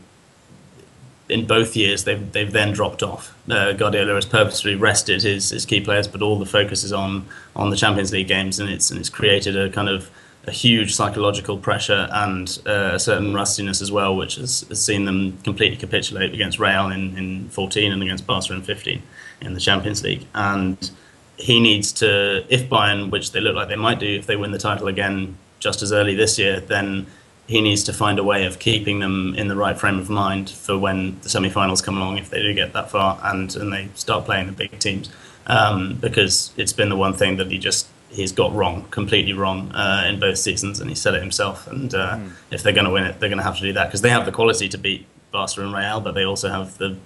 in 1.27 1.47
both 1.47 1.75
years 1.75 2.03
they've 2.03 2.31
they've 2.33 2.51
then 2.51 2.71
dropped 2.71 3.01
off. 3.01 3.35
Uh, 3.49 3.73
Guardiola 3.73 4.13
has 4.13 4.27
purposely 4.27 4.75
rested 4.75 5.23
his, 5.23 5.49
his 5.49 5.65
key 5.65 5.81
players, 5.81 6.07
but 6.07 6.21
all 6.21 6.37
the 6.37 6.45
focus 6.45 6.83
is 6.83 6.93
on 6.93 7.25
on 7.55 7.71
the 7.71 7.75
Champions 7.75 8.11
League 8.13 8.27
games, 8.27 8.59
and 8.59 8.69
it's 8.69 8.91
and 8.91 8.99
it's 8.99 9.09
created 9.09 9.57
a 9.57 9.71
kind 9.71 9.89
of 9.89 10.11
a 10.49 10.51
huge 10.51 10.95
psychological 10.95 11.57
pressure 11.57 12.07
and 12.11 12.59
uh, 12.65 12.91
a 12.93 12.99
certain 12.99 13.35
rustiness 13.35 13.83
as 13.83 13.91
well, 13.91 14.15
which 14.15 14.35
has, 14.35 14.61
has, 14.69 14.83
seen 14.83 15.05
them 15.05 15.37
completely 15.43 15.77
capitulate 15.77 16.33
against 16.33 16.57
Real 16.57 16.87
in, 16.87 17.15
in 17.15 17.49
14 17.49 17.91
and 17.91 18.01
against 18.01 18.25
Barca 18.25 18.53
in 18.53 18.63
15 18.63 19.01
in 19.41 19.53
the 19.53 19.59
Champions 19.59 20.03
League. 20.03 20.25
And 20.33 20.89
he 21.37 21.59
needs 21.59 21.91
to, 21.93 22.43
if 22.49 22.67
Bayern, 22.67 23.11
which 23.11 23.31
they 23.31 23.39
look 23.39 23.55
like 23.55 23.69
they 23.69 23.75
might 23.75 23.99
do 23.99 24.07
if 24.07 24.25
they 24.25 24.35
win 24.35 24.51
the 24.51 24.57
title 24.57 24.87
again 24.87 25.37
just 25.59 25.83
as 25.83 25.91
early 25.91 26.15
this 26.15 26.39
year, 26.39 26.59
then 26.59 27.05
he 27.45 27.61
needs 27.61 27.83
to 27.83 27.93
find 27.93 28.17
a 28.17 28.23
way 28.23 28.45
of 28.45 28.57
keeping 28.57 28.99
them 28.99 29.35
in 29.35 29.49
the 29.49 29.55
right 29.55 29.77
frame 29.77 29.99
of 29.99 30.09
mind 30.09 30.49
for 30.49 30.77
when 30.79 31.19
the 31.21 31.29
semi-finals 31.29 31.81
come 31.81 31.97
along, 31.97 32.17
if 32.17 32.31
they 32.31 32.41
do 32.41 32.53
get 32.55 32.73
that 32.73 32.89
far, 32.89 33.19
and, 33.23 33.55
and 33.55 33.71
they 33.71 33.87
start 33.93 34.25
playing 34.25 34.47
the 34.47 34.51
big 34.51 34.77
teams. 34.79 35.09
Um, 35.45 35.95
because 35.95 36.53
it's 36.57 36.73
been 36.73 36.89
the 36.89 36.95
one 36.95 37.13
thing 37.13 37.37
that 37.37 37.51
he 37.51 37.57
just 37.57 37.87
he's 38.11 38.31
got 38.31 38.53
wrong, 38.53 38.85
completely 38.91 39.33
wrong 39.33 39.71
uh, 39.71 40.03
in 40.07 40.19
both 40.19 40.37
seasons, 40.37 40.79
and 40.79 40.89
he 40.89 40.95
said 40.95 41.13
it 41.13 41.21
himself. 41.21 41.67
And 41.67 41.93
uh, 41.93 42.17
mm. 42.17 42.31
if 42.51 42.63
they're 42.63 42.73
going 42.73 42.85
to 42.85 42.91
win 42.91 43.03
it, 43.03 43.19
they're 43.19 43.29
going 43.29 43.37
to 43.37 43.43
have 43.43 43.57
to 43.57 43.61
do 43.61 43.73
that 43.73 43.85
because 43.85 44.01
they 44.01 44.09
have 44.09 44.25
the 44.25 44.31
quality 44.31 44.67
to 44.69 44.77
beat 44.77 45.05
Barca 45.31 45.61
and 45.61 45.73
Real, 45.73 46.01
but 46.01 46.13
they 46.15 46.23
also 46.23 46.49
have 46.49 46.77
the 46.77 46.97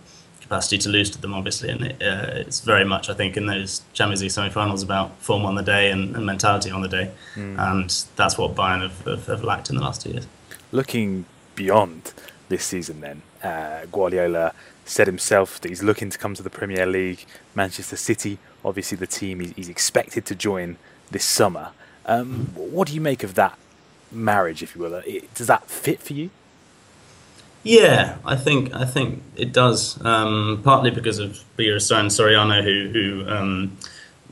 capacity 0.42 0.78
to 0.78 0.90
lose 0.90 1.10
to 1.10 1.20
them, 1.20 1.34
obviously. 1.34 1.70
And 1.70 1.86
it, 1.86 2.02
uh, 2.02 2.32
it's 2.36 2.62
very 2.62 2.86
much, 2.86 3.10
I 3.10 3.14
think, 3.14 3.38
in 3.38 3.46
those 3.46 3.82
Champions 3.94 4.22
League 4.22 4.32
semi-finals 4.32 4.84
about 4.84 5.18
form 5.22 5.46
on 5.46 5.56
the 5.56 5.64
day 5.64 5.92
and, 5.92 6.16
and 6.16 6.26
mentality 6.26 6.72
on 6.72 6.82
the 6.82 6.88
day, 6.88 7.12
mm. 7.36 7.58
and 7.58 8.06
that's 8.16 8.38
what 8.38 8.56
Bayern 8.56 8.82
have, 8.82 9.00
have, 9.06 9.26
have, 9.28 9.44
lacked 9.44 9.70
in 9.70 9.76
the 9.76 9.82
last 9.82 10.02
two 10.02 10.12
years. 10.12 10.28
Looking 10.72 11.26
beyond 11.56 12.14
this 12.50 12.64
season, 12.64 13.02
then 13.02 13.22
uh, 13.44 13.86
Guardiola 13.92 14.54
said 14.86 15.08
himself 15.08 15.62
that 15.62 15.70
he's 15.70 15.84
looking 15.84 16.10
to 16.10 16.18
come 16.18 16.34
to 16.36 16.44
the 16.44 16.50
Premier 16.50 16.86
League. 16.86 17.26
Manchester 17.56 17.96
City, 17.96 18.38
obviously, 18.66 18.98
the 18.98 19.08
team 19.08 19.40
he's, 19.40 19.52
he's 19.54 19.70
expected 19.70 20.26
to 20.26 20.36
join 20.36 20.78
this 21.14 21.26
summer. 21.26 21.70
Um, 22.06 22.48
what 22.56 22.90
do 22.90 22.94
you 22.94 23.02
make 23.02 23.24
of 23.24 23.36
that 23.36 23.58
marriage, 24.12 24.62
if 24.62 24.76
you 24.76 24.82
will? 24.82 25.02
Does 25.34 25.48
that 25.48 25.70
fit 25.70 26.00
for 26.00 26.14
you? 26.14 26.30
Yeah, 27.64 28.18
I 28.26 28.36
think 28.36 28.74
I 28.76 28.84
think 28.84 29.24
it 29.38 29.54
does. 29.54 30.04
Um, 30.04 30.62
partly 30.66 30.92
because 30.92 31.20
of 31.20 31.40
Bielsa 31.58 31.98
and 31.98 32.10
Soriano, 32.10 32.62
who 32.62 32.90
who 32.92 33.30
um, 33.30 33.78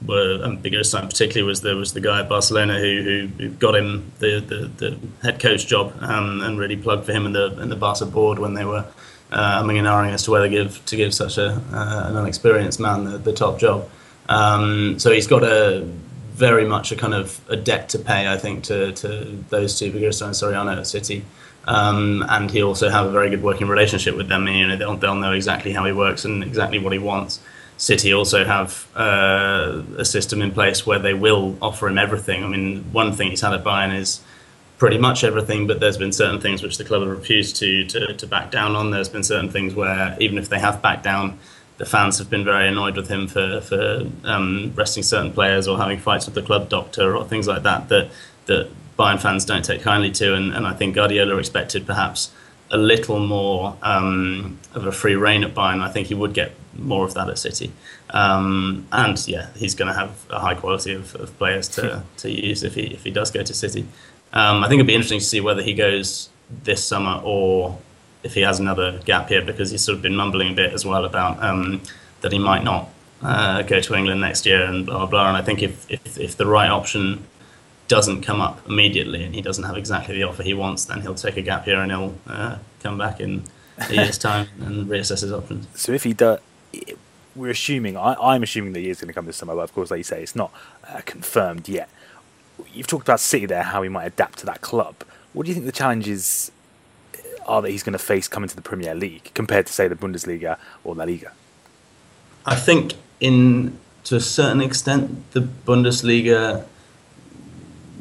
were 0.06 0.42
um, 0.44 0.58
Bielsa 0.58 1.02
particularly 1.02 1.48
was 1.48 1.62
the 1.62 1.76
was 1.76 1.94
the 1.94 2.02
guy 2.02 2.20
at 2.20 2.30
Barcelona 2.30 2.78
who, 2.78 3.30
who, 3.38 3.50
got 3.52 3.76
him 3.76 4.12
the, 4.20 4.40
the, 4.40 4.90
the 4.90 4.98
head 5.22 5.40
coach 5.40 5.66
job 5.68 5.96
um, 6.02 6.42
and 6.42 6.60
really 6.60 6.76
plugged 6.76 7.06
for 7.06 7.14
him 7.14 7.26
in 7.26 7.32
the 7.32 7.58
in 7.62 7.70
the 7.70 7.76
Barca 7.78 8.06
board 8.06 8.38
when 8.38 8.54
they 8.54 8.66
were 8.66 8.86
uh, 9.32 9.64
umming 9.64 9.78
and 9.78 9.88
ahhing 9.88 10.12
as 10.12 10.24
to 10.24 10.32
whether 10.32 10.50
give 10.50 10.84
to 10.86 10.96
give 10.98 11.14
such 11.14 11.38
a 11.38 11.52
uh, 11.72 12.08
an 12.08 12.18
unexperienced 12.18 12.82
man 12.82 13.06
the, 13.06 13.18
the 13.18 13.34
top 13.34 13.60
job. 13.60 13.90
Um, 14.28 15.00
so 15.00 15.12
he's 15.12 15.28
got 15.28 15.44
a 15.44 15.88
very 16.34 16.66
much 16.66 16.92
a 16.92 16.96
kind 16.96 17.14
of 17.14 17.40
a 17.50 17.56
debt 17.56 17.90
to 17.90 18.00
pay, 18.00 18.28
I 18.28 18.38
think, 18.38 18.64
to, 18.66 18.92
to 18.94 19.44
those 19.50 19.78
two, 19.78 19.92
Bielsa 19.92 20.26
and 20.26 20.34
Soriano 20.34 20.78
at 20.78 20.88
City. 20.88 21.24
Um, 21.66 22.26
and 22.28 22.50
he 22.50 22.64
also 22.64 22.90
have 22.90 23.06
a 23.06 23.12
very 23.12 23.30
good 23.30 23.44
working 23.44 23.68
relationship 23.68 24.18
with 24.18 24.28
them. 24.28 24.48
You 24.48 24.68
know, 24.68 24.78
they'll, 24.78 24.98
they'll 24.98 25.16
know 25.16 25.34
exactly 25.34 25.74
how 25.74 25.86
he 25.86 25.92
works 25.92 26.26
and 26.26 26.44
exactly 26.44 26.80
what 26.80 26.94
he 26.94 27.00
wants. 27.00 27.40
City 27.78 28.14
also 28.14 28.46
have 28.46 28.88
uh, 28.96 29.82
a 29.98 30.06
system 30.06 30.42
in 30.42 30.52
place 30.52 30.86
where 30.86 31.00
they 31.00 31.14
will 31.14 31.58
offer 31.62 31.88
him 31.88 31.98
everything. 31.98 32.44
I 32.44 32.48
mean, 32.48 32.84
one 32.92 33.14
thing 33.14 33.30
he's 33.30 33.42
had 33.42 33.54
at 33.54 33.64
Bayern 33.64 33.96
is 33.96 34.22
pretty 34.78 34.98
much 34.98 35.24
everything, 35.24 35.68
but 35.68 35.80
there's 35.80 35.98
been 35.98 36.12
certain 36.12 36.40
things 36.40 36.64
which 36.64 36.78
the 36.78 36.84
club 36.84 37.02
have 37.02 37.10
refused 37.10 37.56
to, 37.58 37.86
to, 37.86 38.14
to 38.16 38.28
back 38.28 38.52
down 38.52 38.76
on. 38.76 38.92
There's 38.92 39.10
been 39.10 39.24
certain 39.24 39.50
things 39.50 39.76
where 39.76 40.16
even 40.20 40.38
if 40.38 40.50
they 40.50 40.60
have 40.60 40.82
backed 40.82 41.04
down, 41.04 41.40
the 41.82 41.88
fans 41.88 42.20
have 42.20 42.30
been 42.30 42.46
very 42.46 42.68
annoyed 42.68 42.96
with 42.96 43.10
him 43.10 43.28
for 43.28 43.60
for 43.60 44.04
um, 44.24 44.72
resting 44.76 45.02
certain 45.02 45.34
players 45.34 45.68
or 45.68 45.80
having 45.80 45.98
fights 45.98 46.28
with 46.28 46.36
the 46.36 46.44
club 46.44 46.70
doctor 46.70 47.18
or 47.18 47.26
things 47.26 47.48
like 47.48 47.64
that 47.64 47.90
that 47.90 48.12
that 48.46 48.70
Bayern 49.00 49.20
fans 49.20 49.46
don't 49.46 49.66
take 49.66 49.82
kindly 49.82 50.12
to, 50.12 50.36
and, 50.36 50.54
and 50.54 50.68
I 50.68 50.74
think 50.74 50.94
Guardiola 50.94 51.38
expected 51.38 51.88
perhaps 51.88 52.30
a 52.70 52.78
little 52.78 53.20
more 53.20 53.76
um, 53.82 54.60
of 54.76 54.86
a 54.86 54.92
free 54.92 55.16
reign 55.16 55.44
at 55.44 55.56
Bayern. 55.56 55.82
I 55.82 55.90
think 55.90 56.06
he 56.06 56.14
would 56.14 56.36
get 56.36 56.52
more 56.78 57.04
of 57.04 57.16
that 57.16 57.28
at 57.28 57.40
City, 57.40 57.72
um, 58.12 58.86
and 58.92 59.28
yeah, 59.28 59.48
he's 59.56 59.74
going 59.74 59.88
to 59.88 59.98
have 60.02 60.12
a 60.30 60.40
high 60.40 60.54
quality 60.54 60.94
of, 60.94 61.16
of 61.16 61.36
players 61.40 61.68
to, 61.70 62.04
to 62.18 62.30
use 62.30 62.62
if 62.62 62.76
he 62.76 62.94
if 62.94 63.04
he 63.04 63.10
does 63.10 63.32
go 63.32 63.42
to 63.42 63.54
City. 63.56 63.88
Um, 64.34 64.64
I 64.64 64.68
think 64.68 64.78
it'd 64.78 64.86
be 64.86 64.94
interesting 64.94 65.20
to 65.20 65.26
see 65.26 65.42
whether 65.42 65.64
he 65.64 65.74
goes 65.74 66.30
this 66.64 66.84
summer 66.84 67.20
or 67.24 67.80
if 68.24 68.34
he 68.34 68.42
has 68.42 68.60
another 68.60 69.00
gap 69.06 69.30
here 69.30 69.44
because 69.44 69.72
he's 69.72 69.84
sort 69.84 69.96
of 69.96 70.02
been 70.02 70.16
mumbling 70.16 70.54
a 70.54 70.56
bit 70.56 70.74
as 70.74 70.86
well 70.86 71.06
about 71.06 71.42
um, 71.44 71.82
that 72.22 72.32
he 72.32 72.40
might 72.40 72.64
not 72.64 72.90
uh, 73.24 73.62
go 73.64 73.80
to 73.80 73.96
England 73.96 74.22
next 74.22 74.46
year 74.46 74.64
and 74.64 74.86
blah 74.86 74.98
blah 74.98 75.06
blah. 75.08 75.28
And 75.30 75.38
I 75.38 75.42
think 75.42 75.62
if 75.62 75.90
if, 75.90 76.18
if 76.18 76.38
the 76.38 76.46
right 76.46 76.70
option 76.70 77.26
doesn't 77.88 78.22
come 78.22 78.40
up 78.40 78.66
immediately 78.68 79.24
and 79.24 79.36
he 79.36 79.42
doesn't 79.42 79.66
have 79.66 79.76
exactly 79.76 80.16
the 80.16 80.24
offer 80.24 80.44
he 80.44 80.54
wants, 80.54 80.86
then 80.86 81.02
he'll 81.02 81.16
take 81.16 81.36
a 81.36 81.42
gap 81.42 81.68
year 81.68 81.82
and 81.82 81.92
he'll 81.92 82.16
uh, 82.28 82.58
come 82.82 82.98
back 82.98 83.20
in 83.20 83.44
a 83.78 83.94
year's 83.94 84.18
time 84.30 84.48
and 84.62 84.88
reassess 84.88 85.22
his 85.22 85.34
options. 85.34 85.68
So 85.76 85.92
if 85.92 86.04
he 86.04 86.14
does, 86.14 86.40
we're 87.36 87.52
assuming, 87.52 87.98
I, 87.98 88.36
am 88.36 88.44
assuming 88.44 88.74
that 88.74 88.80
he 88.80 88.90
is 88.90 89.00
going 89.00 89.08
to 89.10 89.14
come 89.14 89.26
this 89.26 89.38
summer, 89.38 89.56
but 89.56 89.62
of 89.62 89.74
course, 89.74 89.92
like 89.92 90.00
you 90.00 90.04
say, 90.04 90.22
it's 90.22 90.36
not 90.36 90.54
uh, 90.88 91.02
confirmed 91.06 91.68
yet. 91.68 91.90
You've 92.74 92.88
talked 92.88 93.06
about 93.06 93.20
City 93.20 93.46
there, 93.46 93.64
how 93.64 93.82
he 93.82 93.90
might 93.90 94.06
adapt 94.06 94.40
to 94.40 94.46
that 94.46 94.62
club. 94.62 94.96
What 95.34 95.46
do 95.46 95.50
you 95.50 95.54
think 95.54 95.66
the 95.66 95.72
challenges 95.72 96.52
are 97.46 97.62
that 97.62 97.70
he's 97.70 97.84
going 97.84 97.94
to 97.94 98.00
face 98.00 98.28
coming 98.28 98.50
to 98.50 98.56
the 98.56 98.62
Premier 98.62 98.96
League 98.96 99.32
compared 99.34 99.68
to, 99.68 99.74
say, 99.74 99.88
the 99.88 99.96
Bundesliga 99.96 100.58
or 100.84 100.96
La 100.96 101.06
Liga? 101.06 101.32
I 102.46 102.56
think, 102.56 102.94
in 103.20 103.78
to 104.06 104.16
a 104.16 104.20
certain 104.20 104.62
extent, 104.62 105.32
the 105.32 105.42
Bundesliga 105.42 106.66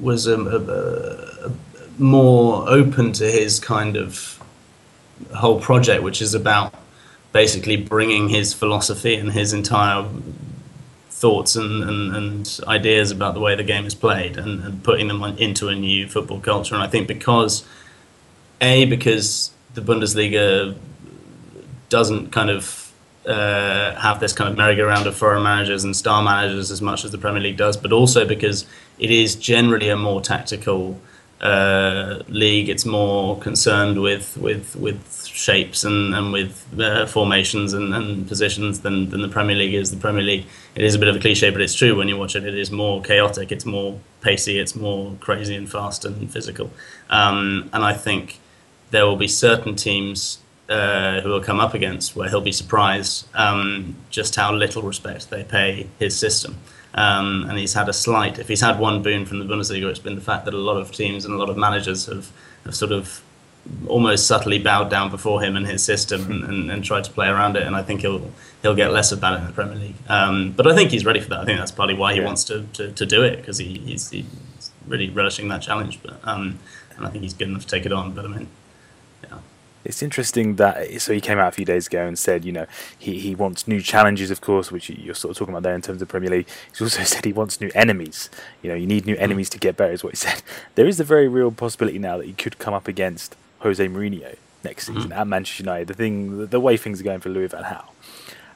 was 0.00 0.26
um, 0.26 0.46
a, 0.46 0.56
a, 0.56 1.46
a 1.46 1.52
more 1.98 2.68
open 2.68 3.12
to 3.12 3.30
his 3.30 3.60
kind 3.60 3.96
of 3.96 4.42
whole 5.34 5.60
project, 5.60 6.02
which 6.02 6.22
is 6.22 6.34
about 6.34 6.74
basically 7.32 7.76
bringing 7.76 8.28
his 8.28 8.54
philosophy 8.54 9.14
and 9.14 9.32
his 9.32 9.52
entire 9.52 10.06
thoughts 11.10 11.54
and, 11.54 11.84
and, 11.84 12.16
and, 12.16 12.60
ideas 12.66 13.10
about 13.10 13.34
the 13.34 13.40
way 13.40 13.54
the 13.54 13.62
game 13.62 13.84
is 13.84 13.94
played 13.94 14.38
and, 14.38 14.64
and 14.64 14.82
putting 14.82 15.06
them 15.06 15.22
on, 15.22 15.36
into 15.36 15.68
a 15.68 15.74
new 15.74 16.08
football 16.08 16.40
culture. 16.40 16.74
And 16.74 16.82
I 16.82 16.86
think 16.86 17.06
because, 17.06 17.62
A, 18.60 18.84
because 18.84 19.52
the 19.74 19.80
Bundesliga 19.80 20.76
doesn't 21.88 22.30
kind 22.30 22.50
of 22.50 22.92
uh, 23.26 23.94
have 24.00 24.20
this 24.20 24.32
kind 24.32 24.50
of 24.50 24.56
merry-go-round 24.56 25.06
of 25.06 25.16
foreign 25.16 25.42
managers 25.42 25.84
and 25.84 25.94
star 25.94 26.22
managers 26.22 26.70
as 26.70 26.80
much 26.80 27.04
as 27.04 27.10
the 27.10 27.18
Premier 27.18 27.42
League 27.42 27.56
does, 27.56 27.76
but 27.76 27.92
also 27.92 28.24
because 28.24 28.66
it 28.98 29.10
is 29.10 29.36
generally 29.36 29.88
a 29.88 29.96
more 29.96 30.20
tactical 30.20 30.98
uh, 31.40 32.22
league. 32.28 32.68
It's 32.68 32.84
more 32.84 33.38
concerned 33.38 34.00
with 34.00 34.36
with 34.36 34.76
with 34.76 35.24
shapes 35.24 35.84
and 35.84 36.14
and 36.14 36.32
with 36.32 36.66
uh, 36.78 37.06
formations 37.06 37.72
and, 37.72 37.94
and 37.94 38.28
positions 38.28 38.80
than 38.80 39.10
than 39.10 39.22
the 39.22 39.28
Premier 39.28 39.56
League 39.56 39.74
is. 39.74 39.90
The 39.90 39.96
Premier 39.96 40.22
League 40.22 40.46
it 40.74 40.84
is 40.84 40.94
a 40.94 40.98
bit 40.98 41.08
of 41.08 41.16
a 41.16 41.18
cliche, 41.18 41.50
but 41.50 41.60
it's 41.60 41.74
true 41.74 41.96
when 41.96 42.08
you 42.08 42.16
watch 42.16 42.36
it. 42.36 42.44
It 42.44 42.56
is 42.56 42.70
more 42.70 43.02
chaotic. 43.02 43.52
It's 43.52 43.64
more 43.64 43.98
pacey. 44.20 44.58
It's 44.58 44.74
more 44.74 45.14
crazy 45.20 45.56
and 45.56 45.70
fast 45.70 46.04
and 46.04 46.30
physical. 46.30 46.70
Um, 47.08 47.70
and 47.72 47.84
I 47.84 47.94
think 47.94 48.39
there 48.90 49.06
will 49.06 49.16
be 49.16 49.28
certain 49.28 49.76
teams 49.76 50.38
uh, 50.68 51.20
who 51.20 51.30
will 51.30 51.42
come 51.42 51.60
up 51.60 51.74
against 51.74 52.14
where 52.14 52.28
he'll 52.28 52.40
be 52.40 52.52
surprised 52.52 53.26
um, 53.34 53.96
just 54.10 54.36
how 54.36 54.52
little 54.52 54.82
respect 54.82 55.30
they 55.30 55.42
pay 55.42 55.88
his 55.98 56.16
system. 56.16 56.56
Um, 56.94 57.46
and 57.48 57.58
he's 57.58 57.74
had 57.74 57.88
a 57.88 57.92
slight, 57.92 58.38
if 58.38 58.48
he's 58.48 58.60
had 58.60 58.78
one 58.78 59.02
boon 59.02 59.24
from 59.24 59.38
the 59.38 59.44
Bundesliga, 59.44 59.88
it's 59.88 60.00
been 60.00 60.16
the 60.16 60.20
fact 60.20 60.44
that 60.44 60.54
a 60.54 60.58
lot 60.58 60.76
of 60.76 60.90
teams 60.90 61.24
and 61.24 61.34
a 61.34 61.36
lot 61.36 61.48
of 61.48 61.56
managers 61.56 62.06
have, 62.06 62.30
have 62.64 62.74
sort 62.74 62.92
of 62.92 63.22
almost 63.86 64.26
subtly 64.26 64.58
bowed 64.58 64.90
down 64.90 65.10
before 65.10 65.42
him 65.42 65.56
and 65.56 65.66
his 65.66 65.82
system 65.82 66.30
and, 66.30 66.44
and, 66.44 66.70
and, 66.70 66.84
tried 66.84 67.04
to 67.04 67.10
play 67.10 67.28
around 67.28 67.56
it. 67.56 67.62
And 67.62 67.76
I 67.76 67.82
think 67.82 68.00
he'll 68.00 68.30
he'll 68.62 68.74
get 68.74 68.92
less 68.92 69.12
of 69.12 69.20
that 69.20 69.38
in 69.38 69.46
the 69.46 69.52
Premier 69.52 69.76
League. 69.76 69.94
Um, 70.08 70.52
but 70.52 70.66
I 70.66 70.74
think 70.74 70.90
he's 70.90 71.04
ready 71.04 71.20
for 71.20 71.28
that. 71.30 71.40
I 71.40 71.44
think 71.44 71.58
that's 71.58 71.70
partly 71.70 71.94
why 71.94 72.14
he 72.14 72.20
yeah. 72.20 72.26
wants 72.26 72.44
to, 72.44 72.66
to, 72.74 72.92
to, 72.92 73.06
do 73.06 73.22
it 73.22 73.36
because 73.36 73.58
he, 73.58 73.78
he's, 73.78 74.10
he's, 74.10 74.26
really 74.86 75.10
relishing 75.10 75.48
that 75.48 75.62
challenge. 75.62 76.00
But 76.02 76.20
um, 76.24 76.58
and 76.96 77.06
I 77.06 77.10
think 77.10 77.22
he's 77.22 77.34
good 77.34 77.48
enough 77.48 77.62
to 77.62 77.68
take 77.68 77.86
it 77.86 77.92
on. 77.92 78.12
But 78.12 78.24
I 78.24 78.28
mean, 78.28 78.48
it's 79.90 80.04
interesting 80.04 80.54
that 80.56 81.02
so 81.02 81.12
he 81.12 81.20
came 81.20 81.38
out 81.38 81.48
a 81.48 81.50
few 81.50 81.64
days 81.64 81.88
ago 81.88 82.06
and 82.06 82.16
said, 82.16 82.44
you 82.44 82.52
know, 82.52 82.66
he, 82.96 83.18
he 83.18 83.34
wants 83.34 83.66
new 83.66 83.82
challenges, 83.82 84.30
of 84.30 84.40
course, 84.40 84.70
which 84.70 84.88
you're 84.88 85.16
sort 85.16 85.32
of 85.32 85.36
talking 85.36 85.52
about 85.52 85.64
there 85.64 85.74
in 85.74 85.82
terms 85.82 86.00
of 86.00 86.06
Premier 86.06 86.30
League. 86.30 86.46
He's 86.70 86.80
also 86.80 87.02
said 87.02 87.24
he 87.24 87.32
wants 87.32 87.60
new 87.60 87.72
enemies. 87.74 88.30
You 88.62 88.70
know, 88.70 88.76
you 88.76 88.86
need 88.86 89.04
new 89.04 89.16
mm. 89.16 89.20
enemies 89.20 89.50
to 89.50 89.58
get 89.58 89.76
better, 89.76 89.92
is 89.92 90.04
what 90.04 90.12
he 90.12 90.16
said. 90.16 90.42
There 90.76 90.86
is 90.86 91.00
a 91.00 91.04
very 91.04 91.26
real 91.26 91.50
possibility 91.50 91.98
now 91.98 92.16
that 92.18 92.26
he 92.26 92.32
could 92.32 92.58
come 92.58 92.72
up 92.72 92.86
against 92.86 93.36
Jose 93.58 93.84
Mourinho 93.86 94.36
next 94.62 94.88
mm. 94.88 94.94
season 94.94 95.12
at 95.12 95.26
Manchester 95.26 95.64
United. 95.64 95.88
The 95.88 95.94
thing, 95.94 96.38
the, 96.38 96.46
the, 96.46 96.60
way 96.60 96.76
things 96.76 97.00
are 97.00 97.04
going 97.04 97.20
for 97.20 97.28
Louis 97.28 97.48
van 97.48 97.64
Gaal. 97.64 97.88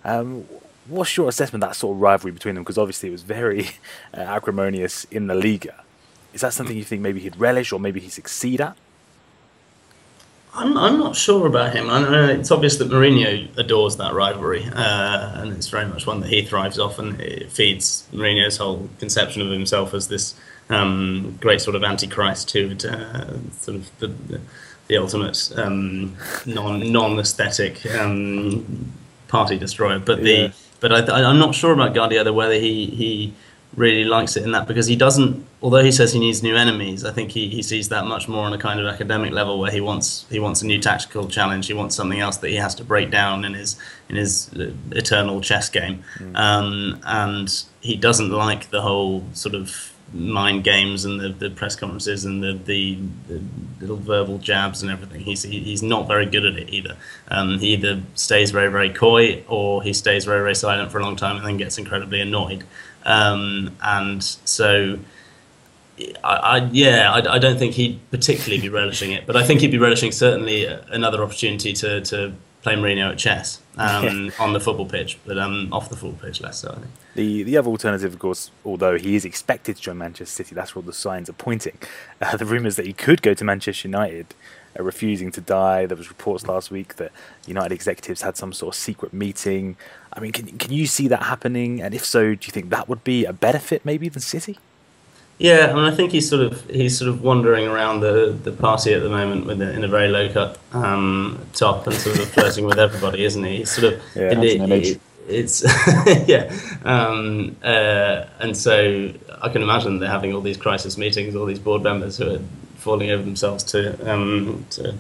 Um, 0.05 0.45
what's 0.87 1.17
your 1.17 1.29
assessment 1.29 1.65
of 1.65 1.71
that 1.71 1.77
sort 1.77 1.97
of 1.97 2.01
rivalry 2.01 2.33
between 2.33 2.55
them? 2.55 2.63
Because 2.63 2.79
obviously 2.79 3.09
it 3.09 3.13
was 3.13 3.23
very 3.23 3.71
uh, 4.17 4.21
acrimonious 4.21 5.05
in 5.11 5.27
the 5.27 5.35
Liga. 5.35 5.83
Is 6.33 6.43
that 6.43 6.53
something 6.53 6.77
you 6.77 6.85
think 6.85 7.03
maybe 7.03 7.21
he'd 7.21 7.37
relish 7.37 7.73
or 7.73 7.81
maybe 7.81 8.01
he'd 8.01 8.13
succeed 8.13 8.61
at? 8.61 8.77
I'm, 10.57 10.79
I'm 10.79 10.99
not 10.99 11.17
sure 11.17 11.47
about 11.47 11.75
him. 11.75 11.91
I 11.91 12.01
know 12.01 12.29
it's 12.29 12.51
obvious 12.51 12.77
that 12.77 12.89
Mourinho 12.89 13.49
adores 13.59 13.97
that 13.97 14.15
rivalry, 14.15 14.65
uh, 14.65 15.33
and 15.41 15.53
it's 15.53 15.69
very 15.69 15.87
much 15.87 16.07
one 16.07 16.21
that 16.21 16.29
he 16.31 16.45
thrives 16.45 16.79
off, 16.79 16.99
and 16.99 17.21
it 17.21 17.51
feeds 17.51 18.07
Mourinho's 18.13 18.57
whole 18.59 18.89
conception 19.01 19.43
of 19.43 19.51
himself 19.51 19.93
as 19.95 20.09
this 20.09 20.35
um, 20.71 21.37
great 21.41 21.61
sort 21.61 21.75
of 21.75 21.83
antichrist 21.83 22.53
who 22.53 22.69
would 22.69 22.85
uh, 22.85 23.37
sort 23.53 23.79
of 23.79 23.99
the, 23.99 24.07
the, 24.07 24.41
the 24.87 24.97
ultimate 24.97 25.53
um, 25.57 26.17
non 26.47 26.93
non 26.93 27.19
aesthetic 27.19 27.85
um, 27.97 28.93
party 29.27 29.59
destroyer. 29.59 29.99
But 29.99 30.23
the 30.23 30.33
yeah. 30.33 30.53
but 30.79 31.11
I, 31.11 31.25
I'm 31.25 31.39
not 31.39 31.55
sure 31.55 31.73
about 31.73 31.95
Guardiola 31.95 32.33
whether 32.33 32.55
he 32.55 32.87
he 32.87 33.35
really 33.77 34.05
likes 34.05 34.37
it 34.37 34.45
in 34.45 34.53
that 34.53 34.67
because 34.67 34.87
he 34.87 34.97
doesn't 34.97 35.45
although 35.63 35.83
he 35.83 35.91
says 35.91 36.13
he 36.13 36.19
needs 36.19 36.43
new 36.43 36.57
enemies 36.57 37.05
i 37.05 37.11
think 37.11 37.31
he, 37.31 37.49
he 37.49 37.63
sees 37.63 37.89
that 37.89 38.07
much 38.07 38.29
more 38.29 38.45
on 38.45 38.53
a 38.53 38.59
kind 38.59 38.79
of 38.79 38.87
academic 38.87 39.33
level 39.33 39.59
where 39.59 39.71
he 39.71 39.81
wants 39.81 40.27
he 40.31 40.39
wants 40.39 40.63
a 40.63 40.67
new 40.67 40.79
tactical 40.79 41.29
challenge 41.29 41.67
he 41.67 41.75
wants 41.75 41.95
something 41.97 42.21
else 42.21 42.37
that 42.39 42.51
he 42.51 42.57
has 42.57 42.75
to 42.75 42.85
break 42.85 43.11
down 43.11 43.45
in 43.45 43.55
his 43.55 43.77
in 44.09 44.17
his 44.17 44.53
uh, 44.55 44.71
eternal 44.93 45.41
chess 45.41 45.69
game 45.69 46.05
mm. 46.19 46.37
um, 46.37 47.01
and 47.05 47.65
he 47.81 47.97
doesn't 47.97 48.31
like 48.31 48.71
the 48.71 48.83
whole 48.83 49.25
sort 49.33 49.55
of 49.55 49.95
mind 50.15 50.63
games 50.63 51.05
and 51.05 51.21
the, 51.21 51.29
the 51.29 51.51
press 51.51 51.75
conferences 51.75 52.25
and 52.25 52.43
the, 52.43 52.53
the, 52.53 52.99
the, 53.27 53.43
little 53.81 53.97
verbal 53.97 54.39
jabs 54.39 54.81
and 54.81 54.91
everything. 54.91 55.21
He's 55.21 55.43
he's 55.43 55.83
not 55.83 56.07
very 56.07 56.25
good 56.25 56.47
at 56.47 56.57
it 56.57 56.71
either. 56.71 56.97
Um, 57.29 57.59
he 57.59 57.75
either 57.75 58.01
stays 58.15 58.51
very 58.51 58.71
very 58.71 58.91
coy 58.91 59.43
or 59.49 59.83
he 59.83 59.93
stays 59.93 60.25
very 60.25 60.41
very 60.41 60.55
silent 60.55 60.93
for 60.93 61.01
a 61.01 61.03
long 61.03 61.17
time 61.17 61.37
and 61.37 61.45
then 61.45 61.57
gets 61.57 61.79
incredibly 61.79 62.21
annoyed. 62.21 62.65
Um, 63.05 63.77
and 63.83 64.23
so, 64.23 64.99
I, 66.23 66.35
I 66.37 66.69
yeah, 66.73 67.13
I, 67.13 67.35
I, 67.35 67.39
don't 67.39 67.59
think 67.59 67.75
he'd 67.75 68.01
particularly 68.11 68.61
be 68.61 68.69
relishing 68.69 69.13
it, 69.13 69.27
but 69.27 69.37
I 69.37 69.45
think 69.45 69.61
he'd 69.61 69.71
be 69.71 69.79
relishing 69.79 70.11
certainly 70.11 70.65
another 70.65 71.23
opportunity 71.23 71.73
to, 71.75 72.01
to 72.03 72.35
play 72.63 72.75
Mourinho 72.75 73.13
at 73.13 73.19
chess 73.19 73.61
um, 73.77 74.33
on 74.41 74.55
the 74.55 74.61
football 74.61 74.87
pitch, 74.87 75.19
but 75.27 75.39
um, 75.39 75.73
off 75.73 75.91
the 75.91 75.97
football 75.97 76.19
pitch 76.27 76.41
less 76.41 76.61
so. 76.61 76.71
I 76.71 76.81
think. 76.81 76.91
The 77.15 77.43
the 77.43 77.57
other 77.57 77.69
alternative, 77.69 78.13
of 78.13 78.19
course, 78.19 78.51
although 78.65 78.99
he 78.99 79.15
is 79.15 79.25
expected 79.25 79.77
to 79.77 79.83
join 79.83 79.99
Manchester 79.99 80.35
City, 80.45 80.55
that's 80.55 80.75
where 80.75 80.83
all 80.83 80.87
the 80.87 80.93
signs 80.93 81.29
are 81.29 81.35
pointing. 81.35 81.79
Uh, 82.21 82.37
the 82.37 82.47
rumours 82.47 82.77
that 82.77 82.87
he 82.87 82.93
could 82.93 83.23
go 83.23 83.35
to 83.35 83.45
Manchester 83.45 83.87
United 83.87 84.35
are 84.77 84.83
refusing 84.83 85.31
to 85.33 85.41
die. 85.41 85.87
There 85.87 85.97
was 85.97 86.09
reports 86.09 86.47
last 86.47 86.71
week 86.71 86.97
that 86.97 87.13
United 87.47 87.73
executives 87.73 88.23
had 88.23 88.37
some 88.37 88.53
sort 88.53 88.75
of 88.75 88.79
secret 88.79 89.13
meeting. 89.13 89.77
I 90.13 90.21
mean, 90.21 90.33
can 90.33 90.47
can 90.59 90.73
you 90.73 90.87
see 90.87 91.09
that 91.09 91.25
happening? 91.25 91.81
And 91.81 91.95
if 91.95 92.05
so, 92.05 92.35
do 92.35 92.47
you 92.47 92.53
think 92.53 92.71
that 92.71 92.89
would 92.89 93.05
be 93.05 93.25
a 93.25 93.33
better 93.33 93.59
fit 93.59 93.85
maybe 93.85 94.09
than 94.09 94.23
City? 94.23 94.59
Yeah, 95.39 95.71
I 95.71 95.75
mean, 95.75 95.85
I 95.85 95.91
think 95.91 96.13
he's 96.13 96.29
sort 96.29 96.43
of 96.43 96.71
he's 96.71 96.97
sort 96.97 97.09
of 97.09 97.23
wandering 97.23 97.67
around 97.67 98.01
the, 98.01 98.39
the 98.43 98.53
party 98.53 98.95
at 98.95 99.03
the 99.03 99.09
moment 99.09 99.47
with 99.47 99.61
a, 99.61 99.73
in 99.73 99.83
a 99.83 99.89
very 99.89 100.09
low 100.09 100.33
cut 100.33 100.59
um, 100.73 101.45
top 101.55 101.87
and 101.87 101.97
sort 101.97 102.21
of 102.21 102.29
flirting 102.29 102.65
with 102.65 102.79
everybody, 102.79 103.25
isn't 103.25 103.43
he? 103.43 103.59
He's 103.59 103.71
sort 103.71 103.93
of 103.93 104.03
yeah, 104.15 104.31
it, 104.31 104.71
it, 104.71 105.01
it's 105.27 105.65
yeah, 106.29 106.53
um, 106.85 107.57
uh, 107.65 108.27
and 108.39 108.57
so 108.57 109.13
I 109.43 109.49
can 109.49 109.63
imagine 109.63 109.99
they're 109.99 110.09
having 110.09 110.35
all 110.35 110.41
these 110.41 110.57
crisis 110.57 110.97
meetings, 110.97 111.35
all 111.35 111.47
these 111.47 111.59
board 111.59 111.83
members 111.83 112.19
who 112.19 112.37
are 112.37 112.41
falling 112.85 113.11
over 113.11 113.23
themselves 113.23 113.65
to 113.65 113.81
um, 114.11 114.65
to 114.71 114.95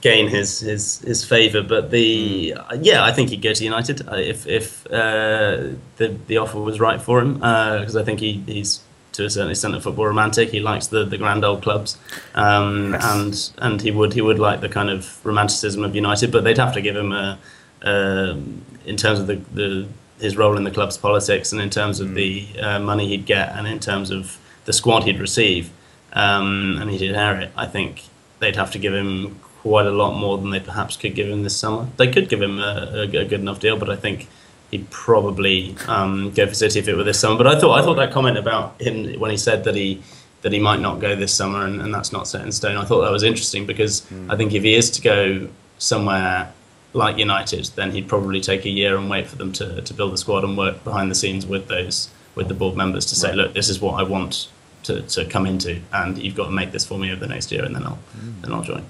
gain 0.00 0.28
his 0.28 0.60
his 0.60 1.00
his 1.00 1.24
favour. 1.24 1.62
But 1.62 1.90
the 1.90 2.54
uh, 2.56 2.76
yeah, 2.80 3.04
I 3.04 3.12
think 3.12 3.30
he'd 3.30 3.42
go 3.42 3.52
to 3.52 3.64
United 3.64 4.08
uh, 4.08 4.16
if 4.16 4.46
if 4.46 4.86
uh, 4.86 5.74
the 5.96 6.16
the 6.28 6.36
offer 6.38 6.60
was 6.60 6.80
right 6.80 7.00
for 7.02 7.20
him 7.20 7.34
because 7.34 7.96
uh, 7.96 8.00
I 8.00 8.04
think 8.04 8.20
he, 8.20 8.32
he's 8.46 8.80
to 9.12 9.26
a 9.26 9.30
certain 9.30 9.50
extent 9.50 9.74
a 9.74 9.80
football 9.80 10.06
romantic. 10.06 10.50
He 10.50 10.60
likes 10.60 10.86
the, 10.86 11.04
the 11.04 11.18
grand 11.18 11.44
old 11.44 11.62
clubs, 11.62 11.98
um, 12.34 12.92
yes. 12.92 13.04
and 13.12 13.34
and 13.58 13.82
he 13.82 13.90
would 13.90 14.12
he 14.14 14.22
would 14.22 14.38
like 14.38 14.60
the 14.60 14.68
kind 14.68 14.90
of 14.90 15.24
romanticism 15.24 15.84
of 15.84 15.94
United. 15.94 16.32
But 16.32 16.44
they'd 16.44 16.58
have 16.58 16.74
to 16.74 16.80
give 16.80 16.96
him 16.96 17.12
a 17.12 17.38
um, 17.82 18.64
in 18.86 18.96
terms 18.96 19.18
of 19.20 19.26
the, 19.26 19.36
the 19.52 19.88
his 20.20 20.36
role 20.36 20.56
in 20.56 20.64
the 20.64 20.70
club's 20.70 20.96
politics 20.96 21.52
and 21.52 21.60
in 21.60 21.68
terms 21.68 21.98
of 22.00 22.08
mm. 22.08 22.14
the 22.14 22.60
uh, 22.60 22.78
money 22.78 23.08
he'd 23.08 23.26
get 23.26 23.50
and 23.56 23.66
in 23.66 23.80
terms 23.80 24.10
of 24.10 24.38
the 24.66 24.72
squad 24.72 25.02
he'd 25.02 25.18
receive, 25.18 25.70
um, 26.12 26.78
and 26.80 26.90
he'd 26.90 27.02
inherit, 27.02 27.50
I 27.56 27.66
think 27.66 28.02
they'd 28.38 28.56
have 28.56 28.70
to 28.72 28.78
give 28.78 28.94
him 28.94 29.40
quite 29.62 29.86
a 29.86 29.90
lot 29.90 30.18
more 30.18 30.38
than 30.38 30.50
they 30.50 30.60
perhaps 30.60 30.96
could 30.96 31.14
give 31.14 31.28
him 31.28 31.42
this 31.42 31.56
summer. 31.56 31.86
They 31.96 32.10
could 32.10 32.28
give 32.28 32.42
him 32.42 32.58
a, 32.58 32.90
a, 32.92 33.02
a 33.02 33.24
good 33.24 33.40
enough 33.40 33.60
deal, 33.60 33.76
but 33.78 33.88
I 33.88 33.96
think 33.96 34.28
he'd 34.72 34.90
probably 34.90 35.76
um, 35.86 36.32
go 36.32 36.46
for 36.46 36.54
City 36.54 36.80
if 36.80 36.88
it 36.88 36.96
were 36.96 37.04
this 37.04 37.20
summer. 37.20 37.36
But 37.36 37.46
I 37.46 37.60
thought 37.60 37.78
I 37.78 37.84
thought 37.84 37.94
that 37.94 38.10
comment 38.10 38.36
about 38.36 38.80
him 38.80 39.20
when 39.20 39.30
he 39.30 39.36
said 39.36 39.64
that 39.64 39.76
he 39.76 40.02
that 40.40 40.52
he 40.52 40.58
might 40.58 40.80
not 40.80 40.98
go 40.98 41.14
this 41.14 41.32
summer 41.32 41.64
and, 41.64 41.80
and 41.80 41.94
that's 41.94 42.10
not 42.12 42.26
set 42.26 42.44
in 42.44 42.50
stone. 42.50 42.76
I 42.76 42.84
thought 42.84 43.02
that 43.02 43.12
was 43.12 43.22
interesting 43.22 43.64
because 43.64 44.00
mm. 44.02 44.32
I 44.32 44.36
think 44.36 44.52
if 44.52 44.64
he 44.64 44.74
is 44.74 44.90
to 44.90 45.00
go 45.00 45.48
somewhere 45.78 46.52
like 46.94 47.16
United, 47.16 47.66
then 47.76 47.92
he'd 47.92 48.08
probably 48.08 48.40
take 48.40 48.64
a 48.64 48.68
year 48.68 48.96
and 48.96 49.08
wait 49.08 49.28
for 49.28 49.36
them 49.36 49.52
to, 49.52 49.80
to 49.80 49.94
build 49.94 50.12
the 50.12 50.18
squad 50.18 50.42
and 50.42 50.58
work 50.58 50.82
behind 50.82 51.10
the 51.10 51.14
scenes 51.14 51.46
with 51.46 51.68
those 51.68 52.10
with 52.34 52.48
the 52.48 52.54
board 52.54 52.76
members 52.76 53.06
to 53.06 53.14
say, 53.14 53.28
right. 53.28 53.36
look, 53.36 53.54
this 53.54 53.68
is 53.68 53.80
what 53.80 54.00
I 54.00 54.02
want 54.02 54.48
to, 54.84 55.02
to 55.02 55.24
come 55.24 55.46
into, 55.46 55.80
and 55.92 56.18
you've 56.18 56.34
got 56.34 56.46
to 56.46 56.50
make 56.50 56.72
this 56.72 56.84
for 56.84 56.98
me 56.98 57.10
over 57.10 57.20
the 57.20 57.28
next 57.28 57.52
year, 57.52 57.64
and 57.64 57.74
then 57.74 57.84
I'll 57.84 57.98
mm. 58.16 58.40
then 58.42 58.52
I'll 58.52 58.62
join. 58.62 58.84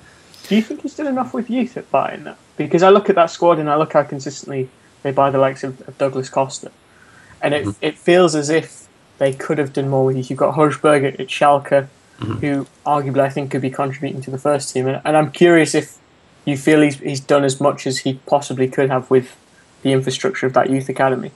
Do 0.49 0.57
you 0.57 0.62
think 0.62 0.82
he's 0.82 0.95
done 0.95 1.07
enough 1.07 1.34
with 1.34 1.49
youth 1.49 1.76
at 1.76 1.90
Bayern? 1.90 2.36
Because 2.57 2.82
I 2.82 2.90
look 2.90 3.09
at 3.09 3.16
that 3.16 3.30
squad 3.30 3.59
and 3.59 3.70
I 3.70 3.76
look 3.76 3.93
how 3.93 4.03
consistently 4.03 4.68
they 5.03 5.12
buy 5.12 5.30
the 5.30 5.38
likes 5.38 5.64
of, 5.64 5.86
of 5.88 5.97
Douglas 5.99 6.28
Costa, 6.28 6.70
and 7.40 7.55
it 7.55 7.66
mm-hmm. 7.66 7.84
it 7.84 7.99
feels 7.99 8.34
as 8.34 8.51
if 8.51 8.88
they 9.18 9.32
could 9.32 9.59
have 9.59 9.72
done 9.72 9.88
more 9.88 10.05
with 10.05 10.16
youth. 10.16 10.30
You've 10.30 10.38
got 10.38 10.55
Hojbjerg 10.55 11.14
at, 11.14 11.20
at 11.20 11.28
Schalke, 11.28 11.88
mm-hmm. 12.18 12.32
who 12.34 12.66
arguably 12.84 13.20
I 13.20 13.30
think 13.30 13.51
could 13.51 13.62
be 13.62 13.70
contributing 13.70 14.22
to 14.22 14.30
the 14.30 14.38
first 14.38 14.72
team, 14.72 14.86
and, 14.86 15.01
and 15.05 15.16
I'm 15.16 15.30
curious 15.30 15.74
if 15.74 15.99
you 16.45 16.57
feel 16.57 16.80
he's 16.80 16.99
he's 16.99 17.20
done 17.20 17.45
as 17.45 17.61
much 17.61 17.86
as 17.86 17.99
he 17.99 18.14
possibly 18.26 18.68
could 18.68 18.90
have 18.90 19.11
with 19.11 19.36
the 19.82 19.93
infrastructure 19.93 20.47
of 20.47 20.53
that 20.55 20.70
youth 20.70 20.88
academy. 20.88 21.32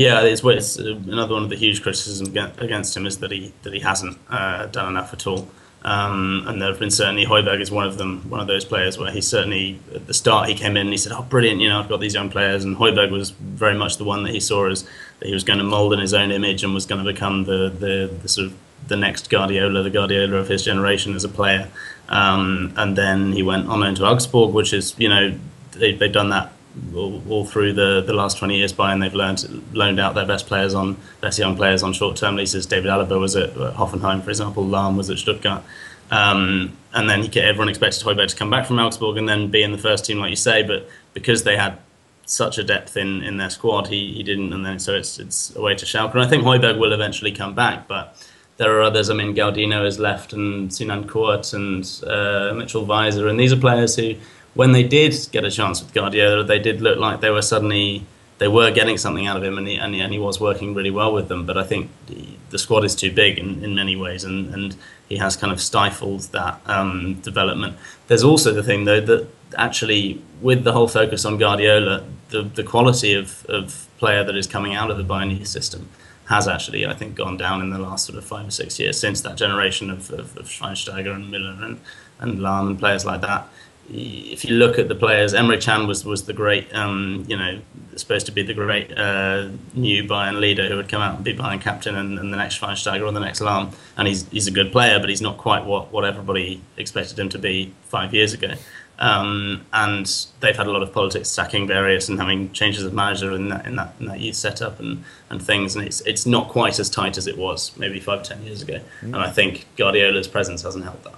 Yeah, 0.00 0.22
it's, 0.22 0.42
it's 0.42 0.76
another 0.78 1.34
one 1.34 1.42
of 1.42 1.50
the 1.50 1.56
huge 1.56 1.82
criticisms 1.82 2.30
against 2.30 2.96
him 2.96 3.04
is 3.04 3.18
that 3.18 3.30
he 3.30 3.52
that 3.64 3.74
he 3.74 3.80
hasn't 3.80 4.16
uh, 4.30 4.64
done 4.64 4.88
enough 4.88 5.12
at 5.12 5.26
all. 5.26 5.46
Um, 5.82 6.44
and 6.46 6.58
there 6.58 6.70
have 6.70 6.78
been 6.78 6.90
certainly 6.90 7.26
Højbjerg 7.26 7.60
is 7.60 7.70
one 7.70 7.86
of 7.86 7.98
them, 7.98 8.22
one 8.30 8.40
of 8.40 8.46
those 8.46 8.64
players 8.64 8.96
where 8.96 9.10
he 9.10 9.20
certainly 9.20 9.78
at 9.94 10.06
the 10.06 10.14
start 10.14 10.48
he 10.48 10.54
came 10.54 10.78
in 10.78 10.86
and 10.86 10.90
he 10.90 10.96
said, 10.96 11.12
"Oh, 11.12 11.20
brilliant! 11.20 11.60
You 11.60 11.68
know, 11.68 11.78
I've 11.78 11.90
got 11.90 12.00
these 12.00 12.14
young 12.14 12.30
players." 12.30 12.64
And 12.64 12.78
Højbjerg 12.78 13.10
was 13.10 13.32
very 13.32 13.74
much 13.74 13.98
the 13.98 14.04
one 14.04 14.22
that 14.22 14.32
he 14.32 14.40
saw 14.40 14.70
as 14.70 14.84
that 15.18 15.26
he 15.28 15.34
was 15.34 15.44
going 15.44 15.58
to 15.58 15.66
mould 15.66 15.92
in 15.92 15.98
his 15.98 16.14
own 16.14 16.30
image 16.30 16.64
and 16.64 16.72
was 16.72 16.86
going 16.86 17.04
to 17.04 17.12
become 17.12 17.44
the, 17.44 17.68
the, 17.68 18.10
the 18.22 18.28
sort 18.28 18.46
of 18.46 18.54
the 18.88 18.96
next 18.96 19.28
Guardiola, 19.28 19.82
the 19.82 19.90
Guardiola 19.90 20.38
of 20.38 20.48
his 20.48 20.64
generation 20.64 21.14
as 21.14 21.24
a 21.24 21.28
player. 21.28 21.68
Um, 22.08 22.72
and 22.78 22.96
then 22.96 23.32
he 23.32 23.42
went 23.42 23.68
on 23.68 23.82
into 23.82 24.06
Augsburg, 24.06 24.54
which 24.54 24.72
is 24.72 24.94
you 24.98 25.10
know 25.10 25.38
they, 25.72 25.92
they've 25.92 26.10
done 26.10 26.30
that 26.30 26.52
all, 26.94 27.22
all, 27.28 27.44
through 27.44 27.72
the, 27.72 28.02
the 28.06 28.12
last 28.12 28.38
20 28.38 28.56
years 28.56 28.72
by, 28.72 28.92
and 28.92 29.02
they've 29.02 29.14
learned, 29.14 29.62
loaned 29.72 29.98
out 29.98 30.14
their 30.14 30.26
best 30.26 30.46
players 30.46 30.74
on 30.74 30.96
best 31.20 31.38
young 31.38 31.56
players 31.56 31.82
on 31.82 31.92
short 31.92 32.16
term 32.16 32.36
leases. 32.36 32.66
David 32.66 32.90
Alaba 32.90 33.18
was 33.18 33.36
at 33.36 33.54
Hoffenheim, 33.54 34.22
for 34.22 34.30
example. 34.30 34.64
Lahm 34.64 34.96
was 34.96 35.10
at 35.10 35.18
Stuttgart. 35.18 35.62
Um, 36.10 36.76
and 36.92 37.08
then 37.08 37.22
he, 37.22 37.40
everyone 37.40 37.68
expected 37.68 38.04
Højbjerg 38.04 38.28
to 38.28 38.36
come 38.36 38.50
back 38.50 38.66
from 38.66 38.78
Augsburg 38.78 39.16
and 39.16 39.28
then 39.28 39.48
be 39.48 39.62
in 39.62 39.72
the 39.72 39.78
first 39.78 40.04
team, 40.04 40.18
like 40.18 40.30
you 40.30 40.36
say. 40.36 40.62
But 40.62 40.88
because 41.14 41.44
they 41.44 41.56
had 41.56 41.78
such 42.24 42.58
a 42.58 42.64
depth 42.64 42.96
in, 42.96 43.22
in 43.22 43.36
their 43.36 43.50
squad, 43.50 43.88
he, 43.88 44.12
he 44.14 44.22
didn't. 44.22 44.52
And 44.52 44.64
then 44.64 44.78
so 44.78 44.94
it's 44.94 45.18
it's 45.18 45.54
away 45.56 45.74
to 45.76 45.86
Schalke. 45.86 46.12
And 46.12 46.22
I 46.22 46.26
think 46.26 46.44
Højbjerg 46.44 46.78
will 46.78 46.92
eventually 46.92 47.32
come 47.32 47.54
back, 47.54 47.86
but 47.86 48.16
there 48.56 48.76
are 48.76 48.82
others. 48.82 49.08
I 49.08 49.14
mean, 49.14 49.34
Gaudino 49.34 49.84
has 49.84 49.98
left, 49.98 50.32
and 50.32 50.72
Sinan 50.72 51.06
Kurt 51.08 51.52
and 51.54 51.82
uh, 52.06 52.52
Mitchell 52.54 52.84
Weiser, 52.86 53.28
and 53.30 53.40
these 53.40 53.52
are 53.52 53.56
players 53.56 53.96
who 53.96 54.16
when 54.54 54.72
they 54.72 54.82
did 54.82 55.14
get 55.32 55.44
a 55.44 55.50
chance 55.50 55.80
with 55.82 55.92
Guardiola, 55.92 56.44
they 56.44 56.58
did 56.58 56.80
look 56.80 56.98
like 56.98 57.20
they 57.20 57.30
were 57.30 57.42
suddenly 57.42 58.04
they 58.38 58.48
were 58.48 58.70
getting 58.70 58.96
something 58.96 59.26
out 59.26 59.36
of 59.36 59.44
him, 59.44 59.58
and 59.58 59.68
he, 59.68 59.76
and 59.76 59.94
he, 59.94 60.00
and 60.00 60.12
he 60.12 60.18
was 60.18 60.40
working 60.40 60.74
really 60.74 60.90
well 60.90 61.12
with 61.12 61.28
them. 61.28 61.44
But 61.44 61.58
I 61.58 61.62
think 61.62 61.90
the, 62.06 62.26
the 62.48 62.58
squad 62.58 62.84
is 62.84 62.96
too 62.96 63.12
big 63.12 63.38
in, 63.38 63.62
in 63.62 63.74
many 63.74 63.96
ways, 63.96 64.24
and, 64.24 64.52
and 64.54 64.76
he 65.10 65.18
has 65.18 65.36
kind 65.36 65.52
of 65.52 65.60
stifled 65.60 66.22
that 66.32 66.60
um, 66.64 67.20
development. 67.20 67.76
There's 68.08 68.24
also 68.24 68.52
the 68.52 68.62
thing 68.62 68.84
though 68.84 69.00
that 69.02 69.28
actually 69.58 70.22
with 70.40 70.64
the 70.64 70.72
whole 70.72 70.88
focus 70.88 71.24
on 71.24 71.36
Guardiola, 71.36 72.04
the 72.30 72.42
the 72.42 72.64
quality 72.64 73.14
of, 73.14 73.44
of 73.46 73.88
player 73.98 74.24
that 74.24 74.36
is 74.36 74.46
coming 74.46 74.74
out 74.74 74.90
of 74.90 74.96
the 74.96 75.04
Bayern 75.04 75.46
system 75.46 75.88
has 76.30 76.46
actually, 76.46 76.86
I 76.86 76.94
think, 76.94 77.16
gone 77.16 77.36
down 77.36 77.60
in 77.60 77.70
the 77.70 77.78
last 77.78 78.06
sort 78.06 78.16
of 78.16 78.24
five 78.24 78.46
or 78.46 78.52
six 78.52 78.78
years 78.78 78.98
since 78.98 79.20
that 79.22 79.36
generation 79.36 79.90
of, 79.90 80.10
of, 80.12 80.36
of 80.36 80.46
Schweinsteiger 80.46 81.12
and 81.12 81.24
Müller 81.32 81.60
and, 81.60 81.80
and 82.20 82.38
Lahm 82.38 82.68
and 82.68 82.78
players 82.78 83.04
like 83.04 83.20
that 83.22 83.48
if 83.92 84.44
you 84.44 84.54
look 84.54 84.78
at 84.78 84.88
the 84.88 84.94
players, 84.94 85.34
Emre 85.34 85.60
Can 85.60 85.86
was 85.86 86.04
was 86.04 86.24
the 86.24 86.32
great, 86.32 86.72
um, 86.74 87.24
you 87.28 87.36
know, 87.36 87.60
supposed 87.96 88.26
to 88.26 88.32
be 88.32 88.42
the 88.42 88.54
great 88.54 88.96
uh, 88.96 89.48
new 89.74 90.04
Bayern 90.04 90.38
leader 90.38 90.68
who 90.68 90.76
would 90.76 90.88
come 90.88 91.02
out 91.02 91.16
and 91.16 91.24
be 91.24 91.34
Bayern 91.34 91.60
captain 91.60 91.96
and, 91.96 92.18
and 92.18 92.32
the 92.32 92.36
next 92.36 92.60
Schweinsteiger 92.60 93.04
or 93.04 93.12
the 93.12 93.20
next 93.20 93.40
Lahm. 93.40 93.74
And 93.96 94.06
he's 94.06 94.28
he's 94.28 94.46
a 94.46 94.52
good 94.52 94.70
player, 94.70 95.00
but 95.00 95.08
he's 95.08 95.20
not 95.20 95.38
quite 95.38 95.64
what, 95.64 95.92
what 95.92 96.04
everybody 96.04 96.60
expected 96.76 97.18
him 97.18 97.28
to 97.30 97.38
be 97.38 97.72
five 97.84 98.14
years 98.14 98.32
ago. 98.32 98.54
Um, 99.00 99.64
and 99.72 100.06
they've 100.40 100.56
had 100.56 100.66
a 100.66 100.70
lot 100.70 100.82
of 100.82 100.92
politics 100.92 101.30
sacking 101.30 101.66
various 101.66 102.10
and 102.10 102.20
having 102.20 102.52
changes 102.52 102.84
of 102.84 102.92
manager 102.92 103.32
in 103.32 103.48
that 103.48 103.66
in 103.66 103.76
that, 103.76 103.94
in 103.98 104.06
that 104.06 104.20
youth 104.20 104.36
setup 104.36 104.78
and, 104.78 105.02
and 105.30 105.42
things. 105.42 105.74
And 105.74 105.84
it's 105.84 106.00
it's 106.02 106.26
not 106.26 106.48
quite 106.48 106.78
as 106.78 106.88
tight 106.88 107.18
as 107.18 107.26
it 107.26 107.36
was 107.36 107.76
maybe 107.76 107.98
five 107.98 108.22
ten 108.22 108.42
years 108.44 108.62
ago. 108.62 108.80
Mm. 109.00 109.14
And 109.14 109.16
I 109.16 109.30
think 109.30 109.66
Guardiola's 109.76 110.28
presence 110.28 110.62
hasn't 110.62 110.84
helped 110.84 111.04
that. 111.04 111.14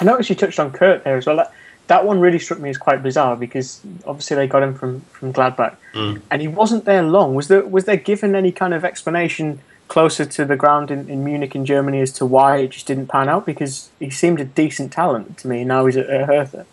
I 0.00 0.04
noticed 0.04 0.28
you 0.28 0.34
touched 0.36 0.58
on 0.58 0.72
Kurt 0.72 1.04
there 1.04 1.16
as 1.16 1.26
well. 1.26 1.36
That, 1.36 1.52
that 1.88 2.04
one 2.04 2.20
really 2.20 2.38
struck 2.38 2.58
me 2.58 2.70
as 2.70 2.78
quite 2.78 3.02
bizarre 3.02 3.36
because 3.36 3.80
obviously 4.06 4.36
they 4.36 4.46
got 4.46 4.62
him 4.62 4.74
from, 4.74 5.00
from 5.02 5.32
Gladbach, 5.32 5.76
mm. 5.94 6.20
and 6.30 6.42
he 6.42 6.48
wasn't 6.48 6.84
there 6.84 7.02
long. 7.02 7.34
Was 7.34 7.48
there 7.48 7.64
was 7.64 7.84
there 7.84 7.96
given 7.96 8.34
any 8.34 8.52
kind 8.52 8.74
of 8.74 8.84
explanation 8.84 9.60
closer 9.88 10.24
to 10.24 10.44
the 10.44 10.56
ground 10.56 10.90
in, 10.90 11.08
in 11.08 11.24
Munich 11.24 11.54
in 11.54 11.64
Germany 11.64 12.00
as 12.00 12.12
to 12.12 12.26
why 12.26 12.58
it 12.58 12.70
just 12.70 12.86
didn't 12.86 13.06
pan 13.06 13.28
out? 13.28 13.46
Because 13.46 13.90
he 14.00 14.10
seemed 14.10 14.40
a 14.40 14.44
decent 14.44 14.92
talent 14.92 15.38
to 15.38 15.48
me. 15.48 15.64
Now 15.64 15.86
he's 15.86 15.96
at, 15.96 16.08
Hertha. 16.08 16.66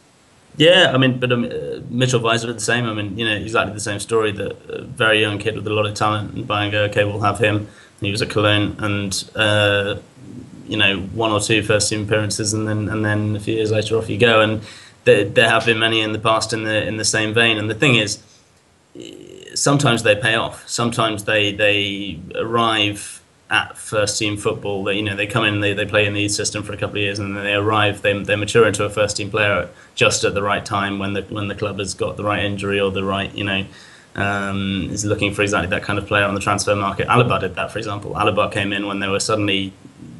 Yeah, 0.55 0.91
I 0.93 0.97
mean, 0.97 1.19
but 1.19 1.31
um, 1.31 1.45
uh, 1.45 1.79
Mitchell 1.89 2.19
Weiser 2.19 2.45
did 2.45 2.57
the 2.57 2.61
same. 2.61 2.85
I 2.85 2.93
mean, 2.93 3.17
you 3.17 3.25
know, 3.25 3.35
exactly 3.35 3.73
the 3.73 3.79
same 3.79 3.99
story. 3.99 4.31
That 4.31 4.51
a 4.69 4.81
very 4.83 5.21
young 5.21 5.39
kid 5.39 5.55
with 5.55 5.65
a 5.67 5.71
lot 5.71 5.85
of 5.85 5.93
talent, 5.95 6.33
and 6.33 6.47
Bayern 6.47 6.71
go, 6.71 6.83
okay, 6.85 7.03
we'll 7.03 7.21
have 7.21 7.39
him. 7.39 7.67
he 8.01 8.11
was 8.11 8.21
at 8.21 8.29
Cologne, 8.29 8.75
and 8.79 9.31
uh, 9.35 9.95
you 10.67 10.77
know, 10.77 10.99
one 10.99 11.31
or 11.31 11.39
two 11.39 11.63
first 11.63 11.89
team 11.89 12.03
appearances, 12.03 12.53
and 12.53 12.67
then 12.67 12.87
and 12.89 13.03
then 13.03 13.35
a 13.35 13.39
few 13.39 13.55
years 13.55 13.71
later, 13.71 13.97
off 13.97 14.09
you 14.09 14.17
go. 14.19 14.41
And 14.41 14.61
there, 15.03 15.25
there 15.25 15.49
have 15.49 15.65
been 15.65 15.79
many 15.79 16.01
in 16.01 16.13
the 16.13 16.19
past 16.19 16.53
in 16.53 16.63
the 16.63 16.87
in 16.87 16.97
the 16.97 17.05
same 17.05 17.33
vein. 17.33 17.57
And 17.57 17.69
the 17.69 17.75
thing 17.75 17.95
is, 17.95 18.23
sometimes 19.55 20.03
they 20.03 20.15
pay 20.15 20.35
off. 20.35 20.67
Sometimes 20.67 21.25
they 21.25 21.51
they 21.51 22.19
arrive 22.35 23.21
at 23.49 23.77
first 23.77 24.17
team 24.17 24.35
football. 24.35 24.83
They, 24.83 24.95
you 24.95 25.03
know, 25.03 25.15
they 25.15 25.27
come 25.27 25.45
in, 25.45 25.59
they, 25.59 25.73
they 25.73 25.85
play 25.85 26.07
in 26.07 26.13
the 26.13 26.27
system 26.27 26.63
for 26.63 26.73
a 26.73 26.77
couple 26.77 26.97
of 26.97 27.03
years, 27.03 27.19
and 27.19 27.37
then 27.37 27.43
they 27.43 27.53
arrive. 27.53 28.01
They, 28.01 28.17
they 28.23 28.35
mature 28.35 28.67
into 28.67 28.83
a 28.83 28.89
first 28.89 29.17
team 29.17 29.29
player 29.29 29.69
just 29.93 30.23
at 30.23 30.33
the 30.33 30.41
right 30.41 30.65
time 30.65 30.97
when 30.99 31.13
the 31.13 31.21
when 31.23 31.47
the 31.47 31.55
club 31.55 31.79
has 31.79 31.93
got 31.93 32.17
the 32.17 32.23
right 32.23 32.43
injury 32.43 32.79
or 32.79 32.91
the 32.91 33.03
right, 33.03 33.33
you 33.33 33.43
know. 33.43 33.65
Um, 34.15 34.89
is 34.91 35.05
looking 35.05 35.33
for 35.33 35.41
exactly 35.41 35.71
that 35.71 35.81
kind 35.81 35.97
of 35.97 36.05
player 36.05 36.25
on 36.25 36.35
the 36.35 36.39
transfer 36.39 36.75
market. 36.75 37.07
Alaba 37.07 37.39
did 37.39 37.55
that, 37.55 37.71
for 37.71 37.79
example. 37.79 38.13
Alaba 38.13 38.51
came 38.51 38.71
in 38.71 38.85
when 38.85 38.99
there 38.99 39.09
were 39.09 39.19
suddenly 39.19 39.73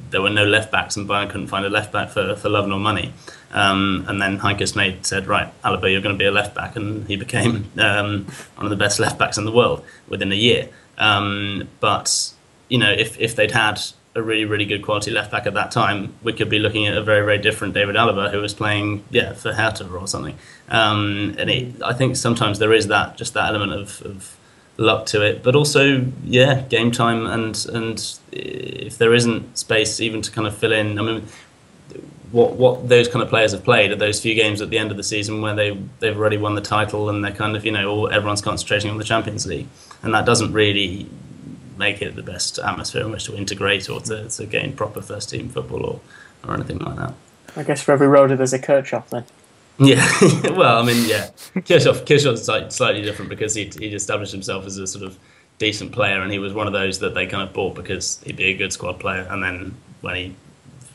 there 0.10 0.22
were 0.22 0.32
no 0.32 0.46
left 0.46 0.72
backs, 0.72 0.96
and 0.96 1.08
Bayern 1.08 1.30
couldn't 1.30 1.48
find 1.48 1.66
a 1.66 1.70
left 1.70 1.92
back 1.92 2.10
for, 2.10 2.36
for 2.36 2.50
love 2.50 2.68
nor 2.68 2.80
money. 2.80 3.14
Um, 3.54 4.06
and 4.08 4.20
then 4.20 4.39
Heynckes 4.39 4.76
made 4.76 5.06
said, 5.06 5.28
right, 5.28 5.49
Alaba, 5.62 5.91
you're 5.91 6.01
going 6.01 6.16
to 6.16 6.20
be 6.20 6.26
a 6.26 6.32
left 6.32 6.56
back, 6.56 6.76
and 6.76 7.08
he 7.08 7.16
became 7.16 7.70
um, 7.78 8.26
one 8.56 8.66
of 8.66 8.70
the 8.72 8.76
best 8.76 8.99
left 8.99 9.18
backs 9.18 9.38
in 9.38 9.45
the 9.45 9.51
world 9.51 9.86
within 10.08 10.32
a 10.32 10.36
year. 10.36 10.70
Um, 10.97 11.70
but 11.80 12.34
you 12.68 12.78
know, 12.78 12.91
if 12.91 13.20
if 13.20 13.36
they'd 13.36 13.51
had 13.51 13.80
a 14.16 14.22
really 14.22 14.45
really 14.45 14.66
good 14.66 14.84
quality 14.84 15.10
left 15.10 15.32
back 15.32 15.45
at 15.45 15.54
that 15.54 15.72
time, 15.72 16.14
we 16.24 16.34
could 16.34 16.49
be 16.49 16.60
looking 16.60 16.88
at 16.88 16.97
a 16.97 17.04
very 17.04 17.24
very 17.24 17.38
different 17.38 17.74
David 17.74 17.95
Alaba 17.95 18.32
who 18.32 18.39
was 18.41 18.54
playing 18.54 19.04
yeah 19.10 19.34
for 19.34 19.54
Hertha 19.54 19.88
or 19.88 20.08
something. 20.08 20.38
Um, 20.70 21.36
and 21.38 21.49
it, 21.49 21.82
I 21.84 21.93
think 21.93 22.16
sometimes 22.16 22.60
there 22.60 22.74
is 22.74 22.88
that 22.88 23.18
just 23.18 23.34
that 23.36 23.49
element 23.49 23.74
of, 23.74 24.01
of 24.04 24.38
luck 24.78 25.06
to 25.08 25.22
it, 25.22 25.43
but 25.43 25.56
also 25.56 26.06
yeah 26.24 26.62
game 26.62 26.91
time 26.91 27.26
and 27.26 27.66
and 27.72 28.20
if 28.32 28.97
there 28.97 29.14
isn't 29.14 29.58
space 29.58 29.99
even 29.99 30.22
to 30.24 30.32
kind 30.32 30.47
of 30.47 30.58
fill 30.58 30.74
in, 30.74 30.97
I 30.97 31.01
mean 31.04 31.28
what 32.34 32.54
what 32.54 32.90
those 32.90 33.08
kind 33.08 33.22
of 33.22 33.30
players 33.30 33.52
have 33.52 33.64
played 33.64 33.92
at 33.92 34.00
those 34.00 34.20
few 34.20 34.34
games 34.34 34.60
at 34.60 34.72
the 34.72 34.78
end 34.78 34.90
of 34.90 34.98
the 34.98 35.04
season 35.04 35.42
where 35.42 35.56
they 35.56 35.78
they've 36.00 36.18
already 36.18 36.38
won 36.38 36.56
the 36.56 36.62
title 36.62 37.08
and 37.08 37.24
they're 37.24 37.32
kind 37.32 37.56
of 37.56 37.64
you 37.64 37.72
know 37.72 37.90
all, 37.90 38.10
everyone's 38.10 38.42
concentrating 38.42 38.90
on 38.90 38.98
the 38.98 39.04
Champions 39.04 39.46
League 39.46 39.68
and 40.02 40.14
that 40.14 40.26
doesn't 40.26 40.52
really 40.52 41.08
make 41.78 42.02
it 42.02 42.16
the 42.16 42.24
best 42.24 42.58
atmosphere 42.60 43.04
in 43.04 43.12
which 43.12 43.26
to 43.26 43.36
integrate 43.38 43.88
or 43.90 44.02
to, 44.02 44.28
to 44.30 44.46
gain 44.48 44.74
proper 44.74 45.02
first 45.02 45.30
team 45.30 45.48
football 45.48 45.86
or, 45.86 46.02
or 46.48 46.56
anything 46.56 46.80
like 46.80 46.96
that. 46.96 47.14
I 47.56 47.64
guess 47.64 47.84
for 47.84 47.92
every 47.92 48.08
Rode 48.08 48.32
there's 48.32 48.54
a 48.54 48.60
Kirchhoff 48.60 49.10
then. 49.10 49.26
Yeah, 49.78 50.08
well, 50.56 50.82
I 50.82 50.86
mean, 50.86 51.08
yeah, 51.08 51.30
Kirchhoff 51.56 52.06
Kirchhoff's 52.06 52.76
slightly 52.76 53.02
different 53.02 53.30
because 53.30 53.56
he 53.56 53.66
he 53.66 53.88
established 53.88 54.32
himself 54.32 54.66
as 54.66 54.78
a 54.78 54.86
sort 54.86 55.04
of 55.04 55.18
decent 55.58 55.92
player, 55.92 56.22
and 56.22 56.32
he 56.32 56.40
was 56.40 56.54
one 56.54 56.68
of 56.68 56.74
those 56.74 57.00
that 57.00 57.14
they 57.14 57.26
kind 57.26 57.48
of 57.48 57.54
bought 57.54 57.76
because 57.76 58.22
he'd 58.24 58.36
be 58.36 58.46
a 58.46 58.58
good 58.58 58.72
squad 58.72 59.00
player, 59.00 59.28
and 59.30 59.44
then 59.44 59.76
when 60.02 60.16
he 60.16 60.36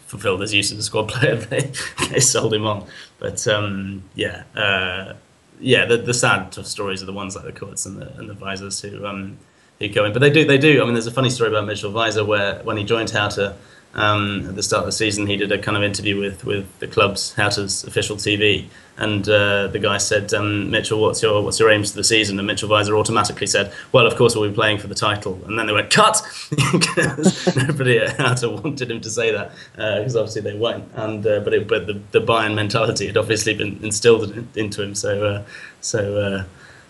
fulfilled 0.09 0.40
his 0.40 0.54
use 0.54 0.72
as 0.72 0.78
a 0.78 0.82
squad 0.82 1.09
player, 1.09 1.36
they, 1.50 1.70
they 2.11 2.20
sold 2.20 2.52
him 2.52 2.66
on. 2.66 2.86
But 3.18 3.46
um, 3.46 4.02
yeah, 4.14 4.42
uh, 4.56 5.14
yeah, 5.61 5.84
the 5.84 5.98
the 5.98 6.14
sad 6.14 6.54
stories 6.66 7.02
are 7.02 7.06
the 7.06 7.12
ones 7.12 7.36
like 7.36 7.44
the 7.44 7.52
Kurts 7.52 7.86
and 7.86 7.98
the 7.98 8.12
and 8.18 8.28
the 8.28 8.34
Weisers 8.34 8.80
who 8.80 9.06
um 9.06 9.38
who 9.78 9.88
go 9.88 10.04
in. 10.04 10.12
But 10.12 10.20
they 10.20 10.30
do 10.30 10.44
they 10.44 10.59
do. 10.59 10.82
I 10.82 10.84
mean, 10.84 10.94
there's 10.94 11.06
a 11.06 11.12
funny 11.12 11.30
story 11.30 11.50
about 11.50 11.66
Mitchell 11.66 11.92
Weiser 11.92 12.26
where 12.26 12.61
when 12.64 12.76
he 12.76 12.84
joined 12.84 13.11
Hertha 13.11 13.56
um, 13.95 14.47
at 14.49 14.57
the 14.57 14.62
start 14.62 14.80
of 14.80 14.86
the 14.86 14.93
season, 14.93 15.26
he 15.26 15.36
did 15.36 15.51
a 15.51 15.59
kind 15.59 15.76
of 15.76 15.82
interview 15.82 16.20
with, 16.20 16.45
with 16.45 16.78
the 16.78 16.86
club's 16.86 17.32
Hertha's 17.32 17.84
official 17.84 18.16
TV, 18.16 18.66
and 18.99 19.28
uh, 19.28 19.68
the 19.68 19.78
guy 19.78 19.97
said, 19.99 20.34
um, 20.34 20.70
"Mitchell, 20.70 21.01
what's 21.01 21.22
your 21.22 21.43
what's 21.43 21.59
your 21.59 21.70
aims 21.70 21.93
for 21.93 21.97
the 21.97 22.05
season?" 22.05 22.39
And 22.39 22.47
Mitchell 22.47 22.68
Weiser 22.68 22.99
automatically 22.99 23.47
said, 23.47 23.72
"Well, 23.93 24.07
of 24.07 24.16
course, 24.16 24.34
we'll 24.34 24.49
be 24.49 24.55
playing 24.55 24.78
for 24.78 24.89
the 24.89 24.95
title." 24.95 25.41
And 25.47 25.59
then 25.59 25.66
they 25.66 25.72
went, 25.72 25.91
"Cut!" 25.91 26.20
because 26.51 27.57
nobody 27.57 27.99
at 27.99 28.16
Hertha 28.16 28.51
wanted 28.51 28.91
him 28.91 29.01
to 29.01 29.11
say 29.11 29.32
that 29.32 29.53
because 29.72 30.16
uh, 30.16 30.20
obviously 30.20 30.43
they 30.43 30.57
won't. 30.57 30.84
And 30.95 31.26
uh, 31.26 31.41
but 31.41 31.55
it, 31.55 31.68
but 31.68 31.86
the, 31.86 32.01
the 32.11 32.20
Bayern 32.20 32.55
mentality 32.55 33.07
had 33.07 33.16
obviously 33.16 33.55
been 33.55 33.78
instilled 33.82 34.47
into 34.57 34.82
him. 34.82 34.95
So 34.95 35.24
uh, 35.24 35.45
so 35.80 36.18
uh, 36.20 36.45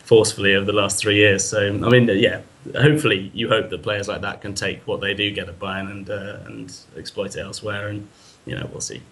forcefully 0.08 0.54
over 0.54 0.64
the 0.64 0.72
last 0.72 0.98
three 0.98 1.16
years. 1.16 1.44
So 1.44 1.68
I 1.68 1.88
mean, 1.90 2.08
yeah, 2.08 2.40
hopefully 2.74 3.30
you 3.34 3.48
hope 3.48 3.68
that 3.68 3.82
players 3.82 4.08
like 4.08 4.22
that 4.22 4.40
can 4.40 4.54
take 4.54 4.80
what 4.86 5.02
they 5.02 5.12
do 5.12 5.30
get 5.30 5.48
at 5.48 5.58
Bayern 5.58 5.90
and 5.90 6.10
uh, 6.10 6.38
and 6.46 6.74
exploit 6.96 7.36
it 7.36 7.40
elsewhere. 7.40 7.88
And 7.88 8.08
you 8.46 8.56
know, 8.56 8.66
we'll 8.72 8.80
see. 8.80 9.02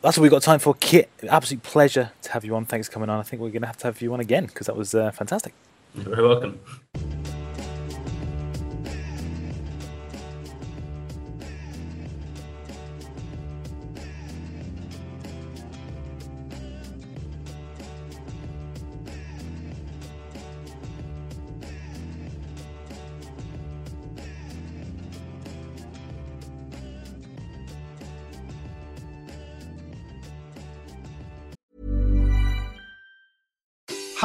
That's 0.00 0.16
what 0.16 0.22
we've 0.22 0.30
got 0.30 0.42
time 0.42 0.60
for, 0.60 0.74
Kit. 0.74 1.10
Absolute 1.28 1.62
pleasure 1.62 2.12
to 2.22 2.32
have 2.32 2.44
you 2.44 2.54
on. 2.56 2.64
Thanks 2.64 2.86
for 2.86 2.94
coming 2.94 3.10
on. 3.10 3.18
I 3.20 3.24
think 3.24 3.42
we're 3.42 3.50
going 3.50 3.62
to 3.62 3.66
have 3.66 3.76
to 3.78 3.88
have 3.88 4.00
you 4.00 4.14
on 4.14 4.20
again 4.20 4.46
because 4.46 4.66
that 4.68 4.76
was 4.76 4.94
uh, 4.94 5.10
fantastic. 5.10 5.52
You're 5.94 6.14
very 6.14 6.26
welcome. 6.26 6.60